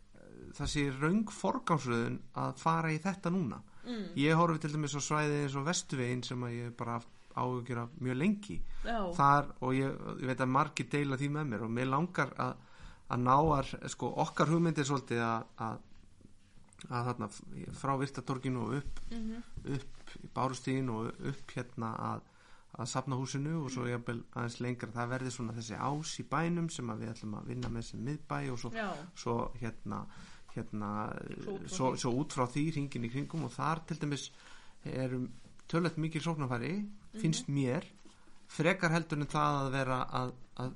það 0.52 0.66
sé 0.68 0.84
raung 1.00 1.24
forgámsröðun 1.30 2.18
að 2.36 2.56
fara 2.58 2.88
í 2.92 2.98
þetta 2.98 3.30
núna 3.32 3.60
Mm. 3.84 4.14
ég 4.16 4.34
horfi 4.36 4.60
til 4.60 4.70
dæmis 4.76 4.94
á 4.94 5.00
svæði 5.02 5.42
eins 5.42 5.56
og 5.56 5.64
vestuvegin 5.66 6.22
sem 6.24 6.40
að 6.40 6.52
ég 6.52 6.76
bara 6.76 6.92
haft 7.00 7.08
áhugjur 7.34 7.78
af 7.82 7.88
mjög 8.00 8.16
lengi 8.18 8.60
Já, 8.84 9.12
þar 9.16 9.44
og 9.60 9.72
ég, 9.74 9.90
ég 10.20 10.26
veit 10.26 10.38
að 10.38 10.48
margir 10.48 10.88
deila 10.88 11.16
því 11.16 11.28
með 11.30 11.48
mér 11.48 11.62
og 11.62 11.70
mér 11.70 11.88
langar 11.90 12.30
að, 12.38 12.54
að 13.12 13.22
ná 13.26 13.34
að 13.58 13.72
sko 13.92 14.08
okkar 14.24 14.50
hugmyndir 14.52 14.86
svolítið 14.88 15.20
að, 15.26 15.46
að, 15.66 15.78
að 16.88 17.08
þarna 17.08 17.28
frá 17.78 17.94
Virtatorginu 18.00 18.64
og 18.66 18.76
upp, 18.80 19.00
Mhm. 19.12 19.42
upp 19.76 20.14
í 20.24 20.28
Bárustíðin 20.36 20.90
og 20.92 21.12
upp 21.32 21.54
hérna 21.56 21.92
að, 22.12 22.20
að 22.78 22.88
safnahúsinu 22.88 23.54
og 23.64 23.70
svo 23.74 23.86
jafnvel 23.86 24.22
aðeins 24.34 24.60
lengra 24.64 24.90
það 24.96 25.08
verði 25.12 25.30
svona 25.34 25.52
þessi 25.56 25.76
ás 25.78 26.14
í 26.20 26.24
bænum 26.28 26.70
sem 26.72 26.86
við 26.98 27.10
ætlum 27.12 27.34
að 27.38 27.46
vinna 27.52 27.68
með 27.68 27.82
sem 27.90 28.00
miðbæ 28.06 28.38
og 28.52 28.58
svo, 28.58 28.70
svo 29.14 29.36
hérna 29.60 30.06
hérna, 30.52 30.88
Svo 31.72 31.94
svo, 31.96 32.10
út 32.20 32.32
frá 32.36 32.44
því 32.46 32.66
hringin 32.74 33.04
í 33.06 33.10
kringum 33.12 33.44
og 33.46 33.52
þar 33.54 33.80
til 33.88 33.96
dæmis 34.02 34.30
erum 34.84 35.30
tölvöld 35.68 35.96
mikil 35.96 36.20
sóknarfæri 36.20 36.74
finnst 37.20 37.48
Mhm. 37.48 37.54
mér 37.56 37.84
frekar 38.48 38.90
heldur 38.92 39.16
en 39.20 39.26
það 39.26 39.60
að 39.62 39.70
vera 39.72 40.00
að, 40.12 40.32
að, 40.60 40.72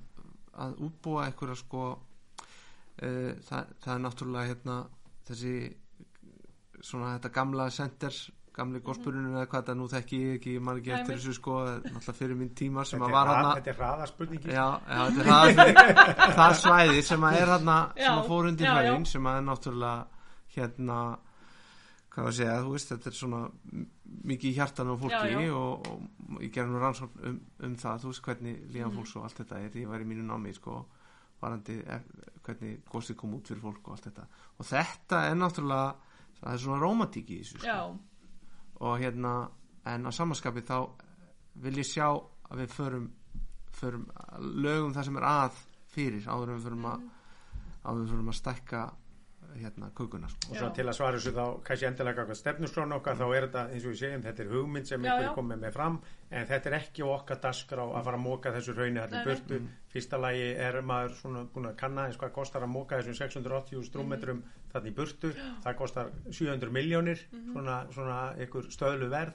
að 0.54 0.76
útbúa 0.86 1.26
einhverja 1.26 1.56
sko 1.60 1.98
það, 2.96 3.74
það 3.84 3.92
er 3.94 4.00
náttúrulega 4.06 4.48
hérna 4.52 4.76
þessi 5.28 5.54
svona 6.86 7.14
þetta 7.16 7.30
gamla 7.34 7.66
center 7.74 8.16
gamli 8.56 8.80
góðspurunum 8.80 9.34
eða 9.36 9.48
hvað 9.52 9.66
það 9.68 9.76
nú 9.76 9.86
þekki 9.92 10.18
ég 10.22 10.36
ekki, 10.38 10.52
ég 10.56 10.62
man 10.64 10.78
ekki 10.80 10.92
eftir 10.96 11.18
þessu 11.18 11.34
sko 11.36 11.56
náttúrulega 11.66 12.14
fyrir 12.16 12.38
minn 12.40 12.54
tíma 12.56 12.84
sem 12.88 13.02
þetta 13.02 13.10
að 13.10 13.16
var 13.18 13.30
hana 13.34 13.50
þetta 13.58 13.72
er 13.72 13.78
hraðaspurningi 13.82 14.54
Já, 14.54 14.64
já, 14.88 15.02
þetta 15.18 15.36
er 15.36 15.74
það, 15.76 16.32
það 16.38 16.54
svæði 16.62 17.02
sem 17.10 17.26
að 17.28 17.36
er 17.42 17.52
þarna 17.52 17.76
sem 18.00 18.16
að 18.22 18.30
fór 18.30 18.48
undir 18.52 18.70
hræðin 18.72 19.06
sem 19.12 19.28
að 19.28 19.36
er 19.42 19.46
náttúrulega 19.50 20.06
hérna 20.56 20.98
hvað 22.16 22.30
að 22.30 22.36
segja, 22.38 22.56
þú 22.64 22.70
veist, 22.72 22.90
þetta 22.94 23.10
er 23.12 23.16
svona 23.18 23.40
mikið 24.30 24.48
í 24.48 24.54
hjartan 24.56 24.88
á 24.88 24.94
fólki 24.96 25.18
Já, 25.20 25.40
já. 25.44 25.52
Og, 25.52 25.88
og 26.32 26.44
ég 26.46 26.52
gerði 26.54 26.72
nú 26.72 26.80
rannsókn 26.80 27.26
um, 27.28 27.34
um 27.68 27.74
það 27.82 28.00
þú 28.06 28.12
veist 28.14 28.24
hvernig 28.30 28.62
líðan 28.72 28.88
Mhm. 28.88 28.96
fólks 29.02 29.16
og 29.20 29.26
allt 29.28 29.42
þetta 29.42 29.58
er 29.60 29.68
því 29.74 29.82
ég 29.84 29.90
var 29.92 30.00
í 30.00 30.08
mínu 30.08 30.24
námi 30.30 30.54
sko, 30.56 30.78
varandi 31.40 31.78
eh, 31.82 32.02
hvernig 32.46 32.82
góðstig 32.90 33.18
kom 33.20 33.34
út 33.36 33.50
fyrir 33.50 33.62
fólk 33.64 33.88
og 33.88 33.96
allt 33.96 34.08
þetta. 34.08 34.26
Og 34.56 34.68
þetta 34.68 35.22
er 35.28 35.38
náttúrulega 35.38 35.94
það 36.40 36.52
er 36.52 36.62
svona 36.62 36.82
rómatík 36.82 37.32
í 37.32 37.40
þessu 37.42 37.60
sko. 37.60 37.78
Og 38.86 38.98
hérna 39.00 39.34
en 39.86 40.08
á 40.08 40.10
samanskapi 40.12 40.64
þá 40.66 40.78
vil 41.64 41.78
ég 41.80 41.88
sjá 41.88 42.08
að 42.10 42.60
við 42.60 42.74
förum, 42.76 43.06
förum 43.76 44.06
lögum 44.62 44.94
það 44.94 45.08
sem 45.08 45.18
er 45.20 45.28
að 45.30 45.60
fyrir 45.96 46.28
áður 46.28 46.52
en 46.52 46.58
við 46.58 46.68
förum 46.68 46.88
að 46.90 47.06
áður 47.86 47.96
en 47.96 48.02
við 48.02 48.14
förum 48.14 48.32
að 48.32 48.38
stækka 48.40 48.82
hérna 49.62 49.90
kökuna 49.96 50.28
sko. 50.28 50.50
og 50.50 50.56
svo 50.56 50.68
til 50.74 50.84
að 50.86 50.92
svara 50.98 51.16
þessu 51.18 51.32
þá 51.36 51.62
kannski 51.64 51.86
endilega 51.86 52.24
hvað 52.26 52.38
stefnuskrán 52.40 52.92
okkar 52.96 53.16
þá 53.16 53.24
er 53.36 53.46
þetta 53.46 53.62
eins 53.72 53.84
og 53.86 53.90
við 53.92 53.98
segjum 54.02 54.22
þetta 54.26 54.42
er 54.44 54.50
hugmynd 54.52 54.86
sem 54.86 55.04
ykkur 55.04 55.24
er 55.28 55.34
komið 55.36 55.60
með 55.64 55.72
fram 55.72 55.98
en 56.30 56.46
þetta 56.46 56.70
er 56.70 56.76
ekki 56.80 57.02
okkar 57.06 57.40
dasgrá 57.42 57.82
að 57.86 58.04
fara 58.04 58.16
að 58.20 58.24
móka 58.26 58.52
þessu 58.56 58.76
raunni 58.76 59.00
allir 59.00 59.24
burtu 59.24 59.60
fyrsta 59.92 60.18
lagi 60.20 60.46
er 60.68 60.80
maður 60.82 61.14
svona 61.20 61.44
búin 61.54 61.66
að 61.70 61.76
kanna 61.76 62.06
eins 62.06 62.16
hvað 62.20 62.32
kostar 62.32 62.62
að 62.62 62.72
móka 62.76 63.00
þessum 63.00 63.14
680 63.20 63.82
strúmetrum 63.90 64.36
Mhm. 64.36 64.70
þarna 64.72 64.88
í 64.88 64.94
burtu 64.94 65.32
það 65.64 65.76
kostar 65.76 66.10
700 66.30 66.70
miljónir 66.70 67.18
Mhm. 67.32 67.52
svona, 67.52 67.86
svona 67.92 68.34
ykkur 68.38 68.70
stöðlu 68.70 69.08
verð 69.10 69.32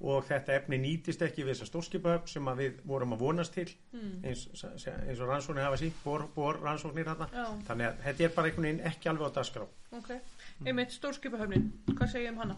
og 0.00 0.24
þetta 0.26 0.56
efni 0.58 0.78
nýtist 0.82 1.22
ekki 1.22 1.44
við 1.44 1.54
þessa 1.54 1.68
stórskipahöfn 1.70 2.30
sem 2.30 2.50
við 2.58 2.80
vorum 2.88 3.14
að 3.14 3.24
vonast 3.24 3.54
til. 3.54 3.68
Mm. 3.92 4.14
eins, 4.24 4.46
eins 4.64 5.20
og 5.20 5.28
rannsóknir 5.30 5.64
hafa 5.64 5.80
sínt 5.80 5.98
bor, 6.04 6.26
bor 6.34 6.58
rannsóknir 6.62 7.06
já, 7.06 7.44
þannig 7.68 7.86
að 7.88 8.00
þetta 8.06 8.24
er 8.24 8.34
bara 8.36 8.50
einhvern 8.50 8.68
veginn 8.68 8.86
ekki 8.90 9.10
alveg 9.12 9.30
á 9.30 9.36
dasgrá 9.38 9.66
ok. 9.94 10.10
Einmitt 10.64 10.94
stórskipahöfnin, 10.94 11.70
hvað 11.94 12.10
segir 12.12 12.32
um 12.32 12.42
hana? 12.42 12.56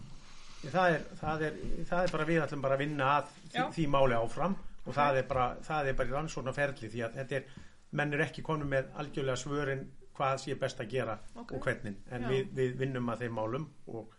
það 0.65 0.95
er, 0.95 1.05
það, 1.19 1.45
er, 1.47 1.59
það 1.87 2.03
er 2.03 2.13
bara 2.15 2.27
við 2.27 2.41
ætlum 2.43 2.63
bara 2.65 2.77
að 2.77 2.83
vinna 2.83 3.11
að 3.17 3.31
því, 3.37 3.65
því 3.77 3.87
máli 3.93 4.17
áfram 4.17 4.57
og 4.87 4.95
það 4.95 5.21
er 5.21 5.29
bara, 5.29 5.47
það 5.67 5.89
er 5.91 5.97
bara 5.99 6.09
í 6.09 6.15
rannsóknarferli 6.15 6.91
því 6.93 7.03
að 7.05 7.17
þetta 7.21 7.39
er, 7.39 7.55
menn 7.99 8.15
er 8.15 8.25
ekki 8.25 8.43
konum 8.45 8.71
með 8.71 8.89
algjörlega 9.01 9.41
svörin 9.41 9.85
hvað 10.17 10.39
sé 10.41 10.55
best 10.57 10.81
að 10.81 10.93
gera 10.95 11.17
Ok. 11.37 11.53
og 11.53 11.65
hvernig, 11.67 11.99
en 12.11 12.25
við, 12.31 12.47
við 12.57 12.77
vinnum 12.81 13.11
að 13.13 13.25
þeim 13.25 13.37
málum 13.37 13.67
og 13.93 14.16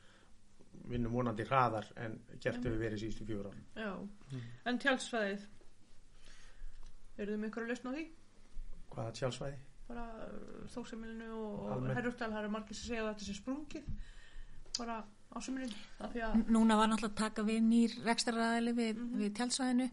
vinnum 0.89 1.13
vonandi 1.13 1.45
hraðar 1.49 1.87
en 1.97 2.19
gert 2.41 2.59
hefur 2.65 2.79
verið 2.81 3.03
síðustu 3.03 3.27
fjögur 3.29 3.51
árum 3.51 3.65
Já, 3.77 3.93
en 4.67 4.79
tjálsfæðið 4.85 5.47
eru 7.19 7.33
þið 7.33 7.39
með 7.43 7.49
einhverju 7.49 7.69
lausn 7.73 7.89
á 7.91 7.93
því? 7.97 8.05
hvaða 8.95 9.13
tjálsvæði? 9.19 9.59
bara 9.89 10.05
þóksamilinu 10.75 11.29
og, 11.33 11.87
herrústal 11.97 12.31
það 12.33 12.41
eru 12.43 12.51
margir 12.53 12.77
sem 12.77 12.89
segja 12.91 13.03
að 13.07 13.09
þetta 13.15 13.25
sé 13.29 13.35
sprungið. 13.39 13.87
Bara 14.79 14.97
á 15.33 15.39
sumilinu 15.41 15.79
af 16.05 16.13
því 16.13 16.21
að 16.27 16.51
Núna 16.53 16.77
var 16.77 16.91
náttúrulega 16.91 17.15
að 17.15 17.23
taka 17.23 17.45
við 17.49 17.63
nýr 17.71 17.95
rekstraræðili 18.05 18.75
við, 18.77 18.99
Mhm. 19.01 19.17
við 19.23 19.33
tjálsvæðinu 19.39 19.87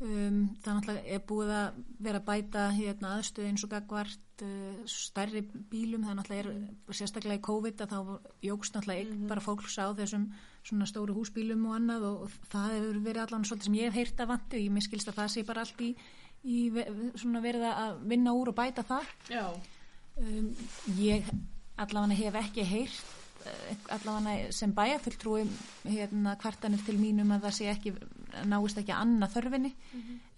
um, 0.00 0.38
það 0.64 0.74
náttúrulega 0.78 1.14
er 1.14 1.22
búið 1.28 1.52
að 1.58 1.78
vera 2.06 2.20
að 2.20 2.26
bæta 2.28 2.64
hérna, 2.74 3.12
aðstöð 3.18 3.46
eins 3.50 3.64
og 3.64 3.70
gagvart 3.74 4.42
uh, 4.42 4.80
stærri 4.90 5.42
bílum. 5.70 6.04
Það 6.08 6.18
náttúrulega 6.18 6.56
er 6.90 6.98
sérstaklega 6.98 7.38
í 7.38 7.44
COVID 7.46 7.84
að 7.84 7.94
þá 7.94 7.98
jógst 8.50 8.74
náttúrulega 8.74 9.04
eign 9.04 9.14
Mhm. 9.20 9.28
bara 9.28 9.40
fólks 9.44 9.78
á 9.78 9.86
þessum 9.94 10.26
svona 10.64 10.86
stóru 10.88 11.14
húsbílum 11.14 11.66
og 11.68 11.76
annað 11.76 12.04
og, 12.08 12.22
og 12.24 12.30
það 12.52 12.70
hefur 12.78 13.00
verið 13.04 13.22
allan 13.26 13.44
svolítið 13.44 13.64
sem 13.68 13.74
ég 13.74 13.84
hef 13.90 13.94
heyrt 14.00 14.20
að 14.24 14.30
vanti 14.32 14.56
og 14.56 14.62
ég 14.64 14.72
miskilst 14.72 15.08
að 15.08 15.18
það 15.18 15.28
sé 15.34 15.42
bara 15.44 15.60
allt 15.60 15.80
í, 15.84 15.90
í 16.44 16.58
svona 17.20 17.40
verið 17.44 17.66
að 17.68 17.98
vinna 18.08 18.32
úr 18.32 18.48
og 18.48 18.56
bæta 18.56 18.82
það. 18.82 19.04
Um, 20.16 20.48
ég 20.98 21.26
allavega 21.76 22.14
hef 22.14 22.34
ekki 22.38 22.64
heyrt 22.64 23.04
eh, 23.44 23.76
allavega 23.96 24.52
sem 24.54 24.72
bæjarfulltrúi 24.72 25.44
hérna 25.84 26.36
kvartanir 26.40 26.84
til 26.86 26.96
mínum 27.00 27.32
að 27.34 27.48
það 27.48 27.56
sé 27.58 27.66
ekki 27.72 27.92
náist 28.50 28.80
ekki 28.80 28.94
að 28.94 29.04
anna 29.04 29.28
þörfinni 29.30 29.72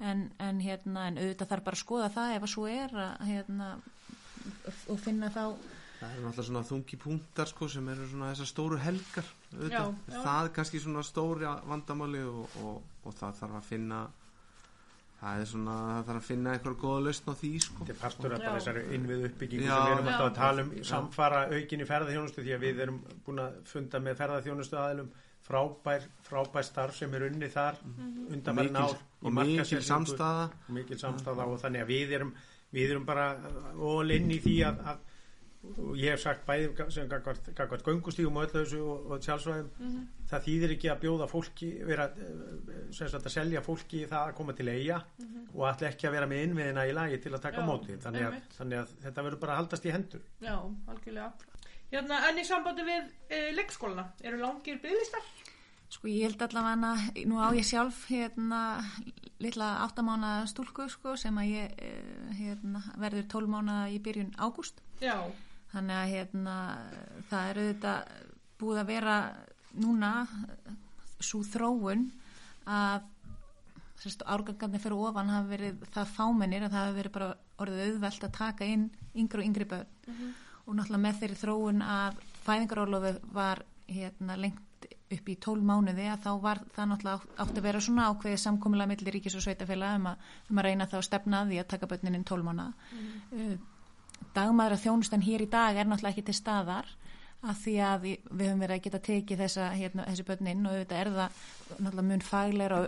en, 0.00 0.26
en 0.42 0.60
hérna 0.64 1.06
en 1.10 1.20
auðvitað 1.22 1.52
þarf 1.52 1.66
bara 1.68 1.78
að 1.78 1.84
skoða 1.84 2.12
það 2.16 2.36
ef 2.36 2.46
að 2.46 2.52
svo 2.54 2.66
er 2.70 2.98
að 3.06 3.24
hérna 3.30 3.70
og 4.92 5.00
finna 5.02 5.32
þá 5.34 5.42
það 5.96 6.10
er 6.10 6.20
náttúrulega 6.20 6.46
svona 6.50 6.66
þungi 6.68 6.98
punktar 7.00 7.50
sko, 7.50 7.68
sem 7.72 7.88
eru 7.88 8.06
svona 8.10 8.28
þessar 8.32 8.50
stóru 8.50 8.78
helgar 8.82 9.32
auðvitað. 9.54 9.72
Já, 9.72 10.12
já. 10.12 10.20
það 10.20 10.38
er 10.42 10.52
kannski 10.58 10.82
svona 10.84 11.02
stóri 11.06 11.50
vandamáli 11.70 12.22
og, 12.28 12.56
og, 12.62 12.78
og 13.04 13.16
það 13.16 13.40
þarf 13.40 13.58
að 13.60 13.68
finna 13.70 14.00
það 15.16 15.42
er 15.42 15.48
svona 15.50 15.76
það 15.88 16.02
þarf 16.08 16.20
að 16.20 16.26
finna 16.28 16.54
eitthvað 16.54 16.78
góða 16.82 17.04
lausn 17.06 17.30
á 17.32 17.34
því 17.40 17.52
sko. 17.64 17.78
Þetta 17.80 17.94
er 17.94 18.00
partur 18.02 18.34
af 18.36 18.42
bara 18.42 18.58
þessari 18.58 18.82
innvið 18.96 19.28
uppbyggingu 19.30 19.68
Já. 19.68 19.72
sem 19.72 19.86
við 19.86 19.94
erum 19.94 20.10
alltaf 20.10 20.26
að 20.26 20.40
tala 20.40 20.66
um 20.66 20.74
samfara 20.90 21.44
aukinni 21.54 21.88
ferðarþjónustu 21.88 22.44
því 22.44 22.56
að 22.56 22.66
við 22.66 22.82
erum 22.84 22.98
búin 23.26 23.42
að 23.46 23.56
funda 23.70 24.02
með 24.04 24.20
ferðarþjónustu 24.20 24.80
aðilum 24.82 25.14
frábær, 25.46 26.06
frábær 26.26 26.66
starf 26.66 26.96
sem 26.98 27.14
er 27.14 27.26
unni 27.30 27.48
þar 27.52 27.78
undanfærin 27.86 28.72
Mikil- 28.72 28.82
ár 28.82 28.96
í 28.96 29.26
og 29.26 29.32
mikil 29.40 29.82
samstaða. 29.90 30.46
Mikil 30.68 30.98
samstæða 31.00 31.46
og 31.46 31.60
þannig 31.62 31.84
að 31.86 31.92
við 31.94 32.16
erum 32.20 32.32
við 32.74 32.90
erum 32.96 33.04
bara 33.06 33.28
all 33.78 34.10
inn 34.10 34.30
í 34.34 34.40
því 34.42 34.56
að, 34.66 34.80
að 34.92 35.04
ég 35.98 36.12
hef 36.14 36.20
sagt 36.22 36.44
bæði 36.46 36.84
sem 36.94 37.08
gagvart 37.10 37.82
göngustígum 37.86 38.36
og 38.38 38.44
öllu 38.46 38.60
þessu 38.60 38.80
og, 38.86 39.06
og 39.16 39.22
sjálfsvæðum 39.24 39.96
það 40.30 40.44
þýðir 40.46 40.74
ekki 40.76 40.90
að 40.92 41.00
bjóða 41.02 41.26
fólki 41.30 41.70
vera 41.88 42.04
sem 42.94 43.08
sagt 43.10 43.26
að 43.26 43.34
selja 43.34 43.62
fólki 43.66 44.04
það 44.10 44.28
að 44.28 44.36
koma 44.38 44.54
til 44.58 44.68
eiga 44.70 45.00
og 45.54 45.64
ætla 45.70 45.88
ekki 45.90 46.06
að 46.10 46.14
vera 46.18 46.28
með 46.30 46.44
innviðina 46.46 46.86
í 46.86 46.94
lagi 46.94 47.18
til 47.24 47.34
að 47.34 47.42
taka 47.48 47.64
Já, 47.64 47.66
móti. 47.66 47.96
Þannig 48.04 48.26
að, 48.28 48.38
þannig 48.58 48.78
að 48.82 48.94
þetta 49.06 49.26
verður 49.26 49.42
bara 49.46 49.56
að 49.56 49.60
haldast 49.62 49.86
í 49.86 49.94
hendur. 49.96 50.22
Já, 50.44 50.54
algjörlega. 50.92 51.32
Hérna, 51.92 52.22
en 52.28 52.40
í 52.40 52.44
sambandi 52.46 52.82
við 52.86 53.10
e, 53.30 53.42
leikskólana, 53.54 54.08
eru 54.26 54.40
langir 54.40 54.80
bygglistar? 54.82 55.26
Sko 55.86 56.10
ég 56.10 56.26
held 56.26 56.42
allavega 56.42 56.94
nú 57.30 57.38
á 57.38 57.54
ég 57.54 57.66
sjálf 57.66 58.08
hérna 58.10 58.60
litla 59.38 59.68
áttamána 59.84 60.40
stúlku 60.50 60.88
sko 60.90 61.14
sem 61.20 61.36
að 61.38 61.52
ég 61.52 61.74
eh, 61.78 62.30
hérna, 62.40 62.82
verður 62.98 63.28
tólmána 63.30 63.76
í 63.94 64.00
byrjun 64.02 64.32
ágúst. 64.34 64.80
Já, 64.98 65.14
þannig 65.70 65.98
að 66.00 66.14
hérna 66.14 66.54
það 67.30 67.50
eru 67.52 67.66
þetta 67.68 67.92
búið 68.58 68.80
að 68.82 68.90
vera 68.90 69.16
núna 69.76 70.12
svo 71.20 71.42
þróun 71.46 72.08
að 72.66 73.12
árgangarnir 74.26 74.82
fyrir 74.82 74.98
ofan 75.06 75.30
hafa 75.32 75.48
verið 75.50 75.86
það 75.94 76.10
fámennir 76.16 76.66
að 76.66 76.74
það 76.74 76.82
hafa 76.82 76.96
verið 76.98 77.14
bara 77.14 77.30
orðið 77.62 77.86
auðvelt 77.86 78.26
að 78.26 78.34
taka 78.36 78.68
inn 78.68 78.90
yngri 79.16 79.42
og 79.42 79.48
yngri 79.48 79.68
börn 79.70 80.34
og 80.66 80.74
náttúrulega 80.78 81.02
með 81.06 81.20
þeirri 81.22 81.38
þróun 81.42 81.82
að 81.86 82.20
fæðingarorlofið 82.46 83.20
var 83.36 83.62
hérna 83.86 84.36
lengt 84.40 84.62
upp 85.16 85.28
í 85.30 85.36
tól 85.38 85.60
mánuði 85.62 86.08
að 86.10 86.24
þá 86.26 86.30
var 86.42 86.60
það 86.74 86.88
náttúrulega 86.90 87.36
átt 87.44 87.58
að 87.60 87.66
vera 87.68 87.80
svona 87.86 88.08
ákveðið 88.10 88.40
samkomulega 88.42 88.90
millir 88.90 89.14
ríkis 89.14 89.36
og 89.38 89.44
sveitafélag 89.46 89.96
um, 90.00 90.08
að- 90.10 90.50
um 90.50 90.58
að 90.58 90.66
reyna 90.66 90.88
þá 90.90 90.96
að 90.98 91.06
stefna 91.08 91.40
að 91.44 91.54
að 91.60 91.68
taka 91.74 91.86
börnin 91.92 92.18
inn 92.18 92.24
tól 92.26 92.42
mánuða 92.42 92.72
mm. 93.32 93.56
Dagmaður 94.36 94.74
að 94.76 94.82
þjónustan 94.86 95.22
hér 95.24 95.44
í 95.44 95.50
dag 95.52 95.76
er 95.78 95.86
náttúrulega 95.88 96.16
ekki 96.16 96.26
til 96.30 96.34
staðar 96.40 96.88
af 97.46 97.58
því 97.62 97.72
að 97.84 98.04
við 98.06 98.40
höfum 98.48 98.62
verið 98.64 98.74
að 98.78 98.82
geta 98.86 98.98
tekið 99.06 99.40
þessa, 99.44 99.66
hérna, 99.76 100.06
þessi 100.08 100.24
börnin 100.26 100.64
og 100.66 100.72
auðvitað 100.72 101.00
er 101.02 101.10
það 101.14 101.40
náttúrulega 101.76 102.06
mun 102.08 102.24
fagleira, 102.26 102.78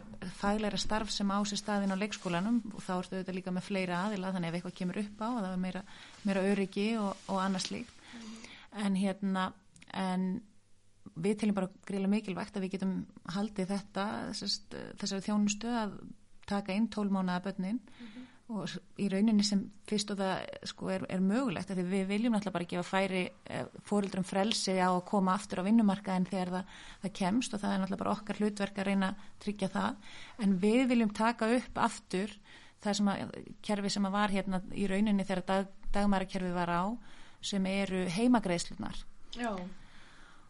fagleira 0.40 0.80
starf 0.80 1.12
sem 1.14 1.30
á 1.30 1.38
sér 1.46 1.60
staðin 1.60 1.92
á 1.94 2.00
leikskólanum 2.00 2.56
og 2.72 2.80
þá 2.82 2.90
ertu 2.96 3.18
auðvitað 3.18 3.36
líka 3.38 3.52
með 3.54 3.66
fleira 3.68 4.00
aðila 4.08 4.32
þannig 4.34 4.48
ef 4.50 4.58
eitthvað 4.58 4.76
kemur 4.80 5.00
upp 5.04 5.20
á 5.22 5.28
og 5.28 5.38
það 5.44 5.52
er 5.52 5.62
meira, 5.66 5.82
meira 6.28 6.44
öryggi 6.52 6.90
og, 7.00 7.16
og 7.32 7.40
annars 7.42 7.70
líkt 7.72 7.94
en 8.78 8.94
hérna 9.00 9.48
en 9.96 10.28
við 11.18 11.38
teljum 11.40 11.56
bara 11.56 11.70
gríla 11.88 12.06
mikilvægt 12.12 12.56
að 12.58 12.66
við 12.66 12.74
getum 12.76 12.92
haldið 13.34 13.70
þetta 13.72 14.04
sest, 14.38 14.76
þessari 15.00 15.24
þjónustu 15.24 15.70
að 15.72 15.96
taka 16.48 16.76
inn 16.76 16.86
tólmánaða 16.92 17.42
börnin. 17.48 17.80
Og 18.48 18.62
s- 18.64 18.78
í 18.96 19.08
rauninni 19.12 19.44
sem 19.44 19.60
fyrst 19.88 20.12
og 20.14 20.20
það 20.22 20.44
sko, 20.70 20.86
er, 20.94 21.02
er 21.12 21.20
mögulegt 21.20 21.68
því 21.68 21.82
við 21.90 22.06
viljum 22.08 22.32
náttúrulega 22.36 22.54
bara 22.54 22.68
gefa 22.70 22.86
færi 22.88 23.24
eh, 23.44 23.66
fóreldrum 23.88 24.24
frelsi 24.24 24.76
á 24.80 24.88
að 24.88 25.02
koma 25.10 25.34
aftur 25.36 25.60
á 25.60 25.66
vinnumarkaðin 25.66 26.28
þegar 26.30 26.52
það, 26.54 26.70
það 27.02 27.12
kemst 27.18 27.56
og 27.58 27.60
það 27.64 27.74
er 27.74 27.82
náttúrulega 27.82 28.04
bara 28.04 28.14
okkar 28.16 28.40
hlutverk 28.40 28.78
að 28.80 28.88
reyna 28.88 29.10
að 29.12 29.26
tryggja 29.44 29.68
það. 29.74 29.98
En 30.46 30.56
við 30.64 30.86
viljum 30.94 31.12
taka 31.18 31.50
upp 31.58 31.82
aftur 31.88 32.32
það 32.84 32.98
sem 32.98 33.10
að 33.12 33.36
kerfi 33.64 33.92
sem 33.92 34.08
að 34.08 34.16
var 34.16 34.34
hérna 34.34 34.62
í 34.72 34.86
rauninni 34.90 35.26
þegar 35.26 35.44
dag, 35.48 35.70
dagmærakerfi 35.94 36.52
var 36.54 36.72
á 36.72 36.82
sem 37.40 37.66
eru 37.70 38.04
heimagreislunar 38.10 38.98
já, 39.38 39.52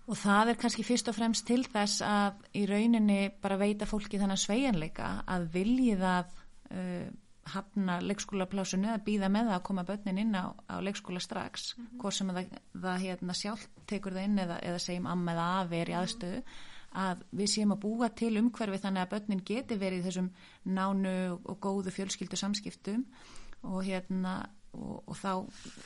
og 0.08 0.16
það 0.16 0.52
er 0.52 0.60
kannski 0.60 0.86
fyrst 0.86 1.08
og 1.10 1.16
fremst 1.18 1.46
til 1.48 1.62
þess 1.68 2.02
að 2.04 2.42
í 2.56 2.66
rauninni 2.68 3.20
bara 3.42 3.60
veita 3.60 3.88
fólki 3.88 4.20
þannig 4.20 4.42
sveigjanleika 4.44 5.10
að 5.28 5.48
viljið 5.56 6.04
að 6.08 6.36
uh, 6.72 7.08
hafna 7.48 7.98
leikskólaplásinu 8.04 8.90
að 8.92 9.04
býða 9.06 9.30
með 9.32 9.50
það 9.50 9.58
að 9.58 9.66
koma 9.68 9.84
börnin 9.88 10.20
inn 10.20 10.34
á, 10.36 10.52
á 10.52 10.76
leikskóla 10.84 11.20
strax 11.22 11.70
hvort 12.00 12.16
sem 12.16 12.32
það, 12.34 12.58
það 12.74 13.04
hérna 13.04 13.36
sjálf 13.36 13.68
tekur 13.88 14.16
það 14.16 14.28
inn 14.28 14.42
eða, 14.44 14.58
eða 14.68 14.82
segjum 14.84 15.08
amma 15.08 15.34
eða 15.34 15.46
afi 15.62 15.80
er 15.80 15.92
í 15.92 15.96
aðstöðu 15.96 16.42
að 16.96 17.24
við 17.36 17.50
séum 17.52 17.74
að 17.74 17.82
búa 17.84 18.08
til 18.16 18.34
umhverfi 18.40 18.80
þannig 18.82 19.04
að 19.04 19.10
börnin 19.14 19.42
geti 19.44 19.76
verið 19.80 20.06
þessum 20.08 20.30
nánu 20.64 21.16
og 21.36 21.58
góðu 21.60 21.92
fjölskyldu 21.92 22.38
samskiptum 22.40 23.04
og 23.68 23.82
hérna 23.84 24.38
og, 24.72 25.02
og 25.08 25.16
þá 25.18 25.32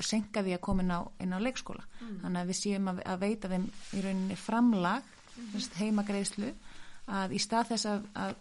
senka 0.02 0.42
því 0.44 0.56
að 0.56 0.64
koma 0.66 0.84
inn 0.84 0.94
á, 0.94 1.00
inn 1.22 1.34
á 1.34 1.38
leikskóla. 1.42 1.84
Þannig 2.22 2.40
að 2.40 2.52
við 2.52 2.58
séum 2.60 2.90
að, 2.92 3.02
að 3.06 3.22
veita 3.24 3.50
þeim 3.52 3.66
í 3.68 4.04
rauninni 4.04 4.38
framlag 4.38 5.10
mm. 5.36 5.68
heimagreislu 5.80 6.52
að 7.12 7.34
í 7.34 7.40
stað 7.42 7.72
þess 7.72 7.90
að, 7.90 8.06
að 8.24 8.34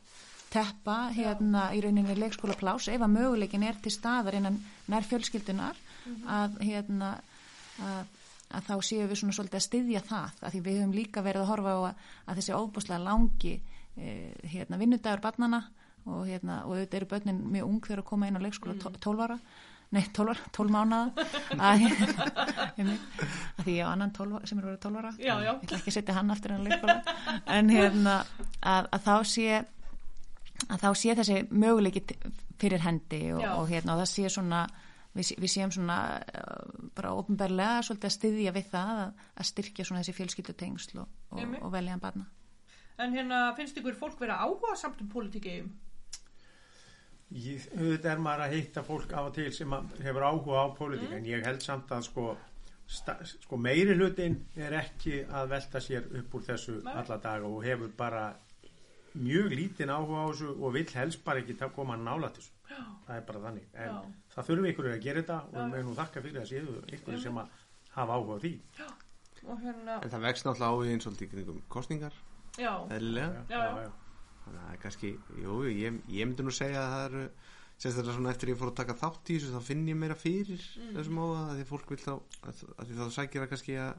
teppa 0.52 0.98
hérna 1.16 1.68
í 1.76 1.82
rauninni 1.84 2.18
leikskóla 2.20 2.58
plás 2.60 2.90
ef 2.92 3.02
að 3.02 3.14
möguleikin 3.16 3.66
er 3.66 3.78
til 3.82 3.94
staðar 3.94 4.38
innan 4.38 4.60
nær 4.92 5.06
fjölskyldunar 5.08 5.78
að 6.28 6.58
hérna 6.66 7.14
að, 7.82 8.10
að 8.58 8.68
þá 8.70 8.76
séum 8.88 9.10
við 9.10 9.20
svona 9.22 9.36
svolítið 9.38 9.60
að 9.60 9.66
styðja 9.68 10.04
það 10.08 10.40
að 10.42 10.54
því 10.54 10.62
við 10.68 10.80
höfum 10.80 10.96
líka 10.98 11.24
verið 11.26 11.44
að 11.44 11.52
horfa 11.52 11.76
á 11.76 11.80
að, 11.82 12.06
að 12.26 12.40
þessi 12.42 12.58
óbúslega 12.58 13.06
langi 13.06 13.54
eh, 13.98 14.32
hérna 14.54 14.80
vinnudagur 14.82 15.24
barnana 15.24 15.62
og 16.10 16.24
hérna 16.28 16.62
og 16.66 16.76
auðvitað 16.76 17.00
eru 17.00 17.10
börnin 17.12 17.44
mjög 17.54 17.68
ung 17.68 17.84
þegar 17.86 18.02
að 18.04 18.10
koma 18.10 18.30
inn 18.30 18.40
á 18.42 18.46
leikskóla 18.46 18.78
mm. 18.78 19.02
12 19.04 19.26
ára 19.26 19.38
nei 19.92 20.06
12 20.16 20.32
ára, 20.32 20.46
12 20.56 20.72
mánuða 20.72 21.26
að, 21.60 21.84
að 23.60 23.66
því 23.66 23.76
ég 23.76 23.86
á 23.86 23.92
annan 23.92 24.14
12, 24.16 24.46
sem 24.50 24.62
er 24.62 24.70
verið 24.70 24.80
12 24.88 25.02
ára 25.02 25.12
Já, 25.20 25.34
já. 25.34 25.52
ég 25.52 25.66
ætla 25.68 25.82
ekki 25.82 25.92
að 25.92 25.98
setja 25.98 26.18
hann 26.18 26.34
aftur 26.34 26.56
en 26.56 26.66
leikskóla 26.66 26.98
en 27.58 27.74
hérna 27.76 28.16
að, 28.62 28.88
að 28.88 29.06
þá 29.10 29.16
sé 29.34 29.50
að 30.70 30.86
þá 30.86 30.90
sé 31.02 31.18
þessi 31.20 31.42
möguleiki 31.50 32.06
fyrir 32.62 32.84
hendi 32.86 33.22
og, 33.36 33.44
og 33.58 33.70
hérna 33.72 33.96
og 33.96 34.04
það 34.04 34.12
sé 34.14 34.32
svona 34.32 34.64
við, 35.16 35.32
við 35.44 35.54
séum 35.54 35.72
svona 35.76 35.98
uh, 36.22 36.90
bara 36.98 37.14
ofnbærlega 37.20 37.82
svolítið 37.88 38.10
að 38.10 38.18
styðja 38.18 38.54
við 38.58 38.70
það 38.72 39.02
að, 39.06 39.26
að 39.36 39.50
styrkja 39.52 39.88
svona 39.88 40.04
þessi 40.04 40.18
fjölskyldutengsl 40.20 41.02
og, 41.04 41.18
og, 41.32 41.58
og 41.62 41.74
veljaðan 41.74 42.04
barna 42.04 42.30
en 43.02 43.16
hérna 43.18 43.42
finnst 43.58 43.80
ykkur 43.82 43.98
fólk 43.98 44.20
vera 44.22 44.40
áhuga 44.46 44.76
samt 44.78 45.02
um 45.02 45.10
pólitíkið? 45.12 45.66
Auðvitað 47.32 48.12
er 48.12 48.22
maður 48.22 48.46
að 48.46 48.54
hitta 48.58 48.82
fólk 48.84 49.14
af 49.16 49.30
og 49.30 49.36
til 49.38 49.52
sem 49.56 49.74
hefur 50.04 50.26
áhuga 50.28 50.64
á 50.64 50.76
pólitík 50.76 51.10
Mm. 51.12 51.18
en 51.18 51.26
ég 51.30 51.46
held 51.48 51.62
samt 51.64 51.92
að 51.96 52.02
sko, 52.10 52.26
sta, 52.86 53.16
sko 53.24 53.58
meiri 53.58 53.96
hlutin 53.96 54.36
er 54.56 54.76
ekki 54.82 55.24
að 55.24 55.54
velta 55.54 55.80
sér 55.80 56.10
upp 56.20 56.36
úr 56.36 56.44
þessu 56.50 56.82
Nei. 56.84 56.94
alla 56.94 57.18
daga 57.18 57.48
og 57.48 57.64
hefur 57.64 57.94
bara 57.98 58.36
mjög 59.16 59.56
lítinn 59.56 59.90
áhuga 59.90 60.24
á 60.24 60.32
þessu 60.32 60.52
og 60.60 60.74
vill 60.74 60.92
helst 60.94 61.24
bara 61.24 61.40
ekki 61.40 61.56
koma 61.76 61.96
nála 61.96 62.30
þessu 62.36 62.52
Já, 62.72 62.82
það 63.08 63.16
er 63.20 63.24
bara 63.30 63.44
þannig. 63.46 63.70
En 63.76 63.92
Já. 63.92 64.02
það 64.36 64.50
þurfi 64.50 64.72
ykkur 64.72 64.90
að 64.92 65.00
gera 65.06 65.22
þetta 65.24 65.38
og 65.46 65.56
við 65.58 65.72
megum 65.76 65.90
nú 65.92 65.96
þakka 66.02 66.24
fyrir 66.26 66.42
að 66.42 66.50
séu 66.52 66.76
ykkur 66.98 67.20
sem 67.24 67.40
að 67.42 67.56
hafa 67.96 68.18
áhuga 68.20 68.38
á 68.38 68.44
því. 68.46 68.54
Og 69.52 69.64
hérna, 69.66 69.96
En 70.06 70.12
það 70.14 70.26
vext 70.28 70.46
náttúrulega 70.46 70.70
áhugin 70.76 71.02
svolítið 71.02 71.26
í 71.28 71.32
kringum 71.32 71.62
kostningar, 71.74 72.14
eðlilega. 72.94 73.42
Þannig 73.50 74.60
að 74.60 74.62
það 74.62 74.70
er 74.76 74.80
kannski, 74.84 75.10
jú, 75.42 75.56
ég, 75.70 75.98
ég 76.10 76.30
myndi 76.30 76.46
nú 76.46 76.54
segja 76.54 76.82
að 76.86 76.94
það 76.94 77.04
eru, 77.10 77.24
sérstaklega 77.82 78.16
svona 78.18 78.32
eftir 78.36 78.52
ég 78.52 78.58
fór 78.62 78.72
að 78.72 78.78
taka 78.82 78.96
þátt 79.02 79.30
í 79.34 79.38
þessu, 79.40 79.52
þá 79.56 79.68
finn 79.68 79.84
ég 79.90 79.98
meira 79.98 80.18
fyrir 80.18 80.62
þessum 80.96 81.20
áhuga, 81.22 81.44
að 81.52 81.60
því 81.62 81.66
fólk 81.72 81.94
vil 81.94 82.00
þá, 82.02 82.14
að, 82.50 82.64
að 82.78 82.90
því 82.92 82.98
þá 83.02 83.06
sækir 83.18 83.42
það 83.44 83.52
kannski 83.56 83.78
að 83.82 83.92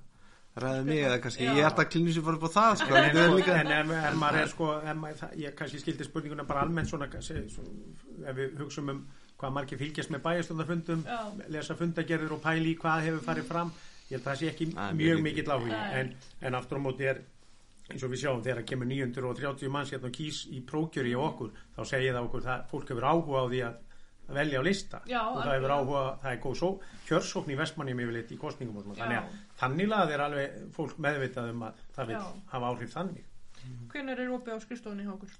ræða 0.57 0.85
mig 0.85 0.99
eða 1.07 1.19
kannski, 1.25 1.45
Já. 1.47 1.53
ég 1.55 1.59
er 1.63 1.69
alltaf 1.71 1.89
klínur 1.89 2.13
sem 2.13 2.23
fór 2.27 2.35
upp 2.37 2.43
á 2.45 2.51
það, 2.53 2.75
sko, 2.83 2.95
en 2.95 3.05
en, 3.05 3.17
það 3.17 3.25
er 3.25 3.37
líka, 3.39 3.55
en 3.63 3.71
ef, 3.73 3.93
ef 4.11 4.17
maður 4.21 4.41
er 4.43 4.51
sko 4.53 4.67
maður, 5.01 5.17
það, 5.23 5.37
ég 5.41 5.55
kannski 5.57 5.79
skildi 5.81 6.05
spurninguna 6.05 6.45
bara 6.45 6.61
almennt 6.67 6.89
svona, 6.91 7.09
se- 7.25 7.47
svo- 7.49 8.27
ef 8.27 8.37
við 8.37 8.59
hugsaum 8.61 8.91
um 8.93 9.01
hvað 9.41 9.53
margir 9.57 9.79
fylgjast 9.81 10.11
með 10.13 10.23
bæjastöndarfundum 10.27 11.05
Já. 11.09 11.21
lesa 11.49 11.75
fundagerðir 11.75 12.33
og 12.37 12.43
pæli 12.45 12.75
í 12.75 12.79
hvað 12.79 13.07
hefur 13.09 13.25
farið 13.27 13.49
fram 13.49 13.73
ég 14.11 14.19
held 14.19 14.27
að 14.27 14.29
það 14.33 14.39
sé 14.43 14.51
ekki 14.53 14.67
Það 14.75 14.91
er 14.91 14.99
mjög 15.01 15.23
mikill 15.25 15.49
áhugi 15.55 15.71
Nei. 15.73 15.95
en, 16.03 16.13
en 16.43 16.55
aftur 16.55 16.79
á 16.79 16.83
móti 16.85 17.09
er 17.11 17.23
eins 17.91 18.03
og 18.07 18.13
við 18.13 18.21
sjáum 18.23 18.43
þegar 18.45 18.63
kemur 18.69 18.87
930 18.93 19.73
manns 19.73 19.91
hérna 19.91 20.07
og 20.13 20.15
kýs 20.15 20.43
í 20.53 20.61
prókjöri 20.69 21.17
á 21.17 21.21
okkur 21.25 21.51
þá 21.77 21.81
segir 21.91 22.15
það 22.15 22.29
okkur 22.29 22.47
að 22.55 22.69
fólk 22.71 22.93
hefur 22.93 23.09
áhuga 23.09 23.41
á 23.43 23.47
því 23.51 23.63
að 23.67 23.73
að 23.73 23.81
velja 24.37 24.61
á 24.61 24.65
lista 24.67 25.03
Já, 25.11 25.21
og 25.23 25.41
það 25.43 25.55
hefur 25.57 25.75
áhuga, 25.77 26.03
það 26.23 26.33
er 26.33 26.41
góð 26.47 26.57
svo, 26.61 26.71
kjörsókn 27.09 27.53
í 27.53 27.59
Vestmanni 27.59 27.97
með 27.97 28.09
yfirleitt 28.09 28.33
í 28.33 28.41
kostningum 28.41 28.95
þannig 28.97 29.19
Já. 29.19 29.23
að 29.23 29.59
þannig 29.63 29.93
lað 29.93 30.15
er 30.15 30.25
alveg 30.27 30.59
fólk 30.77 30.99
meðvitað 31.03 31.53
um 31.53 31.67
að 31.69 31.85
það 31.97 32.13
vil 32.13 32.19
Já. 32.19 32.25
hafa 32.55 32.73
áhrif 32.73 32.97
þannig 32.97 33.29
hvenær 33.93 34.23
er 34.23 34.35
opið 34.35 34.57
á 34.57 34.65
skrifstofunni 34.65 35.07
hjá 35.07 35.15
okkur? 35.15 35.35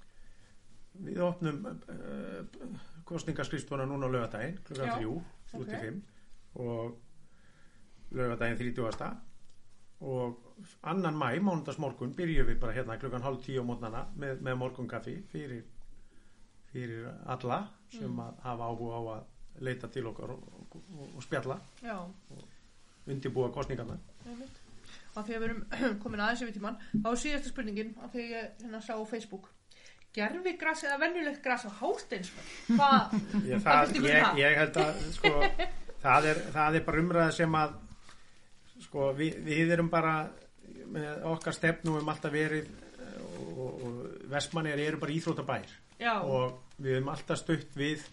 Við 1.03 1.21
opnum 1.25 1.63
uh, 1.65 2.79
kostningaskrifstofuna 3.09 3.87
núna 3.89 4.09
á 4.09 4.13
lögadaginn 4.13 4.59
klukkan 4.67 4.91
Já, 4.93 5.11
3, 5.51 5.57
3 5.57 5.65
til 5.69 5.79
5 5.81 6.01
og 6.63 6.99
lögadaginn 8.13 8.59
30. 8.61 9.11
og 10.03 10.39
annan 10.83 11.15
mæ, 11.17 11.39
mánudagsmorgun 11.41 12.13
byrjum 12.15 12.47
við 12.47 12.59
bara 12.61 12.75
hérna 12.75 12.99
klukkan 13.01 13.23
hálf 13.23 13.41
10 13.45 13.63
á 13.63 13.63
mótnana 13.65 14.05
með, 14.19 14.41
með 14.45 14.59
morgunkaffi 14.61 15.15
fyrir, 15.31 15.63
fyrir 16.73 17.07
alla 17.29 17.61
sem 17.93 18.09
Mm. 18.09 18.19
að 18.23 18.37
hafa 18.47 18.67
áhuga 18.71 18.97
á 18.97 19.01
að 19.13 19.63
leita 19.67 19.87
til 19.93 20.07
okkar 20.09 20.31
og, 20.33 20.45
og, 20.73 21.09
og 21.15 21.21
spjalla 21.23 21.59
Já, 21.85 21.97
undirbúa 23.07 23.51
kostningarna. 23.53 23.97
Og 25.13 25.25
því 25.27 25.35
að 25.35 25.43
við 25.43 25.47
erum 25.49 25.59
komin 26.03 26.23
aðeins 26.25 26.41
yfir 26.41 26.55
tíman, 26.55 26.79
þá 27.03 27.09
er 27.11 27.19
síðasta 27.21 27.51
spurningin 27.51 27.91
að 28.01 28.15
því 28.15 28.23
ég 28.31 28.47
hérna 28.63 28.81
sá 28.81 28.95
á 28.97 29.03
Facebook. 29.05 29.49
Gerfi 30.13 30.55
gras 30.61 30.83
eða 30.85 30.97
venjulegt 31.01 31.43
gras 31.45 31.65
á 31.65 31.71
hásteinsfell? 31.81 32.49
Hvað? 32.73 33.13
finnst 33.67 33.95
ykkur 33.97 34.01
um 34.01 34.09
ég, 34.09 34.25
það? 34.25 34.41
ég 34.41 34.57
held 34.63 34.81
að 34.83 35.05
sko, 35.19 35.33
það, 36.07 36.29
er, 36.31 36.41
það 36.57 36.79
er 36.79 36.85
bara 36.89 37.03
umræða 37.05 37.31
sem 37.37 37.59
að 37.61 37.77
sko 38.87 39.11
við, 39.17 39.37
við 39.45 39.73
erum 39.77 39.89
bara 39.93 40.15
með 40.93 41.23
okkar 41.29 41.55
stefnum 41.57 42.01
um 42.01 42.09
alltaf 42.13 42.33
verið 42.33 42.67
eh, 42.67 43.15
og, 43.53 43.69
og 43.85 44.27
vestmannir 44.33 44.81
eru 44.85 44.99
bara 45.01 45.13
íþrótabær 45.15 45.73
og 46.25 46.59
við 46.77 46.97
höfum 46.97 47.13
alltaf 47.13 47.39
stutt 47.41 47.77
við 47.77 48.03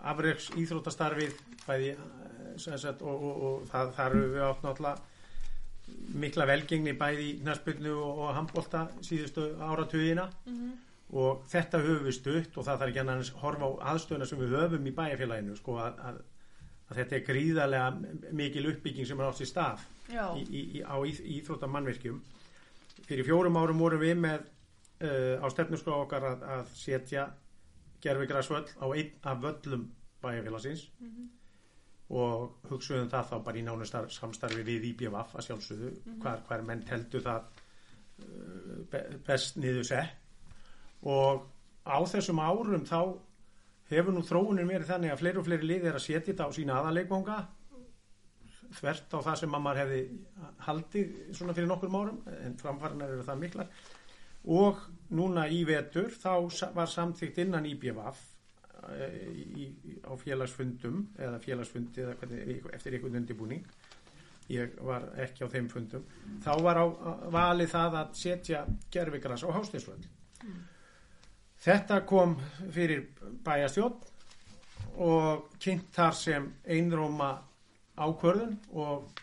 afreiks 0.00 0.50
íþrótastarfið 0.56 1.38
bæði 1.66 1.94
eh, 1.94 2.52
sagt, 2.58 3.02
og, 3.02 3.24
og, 3.24 3.46
og 3.48 3.70
það, 3.70 3.94
þar 3.98 4.16
höfum 4.16 4.36
við 4.36 4.46
átt 4.46 4.66
náttúrulega 4.66 5.08
mikla 6.20 6.46
velgengni 6.48 6.94
bæði 6.98 7.26
í 7.26 7.34
næspilnu 7.46 7.92
og, 7.96 8.22
og 8.24 8.36
handbólta 8.36 8.86
síðustu 9.04 9.50
áratugina. 9.60 10.28
Og 11.10 11.40
þetta 11.50 11.80
höfum 11.82 12.06
við 12.06 12.16
stutt 12.20 12.58
og 12.58 12.66
það 12.66 12.82
þarf 12.82 12.92
ekki 12.92 13.00
annars 13.02 13.32
horfa 13.40 13.66
á 13.66 13.70
aðstöðuna 13.92 14.28
sem 14.30 14.38
við 14.38 14.54
höfum 14.54 14.86
í 14.86 14.92
bæjarfélaginu 14.94 15.56
sko 15.58 15.80
að, 15.82 15.96
að, 16.06 16.20
að 16.86 17.00
þetta 17.00 17.16
er 17.16 17.24
gríðarlega 17.26 18.30
mikil 18.38 18.68
uppbygging 18.70 19.08
sem 19.08 19.18
er 19.18 19.26
átt 19.26 19.42
í 19.42 19.48
stað 19.50 19.82
í, 20.10 20.44
í, 20.44 20.62
í, 20.78 20.82
á 20.86 20.94
íþ, 21.02 21.20
íþróttamannvirkjum. 21.40 22.20
Fyrir 23.08 23.26
fjórum 23.26 23.58
árum 23.58 23.82
vorum 23.82 24.02
við 24.04 24.22
með 24.22 24.46
uh, 25.02 25.42
á 25.42 25.46
stefnuskrá 25.50 25.98
okkar 25.98 26.28
að, 26.30 26.46
að 26.54 26.74
setja 26.78 27.26
gerfigrasvöll 28.04 28.66
á 28.80 28.86
einn 28.88 29.12
af 29.22 29.42
völlum 29.44 29.86
bæjarfélagsins. 30.22 30.86
Og 32.10 32.66
hugsuðum 32.66 33.10
það 33.10 33.28
þá 33.30 33.36
bara 33.46 33.60
í 33.60 33.64
nánustar 33.66 34.10
samstarfi 34.10 34.64
við 34.66 34.88
IBVF 34.90 35.36
að 35.36 35.46
sjálfsögðu. 35.46 35.90
Hvar, 36.22 36.42
hvar 36.48 36.64
menn 36.66 36.82
teldu 36.88 37.22
það 37.22 37.46
uh, 38.24 38.80
be, 38.90 39.04
best 39.26 39.60
niður 39.62 39.86
sett. 39.92 40.16
Og 41.06 41.46
á 41.86 41.98
þessum 42.10 42.42
árum 42.42 42.84
þá 42.88 43.00
hefur 43.90 44.14
nú 44.14 44.22
þróunin 44.26 44.68
verið 44.68 44.90
þannig 44.90 45.14
að 45.14 45.22
fleiri 45.22 45.40
og 45.40 45.46
fleiri 45.46 45.70
liðir 45.70 45.96
að 45.96 46.04
setja 46.04 46.26
þetta 46.32 46.46
á 46.46 46.50
sína 46.54 46.76
aðaleikvanga 46.78 47.38
þvert 48.76 49.14
á 49.14 49.18
það 49.26 49.38
sem 49.40 49.54
að 49.56 49.64
maður 49.64 49.80
hefði 49.82 50.00
haldið 50.66 51.14
svona 51.34 51.54
fyrir 51.56 51.70
nokkur 51.70 51.94
árum 51.94 52.20
en 52.36 52.56
framfarinar 52.60 53.14
eru 53.14 53.26
það 53.26 53.40
miklar. 53.44 53.72
Og 54.46 54.84
núna 55.16 55.46
í 55.50 55.62
vetur 55.68 56.10
þá 56.14 56.32
var 56.74 56.90
samþygt 56.90 57.40
innan 57.44 57.66
IBVF 57.66 58.20
eh, 58.94 59.70
á 60.06 60.12
félagsfundum 60.20 61.04
eða 61.18 61.40
félagsfundi 61.42 62.04
eða 62.04 62.16
hvernig, 62.20 62.64
eftir 62.74 62.96
einhvern 62.96 63.22
undirbúning. 63.22 63.66
Ég 64.50 64.72
var 64.82 65.04
ekki 65.22 65.46
á 65.46 65.48
þeim 65.52 65.68
fundum. 65.70 66.02
Þá 66.42 66.52
var 66.64 66.80
á 66.82 66.86
valið 67.30 67.70
það 67.70 68.00
að 68.00 68.16
setja 68.18 68.64
gerfigras 68.90 69.46
á 69.46 69.48
hástinsvöld 69.54 70.08
þetta 71.60 72.00
kom 72.08 72.36
fyrir 72.72 73.06
bæjastjórn 73.44 73.98
og 75.00 75.50
kynnt 75.60 75.90
þar 75.94 76.16
sem 76.16 76.46
einróma 76.64 77.30
ákvörðun 78.00 78.56
og 78.80 79.20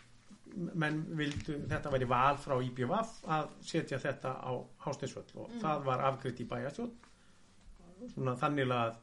menn 0.58 1.02
vildu, 1.18 1.58
þetta 1.70 1.90
væri 1.92 2.08
val 2.10 2.38
frá 2.42 2.56
IBVF 2.64 3.12
að 3.36 3.50
setja 3.62 3.98
þetta 4.02 4.32
á 4.42 4.52
hástinsvöld 4.86 5.34
og 5.38 5.52
það 5.62 5.84
var 5.86 6.02
afgriðt 6.10 6.40
í 6.42 6.48
bæjastjórn 6.50 6.94
svona 8.14 8.34
þannig 8.40 8.72
að 8.74 8.96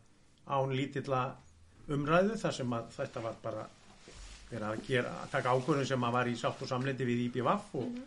án 0.55 0.73
lítilla 0.75 1.21
umræðu 1.91 2.37
þar 2.41 2.53
sem 2.57 2.73
að 2.77 2.89
þetta 2.97 3.23
var 3.27 3.37
bara 3.43 3.65
verið 4.49 4.67
að 4.69 4.83
gera, 4.87 5.13
að 5.23 5.31
taka 5.33 5.53
ákvörðun 5.55 5.87
sem 5.89 6.03
að 6.07 6.13
var 6.19 6.27
í 6.29 6.35
sátt 6.39 6.61
og 6.61 6.69
samlendi 6.69 7.07
við 7.07 7.23
IBVF 7.29 7.71
og 7.81 7.97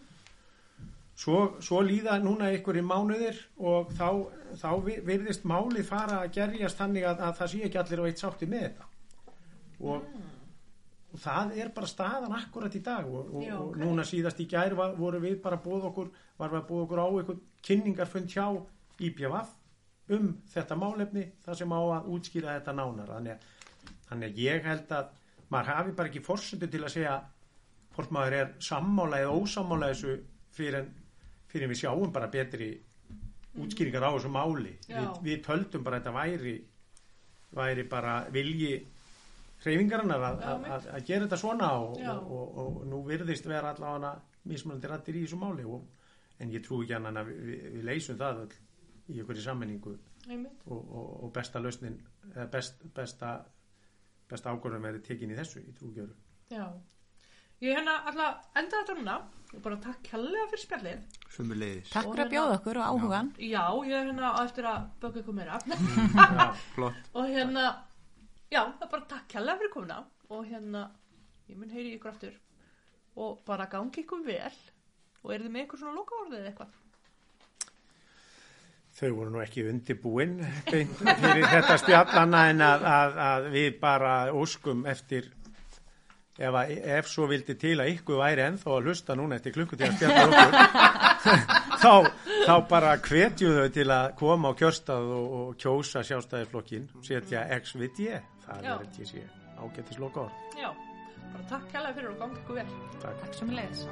svo, 1.18 1.38
svo 1.64 1.80
líða 1.82 2.18
núna 2.22 2.52
í 2.54 2.60
mánuðir 2.62 3.40
og 3.58 3.90
þá, 3.98 4.08
þá 4.60 4.68
vi- 4.86 5.00
virðist 5.08 5.44
málið 5.50 5.88
fara 5.88 6.20
að 6.24 6.32
gerjast 6.38 6.78
þannig 6.78 7.08
að, 7.10 7.24
að 7.26 7.36
það 7.40 7.50
sé 7.52 7.62
ekki 7.68 7.80
allir 7.82 8.02
á 8.02 8.08
eitt 8.08 8.22
sátti 8.22 8.46
með 8.50 8.66
þetta. 8.68 8.88
Og, 9.78 10.02
og 10.02 10.38
það 11.16 11.55
er 11.56 11.70
bara 11.72 11.89
staðan 11.89 12.35
akkurat 12.36 12.74
í 12.76 12.82
dag 12.85 13.06
og, 13.09 13.30
og, 13.32 13.44
Já, 13.47 13.55
og 13.56 13.70
ok. 13.70 13.78
núna 13.80 14.05
síðast 14.05 14.43
í 14.44 14.48
gær 14.51 14.74
var, 14.76 14.97
voru 14.98 15.20
við 15.22 15.39
bara 15.44 15.60
búið 15.62 15.86
okkur 15.89 16.10
var 16.39 16.52
við 16.52 16.60
að 16.60 16.66
búið 16.68 16.82
okkur 16.85 17.01
á 17.01 17.09
ykkur 17.22 17.39
kynningarfund 17.64 18.35
hjá 18.35 18.44
IBVF 18.98 19.55
um 20.18 20.28
þetta 20.52 20.76
málefni 20.78 21.24
þar 21.44 21.60
sem 21.60 21.72
á 21.72 21.80
að 21.80 22.12
útskýra 22.14 22.55
þetta 22.59 22.74
nánar. 22.76 23.12
Þannig 23.14 23.35
að, 23.35 23.48
þannig 24.09 24.30
að 24.30 24.43
ég 24.44 24.68
held 24.68 24.94
að 24.98 25.10
maður 25.48 25.72
hafi 25.74 25.97
bara 25.97 26.12
ekki 26.12 26.24
forsöndu 26.24 26.68
til 26.68 26.82
að 26.85 26.94
segja 26.94 27.16
hvort 27.97 28.14
maður 28.14 28.39
er 28.39 28.52
sammála 28.62 29.22
eða 29.24 29.36
ósammála 29.36 29.93
þessu 29.93 30.16
fyrir, 30.55 30.82
en, 30.82 30.90
fyrir 31.48 31.68
en 31.68 31.72
við 31.72 31.82
sjáum 31.82 32.12
bara 32.14 32.30
betri 32.32 32.70
útskýringar 33.59 34.06
á 34.09 34.12
þessu 34.12 34.32
máli. 34.32 34.76
Við, 34.89 35.09
við 35.24 35.44
töldum 35.44 35.85
bara 35.86 35.98
að 35.98 36.05
þetta 36.05 36.18
væri 36.18 36.56
væri 37.56 37.85
bara 37.89 38.20
vilji 38.32 38.74
hreyfingarinnar 39.64 40.24
að, 40.28 40.43
Já, 40.43 40.51
að, 40.76 40.89
að, 40.94 41.05
gera 41.09 41.26
þetta 41.26 41.40
svona 41.40 41.70
og, 41.82 41.97
Já. 42.01 42.12
og, 42.14 42.43
og, 42.59 42.76
og 42.76 42.89
nú 42.90 43.02
virðist 43.06 43.48
vera 43.51 43.72
allavega 43.74 44.14
mismunandi 44.48 44.90
rættir 44.90 45.18
í 45.18 45.24
þessu 45.26 45.40
máli 45.40 45.66
og, 45.66 45.86
en 46.39 46.52
ég 46.55 46.62
trú 46.64 46.82
ekki 46.85 46.94
annan 46.98 47.18
að 47.22 47.32
við, 47.32 47.64
við, 47.74 47.82
leysum 47.89 48.18
það 48.20 48.44
öll 48.44 48.52
í 49.09 49.18
einhverju 49.18 49.43
sammenningu 49.43 49.97
og, 49.97 50.78
og, 50.78 51.09
og 51.24 51.32
besta 51.35 51.62
lausnin 51.62 51.98
eða 52.35 52.47
best, 52.52 52.85
besta 52.94 53.32
besta 54.28 54.52
ákvörðum 54.52 54.85
verið 54.85 55.06
tekin 55.09 55.32
í 55.32 55.39
þessu 55.39 55.64
í 55.64 55.74
trúgjöru 55.78 56.14
Já. 56.52 56.68
Ég 57.59 57.74
hérna 57.74 57.97
alltaf 58.06 58.44
enda 58.56 58.78
þetta 58.80 58.94
núna 58.94 59.14
og 59.48 59.62
bara 59.64 59.76
takk 59.82 59.98
kærlega 60.06 60.44
fyrir 60.52 60.62
spjallið. 60.62 61.16
Sumur 61.35 61.59
leiðis. 61.59 61.90
Takk 61.90 62.06
fyrir 62.06 62.12
að 62.12 62.18
hérna- 62.20 62.32
bjóða 62.35 62.59
okkur 62.59 62.78
og 62.78 62.86
áhugan. 62.93 63.30
Já, 63.43 63.64
ég 63.89 63.97
er 63.98 64.06
hérna 64.06 64.30
á 64.30 64.40
eftir 64.44 64.68
að 64.68 64.86
böka 65.02 65.22
ykkur 65.22 65.36
meira. 65.36 65.59
Já, 66.39 66.47
Flott. 66.76 67.10
og 67.14 67.32
hérna, 67.32 67.64
já, 68.52 68.62
það 68.64 68.84
er 68.86 68.92
bara 68.96 69.08
takk 69.14 69.30
kærlega 69.34 69.62
fyrir 69.62 69.74
komuna 69.74 70.02
og 70.28 70.44
hérna, 70.48 70.84
ég 71.48 71.60
mun 71.60 71.72
heyri 71.72 71.94
ykkur 71.96 72.12
aftur 72.12 72.36
og 73.18 73.40
bara 73.46 73.68
gangi 73.70 74.04
ykkur 74.04 74.26
vel 74.26 74.60
og 75.24 75.32
er 75.34 75.44
þið 75.44 75.54
með 75.54 75.66
ykkur 75.66 75.82
svona 75.82 75.96
loka 75.98 76.20
orðið 76.22 76.42
eða 76.42 76.52
eitthvað? 76.52 76.76
þau 78.98 79.10
voru 79.14 79.32
nú 79.32 79.42
ekki 79.42 79.64
undirbúin 79.70 80.38
beint 80.66 80.94
fyrir 80.98 81.44
þetta 81.46 81.76
spjallana 81.78 82.46
en 82.52 82.62
að, 82.66 82.86
að, 82.92 83.18
að 83.28 83.50
við 83.54 83.68
bara 83.82 84.14
óskum 84.34 84.86
eftir 84.90 85.28
ef, 86.38 86.54
að, 86.54 86.72
ef 86.98 87.10
svo 87.10 87.28
vildi 87.30 87.54
til 87.60 87.76
að 87.82 87.92
ykkur 87.94 88.22
væri 88.22 88.46
ennþá 88.46 88.72
að 88.74 88.88
hlusta 88.88 89.16
núna 89.18 89.38
eftir 89.38 89.54
klukkutíða 89.54 89.92
spjalla 89.94 90.24
okkur 90.26 90.58
þá, 91.84 91.92
þá 92.48 92.54
bara 92.70 92.96
hvetju 93.04 93.54
þau 93.60 93.68
til 93.76 93.86
að 93.94 94.08
koma 94.18 94.50
á 94.50 94.58
kjörstað 94.58 95.14
og, 95.18 95.30
og 95.40 95.54
kjósa 95.62 96.02
sjálfstæðisflokkin 96.08 96.90
setja 97.06 97.46
X 97.60 97.76
við 97.78 97.94
D 98.00 98.18
það 98.48 98.64
er 98.72 98.84
þetta 98.84 99.08
sé 99.12 99.24
ágættis 99.58 99.98
loka 100.02 100.26
orð 100.26 100.58
Já, 100.62 100.70
bara 101.32 101.48
takk 101.52 101.70
kærlega 101.72 101.96
fyrir 101.98 102.12
og 102.14 102.20
gangi 102.22 102.42
ykkur 102.42 102.60
vel. 102.60 102.68
Takk. 103.02 103.20
Takk 103.22 103.34
sem 103.38 103.50
leiðis. 103.54 103.86